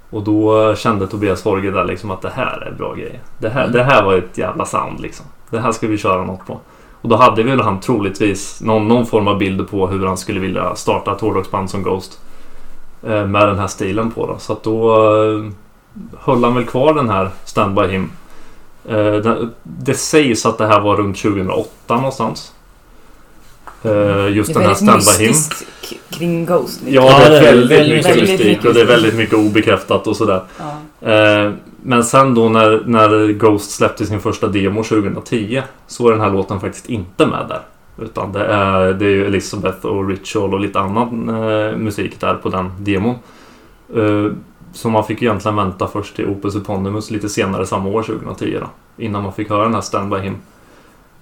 Och 0.09 0.23
då 0.23 0.75
kände 0.75 1.07
Tobias 1.07 1.43
Forge 1.43 1.71
där 1.71 1.85
liksom 1.85 2.11
att 2.11 2.21
det 2.21 2.31
här 2.35 2.67
är 2.67 2.71
bra 2.77 2.93
grejer. 2.93 3.19
Det 3.37 3.49
här, 3.49 3.61
Mm. 3.61 3.73
det 3.73 3.83
här 3.83 4.03
var 4.03 4.13
ett 4.13 4.37
jävla 4.37 4.65
sound 4.65 4.99
liksom. 4.99 5.25
Det 5.49 5.59
här 5.59 5.71
ska 5.71 5.87
vi 5.87 5.97
köra 5.97 6.23
något 6.23 6.45
på. 6.47 6.59
Och 7.01 7.09
då 7.09 7.15
hade 7.15 7.43
väl 7.43 7.61
han 7.61 7.79
troligtvis 7.79 8.61
någon, 8.61 8.87
någon 8.87 9.05
form 9.05 9.27
av 9.27 9.37
bild 9.37 9.69
på 9.69 9.87
hur 9.87 10.05
han 10.07 10.17
skulle 10.17 10.39
vilja 10.39 10.75
starta 10.75 11.11
ett 11.11 11.21
hårdrocksband 11.21 11.69
som 11.69 11.83
Ghost. 11.83 12.19
Eh, 13.03 13.25
med 13.25 13.47
den 13.47 13.59
här 13.59 13.67
stilen 13.67 14.11
på 14.11 14.27
då. 14.27 14.35
Så 14.39 14.53
att 14.53 14.63
då 14.63 14.93
eh, 14.95 15.51
höll 16.19 16.43
han 16.43 16.55
väl 16.55 16.65
kvar 16.65 16.93
den 16.93 17.09
här 17.09 17.29
Stand 17.45 17.75
By 17.75 17.87
Him. 17.87 18.11
Eh, 18.89 18.95
det, 18.95 19.49
det 19.63 19.93
sägs 19.93 20.45
att 20.45 20.57
det 20.57 20.67
här 20.67 20.79
var 20.81 20.95
runt 20.95 21.17
2008 21.17 21.95
någonstans. 21.95 22.53
Eh, 23.83 24.35
just 24.35 24.47
Det 24.53 24.59
den 24.59 24.63
är 24.63 24.67
här 24.67 24.75
Stand 24.75 24.89
väldigt 24.91 25.17
By 25.17 25.23
Him. 25.23 25.31
mystiskt 25.31 25.65
k- 25.89 25.95
kring 26.09 26.45
Ghost. 26.45 26.81
liksom. 26.85 27.05
Ja, 27.05 27.19
det 27.29 27.37
är 27.37 27.41
väldigt, 27.41 27.71
väldigt 27.71 27.95
mycket 27.95 28.15
mycket 28.15 28.29
mystik 28.29 28.47
mystik. 28.47 28.65
och 28.65 28.73
det 28.73 28.81
är 28.81 28.85
väldigt 28.85 29.15
mycket 29.15 29.35
obekräftat 29.37 30.07
och 30.07 30.15
sådär. 30.15 30.41
Ja. 31.01 31.11
Eh, 31.11 31.51
men 31.85 32.03
sen 32.03 32.35
då 32.35 32.49
när, 32.49 32.83
när 32.85 33.27
Ghost 33.33 33.71
släppte 33.71 34.05
sin 34.05 34.19
första 34.19 34.47
demo 34.47 34.83
2010 34.83 35.61
så 35.87 36.07
är 36.07 36.11
den 36.11 36.21
här 36.21 36.31
låten 36.31 36.59
faktiskt 36.59 36.89
inte 36.89 37.25
med 37.25 37.45
där. 37.49 37.61
Utan 38.05 38.31
det 38.31 38.45
är, 38.45 38.93
det 38.93 39.05
är 39.05 39.09
ju 39.09 39.25
Elizabeth 39.25 39.85
och 39.85 40.07
Ritual 40.09 40.53
och 40.53 40.59
lite 40.59 40.79
annan 40.79 41.29
eh, 41.29 41.77
musik 41.77 42.19
där 42.19 42.33
på 42.35 42.49
den 42.49 42.71
demon. 42.79 43.15
Så 44.73 44.89
man 44.89 45.03
fick 45.05 45.21
egentligen 45.21 45.55
vänta 45.55 45.87
först 45.87 46.15
till 46.15 46.25
Opus 46.25 46.55
Eponymous 46.55 47.11
lite 47.11 47.29
senare 47.29 47.65
samma 47.65 47.89
år 47.89 48.03
2010 48.03 48.57
då. 48.61 48.67
Innan 49.03 49.23
man 49.23 49.33
fick 49.33 49.49
höra 49.49 49.63
den 49.63 49.73
här 49.73 49.81
Stand 49.81 50.09
By 50.13 50.19
Him. 50.19 50.35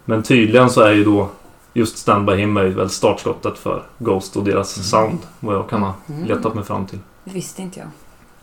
Men 0.05 0.23
tydligen 0.23 0.69
så 0.69 0.81
är 0.81 0.91
ju 0.91 1.03
då 1.03 1.29
just 1.73 1.97
Stand 1.97 2.25
By 2.25 2.35
Him 2.35 2.57
är 2.57 2.63
ju 2.63 2.69
väl 2.69 2.89
startskottet 2.89 3.57
för 3.57 3.83
Ghost 3.97 4.35
och 4.37 4.43
deras 4.43 4.77
Mm. 4.77 4.83
sound. 4.85 5.19
Vad 5.39 5.55
jag 5.55 5.69
kan 5.69 5.81
ha 5.81 5.93
Mm. 6.09 6.25
letat 6.27 6.53
mig 6.55 6.63
fram 6.63 6.85
till. 6.85 6.99
Det 7.23 7.33
visste 7.33 7.61
inte 7.61 7.79
jag. 7.79 7.87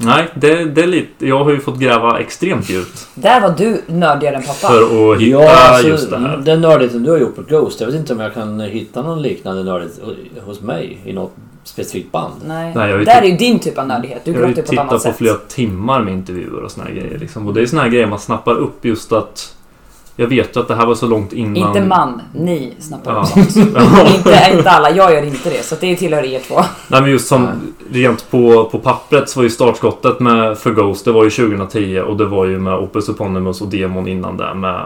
Nej, 0.01 0.29
det, 0.35 0.65
det 0.65 0.83
är 0.83 0.87
lite... 0.87 1.27
Jag 1.27 1.45
har 1.45 1.51
ju 1.51 1.61
fått 1.61 1.79
gräva 1.79 2.21
extremt 2.21 2.71
djupt 2.71 3.09
Där 3.15 3.41
var 3.41 3.51
du 3.59 3.83
nördigare 3.87 4.37
än 4.37 4.43
pappa. 4.43 4.55
för 4.69 5.13
att 5.13 5.21
hitta 5.21 5.31
Ja, 5.45 5.69
alltså, 5.69 5.89
just 5.89 6.11
det 6.11 6.19
här. 6.19 6.37
Den 6.37 6.61
nördigheten 6.61 7.03
du 7.03 7.11
har 7.11 7.19
gjort 7.19 7.37
på 7.37 7.43
Ghost. 7.43 7.81
Jag 7.81 7.87
vet 7.87 7.97
inte 7.97 8.13
om 8.13 8.21
jag 8.21 8.35
kan 8.35 8.61
hitta 8.61 9.03
någon 9.03 9.23
liknande 9.23 9.63
nördighet 9.65 10.01
hos 10.47 10.61
mig 10.61 10.99
i 11.05 11.13
något 11.13 11.33
specifikt 11.65 12.13
band. 12.13 12.33
Nej. 12.47 12.73
Nej, 12.75 12.87
jag 12.89 12.95
har 12.95 12.99
ju 12.99 13.05
Där 13.05 13.23
är 13.23 13.27
ju 13.27 13.37
din 13.37 13.59
typ 13.59 13.79
av 13.79 13.87
nördighet. 13.87 14.25
Du 14.25 14.31
Jag 14.33 14.41
har 14.41 14.49
ju 14.49 14.55
gråter 14.55 14.67
på 14.69 14.73
ett 14.73 14.79
annat 14.79 14.91
tittat 14.91 15.03
på 15.05 15.09
sätt. 15.09 15.17
flera 15.17 15.35
timmar 15.49 16.03
med 16.03 16.13
intervjuer 16.15 16.63
och 16.63 16.71
såna 16.71 16.87
här 16.87 16.93
grejer. 16.95 17.19
Liksom. 17.19 17.47
Och 17.47 17.55
det 17.55 17.61
är 17.63 17.67
såna 17.67 17.83
här 17.83 17.89
grejer 17.89 18.07
man 18.07 18.19
snappar 18.19 18.55
upp 18.55 18.85
just 18.85 19.13
att... 19.13 19.55
Jag 20.21 20.27
vet 20.27 20.57
ju 20.57 20.61
att 20.61 20.69
det 20.69 20.75
här 20.75 20.87
var 20.87 20.95
så 20.95 21.07
långt 21.07 21.33
innan... 21.33 21.57
Inte 21.57 21.81
man, 21.81 22.23
ni 22.35 22.75
snappar 22.79 23.13
Ja. 23.15 23.21
upp 23.21 23.51
sånt. 23.51 23.69
Ja. 23.75 24.07
inte, 24.17 24.51
inte 24.57 24.71
alla, 24.71 24.91
jag 24.91 25.13
gör 25.15 25.23
inte 25.23 25.51
det. 25.51 25.63
Så 25.65 25.75
det 25.81 25.97
tillhör 25.97 26.25
er 26.25 26.41
två. 26.41 26.55
Nej 26.89 27.01
men 27.01 27.11
just 27.11 27.29
som 27.29 27.49
rent 27.91 28.31
på, 28.31 28.65
på 28.65 28.79
pappret 28.79 29.29
så 29.29 29.39
var 29.41 29.45
ju 29.45 29.51
startskottet 29.51 30.21
med, 30.21 30.59
för 30.59 30.71
Ghost 30.71 31.05
det 31.05 31.13
var 31.13 31.25
ju 31.25 31.31
2010 31.31 32.01
och 32.01 32.17
det 32.17 32.25
var 32.25 32.47
ju 32.47 32.59
med 32.59 32.75
Opus 32.75 33.09
Eponymus 33.09 33.61
och 33.61 33.69
demon 33.69 34.09
innan 34.09 34.37
det 34.37 34.55
med, 34.55 34.81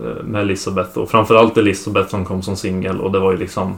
eh, 0.00 0.22
med 0.24 0.40
Elizabeth 0.42 0.98
och 0.98 1.10
framförallt 1.10 1.56
Elizabeth 1.56 2.08
som 2.10 2.24
kom 2.24 2.42
som 2.42 2.56
singel 2.56 3.00
och 3.00 3.12
det 3.12 3.18
var 3.18 3.32
ju 3.32 3.38
liksom 3.38 3.76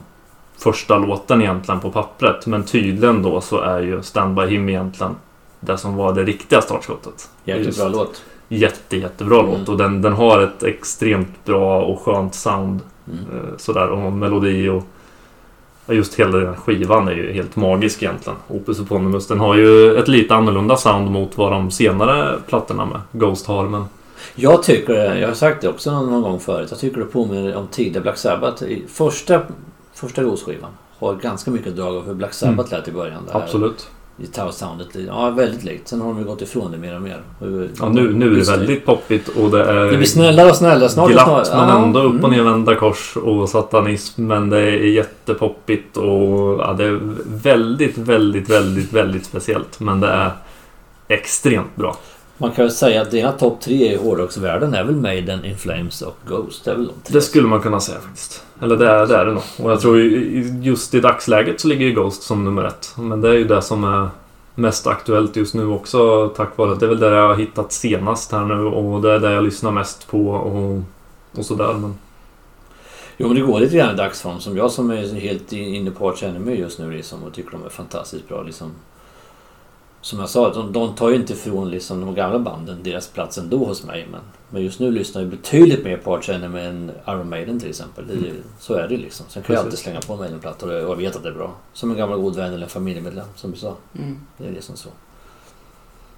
första 0.59 0.99
låten 0.99 1.43
egentligen 1.43 1.81
på 1.81 1.91
pappret 1.91 2.47
men 2.47 2.63
tydligen 2.63 3.23
då 3.23 3.41
så 3.41 3.61
är 3.61 3.81
ju 3.81 4.03
Stand 4.03 4.35
By 4.35 4.47
Him 4.47 4.69
egentligen 4.69 5.17
det 5.61 5.79
som 5.79 5.97
var 5.97 6.13
det 6.13 6.25
riktiga 6.25 6.63
startskottet. 6.63 7.29
Jäkligt 7.45 7.67
Just 7.67 7.79
bra 7.79 7.89
låt. 7.89 8.23
Jätte, 8.49 8.97
jättebra 8.97 9.39
Mm. 9.41 9.51
låt 9.51 9.69
och 9.69 9.77
den, 9.77 10.03
den 10.03 10.13
har 10.13 10.41
ett 10.41 10.63
extremt 10.63 11.45
bra 11.45 11.83
och 11.83 12.01
skönt 12.01 12.35
sound 12.35 12.81
Mm. 13.09 13.19
Eh, 13.19 13.57
Sådär, 13.57 13.89
och 13.89 14.13
melodi 14.13 14.69
och 14.69 14.83
just 15.95 16.15
hela 16.15 16.39
den 16.39 16.57
skivan 16.57 17.09
är 17.09 17.13
ju 17.13 17.33
helt 17.33 17.57
magisk 17.57 18.03
egentligen. 18.03 18.39
Opus 18.49 18.81
Eponymus. 18.81 19.27
Den 19.27 19.41
har 19.41 19.55
ju 19.57 19.97
ett 19.97 20.09
lite 20.09 20.35
annorlunda 20.35 20.77
sound 20.77 21.11
mot 21.11 21.39
vad 21.39 21.53
de 21.53 21.71
senare 21.71 22.39
plattorna 22.47 22.85
med 22.87 23.01
Ghost 23.13 23.47
har. 23.47 23.69
Men 23.69 23.85
Jag 24.35 24.63
tycker, 24.63 25.15
jag 25.15 25.29
har 25.29 25.35
sagt 25.35 25.63
det 25.63 25.69
också 25.69 25.91
någon, 25.93 26.11
någon 26.11 26.23
gång 26.23 26.41
förut, 26.41 26.67
jag 26.71 26.79
tycker 26.81 26.99
det 26.99 27.05
påminner 27.07 27.57
om 27.57 27.67
tidiga 27.67 28.03
Black 28.03 28.17
Sabbath. 28.17 28.63
I 28.63 28.83
första, 28.89 29.41
första 29.95 30.23
Ghost-skivan 30.23 30.71
har 30.99 31.15
ganska 31.15 31.51
mycket 31.51 31.77
drag 31.77 31.97
av 31.97 32.07
hur 32.07 32.15
Black 32.15 32.33
Sabbath 32.35 32.73
lät 32.73 32.89
i 32.89 32.93
början. 32.93 33.23
Absolut. 33.33 33.89
Gitarrsoundet, 34.17 34.89
ja 35.07 35.31
väldigt 35.31 35.65
likt. 35.65 35.89
Sen 35.89 36.01
har 36.01 36.09
de 36.09 36.19
ju 36.19 36.25
gått 36.25 36.43
ifrån 36.43 36.73
det 36.73 36.79
mer 36.79 36.97
och 36.97 37.03
mer. 37.03 37.21
Hur- 37.41 37.71
Ja, 37.81 37.89
nu, 37.89 38.13
nu 38.15 38.33
är 38.33 38.37
det 38.37 38.51
väldigt 38.51 38.87
poppigt 38.87 39.29
och 39.29 39.51
det 39.51 39.65
är 39.65 39.91
Det 39.91 39.97
blir 39.97 40.07
snällare 40.07 40.51
och 40.51 40.57
snällare. 40.57 40.89
Snart 40.89 41.11
glatt 41.11 41.47
snart- 41.47 41.69
men 41.69 41.83
ändå 41.85 42.01
upp 42.01 42.25
och 42.25 42.29
mm. 42.29 42.31
nervända 42.31 42.75
kors 42.75 43.17
och 43.17 43.49
satanism. 43.49 44.27
Men 44.27 44.51
det 44.51 44.59
är 44.59 44.85
jättepoppigt 44.85 45.97
och 45.97 46.61
ja, 46.61 46.75
det 46.79 46.85
är 46.85 47.01
väldigt, 47.27 47.99
väldigt, 47.99 48.51
väldigt, 48.51 48.93
väldigt 48.93 49.25
speciellt. 49.25 49.81
Men 49.81 50.01
det 50.01 50.09
är 50.09 50.31
extremt 51.09 51.77
bra. 51.77 51.97
Man 52.39 52.51
kan 52.51 52.65
väl 52.65 52.73
säga 52.73 53.03
att 53.03 53.11
dina 53.11 53.33
topp 53.33 53.61
tre 53.61 53.93
i 53.93 53.97
hårdrocksvärlden 53.97 54.75
är 54.75 54.85
väl 54.85 54.97
Maiden, 54.97 55.45
In 55.45 55.57
Flames 55.57 56.03
och 56.03 56.17
Ghost. 56.29 56.65
Det 56.65 56.71
är 56.71 56.75
väl 56.75 56.87
de 56.87 56.93
tre. 56.93 57.13
Det 57.13 57.21
skulle 57.21 57.49
man 57.49 57.61
kunna 57.61 57.81
säga 57.81 57.99
faktiskt. 58.01 58.45
Eller 58.63 58.77
det 58.77 58.91
är 58.91 59.07
det, 59.07 59.17
är 59.17 59.25
det 59.27 59.33
nog. 59.33 59.43
Och 59.63 59.71
jag 59.71 59.81
tror 59.81 60.01
just 60.63 60.95
i 60.95 61.01
dagsläget 61.01 61.61
så 61.61 61.69
ligger 61.69 61.87
ju 61.87 61.93
Ghost 61.93 62.23
som 62.23 62.45
nummer 62.45 62.65
ett. 62.65 62.93
Men 62.97 63.21
det 63.21 63.29
är 63.29 63.35
ju 63.35 63.45
det 63.45 63.63
som 63.63 63.85
är 63.85 64.09
mest 64.55 64.87
aktuellt 64.87 65.37
just 65.37 65.55
nu 65.55 65.67
också 65.67 66.29
tack 66.29 66.57
vare 66.57 66.73
att 66.73 66.81
det 66.81 66.87
är 66.87 66.91
väl 66.91 67.01
det 67.01 67.11
jag 67.11 67.29
har 67.29 67.37
hittat 67.37 67.73
senast 67.73 68.33
här 68.33 68.45
nu 68.45 68.65
och 68.65 69.03
det 69.03 69.13
är 69.13 69.19
det 69.19 69.33
jag 69.33 69.45
lyssnar 69.45 69.71
mest 69.71 70.09
på 70.09 70.29
och, 70.29 70.83
och 71.39 71.45
sådär. 71.45 71.73
Men 71.73 71.99
Jo 73.17 73.29
men 73.29 73.37
det 73.37 73.43
går 73.43 73.61
lite 73.61 73.77
grann 73.77 73.95
i 73.95 73.97
dagsform. 73.97 74.41
Som 74.41 74.57
jag 74.57 74.71
som 74.71 74.91
är 74.91 75.21
helt 75.21 75.53
inne 75.53 75.91
på 75.91 76.09
Arch 76.09 76.23
Enemy 76.23 76.55
just 76.55 76.79
nu 76.79 76.91
liksom, 76.91 77.23
och 77.23 77.35
tycker 77.35 77.51
de 77.51 77.65
är 77.65 77.69
fantastiskt 77.69 78.29
bra. 78.29 78.43
Liksom. 78.43 78.73
Som 80.01 80.19
jag 80.21 80.29
sa, 80.29 80.53
de, 80.55 80.73
de 80.73 80.95
tar 80.95 81.09
ju 81.11 81.17
inte 81.17 81.33
ifrån 81.33 81.71
liksom, 81.71 82.01
de 82.01 82.15
gamla 82.15 82.39
banden 82.39 82.83
deras 82.83 83.09
plats 83.09 83.39
ändå 83.39 83.65
hos 83.65 83.85
mig. 83.85 84.09
Men, 84.13 84.21
men 84.51 84.63
just 84.63 84.81
nu 84.81 84.91
lyssnar 84.91 85.23
jag 85.23 85.31
betydligt 85.31 85.85
mer 85.85 85.97
på 85.97 86.15
Arch 86.17 86.29
Enemy 86.29 86.61
än 86.61 86.91
Iron 87.09 87.29
Maiden 87.29 87.61
till 87.61 87.69
exempel. 87.71 88.07
Det 88.07 88.15
ju- 88.15 88.43
Så 88.59 88.75
är 88.75 88.89
det 88.89 88.97
liksom. 88.97 89.27
Sen 89.29 89.43
kan 89.43 89.55
jag 89.55 89.61
alltid 89.61 89.71
Precis. 89.71 89.85
slänga 89.85 90.01
på 90.01 90.17
Maiden-plattor 90.17 90.85
och 90.85 90.91
jag 90.91 90.97
vet 90.97 91.17
att 91.17 91.23
det 91.23 91.29
är 91.29 91.33
bra. 91.35 91.55
Som 91.73 91.91
en 91.91 91.97
gammal 91.97 92.21
god 92.21 92.37
vän 92.37 92.53
eller 92.53 92.63
en 92.65 92.69
familjemedlem 92.69 93.27
som 93.35 93.51
du 93.51 93.57
sa. 93.57 93.75
Mm. 93.99 94.19
Det 94.39 94.47
är 94.49 94.53
liksom 94.53 94.77
så. 94.77 94.89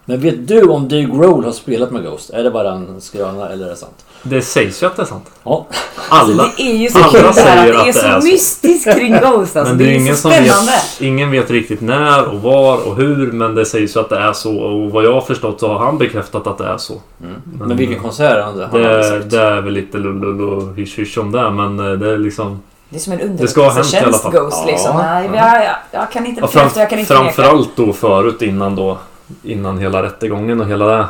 Men 0.09 0.21
vet 0.21 0.49
du 0.49 0.63
om 0.63 0.89
Dave 0.89 1.03
Grohl 1.05 1.45
har 1.45 1.53
spelat 1.53 1.91
med 1.91 2.03
Ghost? 2.05 2.31
Är 2.31 2.43
det 2.45 2.51
bara 2.51 2.71
en 2.73 3.01
skröna 3.01 3.49
eller 3.49 3.67
är 3.67 3.71
det 3.71 3.77
sant? 3.77 4.05
det 4.23 4.43
sägs 4.43 4.83
ju 4.83 4.87
att 4.87 4.97
det 4.97 5.03
är 5.03 5.07
sant. 5.07 5.31
Ja. 5.45 5.67
Alla. 6.09 6.43
Alltså, 6.43 6.51
det 6.57 6.63
är 6.71 6.77
ju 6.77 6.89
så 6.89 6.99
alla 6.99 7.09
kul 7.21 7.35
säger 7.35 7.59
att 7.59 7.67
det 7.67 7.71
är 7.73 7.75
att 7.81 7.87
det 7.87 7.93
så, 7.93 8.07
är 8.07 8.21
så. 8.21 8.27
mystiskt 8.27 8.95
kring 8.95 9.13
Ghost. 9.13 9.57
Alltså. 9.57 9.63
men 9.65 9.79
det, 9.79 9.85
det 9.85 9.91
är 9.91 9.95
är 9.95 10.01
ingen 10.01 10.15
så 10.17 10.21
som 10.21 10.31
spännande. 10.31 10.73
vet, 10.73 11.01
ingen 11.01 11.31
vet 11.31 11.51
riktigt 11.51 11.81
när 11.81 12.25
och 12.29 12.43
var 12.43 12.87
och 12.89 12.97
hur 12.97 13.33
men 13.33 13.55
det 13.55 13.65
sägs 13.65 13.97
ju 13.97 14.01
att 14.01 14.09
det 14.09 14.19
är 14.19 14.33
så 14.33 14.59
och 14.59 14.91
vad 14.91 15.05
jag 15.05 15.13
har 15.13 15.21
förstått 15.21 15.61
så 15.61 15.69
har 15.69 15.79
han 15.79 15.99
bekräftat 15.99 16.47
att 16.47 16.59
det 16.59 16.65
är 16.67 16.77
så. 16.79 16.93
Mm. 16.93 17.35
Men- 17.59 17.69
Men 17.69 17.77
vilken 17.77 17.99
konsert 18.03 18.35
har 18.35 18.41
han 18.43 18.61
han 18.61 18.81
Det, 18.83 19.19
det 19.25 19.41
är 19.41 19.61
väl 19.61 19.73
lite 19.73 19.99
lullull 19.99 20.41
och 20.41 20.77
hysch-hysch 20.77 21.19
om 21.19 21.33
det 21.33 21.51
men 21.51 21.79
eh, 21.93 21.99
det 21.99 22.11
är 22.13 22.19
liksom 22.19 22.63
Det 22.89 22.97
är 22.97 23.01
som 23.01 23.13
en 23.13 23.21
underrättelsetjänst. 23.21 24.25
Ghost 24.25 24.57
Ja, 24.61 24.65
liksom. 24.67 24.97
Nej, 24.97 25.31
ja. 25.35 25.37
jag, 25.57 25.65
jag, 25.65 25.75
jag 25.91 26.11
kan 26.13 26.27
inte 26.27 26.41
bekräfta, 26.41 26.81
jag 26.81 26.91
kan 26.91 26.99
inte 26.99 27.15
framförallt 27.15 27.77
då 27.77 27.93
förut 27.93 28.43
innan 28.43 28.77
då 28.77 28.99
Innan 29.43 29.79
hela 29.79 30.03
rättegången 30.03 30.61
och 30.61 30.67
hela 30.67 30.87
det 30.87 31.07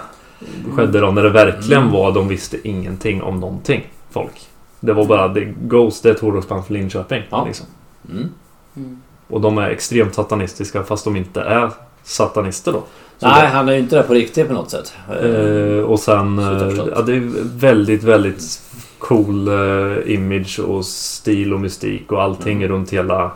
skedde 0.77 1.01
då 1.01 1.11
när 1.11 1.23
det 1.23 1.31
verkligen 1.31 1.83
Mm. 1.83 1.93
var 1.95 2.13
de 2.13 2.29
visste 2.29 2.69
ingenting 2.69 3.23
om 3.23 3.41
någonting 3.41 3.87
folk. 4.11 4.49
Det 4.81 4.93
var 4.93 5.05
bara 5.05 5.29
det, 5.29 5.45
Ghost 5.63 6.03
det 6.03 6.09
är 6.09 6.15
ett 6.15 6.21
hårdrocksband 6.21 6.65
för 6.67 6.73
Linköping. 6.75 7.23
Ja. 7.31 7.45
Liksom. 7.47 7.67
Mm. 8.11 8.29
Mm. 8.77 9.03
Och 9.29 9.41
de 9.41 9.59
är 9.59 9.69
extremt 9.69 10.15
satanistiska 10.15 10.83
fast 10.83 11.05
de 11.05 11.17
inte 11.17 11.41
är 11.41 11.71
satanister 12.03 12.73
då. 12.73 12.83
Så 13.19 13.29
Nej, 13.29 13.47
han 13.47 13.69
är 13.69 13.73
ju 13.73 13.79
inte 13.79 13.97
där 13.97 14.03
på 14.03 14.15
riktigt 14.15 14.49
på 14.49 14.55
något 14.55 14.71
sätt. 14.71 14.93
Eh, 15.23 15.85
och 15.85 15.99
sen... 16.01 16.39
Eh, 16.39 16.73
ja, 16.95 17.03
det 17.03 17.13
är 17.17 17.33
väldigt, 17.59 18.03
väldigt 18.03 18.61
cool 18.99 19.49
eh, 19.49 20.15
image 20.15 20.61
och 20.61 20.85
stil 20.85 21.55
och 21.55 21.61
mystik 21.61 22.13
och 22.13 22.23
allting 22.23 22.57
Mm. 22.57 22.69
runt 22.69 22.91
hela, 22.91 23.31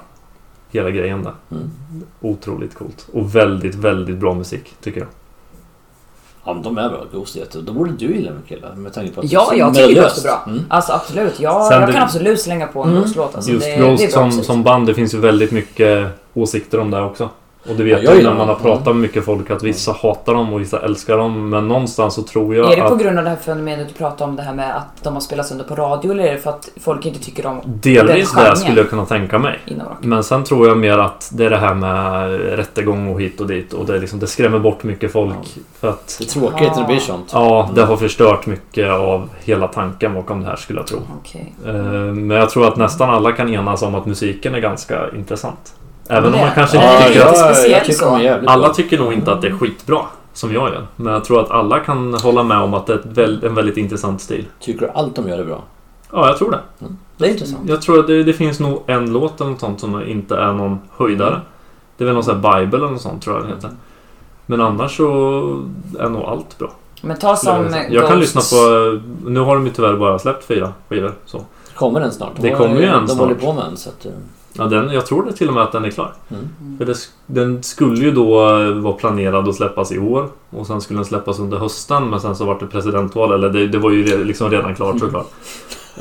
hela 0.73 0.91
grejen 0.91 1.23
där. 1.23 1.33
Mm. 1.51 1.71
Otroligt 2.21 2.75
coolt. 2.75 3.07
Och 3.13 3.37
väldigt, 3.37 3.75
väldigt 3.75 4.17
bra 4.17 4.35
musik 4.35 4.75
tycker 4.83 5.01
jag. 5.01 5.09
Ja, 6.45 6.55
men 6.55 6.63
de 6.63 6.79
är 6.79 6.89
bra. 6.89 7.05
Ghost 7.13 7.37
är 7.37 7.41
jätte... 7.41 7.59
Då 7.61 7.73
borde 7.73 7.93
du 7.93 8.07
gilla 8.15 8.31
med 8.31 8.47
killar. 8.49 8.75
Med 8.75 8.93
tanke 8.95 9.13
på 9.13 9.21
att 9.21 9.33
Ja, 9.33 9.49
det 9.51 9.57
jag 9.57 9.75
tycker. 9.75 10.03
Ghost 10.03 10.19
är 10.19 10.23
bra. 10.23 10.45
Mm. 10.47 10.65
Alltså 10.69 10.93
absolut. 10.93 11.41
Jag, 11.41 11.67
Sen 11.67 11.81
jag 11.81 11.89
det- 11.89 11.93
kan 11.93 12.03
absolut 12.03 12.41
slänga 12.41 12.67
på 12.67 12.83
en 12.83 12.89
Mm. 12.91 13.03
Ghost-låt. 13.03 13.35
Alltså, 13.37 13.51
Just 13.51 13.65
det, 13.67 13.77
Ghost 13.77 14.03
det 14.03 14.09
är 14.13 14.13
bra 14.23 14.31
som, 14.31 14.43
som 14.45 14.63
band, 14.63 14.87
det 14.87 14.95
finns 14.95 15.15
ju 15.15 15.19
väldigt 15.19 15.51
mycket 15.51 16.09
åsikter 16.35 16.79
om 16.81 16.91
det 16.91 17.01
också. 17.03 17.29
Och 17.69 17.77
det 17.77 17.85
vet 17.85 18.03
Ja, 18.03 18.15
jag 18.15 18.25
när 18.25 18.35
man 18.35 18.49
har 18.49 18.55
pratat 18.55 18.87
med 18.87 18.97
mycket 18.97 19.25
folk 19.25 19.51
att 19.51 19.63
vissa 19.63 19.93
hatar 19.93 20.35
dem 20.35 20.53
och 20.53 20.61
vissa 20.61 20.81
älskar 20.85 21.19
dem. 21.19 21.49
Men 21.51 21.69
någonstans 21.69 22.15
så 22.15 22.23
tror 22.23 22.55
jag 22.57 22.73
Är 22.73 22.77
det 22.77 22.83
på 22.83 22.95
att 22.95 23.01
grund 23.03 23.19
av 23.19 23.25
det 23.25 23.31
här 23.31 23.37
fenomenet 23.37 23.89
du 23.89 23.95
pratade 23.95 24.31
om, 24.31 24.37
det 24.37 24.43
här 24.43 24.55
med 24.55 24.77
att 24.77 25.05
de 25.05 25.15
har 25.15 25.21
spelats 25.21 25.53
under 25.53 25.65
på 25.65 25.75
radio, 25.75 26.11
eller 26.13 26.25
är 26.25 26.33
det 26.33 26.39
för 26.39 26.51
att 26.51 26.69
folk 26.81 27.07
inte 27.07 27.21
tycker 27.21 27.47
om 27.47 27.61
delvis 27.65 28.33
den 28.33 28.45
det 28.45 28.57
skulle 28.57 28.81
jag 28.81 28.91
kunna 28.91 29.07
tänka 29.07 29.39
mig. 29.39 29.59
Men 30.01 30.25
sen 30.25 30.45
tror 30.45 30.69
jag 30.69 30.79
mer 30.79 30.99
att 30.99 31.31
det 31.33 31.45
är 31.45 31.51
det 31.51 31.57
här 31.57 31.75
med 31.75 32.31
rättegång 32.57 33.13
och 33.15 33.21
hit 33.21 33.41
och 33.41 33.47
dit 33.47 33.73
och 33.73 33.87
det, 33.87 33.99
liksom, 33.99 34.19
det 34.19 34.27
skrämmer 34.27 34.59
bort 34.59 34.83
mycket 34.83 35.13
folk. 35.13 35.59
För 35.81 35.89
att 35.89 36.17
Det 36.19 36.25
är 36.25 36.29
tråkigt 36.29 36.69
när 36.77 36.81
det 36.81 36.87
blir 36.87 36.99
sånt. 36.99 37.31
ja, 37.33 37.71
det 37.75 37.83
har 37.83 37.97
förstört 37.97 38.47
mycket 38.47 38.91
av 38.91 39.29
hela 39.45 39.69
tanken 39.69 40.15
bakom 40.15 40.41
det 40.41 40.47
här 40.47 40.57
skulle 40.57 40.79
jag 40.81 40.87
tro. 40.87 40.99
Okej. 41.21 41.55
Eh, 41.67 41.73
Men 41.73 42.31
jag 42.37 42.51
tror 42.51 42.69
att 42.69 42.77
nästan 42.77 43.11
alla 43.11 43.33
kan 43.33 43.55
enas 43.55 43.83
om 43.83 43.95
att 43.95 44.07
musiken 44.07 44.55
är 44.55 44.61
ganska 44.61 45.11
intressant. 45.17 45.75
Även 46.13 46.35
om 46.35 46.41
man 46.41 46.51
kanske 46.55 46.77
inte 46.77 46.89
ja, 46.89 47.07
tycker 47.07 47.21
ja. 47.21 47.51
att... 47.51 47.69
jag 47.69 47.85
tycker 47.85 48.49
Alla 48.49 48.67
bra. 48.67 48.75
tycker 48.75 48.99
nog 48.99 49.13
inte 49.13 49.33
att 49.33 49.43
det 49.43 49.49
är 49.49 49.53
skitbra. 49.53 50.01
Som 50.35 50.53
jag 50.55 50.69
gör. 50.73 50.87
Men 50.97 51.13
jag 51.13 51.25
tror 51.25 51.41
att 51.41 51.51
alla 51.51 51.81
kan 51.81 52.15
hålla 52.15 52.43
med 52.43 52.59
om 52.59 52.75
att 52.75 52.87
det 52.87 53.23
är 53.23 53.45
en 53.45 53.55
väldigt 53.55 53.77
intressant 53.77 54.21
stil. 54.21 54.47
Tycker 54.61 54.81
du 54.87 54.93
allt 54.95 55.17
de 55.17 55.29
gör 55.29 55.39
är 55.39 55.45
bra? 55.45 55.63
Ja, 56.13 56.27
jag 56.29 56.39
tror 56.39 56.51
det. 56.51 56.87
Det 57.17 57.27
är 57.27 57.31
intressant. 57.31 57.69
Jag 57.69 57.83
tror 57.83 57.99
att 58.01 58.07
det, 58.07 58.23
det 58.23 58.33
finns 58.33 58.61
nog 58.61 58.83
en 58.87 59.13
låt 59.13 59.41
eller 59.41 59.51
något 59.51 59.61
sånt 59.61 59.81
som 59.81 60.03
inte 60.03 60.37
är 60.37 60.53
någon 60.53 60.79
höjdare. 60.97 61.41
Det 61.97 62.05
är 62.05 62.07
väl 62.07 62.15
någon 62.15 62.25
sån 62.25 62.41
här 62.45 62.61
Bible 62.61 62.79
eller 62.79 62.89
något 62.89 63.01
sånt 63.01 63.23
tror 63.23 63.37
jag 63.37 63.45
det 63.45 63.55
heter. 63.55 63.71
Men 64.47 64.61
annars 64.61 64.97
så 64.97 65.05
är 65.99 66.09
nog 66.09 66.23
allt 66.23 66.59
bra. 66.59 66.71
Men 67.03 67.17
ta 67.19 67.37
som 67.37 67.67
jag. 67.73 67.93
Jag 67.93 68.09
kan 68.09 68.21
lyssna 68.21 68.41
på... 68.41 69.01
Nu 69.31 69.41
har 69.41 69.55
de 69.55 69.67
ju 69.67 69.73
tyvärr 69.73 69.97
bara 69.97 70.19
släppt 70.19 70.45
fyra 70.45 70.73
skivor. 70.89 71.13
Så. 71.27 71.41
Kommer 71.75 72.01
den 72.01 72.13
snart? 72.13 72.31
Det 72.37 72.49
De- 72.49 72.57
kommer 72.57 72.81
ju 72.81 72.87
en 72.87 73.07
De 73.07 73.19
håller 73.19 73.35
snart. 73.35 73.45
på 73.45 73.53
med 73.53 73.65
den 73.65 73.77
så 73.77 73.89
att... 73.91 74.07
Ja, 74.53 74.65
den, 74.65 74.91
jag 74.91 75.07
tror 75.07 75.23
det 75.25 75.33
till 75.33 75.49
och 75.49 75.55
med 75.55 75.63
att 75.63 75.73
den 75.73 75.85
är 75.85 75.91
klar. 75.91 76.13
Mm. 76.31 76.79
För 76.79 76.85
det, 76.85 76.95
den 77.27 77.63
skulle 77.63 78.05
ju 78.05 78.11
då 78.11 78.49
eh, 78.61 78.69
vara 78.71 78.93
planerad 78.95 79.49
att 79.49 79.55
släppas 79.55 79.93
i 79.93 79.99
år. 79.99 80.29
Och 80.51 80.67
sen 80.67 80.81
skulle 80.81 80.99
den 80.99 81.05
släppas 81.05 81.39
under 81.39 81.59
hösten. 81.59 82.11
Men 82.11 82.21
sen 82.21 82.37
så 82.37 82.45
var 82.45 82.59
det 82.61 82.67
presidentval. 82.67 83.33
Eller 83.33 83.51
det, 83.51 83.67
det 83.69 83.79
var 83.79 83.91
ju 83.91 84.05
re- 84.05 84.25
liksom 84.25 84.51
redan 84.51 84.75
klart 84.75 84.99
såklart. 84.99 85.27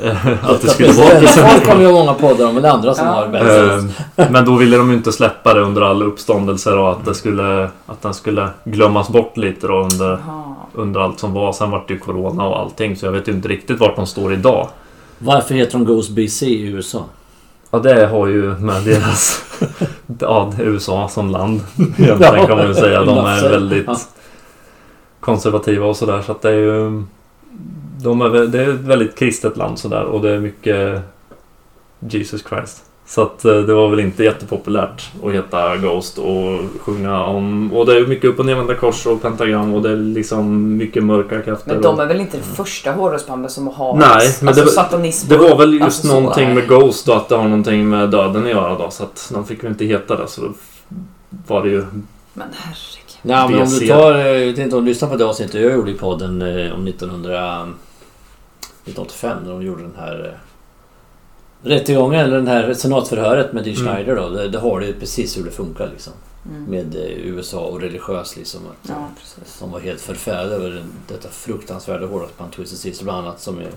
Eh, 0.02 0.26
att 0.50 0.60
det 0.62 0.68
skulle 0.68 0.88
vara 0.92 0.96
Folk 1.06 1.10
kommer 1.12 1.20
presidentval. 1.20 1.80
ju 1.82 1.92
många 1.92 2.14
poddar 2.14 2.48
om, 2.48 2.56
eller 2.56 2.68
andra 2.70 2.94
som 2.94 3.06
Ja. 3.06 3.12
har 3.12 3.28
bäst. 3.28 3.86
Eh, 4.16 4.30
Men 4.30 4.44
då 4.44 4.56
ville 4.56 4.76
de 4.76 4.90
ju 4.90 4.96
inte 4.96 5.12
släppa 5.12 5.54
det 5.54 5.60
under 5.60 5.82
all 5.82 6.02
uppståndelse 6.02 6.72
och 6.72 6.90
att, 6.92 7.04
det 7.04 7.14
skulle, 7.14 7.64
att 7.86 8.02
den 8.02 8.14
skulle 8.14 8.48
glömmas 8.64 9.08
bort 9.08 9.36
lite 9.36 9.66
då 9.66 9.74
under, 9.74 10.18
under 10.74 11.00
allt 11.00 11.18
som 11.20 11.32
var. 11.32 11.52
Sen 11.52 11.70
vart 11.70 11.88
det 11.88 11.94
ju 11.94 12.00
Corona 12.00 12.46
och 12.48 12.58
allting 12.58 12.96
så 12.96 13.06
jag 13.06 13.12
vet 13.12 13.28
ju 13.28 13.32
inte 13.32 13.48
riktigt 13.48 13.80
vart 13.80 13.96
de 13.96 14.06
står 14.06 14.32
idag. 14.32 14.68
Varför 15.18 15.54
heter 15.54 15.72
de 15.78 15.84
Ghost 15.84 16.10
BC 16.10 16.46
i 16.46 16.62
USA? 16.62 17.04
Ja, 17.74 17.78
det 17.78 18.06
har 18.06 18.26
ju 18.26 18.54
med 18.58 18.82
deras 18.82 19.44
Ja, 20.20 20.52
USA 20.58 21.08
som 21.08 21.30
land. 21.30 21.60
Egentligen 21.98 22.46
kan 22.46 22.56
man 22.58 22.68
ju 22.68 22.74
säga. 22.74 23.04
De 23.04 23.18
är 23.18 23.48
väldigt 23.50 23.86
Ja. 23.86 23.96
konservativa 25.20 25.86
och 25.86 25.96
sådär. 25.96 26.22
Så 26.22 26.32
att 26.32 26.42
det 26.42 26.48
är 26.48 26.54
ju... 26.58 27.02
De 28.02 28.20
är, 28.20 28.28
det 28.46 28.62
är 28.64 28.68
ett 28.68 28.80
väldigt 28.80 29.18
kristet 29.18 29.56
land 29.56 29.78
sådär 29.78 30.04
och 30.04 30.20
det 30.22 30.30
är 30.30 30.38
mycket 30.38 31.00
Jesus 31.98 32.44
Christ. 32.48 32.82
Så 33.06 33.22
att 33.22 33.44
eh, 33.44 33.54
det 33.56 33.74
var 33.74 33.88
väl 33.88 34.00
inte 34.00 34.24
jättepopulärt 34.24 35.10
att 35.24 35.32
heta 35.32 35.76
Ghost 35.76 36.18
och 36.18 36.58
sjunga 36.80 37.24
om... 37.24 37.72
Och 37.72 37.86
det 37.86 37.96
är 37.96 38.06
mycket 38.06 38.30
upp 38.30 38.38
och 38.38 38.46
nervända 38.46 38.74
kors 38.74 39.06
och 39.06 39.22
pentagram 39.22 39.74
och 39.74 39.82
det 39.82 39.90
är 39.90 39.96
liksom 39.96 40.76
mycket 40.76 41.04
mörka 41.04 41.42
krafter. 41.42 41.72
Men 41.72 41.82
de 41.82 42.00
är 42.00 42.06
väl 42.06 42.20
inte 42.20 42.36
det 42.36 42.42
första 42.42 42.92
hårdrocksbandet 42.92 43.50
som 43.52 43.66
har 43.68 43.96
Nej, 43.96 44.28
men 44.40 44.48
alltså, 44.48 44.64
det- 44.64 44.70
satanism 44.70 45.28
Det 45.28 45.36
var 45.36 45.56
väl 45.58 45.72
just 45.72 45.84
Alltså, 45.84 46.06
så 46.08 46.20
någonting 46.20 46.54
med 46.54 46.68
Ghost 46.68 47.08
och 47.08 47.16
att 47.16 47.28
det 47.28 47.36
har 47.36 47.44
någonting 47.44 47.88
med 47.88 48.10
döden 48.10 48.42
att 48.44 48.50
göra 48.50 48.78
då. 48.78 48.90
Så 48.90 49.02
att 49.02 49.30
de 49.34 49.46
fick 49.46 49.64
väl 49.64 49.70
inte 49.70 49.84
heta 49.84 50.16
det. 50.16 50.28
Så 50.28 50.40
då 50.40 50.52
var 51.46 51.62
det 51.62 51.68
ju... 51.70 51.84
Men 52.34 52.48
herregud. 52.54 52.98
Nej, 53.22 53.48
men 53.50 53.60
om 53.62 53.68
du 53.80 53.86
tar... 53.88 54.14
eh, 54.14 54.26
Jag 54.26 54.46
vet 54.46 54.58
inte 54.58 54.76
om 54.76 54.84
du 54.84 54.88
lyssnar 54.90 55.08
på 55.08 55.16
det 55.16 55.24
avsnittet 55.24 55.62
jag 55.62 55.72
gjorde 55.72 55.90
i 55.90 55.94
podden 55.94 56.42
eh, 56.42 56.74
om 56.74 56.86
1900... 56.86 57.68
1985 58.84 59.38
när 59.44 59.50
de 59.52 59.62
gjorde 59.62 59.82
den 59.82 59.94
här... 59.98 60.38
Rättegången 61.62 62.20
eller 62.20 62.36
den 62.36 62.46
här 62.46 62.74
senatförhöret 62.74 63.52
med 63.52 63.64
Dee 63.64 63.74
Mm. 63.74 63.86
Schneider 63.86 64.16
då. 64.16 64.28
Det, 64.28 64.48
det 64.48 64.58
har 64.58 64.80
du 64.80 64.86
ju 64.86 64.92
precis 64.92 65.38
hur 65.38 65.44
det 65.44 65.50
funkar 65.50 65.88
liksom. 65.92 66.12
Mm. 66.50 66.64
Med 66.64 66.94
eh, 66.94 67.26
USA 67.26 67.60
och 67.60 67.80
religiös 67.80 68.36
liksom. 68.36 68.60
Att, 68.66 68.88
Ja. 68.90 69.08
Som 69.44 69.70
var 69.70 69.80
helt 69.80 70.00
förfärade 70.00 70.54
över 70.54 70.82
detta 71.08 71.28
fruktansvärda 71.28 72.06
hårdrocksband 72.06 72.52
Twisted 72.52 72.78
Sister 72.78 73.04
bland 73.04 73.26
annat. 73.26 73.40
Som 73.40 73.58
är, 73.58 73.68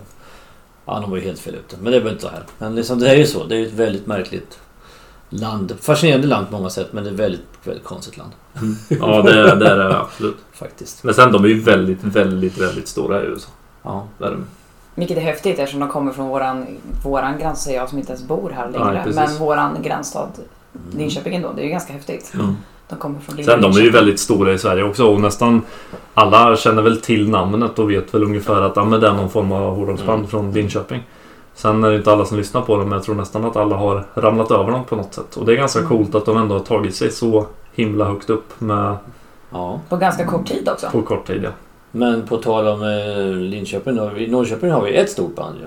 ja, 0.86 1.00
de 1.00 1.10
var 1.10 1.18
ju 1.18 1.24
helt 1.24 1.40
fel 1.40 1.56
ute. 1.56 1.76
Men 1.82 1.92
det 1.92 2.00
var 2.00 2.10
inte 2.10 2.22
så 2.22 2.30
här. 2.30 2.44
Men 2.58 2.76
liksom, 2.76 3.00
det 3.00 3.10
är 3.10 3.16
ju 3.16 3.26
så. 3.26 3.44
Det 3.44 3.56
är 3.56 3.60
ju 3.60 3.68
ett 3.68 3.74
väldigt 3.74 4.08
märkligt 4.08 4.60
land. 5.30 5.74
Fascinerande 5.82 6.28
land 6.28 6.50
på 6.50 6.58
många 6.58 6.70
sätt 6.70 6.88
men 6.94 7.04
det 7.04 7.10
är 7.10 7.14
ett 7.14 7.20
väldigt, 7.20 7.42
väldigt 7.64 7.84
konstigt 7.84 8.18
land. 8.18 8.32
Ja, 8.90 9.22
det, 9.22 9.56
det 9.56 9.70
är 9.70 9.78
det 9.78 9.98
absolut. 10.00 10.38
Faktiskt. 10.54 11.04
Men 11.04 11.14
sen 11.14 11.32
de 11.32 11.44
är 11.44 11.48
ju 11.48 11.60
väldigt, 11.60 12.04
väldigt, 12.04 12.58
väldigt 12.58 12.88
stora 12.88 13.24
i 13.24 13.26
USA. 13.26 13.50
Ja. 13.84 14.08
Det 14.18 14.26
är 14.26 14.32
de. 14.32 14.46
Vilket 14.96 15.18
är 15.18 15.22
häftigt 15.22 15.60
eftersom 15.60 15.80
de 15.80 15.90
kommer 15.90 16.12
från 16.12 16.28
våran, 16.28 16.66
våran 17.04 17.40
gräns, 17.40 17.64
säger 17.64 17.80
jag 17.80 17.90
som 17.90 17.98
inte 17.98 18.12
ens 18.12 18.24
bor 18.28 18.50
här 18.56 18.70
längre. 18.70 19.02
precis. 19.04 19.16
men 19.16 19.38
våran 19.38 19.78
gränsstad 19.84 20.28
Linköping 20.98 21.36
ändå. 21.36 21.52
Det 21.56 21.62
är 21.62 21.64
ju 21.64 21.70
ganska 21.70 21.94
häftigt. 21.94 22.32
Mm. 22.34 22.56
De 22.90 22.96
kommer 22.96 23.20
från 23.20 23.36
Sen 23.36 23.46
de 23.46 23.52
är 23.54 23.60
ju 23.60 23.66
Linköping. 23.68 23.92
väldigt 23.92 24.20
stora 24.20 24.54
i 24.54 24.58
Sverige 24.58 24.84
också 24.84 25.08
och 25.14 25.22
nästan 25.22 25.62
alla 26.14 26.56
känner 26.56 26.82
väl 26.82 27.02
till 27.02 27.30
namnet 27.30 27.80
och 27.80 27.92
vet 27.92 28.14
väl 28.14 28.24
ungefär 28.24 28.62
att 28.62 28.76
ja, 28.76 28.86
men 28.86 29.00
det 29.00 29.08
är 29.08 29.14
någon 29.14 29.30
form 29.30 29.52
av 29.52 29.76
hårdrocksband 29.76 30.18
Mm. 30.20 30.30
från 30.30 30.52
Linköping. 30.52 31.04
Sen 31.54 31.84
är 31.84 31.90
det 31.92 31.98
inte 31.98 32.12
alla 32.12 32.26
som 32.26 32.38
lyssnar 32.38 32.62
på 32.62 32.78
dem 32.78 32.90
men 32.90 32.98
jag 32.98 33.04
tror 33.04 33.16
nästan 33.16 33.46
att 33.46 33.56
alla 33.56 33.76
har 33.76 34.06
ramlat 34.14 34.52
över 34.52 34.72
dem 34.72 34.84
på 34.84 34.96
något 34.96 35.14
sätt. 35.14 35.36
Och 35.36 35.46
det 35.46 35.52
är 35.54 35.56
ganska 35.56 35.80
Mm. 35.80 35.90
coolt 35.90 36.16
att 36.16 36.26
de 36.26 36.38
ändå 36.38 36.56
har 36.56 36.60
tagit 36.66 36.96
sig 36.96 37.12
så 37.12 37.46
himla 37.74 38.06
högt 38.06 38.30
upp 38.30 38.62
med 38.62 38.96
ja. 39.52 39.80
På 39.90 39.98
ganska 39.98 40.26
kort 40.26 40.48
tid 40.48 40.70
också. 40.70 40.88
på 40.92 41.02
kort 41.02 41.28
tid. 41.28 41.42
Ja. 41.44 41.50
Men 41.96 42.22
på 42.28 42.38
tal 42.38 42.68
om 42.68 42.84
eh, 42.84 43.36
Linköping. 43.36 44.00
Har 44.00 44.10
vi, 44.10 44.26
I 44.26 44.28
Norrköping 44.28 44.72
har 44.72 44.82
vi 44.82 44.96
ett 44.96 45.10
stort 45.10 45.36
band 45.36 45.56
ju. 45.60 45.66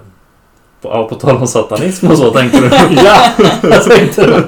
På, 0.80 0.88
ja, 0.88 1.08
på 1.08 1.14
tal 1.14 1.36
om 1.36 1.46
satanism 1.46 2.06
och 2.10 2.18
så 2.18 2.30
tänker 2.30 2.60
du. 2.60 2.66
ja! 3.04 3.30
Jag 3.62 3.84
tänkte 3.84 4.26
det. 4.26 4.44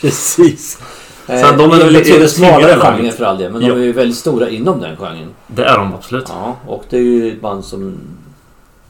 Precis. 0.00 0.78
Sen, 1.26 1.58
de 1.58 1.70
är 1.70 1.74
Eh, 1.74 1.84
väl 1.84 1.92
lite 1.92 2.28
smalare 2.28 2.76
genren 2.76 3.12
för 3.12 3.24
all 3.24 3.38
del. 3.38 3.52
Men 3.52 3.60
de 3.60 3.70
är 3.70 3.76
ju 3.76 3.92
väldigt 3.92 4.16
stora 4.16 4.48
inom 4.48 4.80
den 4.80 4.96
genren. 4.96 5.28
Det 5.46 5.64
är 5.64 5.78
de 5.78 5.94
absolut. 5.94 6.24
Ja, 6.28 6.56
och 6.66 6.84
det 6.90 6.96
är 6.96 7.02
ju 7.02 7.32
ett 7.32 7.40
band 7.40 7.64
som... 7.64 7.98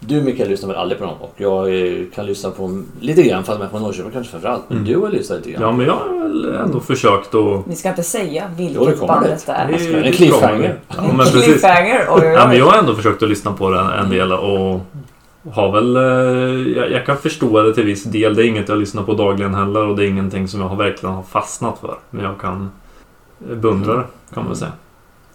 Du 0.07 0.23
Mikael 0.23 0.49
lyssnar 0.49 0.69
väl 0.69 0.77
aldrig 0.79 0.99
på 0.99 1.05
dem 1.05 1.15
och 1.21 1.33
jag 1.37 1.75
eh, 1.87 2.05
kan 2.15 2.27
lyssna 2.27 2.51
på 2.51 2.83
lite 3.01 3.23
grann 3.23 3.45
fast 3.45 3.59
med 3.61 3.71
från 3.71 3.83
Norrköping 3.83 4.13
kanske 4.13 4.31
framförallt. 4.31 4.63
Men 4.69 4.79
Mm. 4.79 4.93
du 4.93 4.99
har 4.99 5.09
lyssnat 5.09 5.39
lite 5.39 5.51
grann. 5.51 5.63
Ja 5.63 5.73
men 5.73 5.87
jag 5.87 5.93
har 5.95 6.19
väl 6.23 6.45
ändå 6.55 6.81
försökt 6.81 7.35
att... 7.35 7.67
Ni 7.67 7.77
ska 7.77 7.89
inte 7.89 8.03
säga 8.03 8.51
Jo, 8.59 8.65
det 8.65 8.79
vilket 8.79 8.99
kommer 9.01 9.15
bandet 9.15 9.47
det. 9.47 9.53
är. 9.53 9.69
Det 9.69 9.75
är- 9.99 10.03
En 10.03 10.13
cliffhanger. 10.13 10.79
Ja, 10.89 10.95
men 11.07 11.17
precis. 11.19 11.45
Cliffhanger. 11.45 12.07
Oj, 12.11 12.21
oj, 12.23 12.27
oj. 12.29 12.33
Ja, 12.35 12.47
men 12.49 12.57
jag 12.59 12.65
har 12.67 12.79
ändå 12.79 12.95
försökt 12.95 13.23
att 13.23 13.29
lyssna 13.29 13.53
på 13.53 13.71
det 13.71 13.81
en, 13.81 13.87
en 13.91 14.11
del 14.11 14.33
och 14.33 14.81
har 15.53 15.73
väl... 15.73 15.97
Eh, 15.97 16.03
jag, 16.77 16.91
jag 16.93 17.07
kan 17.07 17.17
förstå 17.17 17.63
det 17.63 17.75
till 17.75 17.85
viss 17.85 18.05
del. 18.05 18.35
Det 18.35 18.43
är 18.45 18.47
inget 18.49 18.69
jag 18.69 18.79
lyssnar 18.79 19.03
på 19.03 19.15
dagligen 19.15 19.55
heller 19.55 19.87
och 19.87 19.97
det 19.97 20.05
är 20.05 20.09
ingenting 20.09 20.49
som 20.49 20.61
jag 20.61 20.69
har 20.69 20.77
verkligen 20.77 21.15
har 21.15 21.23
fastnat 21.23 21.79
för. 21.79 21.95
Men 22.11 22.25
jag 22.25 22.39
kan 22.41 22.71
beundra 23.39 23.93
det, 23.97 24.05
kan 24.35 24.43
man 24.43 24.47
väl 24.47 24.57
säga. 24.57 24.73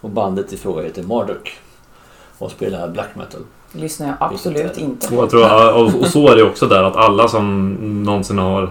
Och 0.02 0.10
bandet 0.10 0.54
i 0.54 0.58
fråga 0.58 0.84
heter 0.84 1.04
Marduk. 1.04 1.58
Och 2.38 2.52
spelar 2.52 2.90
black 2.90 3.10
metal. 3.16 3.42
Lyssnar 3.72 4.08
jag 4.08 4.16
absolut 4.20 4.78
inte 4.78 5.06
Och, 5.08 5.12
på. 5.12 5.22
jag 5.24 5.30
tror, 5.30 5.74
och, 5.74 6.00
och 6.02 6.08
så 6.08 6.28
är 6.28 6.36
det 6.36 6.44
också 6.44 6.68
där 6.68 6.84
att 6.84 6.96
alla 6.96 7.28
som 7.28 7.74
någonsin 8.04 8.38
har 8.38 8.70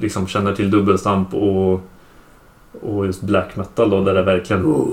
liksom 0.00 0.26
känner 0.26 0.54
till 0.54 0.70
dubbelstamp 0.70 1.34
och, 1.34 1.80
och 2.82 3.06
just 3.06 3.22
black 3.22 3.56
metal 3.56 3.90
då 3.90 4.00
där 4.04 4.14
det 4.14 4.22
verkligen 4.22 4.84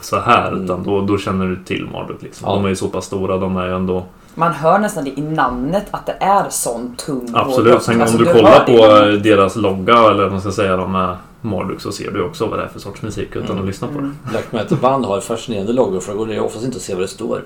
så 0.00 0.18
här 0.20 0.48
Mm. 0.48 0.64
utan 0.64 0.82
då, 0.82 1.00
då 1.00 1.18
känner 1.18 1.46
du 1.46 1.56
till 1.64 1.88
Marduk 1.92 2.22
liksom. 2.22 2.48
Ja. 2.48 2.54
De 2.54 2.64
är 2.64 2.68
ju 2.68 2.76
så 2.76 2.88
pass 2.88 3.04
stora, 3.04 3.36
de 3.38 3.56
är 3.56 3.66
ju 3.66 3.74
ändå 3.76 4.04
Man 4.34 4.52
hör 4.52 4.78
nästan 4.78 5.04
det 5.04 5.10
i 5.18 5.22
namnet 5.22 5.86
att 5.90 6.06
det 6.06 6.16
är 6.20 6.44
sån 6.50 6.96
tung 6.96 7.30
Absolut. 7.34 7.82
Sen 7.82 8.00
Alltså, 8.00 8.16
om 8.18 8.22
du 8.24 8.28
hör 8.30 8.34
kollar 8.36 8.64
det 8.66 8.76
på 8.78 8.84
eh, 9.06 9.12
deras 9.12 9.56
logga 9.56 9.94
eller 9.98 10.22
vad 10.22 10.32
man 10.32 10.40
ska 10.40 10.50
säga 10.52 10.76
de 10.76 10.92
med 10.92 11.16
Marduk 11.40 11.80
så 11.80 11.92
ser 11.92 12.10
du 12.10 12.22
också 12.22 12.46
vad 12.46 12.58
det 12.58 12.64
är 12.64 12.68
för 12.68 12.80
sorts 12.80 13.02
musik 13.02 13.28
utan 13.32 13.42
Mm. 13.50 13.58
att 13.60 13.66
lyssna 13.66 13.88
på 13.88 13.92
det. 13.94 13.98
Mm. 13.98 14.16
Black 14.30 14.52
metal 14.52 14.78
band 14.78 15.04
har 15.04 15.20
fascinerande 15.20 15.72
loggor 15.72 16.00
för 16.00 16.26
det 16.26 16.36
går 16.36 16.44
oftast 16.44 16.64
inte 16.64 16.76
att 16.76 16.82
se 16.82 16.94
vad 16.94 17.02
det 17.02 17.08
står. 17.08 17.44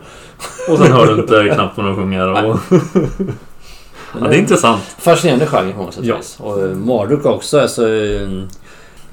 Och 0.69 0.78
sen 0.78 0.93
hör 0.93 1.06
du 1.06 1.20
inte 1.23 1.55
knappt 1.55 1.77
vad 1.77 1.86
de 1.86 1.97
sjunger. 1.97 2.28
Och, 2.28 2.56
ja, 4.20 4.28
det 4.28 4.36
är 4.36 4.39
intressant. 4.39 4.82
Fascinerande 4.82 5.47
genre 5.47 5.73
på 5.73 5.78
många 5.78 5.93
sätt 5.93 6.05
Ja. 6.05 6.16
Och 6.39 6.60
eh, 6.62 6.74
Marduk 6.77 7.27
också. 7.27 7.60
Alltså, 7.60 7.82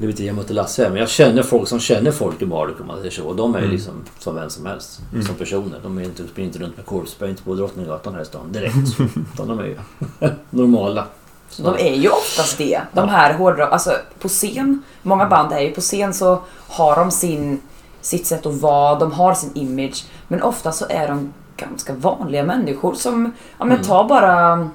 nu 0.01 0.07
vet 0.07 0.19
jag 0.19 0.35
inte 0.37 0.53
Lasse 0.53 0.89
men 0.89 0.97
jag 0.99 1.09
känner 1.09 1.43
folk 1.43 1.67
som 1.67 1.79
känner 1.79 2.11
folk 2.11 2.41
i 2.41 2.45
Marduk 2.45 2.79
om 2.81 2.87
man 2.87 2.97
säger 2.97 3.11
så. 3.11 3.23
Och 3.23 3.35
de 3.35 3.55
är 3.55 3.59
ju 3.59 3.63
Mm. 3.65 3.75
liksom 3.75 3.93
som 4.19 4.35
vem 4.35 4.49
som 4.49 4.65
helst. 4.65 5.01
Mm. 5.13 5.25
Som 5.25 5.35
personer. 5.35 5.79
De 5.83 5.97
är 5.97 6.03
inte, 6.03 6.23
springer 6.27 6.47
inte 6.47 6.59
runt 6.59 6.77
med 6.77 6.85
korvspray 6.85 7.35
på 7.45 7.55
Drottninggatan 7.55 8.13
här 8.13 8.21
i 8.21 8.25
stan 8.25 8.51
direkt. 8.51 8.75
Utan 9.33 9.47
de 9.47 9.59
är 9.59 9.63
ju 9.65 9.75
normala. 10.49 11.03
Så 11.49 11.63
De 11.63 11.75
är 11.77 11.95
ju 11.95 12.09
oftast 12.09 12.57
det. 12.57 12.81
De 12.93 13.09
här 13.09 13.33
hårdrock... 13.33 13.71
Alltså 13.71 13.91
på 14.19 14.27
scen, 14.27 14.83
många 15.01 15.25
band 15.25 15.51
är 15.51 15.59
ju 15.59 15.71
på 15.71 15.81
scen 15.81 16.13
så 16.13 16.41
har 16.67 16.95
de 16.95 17.11
sin, 17.11 17.61
sitt 18.01 18.27
sätt 18.27 18.45
att 18.45 18.53
vara, 18.61 18.99
de 18.99 19.11
har 19.11 19.33
sin 19.33 19.51
image. 19.53 20.05
Men 20.27 20.41
ofta 20.43 20.71
så 20.71 20.85
är 20.89 21.07
de 21.07 21.33
ganska 21.57 21.93
vanliga 21.93 22.43
människor 22.43 22.93
som... 22.93 23.31
Ja 23.57 23.65
men 23.65 23.77
Mm. 23.77 23.87
ta 23.87 24.03
bara 24.03 24.69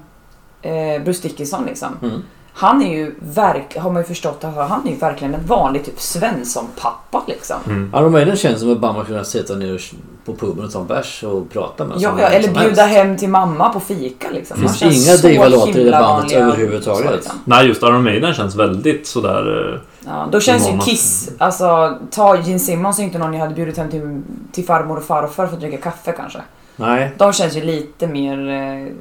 eh, 0.63 1.03
Bruce 1.05 1.23
Dickinson 1.23 1.65
liksom. 1.67 1.89
Mm. 2.03 2.23
Han 2.57 2.83
är 2.83 2.91
ju 2.97 3.15
verk, 3.21 3.77
har 3.77 3.91
man 3.91 4.03
ju 4.03 4.07
förstått, 4.07 4.45
att 4.45 4.69
han 4.69 4.87
är 4.87 4.91
ju 4.91 4.97
verkligen 4.97 5.35
en 5.35 5.47
vanlig 5.47 5.85
typ 5.85 6.01
Svensson-pappa 6.01 7.23
liksom. 7.27 7.57
Mm. 7.67 7.93
Iron 7.97 8.13
Maiden 8.13 8.37
känns 8.37 8.61
som 8.61 8.71
ett 8.71 8.81
band 8.81 8.97
man 8.97 9.07
kunde 9.07 9.25
sätta 9.25 9.55
ner 9.55 9.79
på 10.25 10.35
puben 10.35 10.65
och 10.65 10.73
ta 10.73 10.81
en 10.81 10.87
bärs 10.87 11.25
och 11.25 11.51
prata 11.51 11.85
med. 11.85 11.97
Ja, 12.01 12.15
ja, 12.21 12.27
eller 12.29 12.49
bjuda 12.49 12.83
helst. 12.83 12.97
hem 12.97 13.17
till 13.17 13.29
mamma 13.29 13.69
på 13.69 13.81
fika 13.81 14.31
liksom. 14.31 14.57
Finns 14.57 14.81
Han 14.81 14.91
känns 14.91 15.07
inga 15.09 15.17
så 15.17 15.27
diva-låtar 15.27 15.79
i 15.79 15.85
det 15.85 15.91
bandet 15.91 16.33
överhuvudtaget. 16.33 17.07
så, 17.09 17.15
liksom. 17.17 17.39
Nej, 17.45 17.67
just 17.67 17.83
Iron 17.83 18.05
Maiden 18.05 18.35
känns 18.35 18.55
väldigt 18.57 19.07
sådär... 19.07 19.73
eh, 19.75 19.81
Ja, 20.07 20.29
då 20.33 20.41
känns 20.41 20.69
ju. 20.69 20.79
Kiss, 20.79 21.31
alltså 21.39 21.99
ta 22.11 22.37
Gene 22.37 22.59
Simmons 22.59 22.99
är 22.99 23.03
inte 23.03 23.19
någon 23.19 23.33
jag 23.35 23.41
hade 23.41 23.55
bjudit 23.55 23.77
hem 23.77 23.91
till, 23.91 24.23
till 24.53 24.65
farmor 24.65 24.97
och 24.97 25.05
farfar 25.05 25.47
för 25.47 25.55
att 25.55 25.61
dricka 25.61 25.77
kaffe 25.77 26.13
kanske. 26.13 26.39
Nej. 26.77 27.13
De 27.19 27.33
känns 27.33 27.57
ju 27.57 27.61
lite 27.61 28.07
mer 28.07 28.49
eh, 28.49 28.93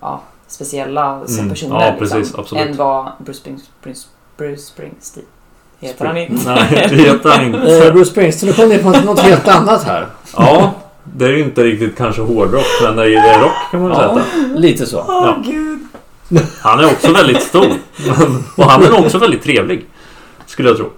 ja, 0.00 0.22
speciella 0.46 1.20
som 1.26 1.38
Mm. 1.38 1.50
personer 1.50 1.86
Ja, 1.86 1.94
precis, 1.98 2.16
liksom, 2.16 2.40
absolut. 2.40 2.66
än 2.66 2.76
vad 2.76 3.08
Bruce, 3.18 3.38
Springs, 3.40 3.62
Bruce, 3.82 4.06
Bruce 4.36 4.62
Springsteen 4.62 5.26
heter 5.80 6.04
han 6.06 6.16
inte. 6.16 6.50
Nej, 6.50 6.86
det 6.90 6.96
heter 6.96 7.30
han 7.30 7.40
Eh, 7.40 7.46
inte. 7.46 7.90
Bruce 7.92 8.10
Springsteen, 8.10 8.50
nu 8.50 8.56
kom 8.56 8.68
ner 8.68 8.78
på 8.78 8.90
något 9.06 9.20
helt 9.20 9.48
annat 9.48 9.84
här. 9.84 10.06
Ja, 10.36 10.72
det 11.04 11.24
är 11.24 11.28
ju 11.30 11.40
inte 11.44 11.64
riktigt 11.64 11.98
kanske 11.98 12.22
hårdrock 12.22 12.64
men 12.82 12.96
det 12.96 13.02
är, 13.02 13.08
det 13.08 13.16
är 13.18 13.40
rock 13.40 13.52
kan 13.70 13.82
man 13.82 13.90
Ja, 13.90 13.98
säga. 14.14 14.24
lite 14.56 14.86
så. 14.86 14.98
Åh 14.98 15.04
Ja. 15.08 15.36
gud. 15.44 15.78
Han 16.62 16.80
är 16.80 16.86
också 16.86 17.12
väldigt 17.12 17.42
stor. 17.42 17.66
Men- 18.06 18.44
Och 18.56 18.64
han 18.64 18.82
är 18.84 19.00
också 19.00 19.18
väldigt 19.18 19.42
trevlig. 19.42 19.86
Skulle 20.46 20.68
jag 20.68 20.76
tro. 20.76 20.90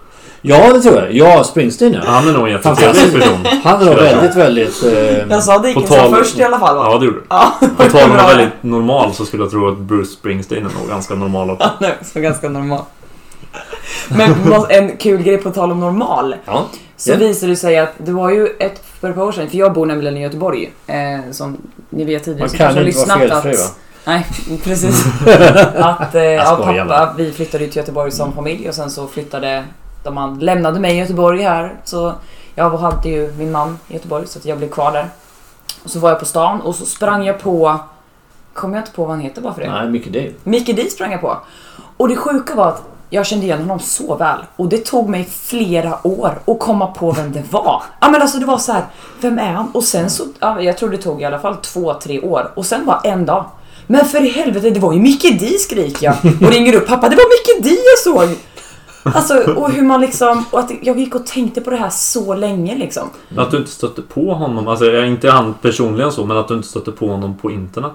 Ja, 0.42 0.72
det 0.72 0.80
tror 0.80 0.96
jag. 0.96 1.12
Ja, 1.12 1.44
Springsteen 1.44 1.92
ja. 1.92 2.00
Han 2.06 2.28
är 2.28 2.32
nog 2.32 2.46
en 2.46 2.52
jättetrevlig 2.52 3.12
person. 3.12 3.46
Han 3.64 3.80
är 3.82 3.84
nog 3.86 3.94
väldigt, 3.94 4.36
väldigt... 4.36 4.84
Eh, 4.84 4.92
Jag 5.30 5.42
sa 5.42 5.58
Dickinson 5.58 5.98
tal- 5.98 6.14
först 6.14 6.38
i 6.38 6.42
alla 6.42 6.58
fall 6.58 6.76
va? 6.76 6.88
Ja, 6.92 6.98
det 6.98 7.04
gjorde 7.06 7.16
du. 7.18 7.24
Ja, 7.28 7.52
På 7.76 7.82
tal 7.88 8.10
om 8.10 8.16
väldigt 8.16 8.48
normal 8.62 9.14
så 9.14 9.24
skulle 9.24 9.42
jag 9.42 9.50
tro 9.50 9.68
att 9.68 9.78
Bruce 9.78 10.10
Springsteen 10.10 10.66
är 10.66 10.70
nog 10.80 10.88
ganska 10.88 11.14
normal 11.14 11.50
också. 11.50 11.70
Han 11.78 11.88
är 11.88 11.94
också 12.00 12.20
ganska 12.20 12.48
normal. 12.48 12.80
Men 14.08 14.34
en 14.70 14.96
kul 14.96 15.22
grej 15.22 15.38
på 15.38 15.50
tal 15.50 15.72
om 15.72 15.80
normal. 15.80 16.34
ja. 16.44 16.66
Så 16.96 17.10
Ja. 17.10 17.16
visade 17.16 17.52
det 17.52 17.56
sig 17.56 17.78
att 17.78 17.92
det 17.98 18.12
var 18.12 18.30
ju 18.30 18.46
ett 18.46 18.84
för 19.00 19.08
ett 19.10 19.14
par 19.14 19.22
år 19.22 19.32
sedan, 19.32 19.50
för 19.50 19.56
jag 19.58 19.72
bor 19.72 19.86
nämligen 19.86 20.16
i 20.16 20.22
Göteborg. 20.22 20.72
Eh, 20.86 21.20
som 21.30 21.56
ni 21.90 22.04
vet 22.04 22.24
tidigare 22.24 22.42
Man 22.42 22.48
så 22.50 22.56
kan 22.56 22.66
kanske 22.66 22.80
har 22.80 22.84
lyssnat 22.84 23.30
va? 23.30 23.36
att... 23.36 23.76
Nej, 24.04 24.26
precis. 24.64 25.06
att 25.76 26.14
eh, 26.14 26.22
ja, 26.22 26.58
pappa, 26.64 27.14
vi 27.16 27.32
flyttade 27.32 27.64
ju 27.64 27.70
till 27.70 27.76
Göteborg 27.76 28.10
som 28.10 28.32
familj 28.32 28.68
och 28.68 28.74
sen 28.74 28.90
så 28.90 29.06
flyttade 29.06 29.64
de 30.04 30.16
han 30.16 30.38
lämnade 30.38 30.80
mig 30.80 30.94
i 30.94 30.98
Göteborg 30.98 31.42
här. 31.42 31.74
Så 31.84 32.12
jag 32.54 32.70
hade 32.70 33.08
ju 33.08 33.32
min 33.38 33.52
man 33.52 33.78
i 33.88 33.94
Göteborg 33.94 34.26
så 34.26 34.38
att 34.38 34.44
jag 34.44 34.58
blev 34.58 34.68
kvar 34.70 34.92
där. 34.92 35.08
Och 35.84 35.90
så 35.90 35.98
var 35.98 36.08
jag 36.10 36.18
på 36.18 36.24
stan 36.26 36.60
och 36.60 36.74
så 36.74 36.84
sprang 36.86 37.26
jag 37.26 37.40
på... 37.40 37.78
Kommer 38.54 38.74
jag 38.76 38.82
inte 38.82 38.92
på 38.92 39.02
vad 39.02 39.10
han 39.10 39.20
heter 39.20 39.42
bara 39.42 39.54
för 39.54 39.60
det? 39.62 39.70
Nej, 39.70 39.88
mycket 39.90 40.12
det. 40.12 40.32
Mickey 40.44 40.72
D 40.72 40.90
sprang 40.90 41.12
jag 41.12 41.20
på. 41.20 41.36
Och 41.96 42.08
det 42.08 42.16
sjuka 42.16 42.54
var 42.54 42.68
att 42.68 42.82
jag 43.10 43.26
kände 43.26 43.44
igen 43.46 43.58
honom 43.58 43.80
så 43.80 44.16
väl. 44.16 44.38
Och 44.56 44.68
det 44.68 44.78
tog 44.78 45.08
mig 45.08 45.28
flera 45.42 46.06
år 46.06 46.40
att 46.46 46.58
komma 46.58 46.86
på 46.86 47.12
vem 47.12 47.32
det 47.32 47.52
var. 47.52 47.82
Ja 48.00 48.08
men 48.08 48.22
alltså 48.22 48.38
det 48.38 48.46
var 48.46 48.58
så 48.58 48.72
här, 48.72 48.84
vem 49.20 49.38
är 49.38 49.52
han? 49.52 49.70
Och 49.72 49.84
sen 49.84 50.10
så, 50.10 50.24
ja, 50.38 50.62
jag 50.62 50.78
tror 50.78 50.90
det 50.90 50.98
tog 50.98 51.22
i 51.22 51.24
alla 51.24 51.38
fall 51.38 51.56
två, 51.56 51.94
tre 51.94 52.20
år. 52.20 52.52
Och 52.54 52.66
sen 52.66 52.86
var 52.86 53.00
en 53.04 53.26
dag. 53.26 53.44
Men 53.86 54.04
för 54.04 54.24
i 54.24 54.28
helvete, 54.28 54.70
det 54.70 54.80
var 54.80 54.92
ju 54.92 55.00
Mickey 55.00 55.30
D 55.30 55.46
skriker 55.58 56.06
jag. 56.06 56.16
Och 56.42 56.52
ringer 56.52 56.74
upp 56.74 56.86
pappa, 56.86 57.08
det 57.08 57.16
var 57.16 57.58
Mickey 57.58 57.70
D 57.70 57.76
jag 57.84 58.14
såg! 58.14 58.36
Alltså, 59.14 59.52
och 59.52 59.70
hur 59.70 59.82
man 59.82 60.00
liksom, 60.00 60.44
och 60.50 60.60
att 60.60 60.70
jag 60.82 60.98
gick 60.98 61.14
och 61.14 61.26
tänkte 61.26 61.60
på 61.60 61.70
det 61.70 61.76
här 61.76 61.90
så 61.90 62.34
länge 62.34 62.74
liksom. 62.74 63.10
Att 63.36 63.50
du 63.50 63.56
inte 63.56 63.70
stötte 63.70 64.02
på 64.02 64.34
honom, 64.34 64.68
alltså 64.68 65.04
inte 65.04 65.30
han 65.30 65.54
personligen 65.54 66.12
så, 66.12 66.26
men 66.26 66.36
att 66.36 66.48
du 66.48 66.54
inte 66.54 66.68
stötte 66.68 66.90
på 66.90 67.08
honom 67.08 67.38
på 67.38 67.50
internet 67.50 67.92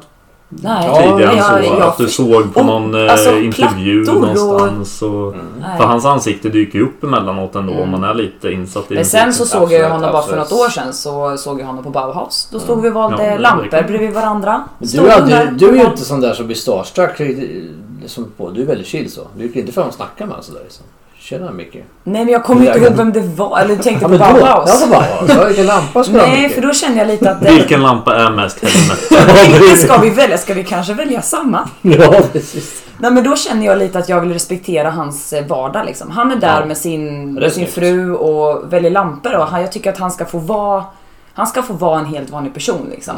Nej, 0.61 0.85
Ja, 0.87 0.95
tidigare 0.97 1.21
jag- 1.35 1.57
än 1.57 1.63
så. 1.63 1.73
jag- 1.79 1.81
att 1.81 1.97
du 1.97 2.07
såg 2.07 2.53
på 2.53 2.59
och- 2.59 2.65
någon 2.65 3.05
eh, 3.05 3.11
alltså, 3.11 3.37
intervju 3.37 4.03
plattor 4.03 4.21
och- 4.21 4.27
någonstans. 4.37 5.01
Och, 5.01 5.35
Nej. 5.61 5.77
För 5.77 5.83
hans 5.85 6.05
ansikte 6.05 6.49
dyker 6.49 6.79
ju 6.79 6.85
upp 6.85 7.03
emellanåt 7.03 7.55
ändå 7.55 7.71
Mm. 7.71 7.83
om 7.83 7.89
man 7.89 8.03
är 8.03 8.13
lite 8.13 8.51
insatt 8.51 8.91
i 8.91 8.95
Men 8.95 9.05
sen 9.05 9.33
så 9.33 9.45
såg 9.45 9.61
jag 9.61 9.65
Absolut, 9.65 9.91
honom 9.91 10.11
bara 10.11 10.21
för 10.23 10.37
något 10.37 10.51
år 10.51 10.69
sedan 10.69 10.93
så 10.93 11.37
såg 11.37 11.59
jag 11.61 11.65
honom 11.65 11.83
på 11.83 11.89
Bauhaus. 11.89 12.47
Då 12.51 12.59
stod 12.59 12.81
vi 12.81 12.89
och 12.89 12.93
valde 12.93 13.25
Ja, 13.31 13.37
lampor 13.37 13.83
bredvid 13.87 14.13
varandra. 14.13 14.63
Stod 14.81 14.89
Du, 15.05 15.09
är 15.09 15.21
där 15.21 15.21
aldrig, 15.41 15.59
du 15.59 15.69
är 15.79 15.83
ju 15.83 15.89
inte 15.89 16.05
sån 16.05 16.21
där 16.21 16.33
som 16.33 16.45
blir 16.45 16.55
starstruck. 16.57 17.21
Som 18.05 18.25
på. 18.37 18.49
Du 18.49 18.61
är 18.61 18.65
väldigt 18.65 18.87
chill 18.87 19.11
så. 19.11 19.21
Du 19.37 19.43
gick 19.43 19.55
inte 19.55 19.71
fram 19.71 19.87
och 19.87 19.93
snackade 19.93 20.19
med 20.27 20.29
honom 20.29 20.43
sådär. 20.43 20.61
Liksom. 20.63 20.85
Tjena 21.23 21.51
Micke. 21.51 21.73
Nej 22.03 22.25
men 22.25 22.27
jag 22.27 22.43
kommer 22.43 22.65
inte 22.65 22.79
ihåg 22.79 22.93
vem 22.93 23.13
det 23.13 23.19
var. 23.21 23.59
Eller 23.59 23.75
du 23.75 23.83
tänkte 23.83 24.05
Ja 24.05 24.09
på. 24.09 24.17
Bauhaus. 24.17 24.85
Ja, 25.29 25.45
vilken 25.47 25.65
lampa 25.75 26.03
ska 26.03 26.13
Nej 26.13 26.49
för 26.49 26.61
då 26.61 26.73
kände 26.73 26.97
jag 26.99 27.07
lite 27.07 27.31
att 27.31 27.41
det, 27.41 27.51
Vilken 27.53 27.81
lampa 27.81 28.15
är 28.15 28.31
mest 28.31 28.63
Vilken 28.63 29.77
ska 29.77 29.97
vi 29.97 30.09
välja? 30.09 30.37
Ska 30.37 30.53
vi 30.53 30.63
kanske 30.63 30.93
välja 30.93 31.21
samma? 31.21 31.69
Ja 31.81 32.21
precis. 32.33 32.83
Nej 32.97 33.11
men 33.11 33.23
då 33.23 33.35
känner 33.35 33.65
jag 33.65 33.77
lite 33.77 33.99
att 33.99 34.09
jag 34.09 34.21
vill 34.21 34.33
respektera 34.33 34.89
hans 34.91 35.33
eh, 35.33 35.45
vardag 35.47 35.85
liksom. 35.85 36.11
Han 36.11 36.31
är 36.31 36.35
där 36.35 36.59
Ja. 36.59 36.65
med 36.65 36.77
sin, 36.77 37.33
med 37.33 37.51
sin 37.53 37.67
fru 37.67 38.13
och 38.15 38.73
väljer 38.73 38.91
lampor 38.91 39.35
och 39.35 39.47
han, 39.47 39.61
jag 39.61 39.71
tycker 39.71 39.89
att 39.91 39.97
han 39.99 40.11
ska 40.11 40.25
få 40.25 40.37
vara 40.37 40.83
Han 41.33 41.47
ska 41.47 41.61
få 41.61 41.73
vara 41.73 41.99
en 41.99 42.05
helt 42.05 42.29
vanlig 42.29 42.53
person 42.53 42.87
liksom. 42.91 43.15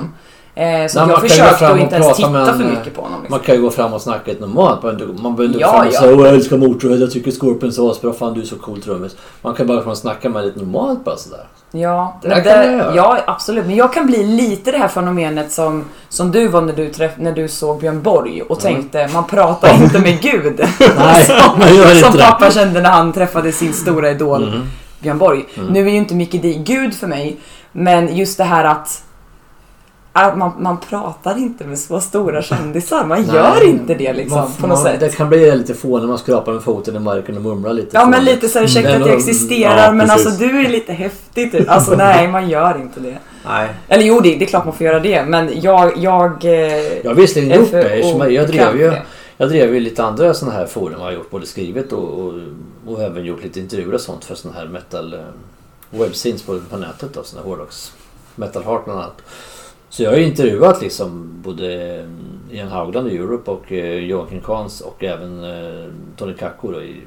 Eh, 0.58 0.88
så 0.88 1.00
Nej, 1.00 1.10
jag 1.10 1.10
gå 1.10 1.16
försökte 1.28 1.56
fram 1.56 1.74
att 1.74 1.80
inte 1.80 1.96
ens 1.96 2.16
titta 2.18 2.40
en, 2.40 2.46
för 2.46 2.66
mycket 2.66 2.96
på 2.96 3.02
honom. 3.02 3.22
Liksom. 3.22 3.38
Man 3.38 3.46
kan 3.46 3.56
ju 3.56 3.62
gå 3.62 3.70
fram 3.70 3.94
och 3.94 4.02
snacka 4.02 4.32
ett 4.32 4.40
normalt. 4.40 4.84
Man 4.84 4.96
behöver 4.98 5.12
inte- 5.14 5.24
Man 5.24 5.36
behöver 5.36 5.54
inte 5.56 5.64
gå 5.66 5.70
Ja, 5.70 5.78
fram 5.78 5.88
och 5.88 5.94
ja. 5.94 6.00
säga 6.00 6.16
Åh 6.16 6.26
jag 6.26 6.34
älskar 6.36 6.58
Motörhead, 6.58 6.98
jag 7.00 7.12
tycker 7.12 7.32
Scorpions 7.32 7.78
är 7.78 7.92
asbra, 7.92 8.14
fan 8.14 8.34
du 8.34 8.42
är 8.42 8.46
så 8.46 8.56
cool 8.56 8.82
trummis. 8.82 9.16
Man 9.42 9.54
kan 9.56 9.68
bara 9.68 9.80
komma 9.80 9.92
och 9.92 9.98
snacka 9.98 10.30
med 10.30 10.46
lite 10.46 10.60
normalt 10.60 11.04
bara 11.04 11.18
sådär. 11.18 11.48
Ja, 11.72 12.20
Det 12.22 12.28
men 12.28 12.44
det, 12.44 12.92
ja, 12.96 13.18
absolut. 13.28 13.66
Men 13.66 13.76
jag 13.76 13.94
kan 13.94 14.06
bli 14.06 14.24
lite 14.24 14.72
det 14.72 14.78
här 14.78 14.88
fenomenet 14.88 15.52
som, 15.52 15.84
som 16.10 16.32
du 16.32 16.48
var 16.48 16.62
när 16.62 16.74
du, 16.74 16.90
träff, 16.90 17.12
när 17.18 17.32
du 17.32 17.48
såg 17.48 17.80
Björn 17.80 18.02
Borg 18.02 18.42
och 18.42 18.60
tänkte 18.60 19.10
man 19.14 19.28
pratar 19.28 19.84
inte 19.84 20.00
med 20.00 20.22
Gud. 20.22 20.60
Nej, 20.98 21.24
som, 21.26 21.60
man 21.60 21.76
gör 21.76 21.90
inte 21.96 22.08
som 22.10 22.18
det. 22.18 22.24
pappa 22.24 22.52
kände 22.52 22.82
när 22.82 22.90
han 22.90 23.14
träffade 23.14 23.52
sin 23.52 23.74
stora 23.74 24.10
idol 24.12 24.46
Mhm. 24.50 24.62
Björn 25.00 25.18
Borg. 25.18 25.46
Mm. 25.58 25.74
Nu 25.74 25.86
är 25.88 25.92
ju 25.92 25.98
inte 25.98 26.16
Micke 26.16 26.32
Di 26.42 26.54
Gud 26.54 26.94
för 26.94 27.08
mig, 27.08 27.38
men 27.72 28.16
just 28.18 28.38
det 28.38 28.44
här 28.44 28.64
att 28.64 29.02
man, 30.16 30.52
man 30.60 30.78
pratar 30.90 31.38
inte 31.38 31.64
med 31.64 31.80
så 31.80 32.00
stora 32.00 32.42
kändisar. 32.42 33.06
Man 33.06 33.22
Nej. 33.22 33.36
gör 33.36 33.68
inte 33.68 33.94
det 33.96 34.14
liksom 34.14 34.38
Man- 34.38 34.52
på 34.60 34.68
något 34.68 34.84
man, 34.84 34.84
sätt. 34.92 35.00
Det 35.00 35.16
kan 35.16 35.30
bli 35.30 35.56
lite 35.56 35.74
fånigt 35.74 36.02
när 36.02 36.08
man 36.08 36.18
skrapar 36.18 36.54
med 36.54 36.64
foten 36.64 36.96
i 36.96 37.00
marken 37.00 37.36
och 37.38 37.44
mumlar 37.44 37.74
lite. 37.74 37.90
Ja 37.98 38.06
men 38.06 38.24
lite 38.26 38.50
så 38.50 38.60
ursäkta 38.60 38.92
Men 38.92 39.02
att 39.02 39.08
jag 39.08 39.18
existerar 39.18 39.78
ja, 39.86 39.92
men 39.92 40.08
precis. 40.08 40.26
alltså 40.28 40.44
du 40.46 40.60
är 40.66 40.70
lite 40.70 40.94
häftig 40.94 41.52
typ. 41.52 41.70
Alltså 41.70 41.96
nej, 41.98 42.28
man 42.28 42.50
gör 42.50 42.82
inte 42.82 43.00
det. 43.00 43.18
Nej. 43.46 43.70
Eller 43.88 44.04
jo, 44.04 44.20
det, 44.20 44.36
det 44.36 44.46
är 44.46 44.48
klart 44.48 44.66
man 44.66 44.74
får 44.74 44.86
göra 44.86 45.00
det, 45.00 45.26
men 45.26 45.62
jag... 45.62 45.98
Jag, 45.98 46.46
eh, 46.46 46.52
Jag 47.04 47.10
har 47.10 47.16
visserligen 47.16 47.60
gjort 47.60 47.72
det. 47.72 47.98
Jag, 47.98 48.32
jag 48.32 48.48
drev 48.48 48.78
ju, 48.80 48.94
jag 49.38 49.50
drev 49.50 49.74
ju 49.74 49.80
lite 49.80 50.04
andra 50.04 50.34
sådana 50.34 50.58
här 50.58 50.66
forum. 50.66 50.96
Jag 51.00 51.06
har 51.06 51.12
gjort 51.12 51.30
både 51.32 51.46
skrivit 51.46 51.92
och, 51.94 52.20
och, 52.20 52.34
och 52.88 53.02
även 53.02 53.26
gjort 53.26 53.44
lite 53.44 53.60
intervjuer 53.60 53.94
och 53.94 54.02
sånt 54.02 54.26
för 54.26 54.36
sådana 54.36 54.60
här 54.60 54.68
metal 54.68 55.14
eh, 55.14 55.20
webscenes 56.00 56.42
på, 56.42 56.60
på 56.70 56.78
nätet. 56.78 57.14
Då, 57.14 57.24
sådana 57.24 57.44
här 57.44 57.50
hårdrocks. 57.50 57.94
Metal 58.36 58.64
Heart 58.64 58.86
bland 58.86 59.00
annat. 59.00 59.22
Så 59.90 60.04
jag 60.04 60.10
har 60.10 60.18
ju 60.18 60.24
intervjuat 60.24 60.82
liksom 60.82 61.30
både 61.44 61.96
eh, 62.00 62.58
Ian 62.58 62.68
Haugland 62.68 63.12
i 63.12 63.18
Europe 63.18 63.52
och 63.52 63.72
eh, 63.72 64.06
Joakim 64.06 64.42
Kans 64.42 64.82
och 64.82 65.04
även 65.04 65.44
eh, 65.44 65.86
Tony 66.16 66.34
Kakko 66.34 66.72
då, 66.72 66.82
i, 66.82 67.02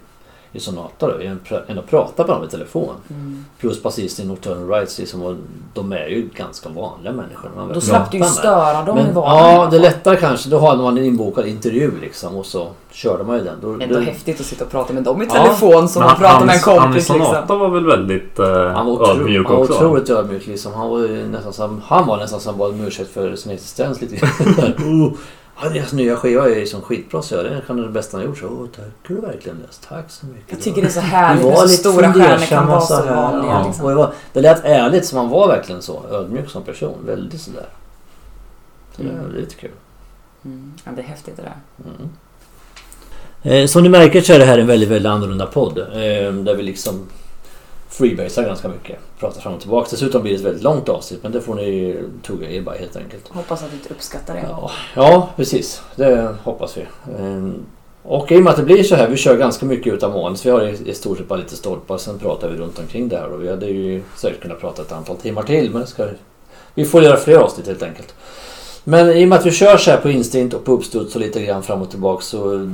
i 0.52 0.60
Sonata. 0.60 1.06
Då. 1.06 1.12
Har 1.12 1.64
ändå 1.66 1.82
pratat 1.82 2.26
med 2.28 2.36
dem 2.36 2.44
i 2.44 2.48
telefon. 2.50 2.94
Mm. 3.10 3.44
Plus 3.60 3.82
basisten 3.82 4.24
i 4.24 4.28
Nocturnal 4.28 4.68
Rights. 4.68 4.98
Liksom, 4.98 5.38
de 5.74 5.92
är 5.92 6.06
ju 6.06 6.28
ganska 6.34 6.68
vanliga 6.68 7.12
människor. 7.12 7.50
Man 7.56 7.72
Då 7.72 7.80
slapp 7.80 8.10
du 8.10 8.18
ju 8.18 8.24
störa 8.24 8.82
dem 8.84 8.98
i 8.98 9.02
Men, 9.02 9.14
vardagen. 9.14 9.54
ja, 9.54 9.68
det 9.70 9.76
är 9.76 9.80
lättare 9.80 10.16
kanske. 10.16 10.48
Då 10.50 10.58
har 10.58 10.76
man 10.76 10.98
en 10.98 11.04
inbokad 11.04 11.46
intervju 11.46 11.90
liksom 12.00 12.36
och 12.36 12.46
så 12.46 12.68
körde 12.90 13.24
man 13.24 13.38
ju 13.38 13.44
den. 13.44 13.56
Då, 13.62 13.72
Ändå 13.72 13.86
då, 13.94 14.00
häftigt 14.00 14.40
att 14.40 14.46
sitta 14.46 14.64
och 14.64 14.70
prata 14.70 14.92
med 14.92 15.02
dem 15.02 15.22
i 15.22 15.26
Ja. 15.26 15.32
telefon 15.42 15.88
som 15.88 16.02
Men 16.02 16.10
att 16.12 16.18
prata 16.18 16.44
med 16.44 16.54
en 16.54 16.60
hans- 16.60 16.66
han 16.66 16.76
i 16.76 16.80
kompis 16.84 17.06
Sonata 17.06 17.40
liksom. 17.40 17.58
var 17.58 17.68
väl 17.68 17.86
väldigt 17.86 18.38
eh, 18.38 18.46
han 18.46 18.86
var, 18.86 18.92
otro, 18.92 19.06
ödmjuk 19.10 19.46
han 19.46 19.56
var 19.56 19.62
också? 19.62 19.74
otroligt 19.74 20.10
ödmjuk 20.10 20.46
liksom. 20.46 20.74
Han 20.74 20.88
var 20.90 21.28
nästan 21.30 21.52
som, 21.52 21.82
han 21.86 22.06
var 22.06 22.16
nästan 22.16 22.40
som 22.40 22.58
bad 22.58 22.70
om 22.70 22.80
ursäkt 22.80 23.10
för 23.10 23.36
sin 23.36 23.52
existens 23.52 24.00
lite 24.00 24.16
grann. 24.16 25.16
ja, 25.62 25.68
deras 25.68 25.92
nya 25.92 26.16
skiva 26.16 26.50
är 26.50 26.64
som 26.64 26.80
skitbra 26.80 27.22
så 27.22 27.36
är 27.40 27.62
kanske 27.66 27.86
det 27.86 27.92
bästa 27.92 28.16
han 28.16 28.26
gjort. 28.26 28.38
Så, 28.38 28.46
oh, 28.46 28.66
tack 28.76 28.84
du 29.08 29.14
verkligen 29.20 29.58
det. 29.58 29.88
Tack 29.88 30.10
så 30.10 30.26
mycket. 30.26 30.44
Jag 30.52 30.60
tycker 30.60 30.82
det 30.82 30.88
är 30.88 30.92
så 30.92 31.00
härligt 31.00 31.44
var 31.44 31.50
när 31.50 31.56
så 31.58 31.68
stora 31.68 32.12
stjärnor 32.12 32.46
kan 32.46 32.66
vara 32.66 32.80
så 32.80 32.86
så 32.86 33.02
här. 33.02 33.14
vanliga. 33.16 33.50
Ja, 33.52 33.66
Liksom. 33.66 33.84
och 33.84 33.90
det, 33.90 33.96
var, 33.96 34.12
det 34.32 34.40
lät 34.40 34.64
ärligt 34.64 35.06
som 35.06 35.18
han 35.18 35.28
var 35.28 35.48
verkligen 35.48 35.82
så. 35.82 36.02
Ödmjuk 36.10 36.50
som 36.50 36.62
person. 36.62 36.94
Väldigt 37.06 37.40
sådär. 37.40 37.66
Så 38.96 39.02
det 39.02 39.08
Mm. 39.08 39.24
är 39.26 39.40
lite 39.40 39.54
kul. 39.54 39.70
Mm. 40.44 40.72
Ja, 40.84 40.90
det 40.96 41.02
är 41.02 41.06
häftigt 41.06 41.36
det 41.36 41.42
där. 41.42 41.56
Mm. 41.84 42.08
Eh, 43.42 43.66
som 43.66 43.82
ni 43.82 43.88
märker 43.88 44.20
så 44.20 44.32
är 44.32 44.38
det 44.38 44.44
här 44.44 44.58
en 44.58 44.66
väldigt, 44.66 44.88
väldigt 44.88 45.10
annorlunda 45.10 45.46
podd. 45.46 45.78
Eh, 45.78 46.32
där 46.32 46.54
vi 46.54 46.62
liksom 46.62 47.06
freebasar 47.98 48.44
ganska 48.44 48.68
mycket. 48.68 48.98
Pratar 49.18 49.40
fram 49.40 49.54
och 49.54 49.60
tillbaka. 49.60 49.88
Dessutom 49.90 50.22
blir 50.22 50.32
det 50.32 50.38
ett 50.38 50.44
väldigt 50.44 50.62
långt 50.62 50.88
avsnitt 50.88 51.22
men 51.22 51.32
det 51.32 51.40
får 51.40 51.54
ni 51.54 51.96
tugga 52.22 52.50
er 52.50 52.60
bara 52.60 52.76
helt 52.76 52.96
enkelt. 52.96 53.28
Hoppas 53.28 53.62
att 53.62 53.70
du 53.70 53.76
inte 53.76 53.94
uppskattar 53.94 54.34
det. 54.34 54.46
Ja, 54.48 54.70
ja 54.94 55.28
precis. 55.36 55.82
Det 55.96 56.34
hoppas 56.42 56.76
vi. 56.76 56.80
Eh, 56.80 57.50
och 58.02 58.32
i 58.32 58.36
och 58.36 58.42
med 58.42 58.50
att 58.50 58.56
det 58.56 58.62
blir 58.62 58.82
så 58.82 58.94
här, 58.94 59.08
vi 59.08 59.16
kör 59.16 59.36
ganska 59.36 59.66
mycket 59.66 59.92
utan 59.92 60.12
manus. 60.12 60.46
Vi 60.46 60.50
har 60.50 60.88
i, 60.88 60.94
stort 60.94 61.18
sett 61.18 61.28
bara 61.28 61.38
lite 61.38 61.56
stolpar, 61.56 61.98
sen 61.98 62.18
pratar 62.18 62.48
vi 62.48 62.56
runt 62.56 62.78
omkring 62.78 63.08
det 63.08 63.16
här. 63.16 63.32
Och 63.32 63.42
vi 63.42 63.50
hade 63.50 63.66
ju 63.66 64.02
säkert 64.16 64.42
kunnat 64.42 64.60
prata 64.60 64.82
ett 64.82 64.92
antal 64.92 65.16
timmar 65.16 65.42
till 65.42 65.70
men 65.70 65.86
ska, 65.86 66.06
vi 66.74 66.84
får 66.84 67.02
göra 67.02 67.16
fler 67.16 67.36
avsnitt 67.36 67.66
helt 67.66 67.82
enkelt. 67.82 68.14
Men 68.84 69.10
i 69.10 69.24
och 69.24 69.28
med 69.28 69.38
att 69.38 69.46
vi 69.46 69.50
kör 69.50 69.76
så 69.76 69.90
här 69.90 69.98
på 69.98 70.10
instinkt 70.10 70.54
och 70.54 70.64
på 70.64 70.72
uppstuds 70.72 71.14
och 71.14 71.20
lite 71.20 71.42
grann 71.42 71.62
fram 71.62 71.82
och 71.82 71.90
tillbaka 71.90 72.22
så 72.22 72.70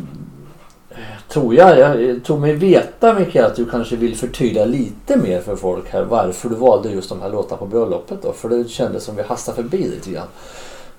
tror 1.28 1.54
jag, 1.54 2.00
jag 2.02 2.24
tror 2.24 2.38
mig 2.38 2.52
veta 2.52 3.14
Mikael 3.14 3.44
att 3.44 3.56
du 3.56 3.70
kanske 3.70 3.96
vill 3.96 4.16
förtydliga 4.16 4.64
lite 4.64 5.16
mer 5.16 5.40
för 5.40 5.56
folk 5.56 5.90
här 5.90 6.04
varför 6.04 6.48
du 6.48 6.54
valde 6.54 6.90
just 6.90 7.08
de 7.08 7.22
här 7.22 7.30
låtarna 7.30 7.58
på 7.58 7.66
bröllopet 7.66 8.22
då. 8.22 8.32
För 8.32 8.48
det 8.48 8.68
kändes 8.68 9.04
som 9.04 9.16
vi 9.16 9.22
hastade 9.22 9.56
förbi 9.56 9.78
lite 9.78 10.10
grann. 10.10 10.26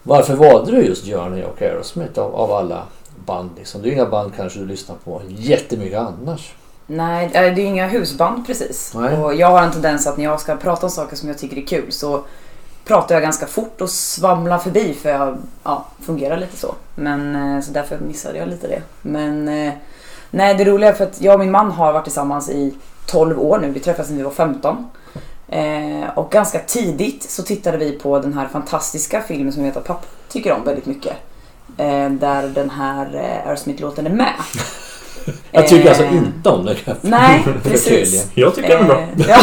Varför 0.03 0.35
valde 0.35 0.71
du 0.71 0.85
just 0.85 1.05
Journey 1.05 1.43
och 1.43 1.61
Aerosmith 1.61 2.19
av, 2.19 2.35
av 2.35 2.51
alla 2.51 2.83
band? 3.25 3.49
Liksom? 3.57 3.81
Det 3.81 3.89
är 3.89 3.91
inga 3.91 4.05
band 4.05 4.31
kanske 4.35 4.59
du 4.59 4.65
lyssnar 4.65 4.95
på 4.95 5.21
jättemycket 5.27 5.99
annars. 5.99 6.53
Nej, 6.87 7.25
eh, 7.25 7.31
det 7.31 7.37
är 7.37 7.55
ju 7.55 7.63
inga 7.63 7.87
husband 7.87 8.47
precis. 8.47 8.93
Nej. 8.95 9.17
Och 9.17 9.35
jag 9.35 9.47
har 9.47 9.61
en 9.61 9.71
tendens 9.71 10.07
att 10.07 10.17
när 10.17 10.23
jag 10.23 10.41
ska 10.41 10.55
prata 10.55 10.85
om 10.85 10.91
saker 10.91 11.15
som 11.15 11.29
jag 11.29 11.37
tycker 11.37 11.57
är 11.57 11.65
kul 11.65 11.91
så 11.91 12.23
pratar 12.85 13.15
jag 13.15 13.21
ganska 13.21 13.47
fort 13.47 13.81
och 13.81 13.89
svamlar 13.89 14.57
förbi 14.57 14.93
för 14.93 15.09
jag 15.09 15.37
ja, 15.63 15.85
fungerar 16.01 16.37
lite 16.37 16.57
så. 16.57 16.75
Men 16.95 17.35
eh, 17.35 17.61
så 17.61 17.71
därför 17.71 17.97
missade 17.97 18.37
jag 18.37 18.47
lite 18.47 18.67
det. 18.67 18.81
Men 19.01 19.47
eh, 19.47 19.73
nej, 20.31 20.55
det 20.55 20.65
roliga 20.65 20.89
är 20.89 20.93
för 20.93 21.03
att 21.03 21.21
jag 21.21 21.33
och 21.33 21.39
min 21.39 21.51
man 21.51 21.71
har 21.71 21.93
varit 21.93 22.03
tillsammans 22.03 22.49
i 22.49 22.73
12 23.05 23.39
år 23.39 23.59
nu. 23.59 23.71
Vi 23.71 23.79
träffades 23.79 24.09
när 24.09 24.17
vi 24.17 24.23
var 24.23 24.31
15. 24.31 24.89
Eh, 25.47 26.09
och 26.15 26.31
ganska 26.31 26.59
tidigt 26.59 27.23
så 27.23 27.43
tittade 27.43 27.77
vi 27.77 27.91
på 27.91 28.19
den 28.19 28.33
här 28.33 28.47
fantastiska 28.47 29.21
filmen 29.21 29.53
som 29.53 29.65
jag 29.65 29.71
vet 29.71 29.77
att 29.77 29.87
pappa 29.87 30.05
tycker 30.29 30.53
om 30.53 30.63
väldigt 30.63 30.85
mycket. 30.85 31.13
Eh, 31.77 32.09
där 32.09 32.47
den 32.47 32.69
här 32.69 33.15
eh, 33.15 33.47
Aerosmith-låten 33.47 34.05
är 34.05 34.09
med. 34.09 34.33
Jag 35.51 35.67
tycker 35.67 35.87
alltså 35.89 36.03
Eh, 36.03 36.15
inte 36.17 36.49
om 36.49 36.67
jag 36.67 36.95
Nej, 37.01 37.45
precis. 37.63 38.27
Jag 38.33 38.55
tycker 38.55 38.69
den 38.69 38.81
är 38.83 38.87
bra. 38.87 38.99
Eh, 38.99 39.25
ja, 39.29 39.39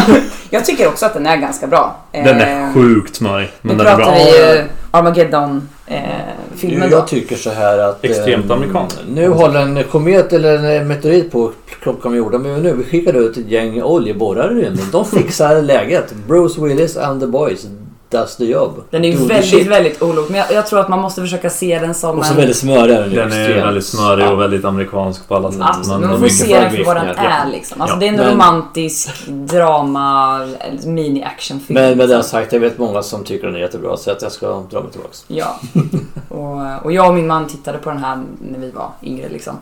jag 0.50 0.64
tycker 0.64 0.88
också 0.88 1.06
att 1.06 1.14
den 1.14 1.26
är 1.26 1.36
ganska 1.36 1.66
bra. 1.66 1.96
Eh, 2.12 2.24
Den 2.24 2.40
är 2.40 2.72
sjukt 2.72 3.16
smörig. 3.16 3.48
Men 3.62 3.76
Nu 3.76 3.84
den 3.84 3.92
är 3.92 3.96
pratar 3.96 4.12
bra. 4.12 4.24
vi 4.24 4.54
ju 4.56 4.62
Armageddon-filmen 4.90 6.90
då. 6.90 6.96
Jag 6.96 7.09
tycker 7.09 7.36
så 7.36 7.50
här 7.50 7.78
att... 7.78 8.04
Extremt 8.04 8.50
eh, 8.50 8.56
amerikanskt. 8.56 9.00
Nu 9.09 9.28
håller 9.28 9.60
en 9.60 9.84
komet 9.84 10.32
eller 10.32 10.64
en 10.80 10.88
meteorit 10.88 11.32
på 11.32 11.52
klockan 11.82 12.10
med 12.12 12.18
jorden. 12.18 12.42
Men 12.42 12.62
nu 12.62 12.74
vi 12.74 12.84
skickade 12.84 13.18
ut 13.18 13.36
ett 13.36 13.46
gäng 13.48 13.82
oljeborrare 13.82 14.52
i 14.52 14.64
rymden. 14.64 14.86
De 14.92 15.04
fixar 15.04 15.62
läget. 15.62 16.14
Bruce 16.28 16.60
Willis 16.60 16.96
and 16.96 17.20
the 17.20 17.26
boys 17.26 17.66
does 18.12 18.36
the 18.36 18.44
job. 18.44 18.82
Den 18.90 19.05
är 19.05 19.09
ju 19.09 19.16
väldigt, 19.26 19.66
väldigt 19.66 20.02
olok. 20.02 20.28
Men 20.28 20.39
jag, 20.39 20.52
jag 20.52 20.66
tror 20.66 20.80
att 20.80 20.89
man 20.89 20.98
måste 21.01 21.20
försöka 21.20 21.51
se 21.51 21.78
den 21.78 21.94
som 21.94 22.18
Och 22.18 22.24
så 22.26 22.30
en... 22.32 22.36
väldigt 22.36 22.56
smörig 22.56 22.97
den. 22.97 23.10
Den 23.14 23.32
är 23.32 23.64
väldigt 23.64 23.84
smörig 23.86 24.28
och 24.32 24.40
väldigt 24.40 24.64
amerikansk 24.64 25.28
på 25.28 25.36
alla 25.36 25.52
sätt. 25.52 25.60
Absolut, 25.62 26.01
Men 26.01 26.10
man 26.10 26.20
får 26.20 26.28
se 26.28 26.60
den 26.60 26.70
för 26.70 26.84
vad 26.84 26.97
den 26.97 27.09
är 27.09 27.48
liksom. 27.51 27.80
Alltså 27.80 27.97
Ja, 27.97 28.01
det 28.01 28.06
är 28.06 28.09
en 28.09 28.16
men- 28.16 28.30
romantisk 28.30 29.26
drama, 29.26 30.39
mini-actionfilm. 30.84 31.74
Men 31.74 31.98
med 31.98 32.09
det 32.09 32.16
liksom. 32.16 32.22
sagt, 32.22 32.52
jag 32.52 32.60
vet 32.60 32.78
många 32.78 33.02
som 33.02 33.24
tycker 33.24 33.47
den 33.47 33.56
är 33.56 33.60
jättebra. 33.60 33.97
Så 33.97 34.10
att 34.10 34.22
jag 34.22 34.32
ska 34.32 34.47
dra 34.70 34.80
mig 34.80 34.90
tillbaks. 34.93 35.24
Ja. 35.28 35.60
Och, 36.28 36.84
och 36.84 36.93
jag 36.93 37.09
och 37.09 37.14
min 37.14 37.26
man 37.26 37.47
tittade 37.47 37.78
på 37.78 37.90
den 37.90 37.98
här 37.98 38.22
när 38.40 38.59
vi 38.59 38.70
var 38.70 38.90
yngre 39.02 39.28
liksom. 39.28 39.55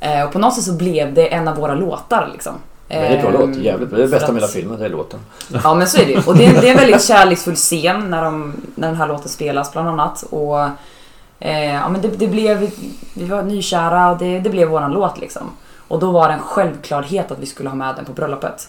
Eh, 0.00 0.22
och 0.24 0.32
på 0.32 0.38
något 0.38 0.54
sätt 0.54 0.64
så 0.64 0.72
blev 0.72 1.14
det 1.14 1.26
en 1.26 1.48
av 1.48 1.56
våra 1.56 1.74
låtar 1.74 2.30
liksom. 2.32 2.52
Väldigt 2.90 3.22
bra 3.22 3.30
låt. 3.30 3.56
Jävligt. 3.56 3.90
Det 3.90 4.02
är 4.02 4.08
bästa 4.08 4.32
med 4.32 4.42
hela 4.42 4.52
filmen, 4.52 4.78
det 4.78 4.84
är 4.84 4.88
låten. 4.88 5.20
Ja 5.64 5.74
men 5.74 5.86
så 5.86 6.00
är 6.00 6.06
det 6.06 6.12
ju. 6.12 6.22
Och 6.26 6.36
det 6.36 6.46
är, 6.46 6.60
det 6.60 6.68
är 6.68 6.70
en 6.70 6.76
väldigt 6.76 7.04
kärleksfull 7.04 7.54
scen 7.54 8.10
när, 8.10 8.24
de, 8.24 8.54
när 8.74 8.88
den 8.88 8.96
här 8.96 9.08
låten 9.08 9.28
spelas 9.28 9.72
bland 9.72 9.88
annat. 9.88 10.22
Och 10.30 10.60
eh, 11.38 11.74
ja, 11.74 11.88
men 11.88 12.00
det, 12.00 12.08
det 12.08 12.26
blev, 12.26 12.70
vi 13.14 13.24
var 13.24 13.42
nykära 13.42 14.14
det, 14.14 14.40
det 14.40 14.50
blev 14.50 14.68
våran 14.68 14.92
låt 14.92 15.20
liksom. 15.20 15.42
Och 15.88 15.98
då 15.98 16.10
var 16.10 16.28
det 16.28 16.34
en 16.34 16.40
självklarhet 16.40 17.30
att 17.30 17.38
vi 17.38 17.46
skulle 17.46 17.68
ha 17.68 17.76
med 17.76 17.96
den 17.96 18.04
på 18.04 18.12
bröllopet. 18.12 18.68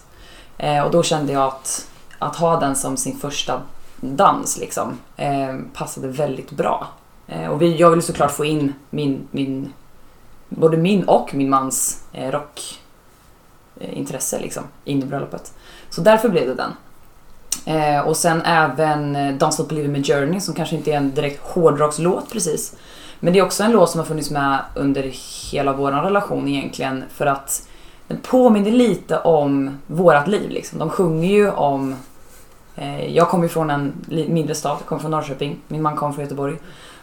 Eh, 0.57 0.81
och 0.81 0.91
då 0.91 1.03
kände 1.03 1.33
jag 1.33 1.43
att, 1.43 1.87
att 2.19 2.35
ha 2.35 2.59
den 2.59 2.75
som 2.75 2.97
sin 2.97 3.17
första 3.17 3.61
dans 4.01 4.57
liksom 4.57 4.97
eh, 5.17 5.55
passade 5.73 6.07
väldigt 6.07 6.51
bra. 6.51 6.87
Eh, 7.27 7.47
och 7.47 7.61
vi, 7.61 7.77
jag 7.77 7.89
ville 7.89 8.01
såklart 8.01 8.31
få 8.31 8.45
in 8.45 8.73
min, 8.89 9.27
min 9.31 9.73
både 10.49 10.77
min 10.77 11.03
och 11.03 11.33
min 11.33 11.49
mans 11.49 12.03
eh, 12.13 12.31
rock 12.31 12.79
Eh, 13.81 13.97
intresse 13.97 14.39
liksom 14.39 14.63
in 14.85 15.03
i 15.03 15.05
bröllopet. 15.05 15.53
Så 15.89 16.01
därför 16.01 16.29
blev 16.29 16.47
det 16.47 16.55
den. 16.55 16.71
Eh, 17.65 18.07
och 18.07 18.17
sen 18.17 18.41
även 18.41 19.15
eh, 19.15 19.19
Don't 19.19 19.51
Stop 19.51 19.67
Believing 19.67 19.91
med 19.91 20.07
Journey 20.07 20.39
som 20.39 20.53
kanske 20.53 20.75
inte 20.75 20.91
är 20.91 20.97
en 20.97 21.11
direkt 21.11 21.41
hårdrockslåt 21.41 22.31
precis. 22.31 22.75
Men 23.19 23.33
det 23.33 23.39
är 23.39 23.43
också 23.43 23.63
en 23.63 23.71
låt 23.71 23.89
som 23.89 23.99
har 23.99 24.05
funnits 24.05 24.31
med 24.31 24.59
under 24.75 25.11
hela 25.51 25.73
vår 25.73 25.91
relation 25.91 26.47
egentligen 26.47 27.03
för 27.09 27.25
att 27.25 27.67
den 28.07 28.17
påminner 28.17 28.71
lite 28.71 29.19
om 29.19 29.77
vårat 29.87 30.27
liv 30.27 30.49
liksom. 30.49 30.79
De 30.79 30.89
sjunger 30.89 31.29
ju 31.29 31.51
om 31.51 31.95
eh, 32.75 33.15
jag 33.15 33.29
kommer 33.29 33.43
ju 33.43 33.49
från 33.49 33.69
en 33.69 33.93
mindre 34.07 34.55
stad, 34.55 34.77
jag 34.79 34.85
kommer 34.85 35.01
från 35.01 35.11
Norrköping, 35.11 35.57
min 35.67 35.81
man 35.81 35.95
kommer 35.95 36.13
från 36.13 36.23
Göteborg. 36.23 36.55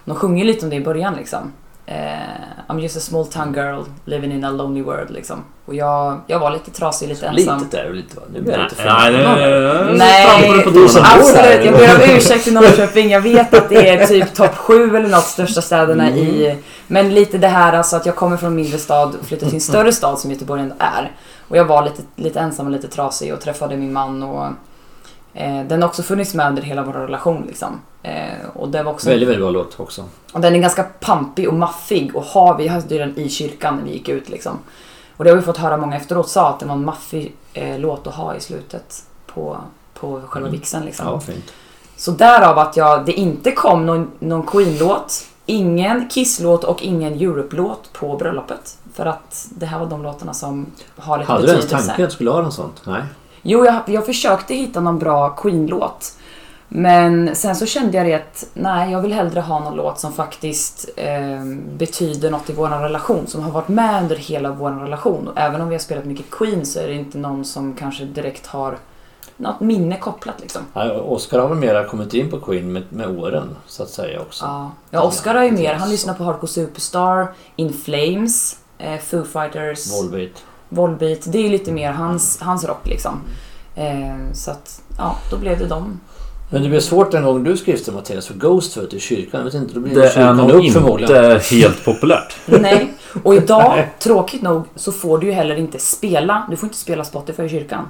De 0.04 0.14
sjunger 0.14 0.44
lite 0.44 0.66
om 0.66 0.70
det 0.70 0.76
i 0.76 0.84
början 0.84 1.14
liksom. 1.14 1.52
Eh, 1.90 2.16
I'm 2.68 2.80
just 2.80 2.96
a 2.96 3.00
small 3.00 3.26
town 3.26 3.52
girl 3.52 3.84
living 4.04 4.32
in 4.32 4.44
a 4.44 4.50
lonely 4.50 4.82
world 4.82 5.10
liksom. 5.10 5.44
Och 5.64 5.74
jag, 5.74 6.20
jag 6.26 6.38
var 6.38 6.50
lite 6.50 6.70
trasig, 6.70 7.08
lite 7.08 7.26
ensam. 7.26 7.58
Lite 7.58 7.76
där 7.76 7.88
och 7.88 7.94
lite 7.94 8.16
va. 8.16 8.22
Nu 8.32 8.40
blir 8.40 8.52
jag 8.52 8.62
lite 8.62 8.82
Nej. 8.84 9.96
Nej, 9.98 10.62
som 10.62 10.72
bor 10.72 10.82
Absolut, 11.04 11.64
jag 11.64 11.74
ber 11.74 11.94
om 11.94 12.16
ursäkt 12.16 12.44
till 12.44 12.54
Norrköping. 12.54 13.10
Jag 13.10 13.20
vet 13.20 13.54
att 13.54 13.68
det 13.68 13.88
är 13.88 14.06
typ 14.06 14.34
topp 14.34 14.56
sju 14.56 14.96
eller 14.96 15.08
något 15.08 15.24
största 15.24 15.60
städerna 15.60 16.06
Mm. 16.06 16.18
i... 16.18 16.58
Men 16.86 17.14
lite 17.14 17.38
det 17.38 17.48
här 17.48 17.72
alltså 17.72 17.96
att 17.96 18.06
jag 18.06 18.16
kommer 18.16 18.36
från 18.36 18.48
en 18.50 18.56
mindre 18.56 18.78
stad 18.78 19.14
och 19.20 19.26
flyttar 19.26 19.46
till 19.46 19.54
en 19.54 19.60
större 19.60 19.92
stad 19.92 20.18
som 20.18 20.30
Göteborg 20.30 20.62
ändå 20.62 20.74
är. 20.78 21.10
Och 21.48 21.56
jag 21.56 21.64
var 21.64 21.84
lite, 21.84 22.02
lite 22.16 22.40
ensam 22.40 22.66
och 22.66 22.72
lite 22.72 22.88
trasig 22.88 23.34
och 23.34 23.40
träffade 23.40 23.76
min 23.76 23.92
man 23.92 24.22
och... 24.22 24.46
Eh, 25.34 25.64
den 25.68 25.82
har 25.82 25.88
också 25.88 26.02
funnits 26.02 26.34
med 26.34 26.48
under 26.48 26.62
hela 26.62 26.82
vår 26.82 26.92
relation 26.92 27.44
liksom. 27.46 27.80
Eh, 28.08 28.48
och 28.54 28.68
det 28.68 28.82
var 28.82 28.92
också... 28.92 29.08
Väldigt, 29.10 29.28
väldigt 29.28 29.42
bra 29.42 29.50
låt 29.50 29.80
också. 29.80 30.04
Och 30.32 30.40
den 30.40 30.54
är 30.54 30.58
ganska 30.58 30.82
pampig 30.82 31.48
och 31.48 31.54
maffig 31.54 32.16
och 32.16 32.24
har 32.24 32.56
vi 32.58 32.68
hade 32.68 32.98
den 32.98 33.18
i 33.18 33.28
kyrkan 33.28 33.76
när 33.76 33.84
vi 33.84 33.90
gick 33.92 34.08
ut 34.08 34.28
liksom. 34.28 34.58
Och 35.16 35.24
det 35.24 35.30
har 35.30 35.36
vi 35.36 35.42
fått 35.42 35.56
höra 35.56 35.76
många 35.76 35.96
efteråt 35.96 36.28
sa 36.28 36.48
att 36.48 36.60
det 36.60 36.66
var 36.66 36.74
en 36.74 36.84
maffig 36.84 37.34
eh, 37.52 37.78
låt 37.78 38.06
att 38.06 38.14
ha 38.14 38.34
i 38.34 38.40
slutet 38.40 39.02
på, 39.26 39.56
på 39.94 40.20
själva 40.28 40.48
Mm. 40.48 40.60
vigseln 40.60 40.84
liksom. 40.84 41.06
Ja, 41.06 41.20
fint. 41.20 41.52
Så 41.96 42.10
därav 42.10 42.58
att 42.58 42.76
jag, 42.76 43.06
det 43.06 43.12
inte 43.12 43.52
kom 43.52 43.86
någon, 43.86 44.10
någon 44.18 44.46
Queen-låt, 44.46 45.26
ingen 45.46 46.08
Kiss-låt 46.08 46.64
och 46.64 46.82
ingen 46.82 47.12
Europe-låt 47.12 47.92
på 47.92 48.16
bröllopet. 48.16 48.78
För 48.94 49.06
att 49.06 49.46
det 49.50 49.66
här 49.66 49.78
var 49.78 49.86
de 49.86 50.02
låtarna 50.02 50.34
som 50.34 50.66
har 50.96 51.18
lite 51.18 51.32
Hade 51.32 51.42
du 51.46 51.48
ens 51.48 51.64
betydelse. 51.64 51.86
tanken 51.88 52.04
att 52.04 52.10
du 52.10 52.14
skulle 52.14 52.30
ha 52.30 52.42
något 52.42 52.54
sånt? 52.54 52.82
Nej. 52.84 53.02
Jo, 53.42 53.64
jag, 53.64 53.74
jag 53.86 54.06
försökte 54.06 54.54
hitta 54.54 54.80
någon 54.80 54.98
bra 54.98 55.28
Queen-låt. 55.30 56.12
Men 56.68 57.36
sen 57.36 57.56
så 57.56 57.66
kände 57.66 57.96
jag 57.96 58.06
det 58.06 58.14
att 58.14 58.46
nej, 58.54 58.92
jag 58.92 59.00
vill 59.00 59.12
hellre 59.12 59.40
ha 59.40 59.60
någon 59.60 59.76
låt 59.76 60.00
som 60.00 60.12
faktiskt 60.12 60.88
eh, 60.96 61.44
betyder 61.76 62.30
något 62.30 62.50
i 62.50 62.52
vår 62.52 62.68
relation. 62.68 63.26
Som 63.26 63.42
har 63.42 63.50
varit 63.50 63.68
med 63.68 64.02
under 64.02 64.16
hela 64.16 64.50
vår 64.50 64.70
relation. 64.70 65.28
Och 65.28 65.38
även 65.38 65.60
om 65.60 65.68
vi 65.68 65.74
har 65.74 65.80
spelat 65.80 66.04
mycket 66.04 66.30
Queen 66.30 66.66
så 66.66 66.80
är 66.80 66.88
det 66.88 66.94
inte 66.94 67.18
någon 67.18 67.44
som 67.44 67.74
kanske 67.74 68.04
direkt 68.04 68.46
har 68.46 68.78
något 69.36 69.60
minne 69.60 69.98
kopplat 69.98 70.40
liksom. 70.40 70.62
Ja, 70.72 70.92
Oscar 70.92 71.38
har 71.38 71.48
väl 71.48 71.58
mera 71.58 71.84
kommit 71.84 72.14
in 72.14 72.30
på 72.30 72.40
Queen 72.40 72.72
med, 72.72 72.82
med 72.88 73.18
åren, 73.18 73.56
så 73.66 73.82
att 73.82 73.88
säga 73.88 74.20
också. 74.20 74.44
Ja, 74.44 74.70
ja 74.90 75.02
Oscar 75.02 75.34
har 75.34 75.44
ju 75.44 75.50
mer. 75.50 75.74
Han 75.74 75.90
lyssnar 75.90 76.14
på 76.14 76.24
Hardcore 76.24 76.52
Superstar, 76.52 77.32
In 77.56 77.72
Flames, 77.72 78.58
eh, 78.78 78.98
Foo 78.98 79.24
Fighters, 79.24 79.92
Volbeat. 79.92 80.44
Volbeat. 80.68 81.32
Det 81.32 81.38
är 81.38 81.42
ju 81.42 81.48
lite 81.48 81.72
mer 81.72 81.92
hans, 81.92 82.40
hans 82.40 82.64
rock 82.64 82.86
liksom. 82.86 83.20
Eh, 83.74 84.32
så 84.32 84.50
att, 84.50 84.82
ja, 84.98 85.16
då 85.30 85.36
blev 85.36 85.58
det 85.58 85.66
dem. 85.66 86.00
Men 86.50 86.62
det 86.62 86.68
blev 86.68 86.80
svårt 86.80 87.14
en 87.14 87.24
gång 87.24 87.44
du 87.44 87.56
skrev 87.56 87.76
till 87.76 87.92
Mattias 87.92 88.26
för 88.26 88.34
Ghost 88.34 88.74
förut 88.74 88.94
i 88.94 89.00
kyrkan. 89.00 89.40
Jag 89.40 89.44
vet 89.44 89.54
inte, 89.54 89.74
då 89.74 89.80
blir 89.80 89.94
Det 89.94 90.16
är 90.16 90.34
nog 90.34 90.64
inte 90.64 91.40
helt 91.50 91.84
populärt. 91.84 92.36
Nej. 92.46 92.94
Och 93.22 93.34
idag, 93.34 93.88
tråkigt 93.98 94.42
nog, 94.42 94.64
så 94.74 94.92
får 94.92 95.18
du 95.18 95.26
ju 95.26 95.32
heller 95.32 95.56
inte 95.56 95.78
spela. 95.78 96.46
Du 96.50 96.56
får 96.56 96.66
inte 96.66 96.78
spela 96.78 97.04
Spotify 97.04 97.42
i 97.42 97.48
kyrkan. 97.48 97.84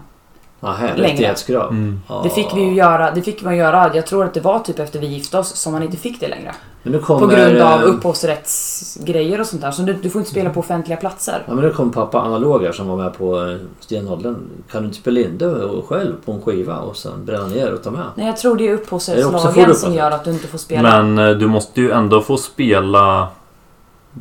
Längre. 0.61 1.03
rättighetskrav. 1.03 1.71
Mm. 1.71 2.01
Ja. 2.09 2.21
Det 2.25 2.31
fick 2.31 2.49
vi 2.55 2.61
ju 2.61 2.75
göra. 2.75 3.11
Det 3.11 3.23
fick 3.23 3.43
man 3.43 3.57
göra. 3.57 3.91
Jag 3.95 4.07
tror 4.07 4.25
att 4.25 4.35
det 4.35 4.41
var 4.41 4.59
typ 4.59 4.79
efter 4.79 4.99
vi 4.99 5.07
gifte 5.07 5.39
oss 5.39 5.57
som 5.57 5.73
man 5.73 5.83
inte 5.83 5.97
fick 5.97 6.21
det 6.21 6.29
längre. 6.29 6.55
Men 6.83 6.93
nu 6.93 6.99
kommer, 6.99 7.21
På 7.21 7.27
grund 7.27 7.59
av 7.59 7.81
eh, 7.81 7.87
upphovsrättsgrejer 7.87 9.41
och 9.41 9.47
sånt 9.47 9.63
där. 9.63 9.71
Så 9.71 9.83
du, 9.83 9.93
du 9.93 10.11
får 10.11 10.21
inte 10.21 10.31
spela 10.31 10.51
på 10.51 10.61
offentliga 10.61 10.97
platser. 10.97 11.43
Ja 11.47 11.55
men 11.55 11.65
nu 11.65 11.71
kom 11.71 11.93
pappa 11.93 12.19
analog 12.19 12.63
här 12.63 12.73
som 12.73 12.89
var 12.89 12.97
med 12.97 13.19
på 13.19 13.49
eh, 13.49 13.57
stenåldern. 13.81 14.37
Kan 14.71 14.83
du 14.83 14.87
inte 14.89 15.01
spela 15.01 15.21
in 15.21 15.39
det 15.39 15.69
själv 15.89 16.13
på 16.25 16.33
en 16.33 16.43
skiva 16.43 16.77
och 16.77 16.97
sen 16.97 17.25
bränna 17.25 17.47
ner 17.47 17.73
och 17.73 17.83
ta 17.83 17.91
med? 17.91 18.07
Nej, 18.15 18.27
jag 18.27 18.37
tror 18.37 18.57
det 18.57 18.65
är 18.65 18.67
Är 18.67 18.69
det 18.69 18.75
också 18.75 18.85
upphovsrättslagen 18.85 19.75
som 19.75 19.95
gör 19.95 20.11
att 20.11 20.25
du 20.25 20.31
inte 20.31 20.47
får 20.47 20.59
spela. 20.59 21.03
Men 21.03 21.29
eh, 21.29 21.37
du 21.37 21.47
måste 21.47 21.81
ju 21.81 21.91
ändå 21.91 22.21
få 22.21 22.37
spela... 22.37 23.29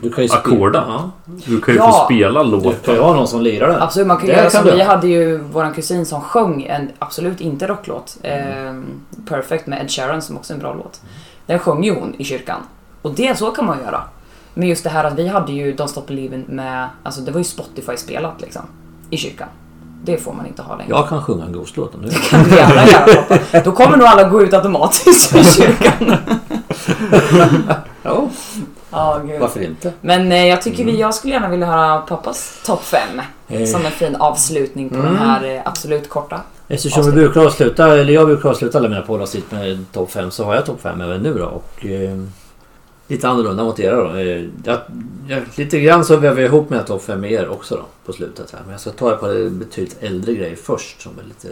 Du 0.01 0.11
kan 0.11 0.23
ju 0.23 0.27
spela- 0.27 0.41
Ackorden. 0.41 0.83
Ja. 0.87 1.11
Du 1.45 1.61
kan 1.61 1.73
ju 1.73 1.79
Ja. 1.79 1.91
få 1.91 2.05
spela 2.05 2.43
Du 2.43 2.49
kan 2.51 2.59
ju 2.59 2.65
låtar. 2.65 2.97
ha 2.97 3.13
någon 3.13 3.27
som 3.27 3.41
lirar 3.41 3.67
den. 3.67 3.81
Absolut, 3.81 4.07
man 4.07 4.17
kan 4.17 4.27
Det 4.27 4.33
göra 4.33 4.49
som 4.49 4.65
du. 4.65 4.71
vi 4.71 4.81
hade 4.81 5.07
ju 5.07 5.37
våran 5.37 5.73
kusin 5.73 6.05
som 6.05 6.21
sjöng 6.21 6.63
en 6.63 6.89
absolut 6.99 7.41
inte 7.41 7.67
rocklåt. 7.67 8.17
Eh, 8.23 8.33
Perfect 9.29 9.67
med 9.67 9.81
Ed 9.81 9.91
Sheeran 9.91 10.21
som 10.21 10.37
också 10.37 10.53
är 10.53 10.55
en 10.55 10.61
bra 10.61 10.73
låt. 10.73 11.01
Den 11.45 11.59
sjöng 11.59 11.83
ju 11.83 11.93
hon 11.99 12.13
i 12.17 12.23
kyrkan. 12.23 12.61
Och 13.01 13.11
det 13.13 13.37
så 13.37 13.51
kan 13.51 13.65
man 13.65 13.77
göra. 13.85 14.01
Men 14.53 14.67
just 14.67 14.83
det 14.83 14.89
här 14.89 15.03
att 15.03 15.13
vi 15.19 15.27
hade 15.27 15.51
ju 15.51 15.75
Don't 15.75 15.87
Stop 15.87 16.03
Believin' 16.07 16.49
med, 16.51 16.87
alltså 17.03 17.21
det 17.21 17.31
var 17.31 17.37
ju 17.39 17.43
Spotify-spelat 17.43 18.41
liksom. 18.41 18.61
I 19.09 19.17
kyrkan. 19.17 19.47
Det 20.03 20.17
får 20.17 20.33
man 20.33 20.45
inte 20.45 20.61
ha 20.61 20.75
längre. 20.75 20.89
Jag 20.89 21.09
kan 21.09 21.21
sjunga 21.21 21.45
en 21.45 21.51
Ghost-låt 21.53 21.95
om 21.95 22.01
du 22.01 22.07
vill. 22.09 22.17
kan 22.17 22.43
du 22.43 22.49
gärna 22.55 22.87
göra 22.87 23.23
pappa. 23.27 23.59
Då 23.63 23.71
kommer 23.71 23.97
nog 23.97 24.07
alla 24.07 24.29
gå 24.29 24.41
ut 24.41 24.53
automatiskt 24.53 25.35
i 25.35 25.43
kyrkan. 25.43 26.15
Ja, 28.03 28.29
Gud. 29.27 29.41
varför 29.41 29.61
inte? 29.63 29.93
Men 30.01 30.31
eh, 30.31 30.45
jag 30.47 30.61
tycker 30.61 30.85
vi, 30.85 30.99
jag 30.99 31.13
skulle 31.15 31.33
gärna 31.33 31.49
vilja 31.49 31.65
höra 31.67 32.01
pappas 32.01 32.61
topp 32.65 32.83
5. 32.83 32.99
Eh, 33.47 33.65
Som 33.65 33.85
en 33.85 33.91
fin 33.91 34.15
avslutning 34.15 34.89
på 34.89 34.95
Mm. 34.95 35.05
den 35.07 35.17
här 35.17 35.55
eh, 35.55 35.61
absolut 35.65 36.09
korta. 36.09 36.41
Eftersom 36.67 37.05
vi 37.05 37.11
brukar 37.11 37.45
avsluta, 37.45 37.97
eller 37.97 38.13
jag 38.13 38.27
brukar 38.27 38.49
avsluta 38.49 38.77
alla 38.77 38.89
mina 38.89 39.01
poddavsnitt 39.01 39.51
med 39.51 39.85
topp 39.91 40.11
5 40.11 40.31
så 40.31 40.43
har 40.43 40.55
jag 40.55 40.65
topp 40.65 40.81
5 40.81 41.01
även 41.01 41.21
nu 41.21 41.33
då. 41.33 41.45
Och, 41.45 41.85
eh, 41.85 42.17
lite 43.07 43.27
annorlunda 43.29 43.63
mot 43.63 43.79
era 43.79 43.95
då. 43.95 44.15
Eh, 44.15 44.45
jag, 44.63 44.77
jag, 45.27 45.43
lite 45.55 45.79
grann 45.79 46.05
så 46.05 46.15
väver 46.17 46.41
jag 46.41 46.47
ihop 46.49 46.69
mina 46.69 46.83
topp 46.83 47.03
5 47.03 47.19
med 47.21 47.31
er 47.31 47.49
också 47.49 47.75
då 47.75 47.81
på 48.05 48.13
slutet 48.13 48.51
här. 48.51 48.59
Men 48.63 48.71
jag 48.71 48.81
ska 48.81 48.89
ta 48.91 49.13
ett 49.13 49.19
par 49.19 49.49
betydligt 49.49 49.97
äldre 50.03 50.33
grejer 50.33 50.55
först 50.55 51.01
som 51.01 51.11
är 51.19 51.23
lite, 51.23 51.47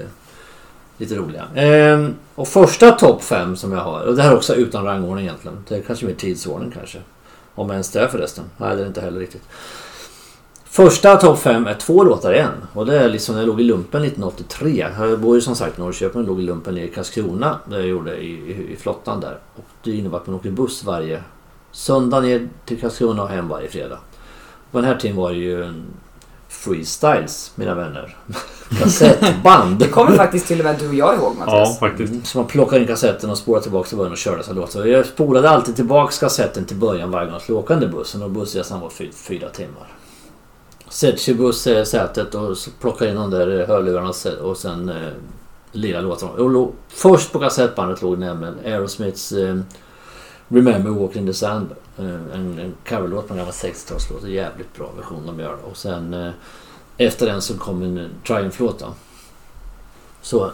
lite 0.98 1.16
roliga. 1.16 1.44
Eh, 1.66 2.08
och 2.36 2.48
första 2.48 2.92
topp 2.92 3.24
5 3.24 3.56
som 3.56 3.72
jag 3.72 3.80
har, 3.80 4.02
och 4.02 4.16
det 4.16 4.22
här 4.24 4.32
är 4.32 4.36
också 4.36 4.56
utan 4.56 4.86
rangordning 4.86 5.26
egentligen. 5.26 5.58
Det 5.68 5.76
är 5.76 5.82
kanske 5.82 6.06
mer 6.06 6.14
tidsordning 6.14 6.72
kanske. 6.72 6.98
Om 7.56 7.72
ens 7.72 7.92
det 7.92 8.10
förresten. 8.10 8.46
Nej 8.58 8.70
det 8.70 8.76
är 8.76 8.82
det 8.82 8.88
inte 8.88 9.02
heller 9.02 9.20
riktigt. 9.20 9.44
Första 10.76 11.16
topp 11.16 11.40
5 11.40 11.68
är 11.68 11.74
två 11.74 12.04
låtar 12.04 12.34
i 12.34 12.40
en. 12.40 12.68
Och 12.74 12.86
det 12.86 13.00
är 13.00 13.10
liksom 13.10 13.36
när 13.36 13.42
jag 13.42 13.48
låg 13.48 13.62
i 13.62 13.64
lumpen 13.64 14.04
1983. 14.04 14.88
Jag 15.00 15.20
bor 15.20 15.36
ju 15.36 15.42
som 15.42 15.56
sagt 15.56 15.78
i 15.78 15.82
Norrköping 15.82 16.22
och 16.22 16.28
låg 16.28 16.40
i 16.40 16.44
lumpen 16.44 16.76
nere 16.76 16.86
i 16.86 16.92
Karlskrona. 16.92 17.60
Det 17.70 17.76
jag 17.76 17.88
gjorde 17.88 18.18
i, 18.18 18.28
i, 18.28 18.74
i 18.74 18.76
flottan 18.76 19.20
där. 19.20 19.40
Och 19.56 19.66
det 19.84 19.92
innebar 19.92 20.18
att 20.18 20.28
man 20.28 20.36
åkte 20.36 20.52
buss 20.52 20.84
varje 20.84 21.24
söndag 21.72 22.20
ner 22.20 22.50
till 22.66 22.82
Karlskrona 22.82 23.24
och 23.24 23.30
hem 23.30 23.48
varje 23.48 23.70
fredag. 23.70 24.00
På 24.72 24.78
den 24.78 24.88
här 24.88 24.96
tiden 24.96 25.18
var 25.18 25.30
det 25.30 25.38
ju 25.38 25.64
en 25.64 25.86
freestyles 26.64 27.52
mina 27.56 27.76
vänner. 27.76 28.18
Kassettband. 28.80 29.80
Det 29.80 29.88
kommer 29.88 30.12
faktiskt 30.18 30.48
till 30.48 30.60
och 30.60 30.66
med 30.66 30.76
du 30.80 30.88
och 30.88 30.94
jag 30.96 31.16
ihåg 31.16 31.36
Ja, 31.40 31.46
Mattias. 31.46 31.80
faktiskt. 31.80 32.12
Mm, 32.12 32.26
Så 32.26 32.38
man 32.38 32.48
plockade 32.48 32.82
in 32.82 32.88
kassetten 32.88 33.30
och 33.30 33.38
spolade 33.38 33.64
tillbaka 33.64 33.88
till 33.90 33.98
början 33.98 34.12
och 34.12 34.18
körde 34.18 34.44
så 34.44 34.54
låt. 34.54 34.72
Så 34.72 34.88
jag 34.88 35.06
spolade 35.06 35.50
alltid 35.50 35.76
tillbaka 35.76 36.14
kassetten 36.20 36.66
till 36.66 36.78
början 36.78 37.12
varje 37.12 37.26
gång 37.26 37.34
jag 37.34 37.42
skulle 37.42 37.58
åka 37.58 37.76
den 37.76 37.92
bussen 37.92 38.22
och 38.24 38.30
bussresan 38.32 38.80
var 38.80 38.90
fy, 38.90 39.12
fyra 39.12 39.50
timmar. 39.50 39.88
Sätter 40.90 41.18
sig 41.18 41.34
i 41.34 41.38
bussätet 41.38 42.36
och 42.36 42.58
plockar 42.82 43.06
in 43.08 43.16
de 43.16 43.32
där 43.32 43.62
eh, 43.62 43.68
hörlurarna 43.68 44.14
och 44.42 44.58
sen 44.58 44.90
eh, 44.90 44.96
lirar 45.72 46.02
låtarna. 46.02 46.68
Först 46.90 47.32
på 47.32 47.40
kassettbandet 47.40 48.02
låg 48.02 48.18
nämligen 48.18 48.56
Aerosmiths 48.66 49.32
eh, 49.32 49.56
Remember 50.48 50.90
Walking 50.92 51.22
in 51.22 51.28
the 51.28 51.34
Sand. 51.34 51.70
Eh, 51.98 52.06
en, 52.06 52.60
en 52.60 52.76
coverlåt 52.88 53.28
på 53.28 53.34
en 53.34 53.38
gammal 53.38 53.54
60-talslåt. 53.54 54.24
En 54.24 54.32
jävligt 54.32 54.74
bra 54.78 54.92
version 54.98 55.26
de 55.26 55.40
gör. 55.40 55.58
Och 55.70 55.78
sen 55.78 56.14
eh, 56.14 56.32
efter 56.98 57.26
den 57.26 57.42
så 57.42 57.58
kom 57.58 57.82
en 57.84 57.98
eh, 57.98 58.06
Triumph-låt 58.28 58.80
då. 58.80 58.94
Så, 60.22 60.52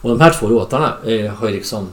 och 0.00 0.10
de 0.10 0.20
här 0.20 0.30
två 0.30 0.48
låtarna 0.48 0.96
eh, 1.04 1.32
har 1.32 1.48
ju 1.48 1.54
liksom 1.54 1.88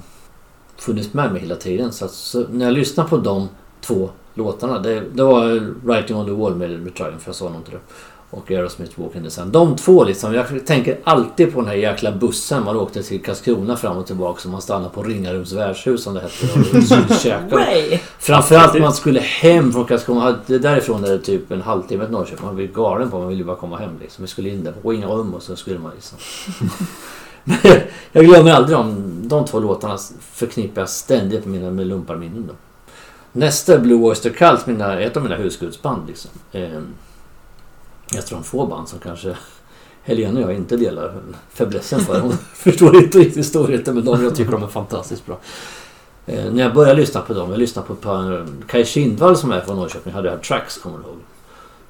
funnits 0.77 1.13
med 1.13 1.31
mig 1.31 1.41
hela 1.41 1.55
tiden. 1.55 1.93
Så, 1.93 2.05
att, 2.05 2.11
så 2.11 2.47
när 2.47 2.65
jag 2.65 2.73
lyssnar 2.73 3.03
på 3.03 3.17
de 3.17 3.49
två 3.81 4.09
låtarna. 4.33 4.79
Det, 4.79 5.03
det 5.13 5.23
var 5.23 5.73
Writing 5.85 6.15
on 6.15 6.25
the 6.25 6.31
Wall 6.31 6.55
med 6.55 6.69
med 6.69 6.95
Triumph, 6.95 7.23
jag 7.25 7.35
sa 7.35 7.49
nog 7.49 7.55
inte 7.55 7.71
det. 7.71 7.79
Och 8.33 8.51
Aerosmith 8.51 8.99
Walk 8.99 9.15
in 9.15 9.23
the 9.23 9.29
Sun. 9.29 9.51
De 9.51 9.75
två 9.75 10.03
liksom. 10.03 10.33
Jag 10.33 10.65
tänker 10.65 10.99
alltid 11.03 11.53
på 11.53 11.59
den 11.59 11.69
här 11.69 11.75
jäkla 11.75 12.11
bussen 12.11 12.63
man 12.63 12.75
åkte 12.75 13.03
till 13.03 13.23
Karlskrona 13.23 13.77
fram 13.77 13.97
och 13.97 14.07
tillbaka. 14.07 14.41
Som 14.41 14.51
man 14.51 14.61
stannade 14.61 14.89
på 14.89 15.03
Ringarums 15.03 15.51
värdshus 15.51 16.03
som 16.03 16.13
det 16.13 16.21
hette. 16.21 16.59
Och. 17.55 17.99
Framförallt 18.19 18.73
när 18.73 18.81
man 18.81 18.93
skulle 18.93 19.19
hem 19.19 19.73
från 19.73 19.85
Karlskrona. 19.85 20.35
Därifrån 20.47 21.03
är 21.03 21.09
det 21.09 21.19
typ 21.19 21.51
en 21.51 21.61
halvtimme 21.61 22.03
till 22.03 22.13
Norrköping. 22.13 22.45
Man 22.45 22.55
blir 22.55 22.67
galen 22.67 23.09
på 23.09 23.19
Man 23.19 23.27
ville 23.27 23.43
bara 23.43 23.55
komma 23.55 23.77
hem 23.77 23.99
liksom. 24.01 24.21
Vi 24.21 24.27
skulle 24.27 24.49
in 24.49 24.63
där 24.63 24.71
på 24.71 24.93
inga 24.93 25.07
rum 25.07 25.33
och 25.33 25.43
så 25.43 25.55
skulle 25.55 25.79
man 25.79 25.91
liksom. 25.95 26.17
Men 27.43 27.57
jag 28.11 28.25
glömmer 28.25 28.51
aldrig 28.51 28.77
dem. 28.77 29.15
De 29.23 29.45
två 29.45 29.59
låtarna 29.59 29.97
förknippar 30.21 30.81
jag 30.81 30.89
ständigt 30.89 31.45
med 31.45 31.61
mina 31.61 31.83
lumparminnen. 31.83 32.49
Nästa 33.31 33.73
är 33.73 33.79
Blue 33.79 34.03
Oyster 34.03 34.29
Cult, 34.29 34.67
mina, 34.67 34.99
ett 34.99 35.17
av 35.17 35.23
mina 35.23 35.35
husgudsband. 35.35 36.07
Liksom. 36.07 36.31
Ett 38.11 38.23
av 38.33 38.39
de 38.39 38.43
få 38.43 38.65
band 38.65 38.89
som 38.89 38.99
kanske 38.99 39.37
Helena 40.03 40.39
och 40.39 40.51
jag 40.51 40.55
inte 40.55 40.77
delar 40.77 41.21
fäblessen 41.49 41.99
för. 41.99 42.19
Hon 42.19 42.31
förstår 42.53 42.95
inte 42.95 43.17
riktigt 43.17 43.45
storheten 43.45 43.95
med 43.95 44.03
dem. 44.03 44.23
Jag 44.23 44.35
tycker 44.35 44.51
de 44.51 44.63
är 44.63 44.67
fantastiskt 44.67 45.25
bra. 45.25 45.39
Eh, 46.25 46.51
när 46.53 46.63
jag 46.63 46.73
började 46.73 46.99
lyssna 46.99 47.21
på 47.21 47.33
dem, 47.33 47.49
jag 47.49 47.59
lyssnade 47.59 47.87
på, 47.87 47.95
på 47.95 48.09
eh, 48.09 48.67
Kaj 48.67 48.85
Kindvall 48.85 49.37
som 49.37 49.51
är 49.51 49.61
från 49.61 49.75
Norrköping, 49.75 50.13
hade 50.13 50.29
jag 50.29 50.43
Tracks, 50.43 50.77
kommer 50.77 50.97
du 50.97 51.03
ihåg? 51.03 51.17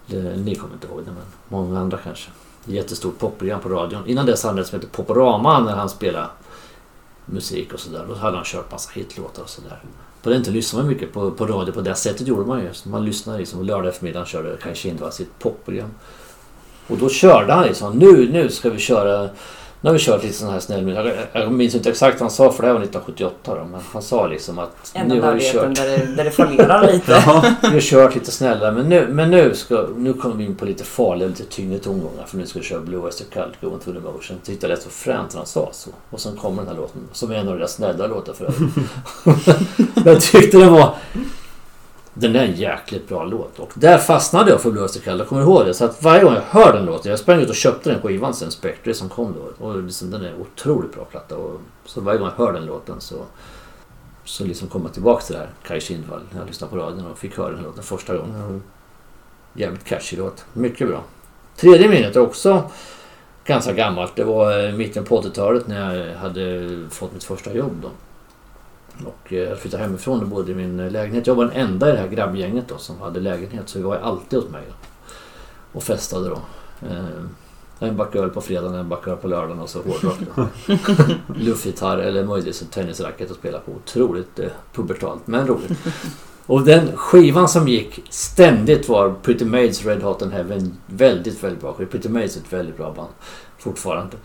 Det, 0.05 0.37
ni 0.37 0.55
kommer 0.55 0.73
inte 0.73 0.87
ihåg 0.87 0.99
det, 1.05 1.11
men 1.11 1.23
många 1.47 1.79
andra 1.79 1.97
kanske. 1.97 2.29
Jättestort 2.65 3.19
popprogram 3.19 3.59
på 3.59 3.69
radion. 3.69 4.07
Innan 4.07 4.25
dess 4.25 4.43
hade 4.43 4.55
han 4.55 4.65
som 4.65 4.79
hette 4.79 4.91
Poporama 4.91 5.59
när 5.59 5.75
han 5.75 5.89
spelade 5.89 6.27
musik 7.25 7.73
och 7.73 7.79
sådär. 7.79 8.05
Då 8.07 8.15
hade 8.15 8.35
han 8.35 8.45
kört 8.45 8.71
massa 8.71 8.91
hitlåtar 8.93 9.43
och 9.43 9.49
sådär. 9.49 9.79
På 10.23 10.29
den 10.29 10.43
tiden 10.43 10.53
lyssnade 10.53 10.83
man 10.85 10.93
mycket 10.93 11.13
på, 11.13 11.31
på 11.31 11.45
radio 11.45 11.73
på 11.73 11.81
det 11.81 11.95
sättet 11.95 12.27
gjorde 12.27 12.45
man 12.45 12.59
ju. 12.61 12.69
Man 12.83 13.05
lyssnade 13.05 13.39
liksom 13.39 13.63
lördag 13.65 13.87
eftermiddag 13.87 14.27
körde 14.27 14.57
Kaj 14.57 14.75
Kindvall 14.75 15.11
sitt 15.11 15.39
popprogram. 15.39 15.89
Och 16.87 16.97
då 16.97 17.09
körde 17.09 17.53
han 17.53 17.65
liksom, 17.65 17.97
nu, 17.97 18.31
nu 18.31 18.49
ska 18.49 18.69
vi 18.69 18.79
köra 18.79 19.29
nu 19.83 19.89
har 19.89 19.93
vi 19.93 19.99
kört 19.99 20.23
lite 20.23 20.35
sån 20.35 20.49
här 20.49 20.59
snäll 20.59 20.89
jag, 20.89 21.13
jag 21.33 21.51
minns 21.51 21.75
inte 21.75 21.89
exakt 21.89 22.19
vad 22.19 22.21
han 22.21 22.35
sa 22.35 22.51
för 22.51 22.63
det 22.63 22.67
här 22.67 22.73
var 22.73 22.81
1978 22.81 23.55
då, 23.55 23.65
men 23.71 23.81
han 23.93 24.01
sa 24.01 24.27
liksom 24.27 24.59
att 24.59 24.91
Enda 24.93 25.15
nu 25.15 25.21
har 25.21 25.33
vi 25.33 25.51
kört, 25.51 25.75
där 25.75 25.85
det, 25.85 26.15
där 26.15 26.23
det 26.23 26.31
fallerar 26.31 26.91
lite. 26.93 27.11
Ja. 27.11 27.55
vi 27.61 27.67
har 27.67 27.79
kört 27.79 28.15
lite 28.15 28.31
snällare 28.31 28.71
men 28.71 28.89
nu, 28.89 29.07
men 29.07 29.31
nu, 29.31 29.53
ska, 29.55 29.87
nu 29.97 30.13
kommer 30.13 30.35
vi 30.35 30.43
in 30.43 30.55
på 30.55 30.65
lite 30.65 30.83
farliga, 30.83 31.27
lite 31.27 31.43
tyngre 31.43 31.79
tongångar 31.79 32.25
för 32.25 32.37
nu 32.37 32.45
ska 32.45 32.59
vi 32.59 32.65
köra 32.65 32.79
Blue 32.79 32.99
Oyster 33.01 33.25
Cult, 33.25 33.61
Going 33.61 33.79
Through 33.79 33.99
the 33.99 34.05
Motion. 34.05 34.37
Jag 34.37 34.43
tyckte 34.43 34.67
det 34.67 34.73
lät 34.73 34.83
så 34.83 34.89
fränt 34.89 35.33
när 35.33 35.37
han 35.37 35.47
sa 35.47 35.69
så. 35.73 35.89
Och 36.09 36.19
sen 36.19 36.35
kommer 36.35 36.57
den 36.57 36.67
här 36.67 36.75
låten 36.75 37.01
som 37.11 37.31
är 37.31 37.35
en 37.35 37.47
av 37.47 37.57
deras 37.57 37.73
snälla 37.73 38.07
låtar 38.07 38.33
för 38.33 38.45
övrigt. 38.45 38.75
jag 40.05 40.21
tyckte 40.21 40.57
den 40.57 40.73
var 40.73 40.95
den 42.13 42.35
är 42.35 42.43
en 42.45 42.55
jäkligt 42.55 43.07
bra 43.07 43.23
låt. 43.23 43.59
Och 43.59 43.71
där 43.75 43.97
fastnade 43.97 44.51
jag 44.51 44.61
för 44.61 44.71
Blue 44.71 44.83
Oyster 44.83 44.99
Cult. 44.99 45.19
Jag 45.19 45.27
kommer 45.27 45.41
ihåg 45.41 45.65
det. 45.65 45.73
Så 45.73 45.85
att 45.85 46.03
varje 46.03 46.23
gång 46.23 46.33
jag 46.33 46.41
hör 46.41 46.73
den 46.73 46.85
låten. 46.85 47.09
Jag 47.09 47.19
sprang 47.19 47.41
ut 47.41 47.49
och 47.49 47.55
köpte 47.55 47.89
den 47.89 48.01
skivan 48.01 48.33
sen. 48.33 48.51
Spectre 48.51 48.93
som 48.93 49.09
kom 49.09 49.33
då. 49.33 49.65
Och 49.65 49.83
liksom, 49.83 50.11
den 50.11 50.25
är 50.25 50.33
otroligt 50.41 50.93
bra 50.93 51.05
platta. 51.05 51.35
Och 51.37 51.61
så 51.85 52.01
varje 52.01 52.19
gång 52.19 52.29
jag 52.37 52.45
hör 52.45 52.53
den 52.53 52.65
låten 52.65 53.01
så... 53.01 53.15
Så 54.25 54.43
liksom 54.43 54.67
kommer 54.67 54.85
jag 54.85 54.93
tillbaka 54.93 55.25
till 55.25 55.33
det 55.33 55.39
här. 55.39 55.49
Kaj 55.67 55.81
Kindvall. 55.81 56.21
När 56.31 56.39
jag 56.39 56.47
lyssnade 56.47 56.71
på 56.71 56.77
radion 56.77 57.05
och 57.11 57.17
fick 57.17 57.37
höra 57.37 57.51
den 57.51 57.63
låten 57.63 57.83
första 57.83 58.17
gången. 58.17 58.63
Jävligt 59.53 59.83
catchy 59.85 60.17
låt. 60.17 60.45
Mycket 60.53 60.87
bra. 60.87 61.03
Tredje 61.55 61.89
minnet 61.89 62.15
är 62.15 62.19
också 62.19 62.71
ganska 63.45 63.73
gammalt. 63.73 64.15
Det 64.15 64.23
var 64.23 64.59
i 64.59 64.71
mitten 64.71 65.05
på 65.05 65.21
80-talet 65.21 65.67
när 65.67 65.95
jag 65.95 66.15
hade 66.15 66.69
fått 66.89 67.13
mitt 67.13 67.23
första 67.23 67.53
jobb 67.53 67.79
då. 67.81 67.89
Och 69.05 69.33
eh, 69.33 69.39
jag 69.39 69.59
flyttade 69.59 69.83
hemifrån 69.83 70.21
och 70.21 70.27
bodde 70.27 70.51
i 70.51 70.55
min 70.55 70.87
lägenhet. 70.89 71.27
Jag 71.27 71.35
var 71.35 71.45
den 71.45 71.53
enda 71.53 71.89
i 71.89 71.91
det 71.91 71.97
här 71.97 72.07
grabbgänget 72.07 72.67
då 72.67 72.77
som 72.77 73.01
hade 73.01 73.19
lägenhet. 73.19 73.69
Så 73.69 73.77
vi 73.77 73.83
var 73.83 73.95
alltid 73.95 74.39
hos 74.39 74.49
mig. 74.49 74.63
Då. 74.67 74.73
Och 75.77 75.83
festade 75.83 76.29
då. 76.29 76.39
Eh, 76.87 77.05
en 77.79 77.97
back 77.97 78.15
öl 78.15 78.29
på 78.29 78.41
fredagen, 78.41 78.75
en 78.75 78.89
back 78.89 79.07
öl 79.07 79.17
på 79.17 79.27
lördagen 79.27 79.59
och 79.59 79.69
så 79.69 79.81
hårdrock. 79.81 80.19
då. 80.35 80.47
Luftgitarr 81.35 81.97
eller 81.97 82.23
möjligtvis 82.23 82.61
ett 82.61 82.71
tennisracket 82.71 83.31
att 83.31 83.37
spela 83.37 83.59
på. 83.59 83.71
Otroligt 83.71 84.39
eh, 84.39 84.49
pubertalt 84.73 85.27
men 85.27 85.47
roligt. 85.47 85.71
Och 86.45 86.61
den 86.61 86.97
skivan 86.97 87.49
som 87.49 87.67
gick 87.67 88.01
ständigt 88.09 88.89
var 88.89 89.15
Pretty 89.21 89.45
Maids 89.45 89.85
Red 89.85 90.03
Hot 90.03 90.21
and 90.21 90.33
Heaven. 90.33 90.77
Väldigt, 90.85 91.43
väldigt 91.43 91.61
bra 91.61 91.73
skiva. 91.73 91.91
Pretty 91.91 92.09
Maids 92.09 92.35
är 92.35 92.39
ett 92.39 92.53
väldigt 92.53 92.77
bra 92.77 92.93
band. 92.93 93.09
Fortfarande. 93.57 94.17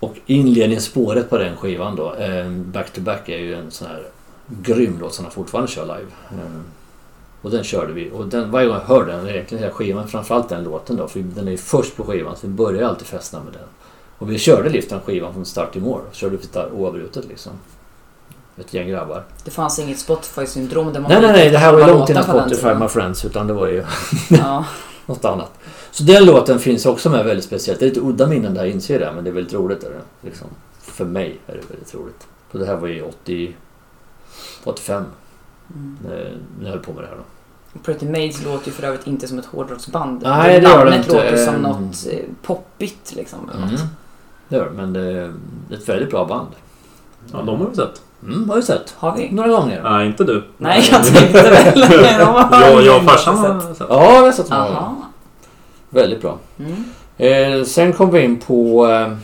Och 0.00 0.14
inledningsspåret 0.26 1.30
på 1.30 1.38
den 1.38 1.56
skivan 1.56 1.96
då, 1.96 2.14
eh, 2.14 2.48
Back 2.50 2.90
to 2.90 3.00
Back 3.00 3.28
är 3.28 3.38
ju 3.38 3.54
en 3.54 3.70
sån 3.70 3.88
här 3.88 4.02
grym 4.46 4.98
låt 5.00 5.14
som 5.14 5.24
de 5.24 5.30
fortfarande 5.30 5.70
kör 5.70 5.82
live. 5.82 6.10
Eh, 6.30 6.60
och 7.42 7.50
den 7.50 7.64
körde 7.64 7.92
vi. 7.92 8.10
Och 8.14 8.26
den, 8.26 8.50
varje 8.50 8.66
gång 8.66 8.76
jag 8.76 8.94
hör 8.94 9.06
den, 9.06 9.28
egentligen 9.28 9.64
hela 9.64 9.74
skivan, 9.74 10.08
framförallt 10.08 10.48
den 10.48 10.64
låten 10.64 10.96
då, 10.96 11.08
för 11.08 11.20
den 11.20 11.46
är 11.46 11.52
ju 11.52 11.58
först 11.58 11.96
på 11.96 12.04
skivan 12.04 12.36
så 12.36 12.46
vi 12.46 12.52
börjar 12.52 12.88
alltid 12.88 13.06
festerna 13.06 13.44
med 13.44 13.52
den. 13.52 13.62
Och 14.18 14.30
vi 14.30 14.38
körde 14.38 14.68
lift 14.68 14.90
den 14.90 15.00
skivan 15.00 15.32
från 15.34 15.44
start 15.44 15.72
till 15.72 15.82
mål. 15.82 16.00
Körde 16.12 16.36
vi 16.36 16.60
oavbrutet 16.76 17.24
liksom. 17.28 17.52
Ett 18.56 18.74
gäng 18.74 18.88
grabbar. 18.88 19.24
Det 19.44 19.50
fanns 19.50 19.78
inget 19.78 19.98
Spotify-syndrom 19.98 20.92
där 20.92 21.00
man 21.00 21.10
Nej, 21.10 21.20
nej, 21.20 21.32
nej. 21.32 21.50
Det 21.50 21.58
här 21.58 21.72
var 21.72 21.86
långt 21.86 22.10
innan 22.10 22.24
Spotify. 22.24 22.74
My 22.74 22.88
Friends. 22.88 23.24
Utan 23.24 23.46
det 23.46 23.52
var 23.52 23.66
ju 23.66 23.84
Ja. 24.28 24.64
något 25.06 25.24
annat. 25.24 25.52
Så 25.90 26.02
den 26.02 26.24
låten 26.24 26.58
finns 26.58 26.86
också 26.86 27.10
med 27.10 27.24
väldigt 27.24 27.44
speciellt. 27.44 27.80
Det 27.80 27.84
är 27.86 27.88
lite 27.88 28.00
udda 28.00 28.26
minnen 28.26 28.54
där, 28.54 28.64
inser 28.64 29.00
jag. 29.00 29.14
Men 29.14 29.24
det 29.24 29.30
är 29.30 29.34
väldigt 29.34 29.54
roligt. 29.54 29.84
Är 29.84 29.90
det, 29.90 30.28
liksom. 30.28 30.46
För 30.80 31.04
mig 31.04 31.38
är 31.46 31.52
det 31.52 31.70
väldigt 31.70 31.94
roligt. 31.94 32.26
Så 32.52 32.58
det 32.58 32.66
här 32.66 32.76
var 32.76 32.88
ju 32.88 33.02
80... 33.02 33.54
85 34.64 35.04
Mm. 35.74 35.98
när 36.08 36.14
när 36.58 36.64
jag 36.64 36.70
höll 36.70 36.78
på 36.84 36.92
med 36.92 37.02
det 37.04 37.08
här. 37.08 37.16
Då. 37.16 37.78
Pretty 37.80 38.06
Maids 38.08 38.44
låter 38.44 38.66
ju 38.66 38.72
för 38.72 38.82
övrigt 38.82 39.06
inte 39.06 39.28
som 39.28 39.38
ett 39.38 39.44
hårdrocksband. 39.46 40.22
Nej, 40.22 40.60
det 40.60 40.68
gör 40.68 40.86
det 40.86 40.96
inte. 40.96 41.12
låter 41.14 41.36
som 41.36 41.54
Ehm. 41.54 41.62
något 41.62 42.06
eh, 42.10 42.18
poppigt 42.42 43.12
liksom. 43.16 43.50
Mm. 43.56 43.70
något. 43.70 43.80
Det 44.48 44.56
gör 44.56 44.64
det, 44.64 44.70
men 44.70 44.92
det 44.92 45.00
är 45.00 45.32
ett 45.70 45.88
väldigt 45.88 46.10
bra 46.10 46.24
band. 46.24 46.48
ja, 47.32 47.42
de 47.42 47.60
har 47.60 47.66
vi 47.70 47.76
sett. 47.76 48.02
Mm, 48.22 48.48
har 48.48 48.56
du 48.56 48.62
sett. 48.62 48.94
Har 48.98 49.16
vi? 49.16 49.30
Några 49.32 49.48
gånger. 49.48 49.82
Nej, 49.82 50.06
inte 50.06 50.24
du. 50.24 50.44
Nej, 50.56 50.88
jag 50.92 51.04
tänkte 51.04 51.42
väl. 51.42 51.80
Jag, 52.18 52.48
vi 52.80 52.86
jag 52.86 52.96
och 52.96 53.00
inte 53.00 53.12
farsan 53.12 53.36
har 53.38 53.60
sett. 53.74 53.86
Ja, 53.88 54.14
jag 54.14 54.22
har 54.22 54.32
sett 54.32 54.50
några 54.50 54.64
gånger. 54.64 54.94
Väldigt 55.90 56.20
bra. 56.20 56.38
Mm. 56.58 56.84
Eh, 57.18 57.64
sen 57.64 57.92
kom 57.92 58.10
vi 58.10 58.20
in 58.20 58.40
på 58.40 58.86
eh, 58.88 59.16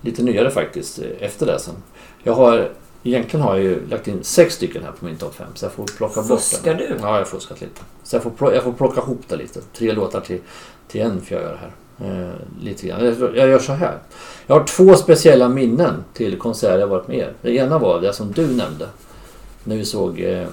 lite 0.00 0.22
nyare 0.22 0.50
faktiskt 0.50 0.98
eh, 0.98 1.04
efter 1.20 1.46
det 1.46 1.58
sen. 1.58 1.74
Jag 2.22 2.32
har, 2.32 2.70
egentligen 3.02 3.46
har 3.46 3.56
jag 3.56 3.64
ju 3.64 3.88
lagt 3.88 4.08
in 4.08 4.24
sex 4.24 4.54
stycken 4.54 4.82
här 4.84 4.92
på 4.92 5.04
min 5.04 5.16
topp 5.16 5.34
5 5.34 5.46
så 5.54 5.64
jag 5.64 5.72
får 5.72 5.84
plocka 5.84 6.22
bort 6.22 6.40
Fuskar 6.40 6.74
du? 6.74 6.84
Ja, 6.84 6.96
jag 7.00 7.08
har 7.08 7.24
fuskat 7.24 7.60
lite. 7.60 7.80
Så 8.02 8.16
jag 8.16 8.22
får, 8.22 8.54
jag 8.54 8.62
får 8.62 8.72
plocka 8.72 9.00
ihop 9.00 9.22
det 9.28 9.36
lite. 9.36 9.60
Tre 9.60 9.92
låtar 9.92 10.20
till, 10.20 10.40
till 10.88 11.00
en 11.00 11.20
får 11.20 11.36
jag 11.36 11.42
göra 11.46 11.56
här. 11.56 11.72
Eh, 12.00 12.34
lite 12.60 12.86
grann. 12.86 13.04
Jag, 13.04 13.36
jag 13.36 13.48
gör 13.48 13.58
så 13.58 13.72
här. 13.72 13.98
Jag 14.46 14.58
har 14.58 14.64
två 14.64 14.94
speciella 14.94 15.48
minnen 15.48 16.04
till 16.14 16.38
konserter 16.38 16.78
jag 16.78 16.86
varit 16.86 17.08
med 17.08 17.18
i. 17.18 17.26
Det 17.42 17.54
ena 17.54 17.78
var 17.78 18.00
det 18.00 18.12
som 18.12 18.32
du 18.32 18.46
nämnde. 18.46 18.88
När 19.68 19.76
vi 19.76 19.84
såg 19.84 20.20
eh, 20.20 20.46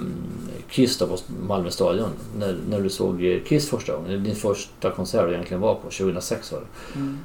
Kiss 0.70 1.00
på 1.00 1.18
Malmö 1.48 1.72
stadion. 1.72 2.10
När, 2.38 2.58
när 2.70 2.82
du 2.82 2.90
såg 2.90 3.26
eh, 3.26 3.44
Kiss 3.44 3.70
första 3.70 3.96
gången. 3.96 4.24
Din 4.24 4.36
första 4.36 4.92
konsert 4.92 5.28
du 5.28 5.34
egentligen 5.34 5.62
var 5.62 5.76
på. 5.76 5.82
2006 5.82 6.52
var 6.52 6.60
det. 6.60 7.00
Mm. 7.00 7.18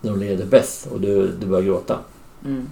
När 0.00 0.10
de 0.10 0.20
leder 0.20 0.44
Beth 0.44 0.92
och 0.92 1.00
du, 1.00 1.28
du 1.40 1.46
började 1.46 1.66
gråta. 1.66 1.98
Mm. 2.44 2.68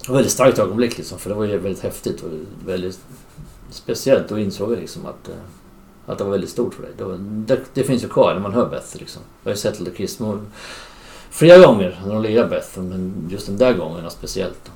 Det 0.00 0.08
var 0.08 0.14
ett 0.14 0.18
väldigt 0.18 0.32
starkt 0.32 0.58
ögonblick 0.58 0.98
liksom, 0.98 1.18
för 1.18 1.30
det 1.30 1.36
var 1.36 1.44
ju 1.44 1.58
väldigt 1.58 1.82
häftigt 1.82 2.22
och 2.22 2.30
väldigt 2.66 3.00
speciellt. 3.70 4.28
Då 4.28 4.38
insåg 4.38 4.72
jag 4.72 4.78
liksom 4.78 5.06
att, 5.06 5.28
eh, 5.28 5.34
att 6.06 6.18
det 6.18 6.24
var 6.24 6.30
väldigt 6.30 6.50
stort 6.50 6.74
för 6.74 6.82
dig. 6.82 6.92
Det, 6.96 7.04
var, 7.04 7.16
det, 7.20 7.60
det 7.74 7.84
finns 7.84 8.04
ju 8.04 8.08
kvar 8.08 8.34
när 8.34 8.40
man 8.40 8.52
hör 8.52 8.68
Beth. 8.68 8.96
Liksom. 8.96 9.22
Jag 9.42 9.50
har 9.50 9.54
ju 9.54 9.60
sett 9.60 9.80
Little 9.80 9.94
Kiss 9.94 10.18
flera 11.30 11.66
gånger 11.66 12.00
när 12.06 12.14
de 12.14 12.22
lirar 12.22 12.48
Beth, 12.48 12.78
men 12.78 13.28
just 13.30 13.46
den 13.46 13.56
där 13.56 13.74
gången 13.74 14.10
speciellt. 14.10 14.58
Då. 14.64 14.72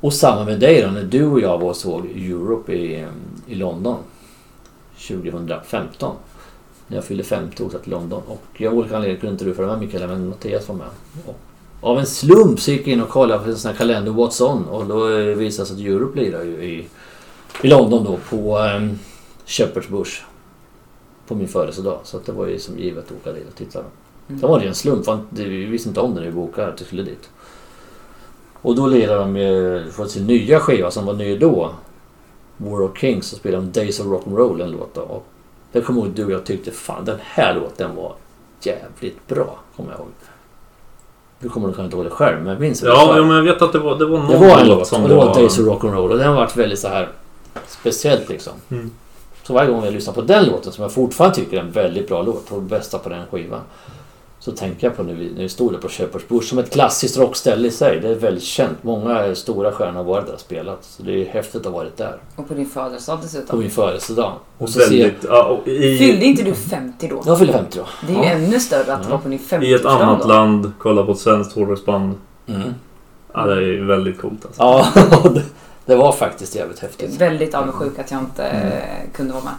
Och 0.00 0.14
samma 0.14 0.44
med 0.44 0.60
dig 0.60 0.82
då, 0.82 0.90
när 0.90 1.04
du 1.04 1.26
och 1.26 1.40
jag 1.40 1.58
var 1.58 1.68
och 1.68 1.76
såg 1.76 2.06
Europe 2.06 2.72
i, 2.72 3.06
i 3.46 3.54
London 3.54 3.96
2015. 5.08 6.16
När 6.86 6.96
jag 6.96 7.04
fyllde 7.04 7.24
50 7.24 7.62
och 7.62 7.66
åkte 7.66 7.78
till 7.78 7.90
London. 7.90 8.22
Och 8.26 8.42
jag 8.56 8.72
av 8.72 8.78
olika 8.78 8.96
anledningar 8.96 9.20
kunde 9.20 9.32
inte 9.32 9.44
du 9.44 9.54
följa 9.54 9.70
med 9.70 9.80
Mikael, 9.80 10.08
men 10.08 10.28
Mattias 10.28 10.68
var 10.68 10.74
med. 10.74 10.86
Och 11.26 11.36
av 11.80 11.98
en 11.98 12.06
slump 12.06 12.60
så 12.60 12.70
gick 12.70 12.80
jag 12.80 12.88
in 12.88 13.00
och 13.00 13.08
kollade 13.08 13.44
på 13.44 13.50
en 13.50 13.56
sån 13.56 13.70
här 13.70 13.78
kalender 13.78 14.12
What's 14.12 14.42
On 14.42 14.64
och 14.64 14.86
då 14.86 15.18
eh, 15.18 15.24
visade 15.24 15.62
det 15.62 15.66
sig 15.66 15.76
att 15.76 15.92
Europe 15.92 16.20
lirar 16.20 16.42
ju 16.42 16.64
i, 16.64 16.88
i 17.62 17.68
London 17.68 18.04
då 18.04 18.18
på 18.30 18.58
um, 18.58 18.98
Shepherd's 19.46 19.90
Bush. 19.90 20.22
På 21.26 21.34
min 21.34 21.48
födelsedag. 21.48 22.00
Så 22.04 22.16
att 22.16 22.26
det 22.26 22.32
var 22.32 22.46
ju 22.46 22.58
som 22.58 22.78
givet 22.78 23.04
att 23.04 23.12
åka 23.12 23.32
dit 23.32 23.48
och 23.48 23.54
titta. 23.54 23.78
Mm. 23.78 24.40
Det 24.40 24.46
var 24.46 24.60
det 24.60 24.66
en 24.66 24.74
slump. 24.74 25.04
för 25.04 25.20
Vi 25.30 25.64
visste 25.64 25.88
inte 25.88 26.00
om 26.00 26.14
det 26.14 26.20
när 26.20 26.26
vi 26.26 26.32
bokade 26.32 26.68
att 26.68 26.80
vi 26.80 26.84
skulle 26.84 27.02
dit. 27.02 27.30
Och 28.62 28.76
då 28.76 28.86
lirade 28.86 29.18
de 29.18 29.36
ju 29.36 29.84
för 29.90 30.06
sin 30.06 30.26
nya 30.26 30.60
skiva 30.60 30.90
som 30.90 31.06
var 31.06 31.14
ny 31.14 31.38
då. 31.38 31.70
War 32.56 32.82
of 32.82 32.98
Kings 32.98 33.26
så 33.26 33.36
spelade 33.36 33.66
de 33.66 33.80
Days 33.80 34.00
of 34.00 34.06
Rock'n'Roll 34.06 34.62
en 34.62 34.70
låt 34.70 34.94
då. 34.94 35.00
Och 35.00 35.26
det 35.72 35.80
kommer 35.80 36.00
jag 36.00 36.06
ihåg 36.06 36.16
du 36.16 36.24
och 36.24 36.30
jag 36.30 36.44
tyckte 36.44 36.70
fan 36.70 37.04
den 37.04 37.18
här 37.22 37.54
låten 37.54 37.96
var 37.96 38.14
jävligt 38.62 39.26
bra. 39.28 39.58
Kommer 39.76 39.90
jag 39.90 39.98
ihåg. 40.00 40.08
Du 41.40 41.48
kommer 41.48 41.66
nog 41.66 41.76
kanske 41.76 41.84
inte 41.84 41.96
ihåg 41.96 42.06
det 42.06 42.10
själv 42.10 42.38
men 42.38 42.52
jag 42.52 42.60
minns 42.60 42.80
det 42.80 42.88
Ja, 42.88 43.16
ja, 43.16 43.24
men 43.24 43.36
jag 43.36 43.42
vet 43.42 43.62
att 43.62 43.72
det 43.72 43.78
var, 43.78 43.98
det 43.98 44.06
var 44.06 44.18
någon 44.18 44.30
Det 44.30 44.36
var 44.36 44.58
en 44.58 44.68
låt 44.68 44.86
som 44.86 45.02
och 45.02 45.08
det 45.08 45.14
var 45.14 45.26
var... 45.26 45.34
Days 45.34 45.58
of 45.58 45.66
Rock'n'Roll 45.66 46.10
och 46.10 46.18
den 46.18 46.34
varit 46.34 46.56
väldigt 46.56 46.78
så 46.78 46.88
här 46.88 47.08
Speciellt 47.66 48.28
liksom. 48.28 48.52
Mm. 48.70 48.90
Så 49.42 49.54
varje 49.54 49.70
gång 49.70 49.84
jag 49.84 49.94
lyssnar 49.94 50.14
på 50.14 50.20
den 50.20 50.46
låten 50.46 50.72
som 50.72 50.82
jag 50.82 50.92
fortfarande 50.92 51.36
tycker 51.36 51.56
är 51.56 51.60
en 51.60 51.70
väldigt 51.70 52.08
bra 52.08 52.22
låt 52.22 52.52
och 52.52 52.62
bästa 52.62 52.98
på 52.98 53.08
den 53.08 53.26
skivan. 53.30 53.60
Så 54.40 54.52
tänker 54.52 54.86
jag 54.86 54.96
på 54.96 55.02
när 55.02 55.14
vi, 55.14 55.30
när 55.34 55.42
vi 55.42 55.48
stod 55.48 55.72
där 55.72 55.78
på 55.78 55.88
Shepherd's 55.88 56.28
Bush 56.28 56.46
som 56.48 56.58
ett 56.58 56.70
klassiskt 56.72 57.18
rockställe 57.18 57.68
i 57.68 57.70
sig. 57.70 58.00
Det 58.00 58.08
är 58.08 58.14
väldigt 58.14 58.42
känt. 58.44 58.82
Många 58.82 59.34
stora 59.34 59.72
stjärnor 59.72 59.92
har 59.96 60.04
varit 60.04 60.26
där 60.26 60.34
och 60.34 60.40
spelat. 60.40 60.78
Så 60.84 61.02
det 61.02 61.12
är 61.22 61.26
häftigt 61.26 61.56
att 61.60 61.72
ha 61.72 61.78
varit 61.78 61.96
där. 61.96 62.16
Och 62.36 62.48
på 62.48 62.54
din 62.54 62.66
födelsedag 62.66 63.18
På 63.18 63.22
dessutom. 63.22 63.58
min 63.58 63.70
födelsedag. 63.70 64.32
Och 64.58 64.62
Och 64.62 64.68
så 64.68 64.78
ser 64.80 64.96
jag... 64.96 65.04
väldigt, 65.04 65.24
ja, 65.28 65.44
och 65.44 65.68
i, 65.68 65.98
Fyllde 65.98 66.24
inte 66.24 66.42
du 66.42 66.54
50 66.54 67.08
då? 67.08 67.22
Jag 67.26 67.38
fyller 67.38 67.52
50 67.52 67.78
då. 67.78 67.86
Det 68.06 68.12
är 68.12 68.16
ju 68.16 68.24
Ja. 68.24 68.30
ännu 68.30 68.60
större 68.60 68.94
att 68.94 69.00
Ja. 69.04 69.08
vara 69.10 69.20
på 69.20 69.28
din 69.28 69.38
50 69.38 69.66
I 69.66 69.74
ett 69.74 69.84
annat 69.86 70.28
land, 70.28 70.72
kolla 70.78 71.04
på 71.04 71.12
ett 71.12 71.18
svenskt 71.18 71.52
hårdrocksband. 71.54 72.14
Mm. 72.46 72.74
Ja, 73.34 73.46
det 73.46 73.52
är 73.52 73.60
ju 73.60 73.84
väldigt 73.84 74.20
coolt 74.20 74.46
alltså. 74.46 74.62
Ja, 74.62 74.86
det- 75.34 75.42
det 75.86 75.96
var 75.96 76.12
faktiskt 76.12 76.56
jävligt 76.56 76.78
häftigt. 76.78 77.20
Väldigt 77.20 77.54
avundsjuk 77.54 77.98
att 77.98 78.10
jag 78.10 78.20
inte 78.20 78.42
Mm. 78.44 78.72
kunde 79.14 79.32
vara 79.32 79.44
med. 79.44 79.52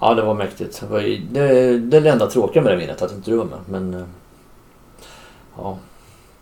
Ja, 0.00 0.14
det 0.14 0.22
var 0.22 0.34
mäktigt. 0.34 0.80
Det, 0.80 0.86
var 0.86 1.00
ju, 1.00 1.18
det, 1.18 1.78
det 1.78 1.96
är 1.96 2.00
det 2.00 2.10
enda 2.10 2.26
tråkiga 2.26 2.62
med 2.62 2.72
det 2.72 2.76
minnet, 2.78 3.02
att 3.02 3.12
inte 3.12 3.30
du 3.30 3.36
var 3.36 3.44
med. 3.44 3.58
Men... 3.68 3.94
eh, 3.94 4.06
Ja. 5.56 5.78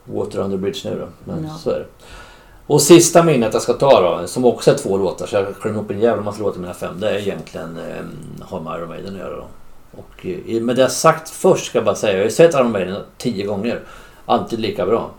Water 0.05 0.39
under 0.39 0.57
bridge 0.57 0.91
nu 0.91 0.99
då. 0.99 1.07
Men 1.33 1.45
Ja. 1.45 1.55
så 1.55 1.71
är 1.71 1.79
det. 1.79 1.87
Och 2.67 2.83
sista 2.83 3.23
minnet 3.23 3.53
jag 3.53 3.63
ska 3.63 3.73
ta 3.73 4.01
då, 4.21 4.27
som 4.27 4.45
också 4.45 4.71
är 4.71 4.75
två 4.75 4.97
låtar, 4.99 5.27
så 5.27 5.37
jag 5.37 5.47
klämmer 5.61 5.81
upp 5.81 5.91
en 5.91 6.01
jävla 6.01 6.23
massa 6.23 6.43
låtar 6.43 6.57
i 6.57 6.61
mina 6.61 6.75
fem. 6.75 7.01
Det 7.01 7.11
är 7.11 7.15
egentligen 7.19 7.79
eh, 7.79 8.05
har 8.47 8.61
med 8.61 8.79
Iron 8.79 8.89
Maiden 8.89 9.13
att 9.15 9.19
göra 9.21 9.37
då. 9.37 9.45
Och 9.99 10.27
eh, 10.27 10.61
med 10.63 10.77
det 10.77 10.89
sagt 10.89 11.31
först 11.31 11.67
ska 11.67 11.79
jag 11.79 11.85
bara 11.85 11.95
säga, 11.95 12.13
jag 12.13 12.19
har 12.21 12.25
ju 12.25 12.31
sett 12.31 12.55
Iron 12.55 12.73
Maiden 12.73 12.97
tio 13.19 13.47
gånger. 13.47 13.81
Alltid 14.27 14.59
lika 14.61 14.87
bra. 14.87 15.11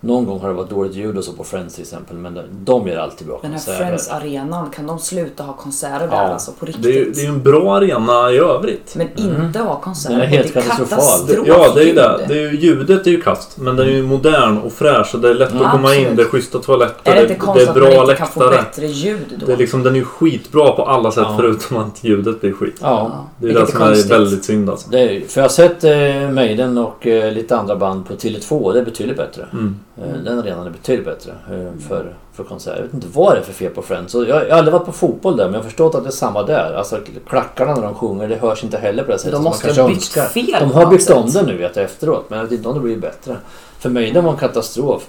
Någon 0.00 0.24
gång 0.26 0.40
har 0.40 0.48
det 0.48 0.54
varit 0.54 0.70
dåligt 0.70 0.94
ljud 0.94 1.18
och 1.18 1.24
så 1.24 1.32
på 1.32 1.44
Friends 1.44 1.74
till 1.74 1.82
exempel, 1.82 2.16
men 2.16 2.38
de, 2.64 2.88
gör 2.88 2.96
alltid 2.98 3.26
bra 3.26 3.38
Den 3.42 3.50
här 3.50 3.58
konserter. 3.58 3.84
Friends-arenan, 3.84 4.70
kan 4.70 4.86
de 4.86 4.98
sluta 4.98 5.42
ha 5.42 5.52
konserter 5.52 5.98
där 6.06 6.16
Ja. 6.16 6.18
alltså 6.28 6.52
på 6.52 6.66
riktigt? 6.66 6.82
Det 6.84 6.88
är 6.90 6.92
ju 7.04 7.10
det 7.12 7.24
är 7.24 7.28
en 7.28 7.42
bra 7.42 7.76
arena 7.76 8.30
i 8.32 8.38
övrigt. 8.38 8.94
Men 8.96 9.08
Mm. 9.18 9.42
inte 9.46 9.58
ha 9.58 9.80
konserter. 9.80 10.20
Är 10.20 10.26
helt 10.26 10.54
det 10.54 10.58
är 10.60 10.62
katastrofal. 10.62 10.98
katastrof. 10.98 11.46
Ja, 11.48 11.72
det 11.74 11.80
är 11.82 11.86
ju 11.86 11.92
det. 11.94 12.20
det 12.28 12.34
är 12.38 12.50
ju, 12.52 12.58
ljudet 12.60 13.06
är 13.06 13.10
ju 13.10 13.20
kast, 13.20 13.58
men 13.58 13.76
den 13.76 13.86
är 13.86 13.90
ju 13.92 14.02
modern 14.02 14.58
och 14.58 14.72
fräsch 14.72 15.14
och 15.14 15.20
det 15.20 15.28
är 15.28 15.34
lätt 15.34 15.50
Mm, 15.52 15.62
att 15.66 15.72
komma 15.72 15.94
in. 15.94 16.16
Det 16.16 16.22
är 16.22 16.26
schyssta 16.26 16.58
toaletter, 16.58 17.10
Är 17.10 17.14
det 17.14 17.20
det, 17.20 17.22
inte 17.22 17.34
det 17.34 17.38
konstigt 17.40 17.68
är 17.68 17.70
att 17.72 17.76
man 17.82 17.90
bra 17.92 18.00
inte 18.02 18.14
kan 18.14 18.26
få 18.28 18.40
läktare. 18.40 18.62
bättre 18.62 18.86
ljud 18.86 19.34
då? 19.40 19.46
Det 19.46 19.52
är, 19.52 19.56
liksom, 19.56 19.82
den 19.82 19.92
är 19.94 19.98
ju 19.98 20.04
skitbra 20.04 20.72
på 20.72 20.84
alla 20.84 21.10
sätt 21.10 21.24
Ja. 21.28 21.34
förutom 21.36 21.76
att 21.76 22.04
ljudet 22.04 22.40
blir 22.40 22.52
skit. 22.52 22.76
Ja. 22.80 23.26
Det 23.38 23.44
är 23.44 23.48
vilket 23.48 23.66
det 23.66 23.72
som 23.72 23.82
är 23.82 23.86
konstigt. 23.86 24.10
väldigt 24.12 24.44
synd 24.44 24.70
alltså. 24.70 24.90
Det 24.90 25.00
är, 25.00 25.20
för 25.28 25.40
jag 25.40 25.44
har 25.44 25.48
sett 25.48 25.84
eh, 25.84 26.30
Maiden 26.34 26.78
och 26.78 27.06
eh, 27.06 27.32
lite 27.32 27.56
andra 27.56 27.76
band 27.76 28.08
på 28.08 28.14
Tele 28.14 28.38
2 28.40 28.56
och 28.56 28.72
det 28.72 28.80
är 28.80 28.84
betydligt 28.84 29.16
bättre. 29.16 29.46
Mm. 29.52 29.76
Eh, 30.02 30.16
den 30.24 30.38
arenan 30.38 30.66
är 30.66 30.70
betydligt 30.70 31.06
bättre 31.06 31.30
eh, 31.30 31.80
för, 31.88 32.14
för 32.32 32.44
konserter. 32.44 32.76
Jag 32.76 32.84
vet 32.84 32.94
inte 32.94 33.06
vad 33.12 33.34
det 33.34 33.38
är 33.38 33.42
för 33.42 33.52
fel 33.52 33.72
på 33.72 33.82
Friends. 33.82 34.14
Jag, 34.14 34.28
jag 34.28 34.34
har 34.34 34.58
aldrig 34.58 34.72
varit 34.72 34.86
på 34.86 34.92
fotboll 34.92 35.36
där 35.36 35.44
men 35.44 35.54
jag 35.54 35.60
har 35.60 35.64
förstått 35.64 35.94
att 35.94 36.02
det 36.02 36.08
är 36.08 36.12
samma 36.12 36.42
där. 36.42 36.74
Alltså 36.74 37.00
klackarna 37.28 37.74
när 37.74 37.82
de 37.82 37.94
sjunger 37.94 38.28
det 38.28 38.36
hörs 38.36 38.64
inte 38.64 38.78
heller 38.78 39.04
på 39.04 39.12
det 39.12 39.18
sättet 39.18 39.32
De 39.32 39.44
måste 39.44 39.72
ha 39.72 39.88
byggt 39.88 39.96
önskar. 39.96 40.24
fel 40.24 40.60
De 40.60 40.72
har 40.72 40.86
byggt 40.86 41.10
om 41.10 41.30
det 41.30 41.42
nu 41.42 41.56
vet 41.56 41.76
jag 41.76 41.84
efteråt 41.84 42.30
men 42.30 42.38
jag 42.38 42.44
vet 42.44 42.52
inte 42.52 42.68
om 42.68 42.74
det 42.74 42.80
blir 42.80 42.96
bättre. 42.96 43.36
För 43.78 43.90
Maiden 43.90 44.24
var 44.24 44.32
en 44.32 44.38
katastrof. 44.38 45.06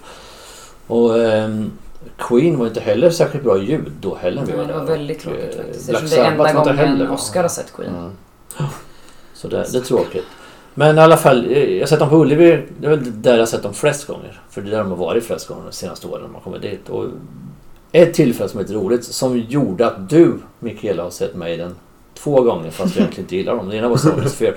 Och 0.88 1.20
ehm, 1.20 1.72
Queen 2.18 2.60
var 2.60 2.68
inte 2.68 2.80
heller 2.80 3.10
särskilt 3.10 3.44
bra 3.44 3.58
ljud 3.58 3.92
då 4.02 4.16
heller. 4.16 4.44
Nej, 4.48 4.68
det 4.68 4.74
var 4.74 4.86
väldigt 4.86 5.20
tråkigt 5.20 5.56
eh, 5.56 5.64
faktiskt. 5.64 5.90
Black 5.90 6.10
det 6.10 6.18
är 6.18 6.32
enda 6.32 6.74
heller 6.74 6.96
gången. 6.96 7.12
Oscar 7.12 7.42
har 7.42 7.50
sett 7.50 7.74
Queen. 7.74 7.96
Mm. 7.96 8.12
Så 9.34 9.48
det, 9.48 9.66
det 9.72 9.78
är 9.78 9.82
tråkigt. 9.82 10.26
Men 10.74 10.98
i 10.98 11.02
alla 11.02 11.18
fall, 11.18 11.46
eh, 11.52 11.64
jag 11.74 11.80
har 11.82 11.88
sett 11.88 12.00
dem 12.00 12.10
på 12.10 12.16
Ullevi. 12.22 12.64
Det 12.80 12.88
är 12.88 12.90
väl 12.90 13.22
där 13.22 13.32
jag 13.34 13.40
har 13.40 13.46
sett 13.46 13.64
dem 13.64 13.74
flest 13.74 14.08
gånger. 14.08 14.42
För 14.50 14.62
det 14.62 14.68
är 14.68 14.72
där 14.72 14.78
de 14.80 14.90
har 14.90 14.98
varit 14.98 15.24
flest 15.24 15.48
gånger 15.48 15.64
de 15.66 15.72
senaste 15.72 16.08
åren 16.08 16.22
när 16.22 16.30
man 16.30 16.42
kommer 16.42 16.60
dit. 16.60 16.90
Och 16.90 17.06
ett 17.92 18.14
tillfälle 18.14 18.50
som 18.50 18.60
är 18.60 18.64
lite 18.64 18.74
roligt 18.76 19.04
som 19.06 19.38
gjorde 19.38 19.88
att 19.88 20.10
du, 20.10 20.34
Mikaela, 20.60 21.04
har 21.04 21.10
sett 21.10 21.36
Maiden 21.36 21.76
två 22.14 22.42
gånger 22.42 22.72
fast 22.72 22.94
du 22.94 23.00
egentligen 23.00 23.26
inte 23.26 23.36
gillar 23.36 23.56
dem. 23.56 23.70
Det 23.70 23.76
ena 23.76 23.90
var 23.90 23.98
Sonos 23.98 24.36
Fear. 24.36 24.56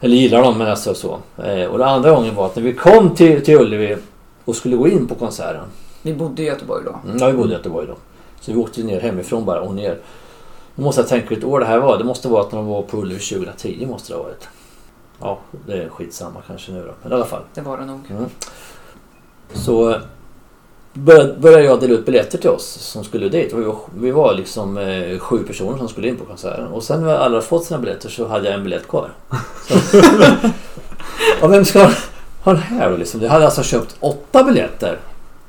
Eller 0.00 0.16
gillar 0.16 0.42
dem 0.42 0.58
men 0.58 0.66
alltså 0.66 0.94
så. 0.94 1.18
Eh, 1.44 1.64
Och 1.66 1.78
det 1.78 1.86
andra 1.86 2.10
gången 2.10 2.34
var 2.34 2.46
att 2.46 2.56
när 2.56 2.62
vi 2.62 2.72
kom 2.72 3.14
till, 3.14 3.44
till 3.44 3.54
Ullevi 3.60 3.96
och 4.44 4.56
skulle 4.56 4.76
gå 4.76 4.88
in 4.88 5.06
på 5.08 5.14
konserten. 5.14 5.64
Vi 6.02 6.14
bodde 6.14 6.42
i 6.42 6.46
Göteborg 6.46 6.84
då. 6.84 6.96
Mm, 7.04 7.16
ja, 7.20 7.26
vi 7.26 7.32
bodde 7.32 7.50
i 7.50 7.52
Göteborg 7.56 7.86
då. 7.86 7.94
Så 8.40 8.52
vi 8.52 8.58
åkte 8.58 8.82
ner 8.82 9.00
hemifrån 9.00 9.44
bara 9.44 9.60
och 9.60 9.74
ner. 9.74 9.98
Nu 10.74 10.84
måste 10.84 11.00
jag 11.00 11.08
tänka 11.08 11.28
vilket 11.28 11.44
år 11.44 11.60
det 11.60 11.66
här 11.66 11.78
var. 11.78 11.98
Det 11.98 12.04
måste 12.04 12.28
vara 12.28 12.42
att 12.42 12.52
när 12.52 12.58
de 12.58 12.66
var 12.68 12.82
på 12.82 12.96
Ullevi 12.96 13.20
2010 13.20 13.86
måste 13.86 14.12
det 14.12 14.16
ha 14.16 14.22
varit. 14.24 14.48
Ja, 15.20 15.38
det 15.66 15.82
är 15.82 15.88
skitsamma 15.88 16.42
kanske 16.46 16.72
nu 16.72 16.84
då. 16.86 16.92
Men 17.02 17.12
i 17.12 17.14
alla 17.14 17.24
fall. 17.24 17.42
Det 17.54 17.60
var 17.60 17.78
det 17.78 17.86
nog. 17.86 18.00
Mm. 18.10 18.24
Så 19.52 20.00
började, 20.92 21.62
jag 21.62 21.80
dela 21.80 21.94
ut 21.94 22.06
biljetter 22.06 22.38
till 22.38 22.50
oss 22.50 22.64
som 22.64 23.04
skulle 23.04 23.28
dit. 23.28 23.52
Vi 23.54 23.64
var, 23.64 23.76
vi 23.98 24.10
var 24.10 24.34
liksom 24.34 24.78
eh, 24.78 25.18
sju 25.18 25.38
personer 25.38 25.78
som 25.78 25.88
skulle 25.88 26.08
in 26.08 26.16
på 26.16 26.24
konserten. 26.24 26.66
Och 26.66 26.82
sen 26.82 27.04
när 27.04 27.16
alla 27.16 27.40
fått 27.40 27.64
sina 27.64 27.80
biljetter 27.80 28.08
så 28.08 28.28
hade 28.28 28.44
jag 28.44 28.54
en 28.54 28.64
biljett 28.64 28.88
kvar. 28.88 29.10
Så, 29.68 29.98
och 31.44 31.52
vem 31.52 31.64
ska 31.64 31.90
ha 32.42 32.52
den 32.52 32.62
här 32.62 32.90
då 32.90 32.96
liksom? 32.96 33.22
Jag 33.22 33.30
hade 33.30 33.44
alltså 33.44 33.62
köpt 33.62 33.96
åtta 34.00 34.44
biljetter 34.44 34.98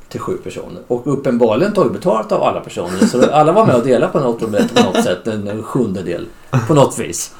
till 0.09 0.19
sju 0.19 0.37
personer. 0.37 0.81
Och 0.87 1.13
uppenbarligen 1.13 1.73
tagit 1.73 1.93
betalt 1.93 2.31
av 2.31 2.43
alla 2.43 2.59
personer. 2.59 3.05
Så 3.05 3.31
alla 3.31 3.51
var 3.51 3.65
med 3.65 3.75
och 3.75 3.83
delade 3.83 4.11
på 4.11 4.47
biljetter 4.47 4.75
på 4.75 4.83
något 4.83 5.03
sätt. 5.03 5.27
En, 5.27 5.47
en 5.47 5.63
sjundedel. 5.63 6.25
På 6.67 6.73
något 6.73 6.99
vis. 6.99 7.33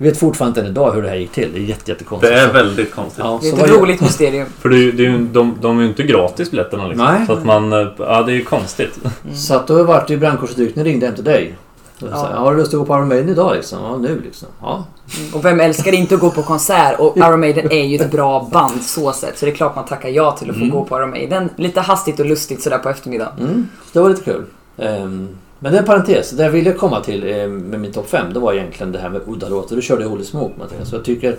Vi 0.00 0.08
vet 0.08 0.18
fortfarande 0.18 0.60
inte 0.60 0.66
än 0.68 0.72
idag 0.72 0.92
hur 0.92 1.02
det 1.02 1.08
här 1.08 1.16
gick 1.16 1.32
till. 1.32 1.50
Det 1.52 1.58
är 1.58 1.62
jätte, 1.62 1.90
jättekonstigt. 1.90 2.32
Det 2.34 2.40
är 2.40 2.52
väldigt 2.52 2.94
konstigt. 2.94 3.24
Ja, 3.24 3.38
Det 3.42 3.48
är 3.48 3.56
så 3.56 3.64
ett 3.64 3.70
roligt 3.70 4.00
mysterium. 4.00 4.46
För 4.60 4.68
det 4.68 4.76
är, 4.88 4.92
det 4.92 5.06
är 5.06 5.10
ju, 5.10 5.18
de, 5.32 5.56
de 5.60 5.78
är 5.78 5.82
ju 5.82 5.88
inte 5.88 6.02
gratis 6.02 6.50
biljetterna 6.50 6.86
liksom. 6.88 7.06
Nej. 7.06 7.26
Så 7.26 7.32
att 7.32 7.44
man... 7.44 7.72
eh, 7.72 7.88
Ja, 7.98 8.22
det 8.22 8.32
är 8.32 8.36
ju 8.36 8.44
konstigt. 8.44 8.98
Så 9.34 9.54
att 9.54 9.66
då 9.66 9.82
vart 9.84 10.06
det 10.08 10.14
ju 10.14 10.20
brandkårsutryckning 10.20 10.84
ringde 10.84 11.06
hem 11.06 11.14
till 11.14 11.24
dig. 11.24 11.54
Så 12.00 12.06
Ja. 12.06 12.28
ja. 12.32 12.38
Har 12.38 12.52
du 12.54 12.58
lust 12.60 12.74
att 12.74 12.80
gå 12.80 12.86
på 12.86 12.94
Iron 12.94 13.08
Maiden 13.08 13.28
idag 13.28 13.54
liksom? 13.56 13.78
Ja, 13.82 13.96
nu 13.96 14.20
liksom. 14.24 14.48
Ja. 14.60 14.84
Mm. 15.20 15.34
Och 15.34 15.44
vem 15.44 15.60
älskar 15.60 15.92
inte 15.92 16.14
att 16.14 16.20
gå 16.20 16.30
på 16.30 16.42
konsert? 16.42 16.98
Och 17.00 17.16
Iron 17.16 17.40
Maiden 17.40 17.72
är 17.72 17.84
ju 17.84 17.96
ett 17.96 18.10
bra 18.10 18.48
band 18.52 18.82
så 18.82 19.12
sett. 19.12 19.38
Så 19.38 19.46
det 19.46 19.52
är 19.52 19.54
klart 19.56 19.76
man 19.76 19.84
tackar 19.86 20.08
ja 20.08 20.32
till 20.32 20.50
att 20.50 20.56
få 20.56 20.62
Mm. 20.62 20.70
gå 20.74 20.84
på 20.84 20.98
Iron 20.98 21.10
Maiden. 21.10 21.48
Lite 21.56 21.80
hastigt 21.80 22.20
och 22.20 22.26
lustigt 22.26 22.62
sådär 22.62 22.78
på 22.78 22.88
eftermiddagen. 22.88 23.32
Mm, 23.40 23.68
så 23.84 23.90
det 23.92 24.00
var 24.00 24.10
lite 24.10 24.22
kul. 24.24 24.44
Ehm, 24.78 25.28
men 25.58 25.72
det 25.72 25.78
är 25.78 25.80
en 25.82 25.86
parentes. 25.86 26.30
Det 26.30 26.42
jag 26.42 26.50
ville 26.50 26.72
komma 26.72 27.00
till 27.00 27.28
eh, 27.28 27.48
med 27.48 27.80
min 27.80 27.92
topp 27.92 28.08
5 28.08 28.32
det 28.32 28.40
var 28.40 28.52
egentligen 28.52 28.92
det 28.92 28.98
här 28.98 29.10
med 29.10 29.20
udda 29.26 29.48
låtar. 29.48 29.76
Du 29.76 29.82
körde 29.82 30.04
Holy 30.04 30.24
Smoke 30.24 30.58
Mattias. 30.58 30.88
Så 30.88 30.96
jag 30.96 31.04
tycker 31.04 31.38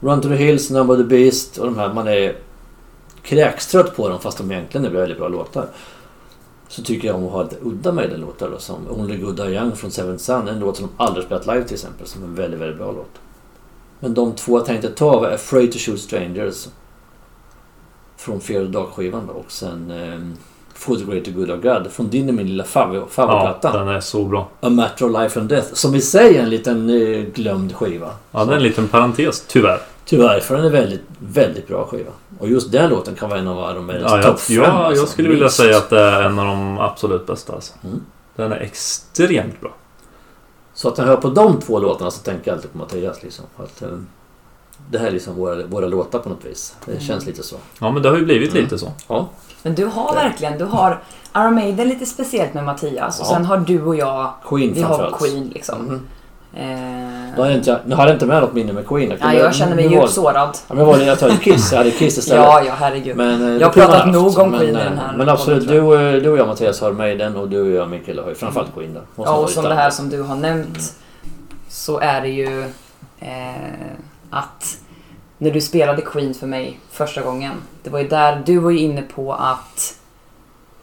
Run 0.00 0.20
to 0.20 0.28
the 0.28 0.34
Hills, 0.34 0.70
Number 0.70 0.96
the 0.96 1.04
Beast 1.04 1.58
och 1.58 1.66
de 1.66 1.78
här 1.78 1.92
man 1.92 2.08
är 2.08 2.36
kräkstrött 3.22 3.96
på 3.96 4.08
dem 4.08 4.20
fast 4.20 4.38
de 4.38 4.52
egentligen 4.52 4.86
är 4.86 4.90
väldigt 4.90 5.18
bra 5.18 5.28
låtar. 5.28 5.66
Så 6.68 6.82
tycker 6.82 7.08
jag 7.08 7.16
om 7.16 7.26
att 7.26 7.32
ha 7.32 7.42
lite 7.42 7.56
udda 7.62 7.92
Maiden-låtar 7.92 8.50
då 8.50 8.58
som 8.58 8.76
Only 8.90 9.16
Good 9.16 9.36
Die 9.36 9.54
Young 9.54 9.76
från 9.76 9.90
Seven 9.90 10.18
Sun. 10.18 10.48
En 10.48 10.58
låt 10.58 10.76
som 10.76 10.86
de 10.86 11.04
aldrig 11.04 11.24
spelat 11.24 11.46
live 11.46 11.64
till 11.64 11.74
exempel 11.74 12.06
som 12.06 12.22
är 12.22 12.26
en 12.26 12.34
väldigt, 12.34 12.60
väldigt 12.60 12.78
bra 12.78 12.92
låt. 12.92 13.20
Men 14.00 14.14
de 14.14 14.32
två 14.32 14.58
jag 14.58 14.66
tänkte 14.66 14.88
ta 14.88 15.20
var 15.20 15.30
Afraid 15.30 15.72
to 15.72 15.78
Shoot 15.78 16.00
Strangers 16.00 16.68
från 18.16 18.40
Fear 18.40 18.64
of 18.64 18.68
Dark-skivan 18.68 19.28
och 19.28 19.52
sen 19.52 19.90
um, 19.90 20.36
For 20.80 20.96
the 20.96 21.04
Greater 21.04 21.32
Good 21.32 21.50
of 21.50 21.62
God 21.62 21.92
från 21.92 22.08
din 22.10 22.28
och 22.28 22.34
min 22.34 22.46
lilla 22.46 22.64
favvo- 22.64 23.06
Ja, 23.16 23.58
den 23.72 23.88
är 23.88 24.00
så 24.00 24.24
bra. 24.24 24.48
A 24.60 24.68
Matter 24.68 25.04
of 25.14 25.22
Life 25.22 25.40
and 25.40 25.48
Death. 25.48 25.68
Som 25.74 25.94
i 25.94 26.00
sig 26.00 26.36
är 26.36 26.42
en 26.42 26.50
liten 26.50 26.90
eh, 26.90 27.20
glömd 27.34 27.74
skiva. 27.76 28.10
Ja, 28.32 28.44
det 28.44 28.52
är 28.52 28.56
en 28.56 28.62
liten 28.62 28.88
parentes, 28.88 29.44
tyvärr. 29.48 29.80
Tyvärr, 30.04 30.40
för 30.40 30.56
den 30.56 30.64
är 30.64 30.70
väldigt, 30.70 31.00
väldigt 31.18 31.68
bra 31.68 31.86
skiva. 31.86 32.10
Och 32.38 32.48
just 32.48 32.72
den 32.72 32.90
låten 32.90 33.14
kan 33.14 33.28
vara 33.30 33.38
en 33.40 33.48
av 33.48 33.70
Iron 33.72 33.86
Maidens 33.86 34.12
Ja, 34.12 34.22
topp 34.22 34.40
fem. 34.40 34.56
ja, 34.56 34.64
alltså. 34.66 35.02
jag 35.02 35.08
skulle 35.08 35.28
vilja 35.28 35.42
Minst. 35.44 35.56
säga 35.56 35.76
att 35.76 35.90
det 35.90 36.00
är 36.00 36.22
en 36.22 36.38
av 36.38 36.46
de 36.46 36.78
absolut 36.78 37.26
bästa. 37.26 37.52
Alltså. 37.52 37.72
Mm. 37.84 38.00
Den 38.36 38.52
är 38.52 38.56
extremt 38.56 39.60
bra. 39.60 39.74
Så 40.74 40.88
att 40.88 40.96
när 40.96 41.04
jag 41.04 41.10
hör 41.10 41.20
på 41.20 41.28
de 41.30 41.60
två 41.60 41.78
låtarna 41.78 42.10
så 42.10 42.22
tänker 42.22 42.50
jag 42.50 42.56
alltid 42.56 42.72
på 42.72 42.78
Mattias 42.78 43.22
liksom. 43.22 43.44
Att, 43.56 43.82
eh, 43.82 43.88
det 44.90 44.98
här 44.98 45.06
är 45.06 45.10
liksom 45.10 45.34
våra, 45.34 45.66
våra 45.66 45.86
låtar 45.86 46.18
på 46.18 46.28
något 46.28 46.44
vis. 46.44 46.74
Det 46.84 46.92
Mm. 46.92 47.04
känns 47.04 47.26
lite 47.26 47.42
så. 47.42 47.56
Ja, 47.80 47.90
men 47.92 48.02
det 48.02 48.08
har 48.08 48.16
ju 48.16 48.24
blivit 48.24 48.50
Mm. 48.50 48.62
lite 48.62 48.78
så. 48.78 48.92
Ja. 49.08 49.28
Men 49.62 49.74
du 49.74 49.84
har 49.86 50.14
verkligen, 50.14 50.58
du 50.58 50.64
har 50.64 50.98
Iron 51.36 51.54
Maiden 51.54 51.88
lite 51.88 52.06
speciellt 52.06 52.54
med 52.54 52.64
Mattias. 52.64 53.20
Och 53.20 53.26
Ja. 53.26 53.30
sen 53.34 53.44
har 53.44 53.56
du 53.56 53.82
och 53.82 53.96
jag, 53.96 54.32
Queen 54.48 54.72
vi 54.72 54.82
har. 54.82 55.10
Queen 55.18 55.48
liksom. 55.54 55.78
Mhm. 55.84 56.06
Eh, 56.54 56.66
Nu 56.66 57.34
har 57.36 57.46
jag 57.46 57.54
inte, 57.54 57.80
nu 57.86 57.94
har 57.94 58.06
jag 58.06 58.14
inte 58.16 58.26
med 58.26 58.42
något 58.42 58.52
minne 58.52 58.72
med 58.72 58.86
Queen. 58.88 59.12
ja, 59.20 59.32
jag 59.34 59.54
känner 59.54 59.76
mig 59.76 59.92
djupt 59.92 60.10
sårad. 60.10 60.58
Ja, 60.68 60.74
men 60.74 60.86
var 60.86 60.98
det, 60.98 61.04
jag 61.04 61.18
tar 61.18 61.30
Kiss. 61.30 61.72
Jag 61.72 61.78
hade 61.78 61.90
Kiss 61.90 62.18
istället. 62.18 62.44
Ja, 62.44 62.62
ja 62.66 62.72
herregud. 62.78 63.16
Men, 63.16 63.42
eh, 63.54 63.60
Jag 63.60 63.66
har 63.66 63.72
pratat 63.72 63.94
haft. 64.00 64.12
nog 64.12 64.38
om 64.38 64.50
men, 64.50 64.60
Queen 64.60 64.76
i 64.76 64.78
eh, 64.78 64.84
den 64.84 64.98
här 64.98 65.16
Men 65.16 65.28
absolut, 65.28 65.68
du, 65.68 65.76
eh, 65.76 66.22
du 66.22 66.30
och 66.30 66.38
jag 66.38 66.46
Mattias 66.48 66.80
har 66.80 66.92
Maiden 66.92 67.36
och 67.36 67.48
du 67.48 67.60
och 67.60 67.68
jag 67.82 67.88
Mikael 67.90 68.18
har 68.18 68.28
ju 68.28 68.34
framförallt 68.34 68.74
Queen 68.74 68.94
då. 68.94 69.22
Ja, 69.24 69.32
och 69.36 69.50
som 69.50 69.64
det 69.64 69.74
här 69.74 69.90
som 69.90 70.08
du 70.10 70.22
har 70.22 70.36
nämnt 70.36 70.78
så 71.68 71.98
är 72.00 72.20
det 72.20 72.28
ju 72.28 72.60
eh, 73.20 73.86
att 74.30 74.78
när 75.42 75.50
du 75.50 75.60
spelade 75.60 76.02
Queen 76.02 76.34
för 76.34 76.46
mig 76.46 76.80
första 76.90 77.22
gången. 77.22 77.52
Det 77.82 77.90
var 77.90 77.98
ju 77.98 78.08
där 78.08 78.42
du 78.46 78.58
var 78.58 78.70
ju 78.70 78.78
inne 78.78 79.02
på 79.02 79.34
att 79.34 79.98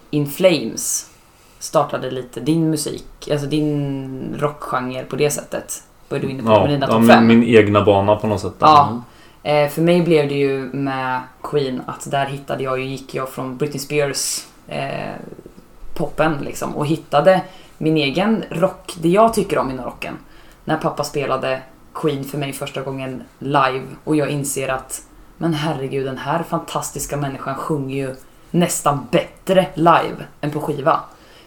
In 0.09 0.27
Flames 0.27 1.09
startade 1.59 2.11
lite 2.11 2.39
din 2.39 2.69
musik, 2.69 3.29
alltså 3.31 3.47
din 3.47 4.35
rockgenre 4.39 5.03
på 5.03 5.15
det 5.15 5.29
sättet. 5.29 5.83
Var 6.09 6.19
du 6.19 6.29
inne 6.29 6.43
på 6.43 6.49
Ja, 6.49 6.61
med 6.61 6.69
dina 6.69 6.87
ja 6.89 6.99
min, 6.99 7.39
min 7.39 7.43
egna 7.43 7.85
bana 7.85 8.15
på 8.15 8.27
något 8.27 8.41
sätt. 8.41 8.53
Ja. 8.59 9.01
Eh, 9.43 9.69
för 9.69 9.81
mig 9.81 10.01
blev 10.01 10.29
det 10.29 10.35
ju 10.35 10.69
med 10.73 11.21
Queen 11.43 11.81
att 11.85 12.11
där 12.11 12.25
hittade 12.25 12.63
jag 12.63 12.79
ju, 12.79 12.85
gick 12.85 13.15
jag 13.15 13.29
från 13.29 13.57
Britney 13.57 13.79
Spears 13.79 14.45
eh, 14.67 15.13
poppen 15.93 16.37
liksom 16.41 16.75
och 16.75 16.87
hittade 16.87 17.41
min 17.77 17.97
egen 17.97 18.43
rock, 18.49 18.93
det 19.01 19.09
jag 19.09 19.33
tycker 19.33 19.57
om 19.57 19.71
inom 19.71 19.85
rocken. 19.85 20.13
När 20.63 20.77
pappa 20.77 21.03
spelade 21.03 21.61
Queen 22.01 22.23
för 22.23 22.37
mig 22.37 22.53
första 22.53 22.81
gången 22.81 23.23
live 23.39 23.85
och 24.03 24.15
jag 24.15 24.29
inser 24.29 24.67
att 24.67 25.01
men 25.37 25.53
herregud 25.53 26.05
den 26.05 26.17
här 26.17 26.43
fantastiska 26.43 27.17
människan 27.17 27.55
sjunger 27.55 27.95
ju 27.95 28.15
nästan 28.51 29.07
bättre 29.11 29.67
live 29.73 30.25
än 30.41 30.51
på 30.51 30.61
skiva. 30.61 30.99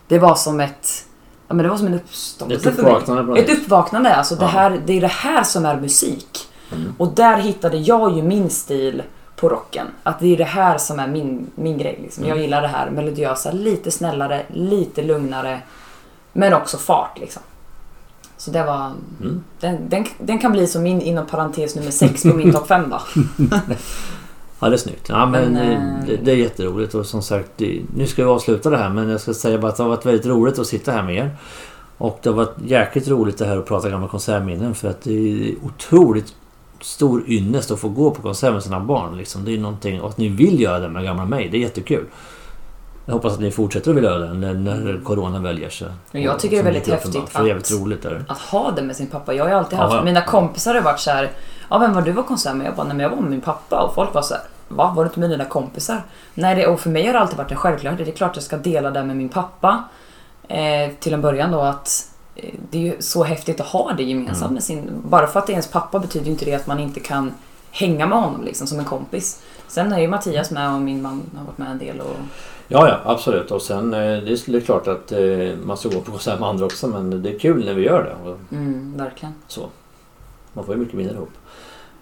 Det 0.09 0.19
var 0.19 0.35
som 0.35 0.61
ett 0.61 1.07
Ja 1.49 1.55
men 1.55 1.63
det 1.63 1.69
var 1.69 1.77
som 1.77 1.87
en 1.87 1.95
uppståndelse 1.95 2.69
Ett 2.69 2.77
för 2.77 3.23
mig. 3.23 3.43
Ett 3.43 3.51
uppvaknande. 3.51 4.15
Alltså 4.15 4.35
det, 4.35 4.47
här, 4.47 4.81
det 4.87 4.93
är 4.93 5.01
det 5.01 5.07
här 5.07 5.43
som 5.43 5.67
är 5.67 5.77
musik. 5.77 6.49
Mm. 6.73 6.95
Och 6.99 7.09
där 7.15 7.37
hittade 7.37 7.77
jag 7.77 8.17
ju 8.17 8.23
min 8.23 8.51
stil 8.51 9.03
på 9.37 9.49
rocken. 9.49 9.87
Att 10.03 10.21
det 10.21 10.33
är 10.33 10.37
det 10.37 10.45
här 10.45 10.79
som 10.79 10.99
är 10.99 11.09
min, 11.09 11.51
min 11.55 11.79
grej. 11.79 11.99
Liksom. 12.03 12.25
Mm. 12.25 12.37
Jag 12.37 12.45
gillar 12.45 12.63
det 12.63 12.69
här 12.69 12.91
melodiösa, 12.91 13.53
lite 13.53 13.91
snällare, 13.91 14.43
lite 14.49 15.03
lugnare. 15.03 15.61
Men 16.33 16.53
också 16.53 16.79
fart 16.79 17.19
liksom. 17.19 17.43
Så 18.41 18.51
det 18.51 18.65
var... 18.65 18.93
Mm. 19.21 19.43
Den, 19.61 19.89
den, 19.89 20.05
den 20.19 20.39
kan 20.39 20.53
bli 20.53 20.67
som 20.67 20.83
min 20.83 21.01
inom 21.01 21.27
parentes 21.27 21.75
nummer 21.75 21.91
sex 21.91 22.23
på 22.23 22.29
min 22.29 22.53
topp 22.53 22.69
fem 22.69 22.91
då. 22.91 23.01
Ja 24.63 24.69
det 24.69 24.75
är 24.75 24.79
snyggt. 24.79 25.09
Ja, 25.09 25.27
men, 25.27 25.53
Men, 25.53 25.57
eh, 25.57 26.01
eh, 26.01 26.07
det, 26.07 26.17
det 26.17 26.31
är 26.31 26.37
jätteroligt 26.37 26.95
och 26.95 27.07
som 27.07 27.23
sagt 27.23 27.61
nu 27.97 28.07
ska 28.07 28.25
vi 28.25 28.31
avsluta 28.31 28.71
det 28.71 28.77
här 28.77 28.91
men 28.91 29.09
jag 29.09 29.21
ska 29.21 29.35
säga 29.35 29.59
bara 29.59 29.69
att 29.71 29.77
det 29.77 29.83
har 29.83 29.91
varit 29.91 30.07
väldigt 30.07 30.27
roligt 30.27 30.59
att 30.59 30.67
sitta 30.67 30.93
här 30.93 31.03
med 31.03 31.17
er. 31.17 31.31
Och 31.99 32.21
det 32.23 32.29
har 32.29 32.37
varit 32.37 32.57
jäkligt 32.65 33.09
roligt 33.09 33.39
det 33.39 33.45
här 33.45 33.57
att 33.57 33.67
prata 33.67 33.91
gamla 33.91 34.09
konsertminnen 34.09 34.75
för 34.75 34.89
att 34.89 35.03
det 35.03 35.13
är 35.13 35.55
otroligt 35.63 36.35
stor 36.81 37.25
ynnest 37.27 37.71
att 37.71 37.81
få 37.81 37.89
gå 37.89 38.11
på 38.11 38.23
konsert 38.23 38.53
med 38.53 38.63
sina 38.63 38.81
barn. 38.81 39.17
Liksom. 39.17 39.45
Det 39.45 39.55
är 39.55 39.59
någonting, 39.59 40.01
och 40.01 40.09
att 40.09 40.19
ni 40.19 40.29
vill 40.29 40.61
göra 40.61 40.79
det 40.79 40.89
med 40.89 41.05
gamla 41.05 41.25
mig, 41.25 41.49
det 41.49 41.57
är 41.57 41.61
jättekul. 41.61 42.05
Jag 43.11 43.15
hoppas 43.15 43.33
att 43.35 43.41
ni 43.41 43.51
fortsätter 43.51 43.91
att 43.91 43.97
vilja 43.97 44.11
göra 44.11 44.19
det 44.27 44.33
när, 44.35 44.55
när 44.55 45.01
Corona 45.05 45.39
väljer 45.39 45.71
sig. 45.71 45.89
Men 46.13 46.23
jag 46.23 46.39
tycker 46.39 46.57
det 46.57 46.61
är 46.61 46.65
väldigt 46.65 46.89
häftigt 46.89 47.17
att- 47.17 48.03
där. 48.03 48.25
Att 48.29 48.39
ha 48.39 48.71
det 48.71 48.83
med 48.83 48.97
sin 48.97 49.07
pappa. 49.07 49.35
Jag 49.35 49.45
har 49.45 49.51
alltid 49.51 49.79
haft... 49.79 49.95
ja. 49.95 50.03
Mina 50.03 50.23
kompisar 50.23 50.75
har 50.75 50.83
varit 50.83 51.01
så 51.01 51.11
här. 51.11 51.31
Ja 51.71 51.79
vem 51.79 51.95
var 51.95 52.03
du 52.03 52.13
var 52.13 52.23
konsert 52.23 52.55
med? 52.57 52.67
Jag 52.67 52.75
bara, 52.77 52.87
nej 52.87 52.97
men 52.97 53.03
jag 53.05 53.11
var 53.11 53.17
med 53.23 53.31
min 53.31 53.41
pappa. 53.41 53.83
Och 53.83 53.95
folk 53.95 54.15
var 54.15 54.23
så 54.23 54.35
här. 54.35 54.43
Va? 54.69 54.93
Var 54.97 55.05
du 55.05 55.09
inte 55.09 55.21
med 55.21 55.31
dina 55.31 55.45
kompisar? 55.45 56.03
Nej, 56.35 56.55
det, 56.57 56.67
och 56.67 56.81
för 56.81 56.91
mig 56.91 57.07
har 57.07 57.13
det 57.13 57.19
alltid 57.21 57.39
varit 57.39 57.51
en 57.51 57.57
självklarhet. 57.57 58.05
Det 58.07 58.13
är 58.13 58.17
klart 58.17 58.37
jag 58.37 58.43
ska 58.43 58.57
dela 58.57 58.91
det 58.91 59.05
med 59.05 59.17
min 59.17 59.29
pappa. 59.29 59.85
Eh, 60.49 60.91
till 61.01 61.15
en 61.15 61.21
början 61.21 61.53
då 61.53 61.61
att 61.61 62.09
eh, 62.37 62.55
det 62.71 62.79
är 62.79 62.83
ju 62.83 62.97
så 63.01 63.25
häftigt 63.25 63.61
att 63.61 63.67
ha 63.67 63.93
det 63.93 64.03
gemensamt 64.03 64.41
Mm. 64.43 64.55
med 64.55 64.63
sin... 64.63 64.91
Bara 65.05 65.27
för 65.27 65.39
att 65.41 65.47
det 65.47 65.51
är 65.51 65.55
ens 65.55 65.69
pappa 65.71 65.99
betyder 65.99 66.27
ju 66.27 66.33
inte 66.33 66.45
det 66.45 66.55
att 66.55 66.67
man 66.67 66.79
inte 66.81 67.01
kan 67.01 67.33
hänga 67.71 68.07
med 68.07 68.19
honom 68.19 68.45
liksom 68.45 68.67
som 68.67 68.79
en 68.79 68.85
kompis. 68.85 69.43
Sen 69.69 69.93
är 69.93 69.99
ju 70.01 70.09
Mattias 70.09 70.51
med 70.51 70.75
och 70.75 70.81
min 70.81 71.03
man 71.03 71.23
har 71.39 71.45
varit 71.45 71.59
med 71.59 71.71
en 71.71 71.79
del 71.79 72.01
och... 72.01 72.17
Ja, 72.73 72.89
ja, 72.89 73.01
absolut. 73.05 73.51
Och 73.51 73.63
sen 73.63 73.95
eh, 73.95 74.01
det 74.01 74.49
är 74.49 74.61
klart 74.61 74.89
att 74.89 75.13
eh, 75.13 75.19
man 75.65 75.77
ska 75.77 75.89
gå 75.89 76.01
på 76.01 76.11
konsert 76.11 76.41
med 76.41 76.49
andra 76.49 76.65
också 76.65 76.87
men 76.87 77.23
det 77.23 77.35
är 77.35 77.39
kul 77.39 77.65
när 77.65 77.75
vi 77.75 77.83
gör 77.83 78.03
det. 78.03 78.57
Mm, 78.57 78.97
verkligen. 78.97 79.35
så. 79.49 79.69
Man 80.53 80.65
får 80.65 80.75
ju 80.75 80.81
mycket 80.81 80.95
minnen 80.95 81.15
ihop. 81.15 81.31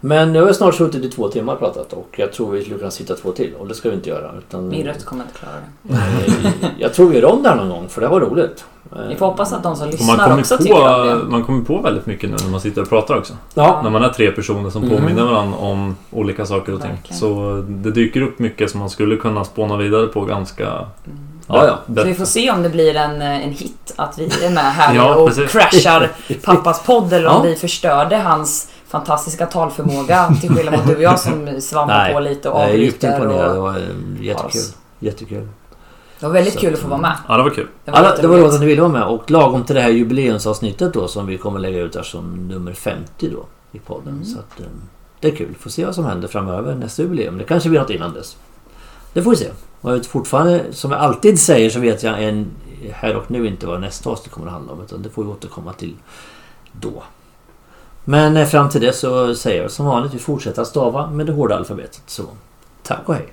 Men 0.01 0.32
nu 0.32 0.39
har 0.40 0.47
vi 0.47 0.55
snart 0.55 0.74
suttit 0.74 1.05
i 1.05 1.09
två 1.09 1.28
timmar 1.28 1.53
och 1.53 1.59
pratat 1.59 1.93
och 1.93 2.15
jag 2.19 2.32
tror 2.32 2.51
vi 2.51 2.62
skulle 2.62 2.78
kunna 2.78 2.90
sitta 2.90 3.15
två 3.15 3.32
till 3.32 3.55
och 3.55 3.69
det 3.69 3.74
ska 3.74 3.89
vi 3.89 3.95
inte 3.95 4.09
göra. 4.09 4.35
Utan, 4.39 4.69
Min 4.69 4.86
röst 4.86 5.05
kommer 5.05 5.24
inte 5.24 5.39
klara 5.39 5.55
det. 5.82 5.95
Eh, 5.95 6.70
jag 6.78 6.95
tror 6.95 7.09
vi 7.09 7.19
gör 7.19 7.24
om 7.24 7.43
det 7.43 7.49
här 7.49 7.57
någon 7.57 7.69
gång 7.69 7.89
för 7.89 8.01
det 8.01 8.09
var 8.09 8.20
roligt. 8.20 8.65
Vi 9.09 9.16
får 9.16 9.27
hoppas 9.27 9.52
att 9.52 9.62
de 9.62 9.77
som 9.77 9.89
lyssnar 9.89 10.16
kommer, 10.16 10.40
också 10.40 10.59
tycker 10.59 11.01
om 11.01 11.06
det. 11.09 11.16
på, 11.24 11.31
man 11.31 11.44
kommer 11.44 11.65
på 11.65 11.78
väldigt 11.81 12.06
mycket 12.06 12.31
nu 12.31 12.36
när 12.44 12.51
man 12.51 12.60
sitter 12.60 12.82
och 12.82 12.89
pratar 12.89 13.16
också. 13.16 13.32
Ja, 13.55 13.81
När 13.82 13.90
man 13.90 14.02
är 14.05 14.09
tre 14.09 14.31
personer 14.31 14.70
som 14.70 14.82
Mm. 14.82 14.97
påminner 14.97 15.23
varandra 15.24 15.59
om 15.59 15.97
olika 16.10 16.47
saker 16.47 16.74
och 16.74 16.81
ting. 16.82 16.90
Verkligen. 16.90 17.19
Så 17.19 17.62
det 17.69 17.90
dyker 17.90 18.20
upp 18.23 18.39
mycket 18.39 18.70
som 18.70 18.81
man 18.81 18.90
skulle 18.90 19.16
kunna 19.16 19.44
spåna 19.44 19.77
vidare 19.77 20.06
på 20.06 20.20
ganska... 20.24 20.66
Mm. 20.66 20.86
Ja, 21.51 21.66
ja. 21.66 21.94
Så 21.97 22.05
vi 22.05 22.15
får 22.15 22.24
se 22.24 22.51
om 22.51 22.62
det 22.62 22.69
blir 22.69 22.97
en, 22.97 23.23
eh, 23.23 23.44
en 23.44 23.51
hit, 23.52 23.93
att 23.97 24.19
vi 24.19 24.44
är 24.44 24.51
med 24.51 24.65
här 24.65 24.94
Ja, 24.97 25.15
och 25.15 25.28
precis. 25.28 25.52
crashar 25.52 26.10
pappas 26.44 26.82
podd 26.82 27.12
eller 27.12 27.27
om 27.28 27.35
Ja. 27.35 27.43
vi 27.43 27.56
förstörde 27.56 28.16
hans 28.16 28.69
fantastiska 28.89 29.47
talförmåga 29.47 30.35
till 30.40 30.51
skillnad 30.55 30.74
mot 30.78 30.86
du 30.86 30.97
och 30.97 31.02
jag 31.02 31.20
som 31.20 31.60
svampar 31.60 31.98
Nej, 31.98 32.15
på 32.15 32.20
lite 32.20 32.48
och 32.51 32.60
jag 32.60 32.70
är 32.70 32.74
djupt 32.74 33.05
avbryter. 33.05 33.23
imponerad. 33.23 33.55
Det 33.55 33.60
var 33.60 33.70
eh, 33.77 34.24
jättekul. 34.24 34.62
Jättekul. 35.01 35.48
Det 36.20 36.27
var 36.27 36.32
väldigt 36.32 36.55
Så 36.55 36.61
kul 36.61 36.74
att, 36.74 36.81
få 36.81 36.89
vara 36.89 37.01
med. 37.01 37.16
Ja, 37.28 37.36
det 37.36 37.43
var 37.43 37.51
kul. 37.51 37.66
Det 37.85 37.90
var 37.90 37.99
Alla, 37.99 38.09
det 38.09 38.11
var 38.11 38.16
jätteroligt. 38.16 38.43
roligt 38.43 38.55
att 38.55 38.61
ni 38.61 38.66
ville 38.66 38.81
vara 38.82 38.93
med 38.93 39.03
och 39.03 39.31
lagom 39.31 39.65
till 39.65 39.74
det 39.74 39.81
här 39.82 39.90
jubileumsavsnittet 39.90 40.95
då 40.95 41.09
som 41.09 41.27
vi 41.27 41.39
kommer 41.39 41.61
lägga 41.61 41.78
ut 41.78 41.97
här 41.97 42.03
som 42.03 42.49
nummer 42.49 42.73
50 42.73 43.31
då 43.31 43.47
i 43.73 43.78
podden. 43.78 44.12
Mm. 44.12 44.24
Så 44.24 44.39
att, 44.39 44.61
eh, 44.61 44.66
det 45.20 45.28
är 45.28 45.36
kul. 45.36 45.55
Får 45.59 45.70
se 45.70 45.85
vad 45.85 45.95
som 45.95 46.05
händer 46.05 46.28
framöver 46.28 46.74
nästa 46.74 47.03
jubileum. 47.03 47.39
Det 47.39 47.45
kanske 47.45 47.69
blir 47.69 47.81
något 47.81 47.90
innan 47.90 48.12
dess. 48.15 48.36
Det 49.12 49.23
får 49.23 49.31
vi 49.31 49.36
se. 49.36 49.49
Och 49.81 49.90
jag 49.90 49.97
vet 49.97 50.07
fortfarande, 50.07 50.65
som 50.70 50.90
jag 50.90 51.01
alltid 51.01 51.40
säger, 51.40 51.70
så 51.70 51.81
vet 51.81 52.03
jag 52.03 52.23
en, 52.24 52.47
här 52.93 53.16
och 53.16 53.31
nu 53.31 53.47
inte 53.47 53.66
vad 53.66 53.81
nästa 53.81 54.11
avsnitt 54.11 54.32
kommer 54.32 54.47
att 54.47 54.53
handla 54.53 54.73
om. 54.73 54.82
Utan 54.82 55.03
det 55.03 55.09
får 55.09 55.24
vi 55.24 55.31
återkomma 55.31 55.73
till 55.73 55.97
då. 56.73 57.03
Men 58.05 58.36
eh, 58.36 58.47
fram 58.47 58.69
till 58.69 58.81
det 58.81 58.93
så 58.93 59.35
säger 59.35 59.62
jag 59.62 59.70
som 59.70 59.86
vanligt, 59.86 60.15
vi 60.15 60.19
fortsätter 60.19 60.62
att 60.62 60.69
stava 60.69 61.11
med 61.11 61.27
det 61.27 61.32
hårda 61.32 61.57
alfabetet. 61.57 62.03
Så 62.07 62.23
tack 62.82 63.09
och 63.09 63.15
hej! 63.15 63.32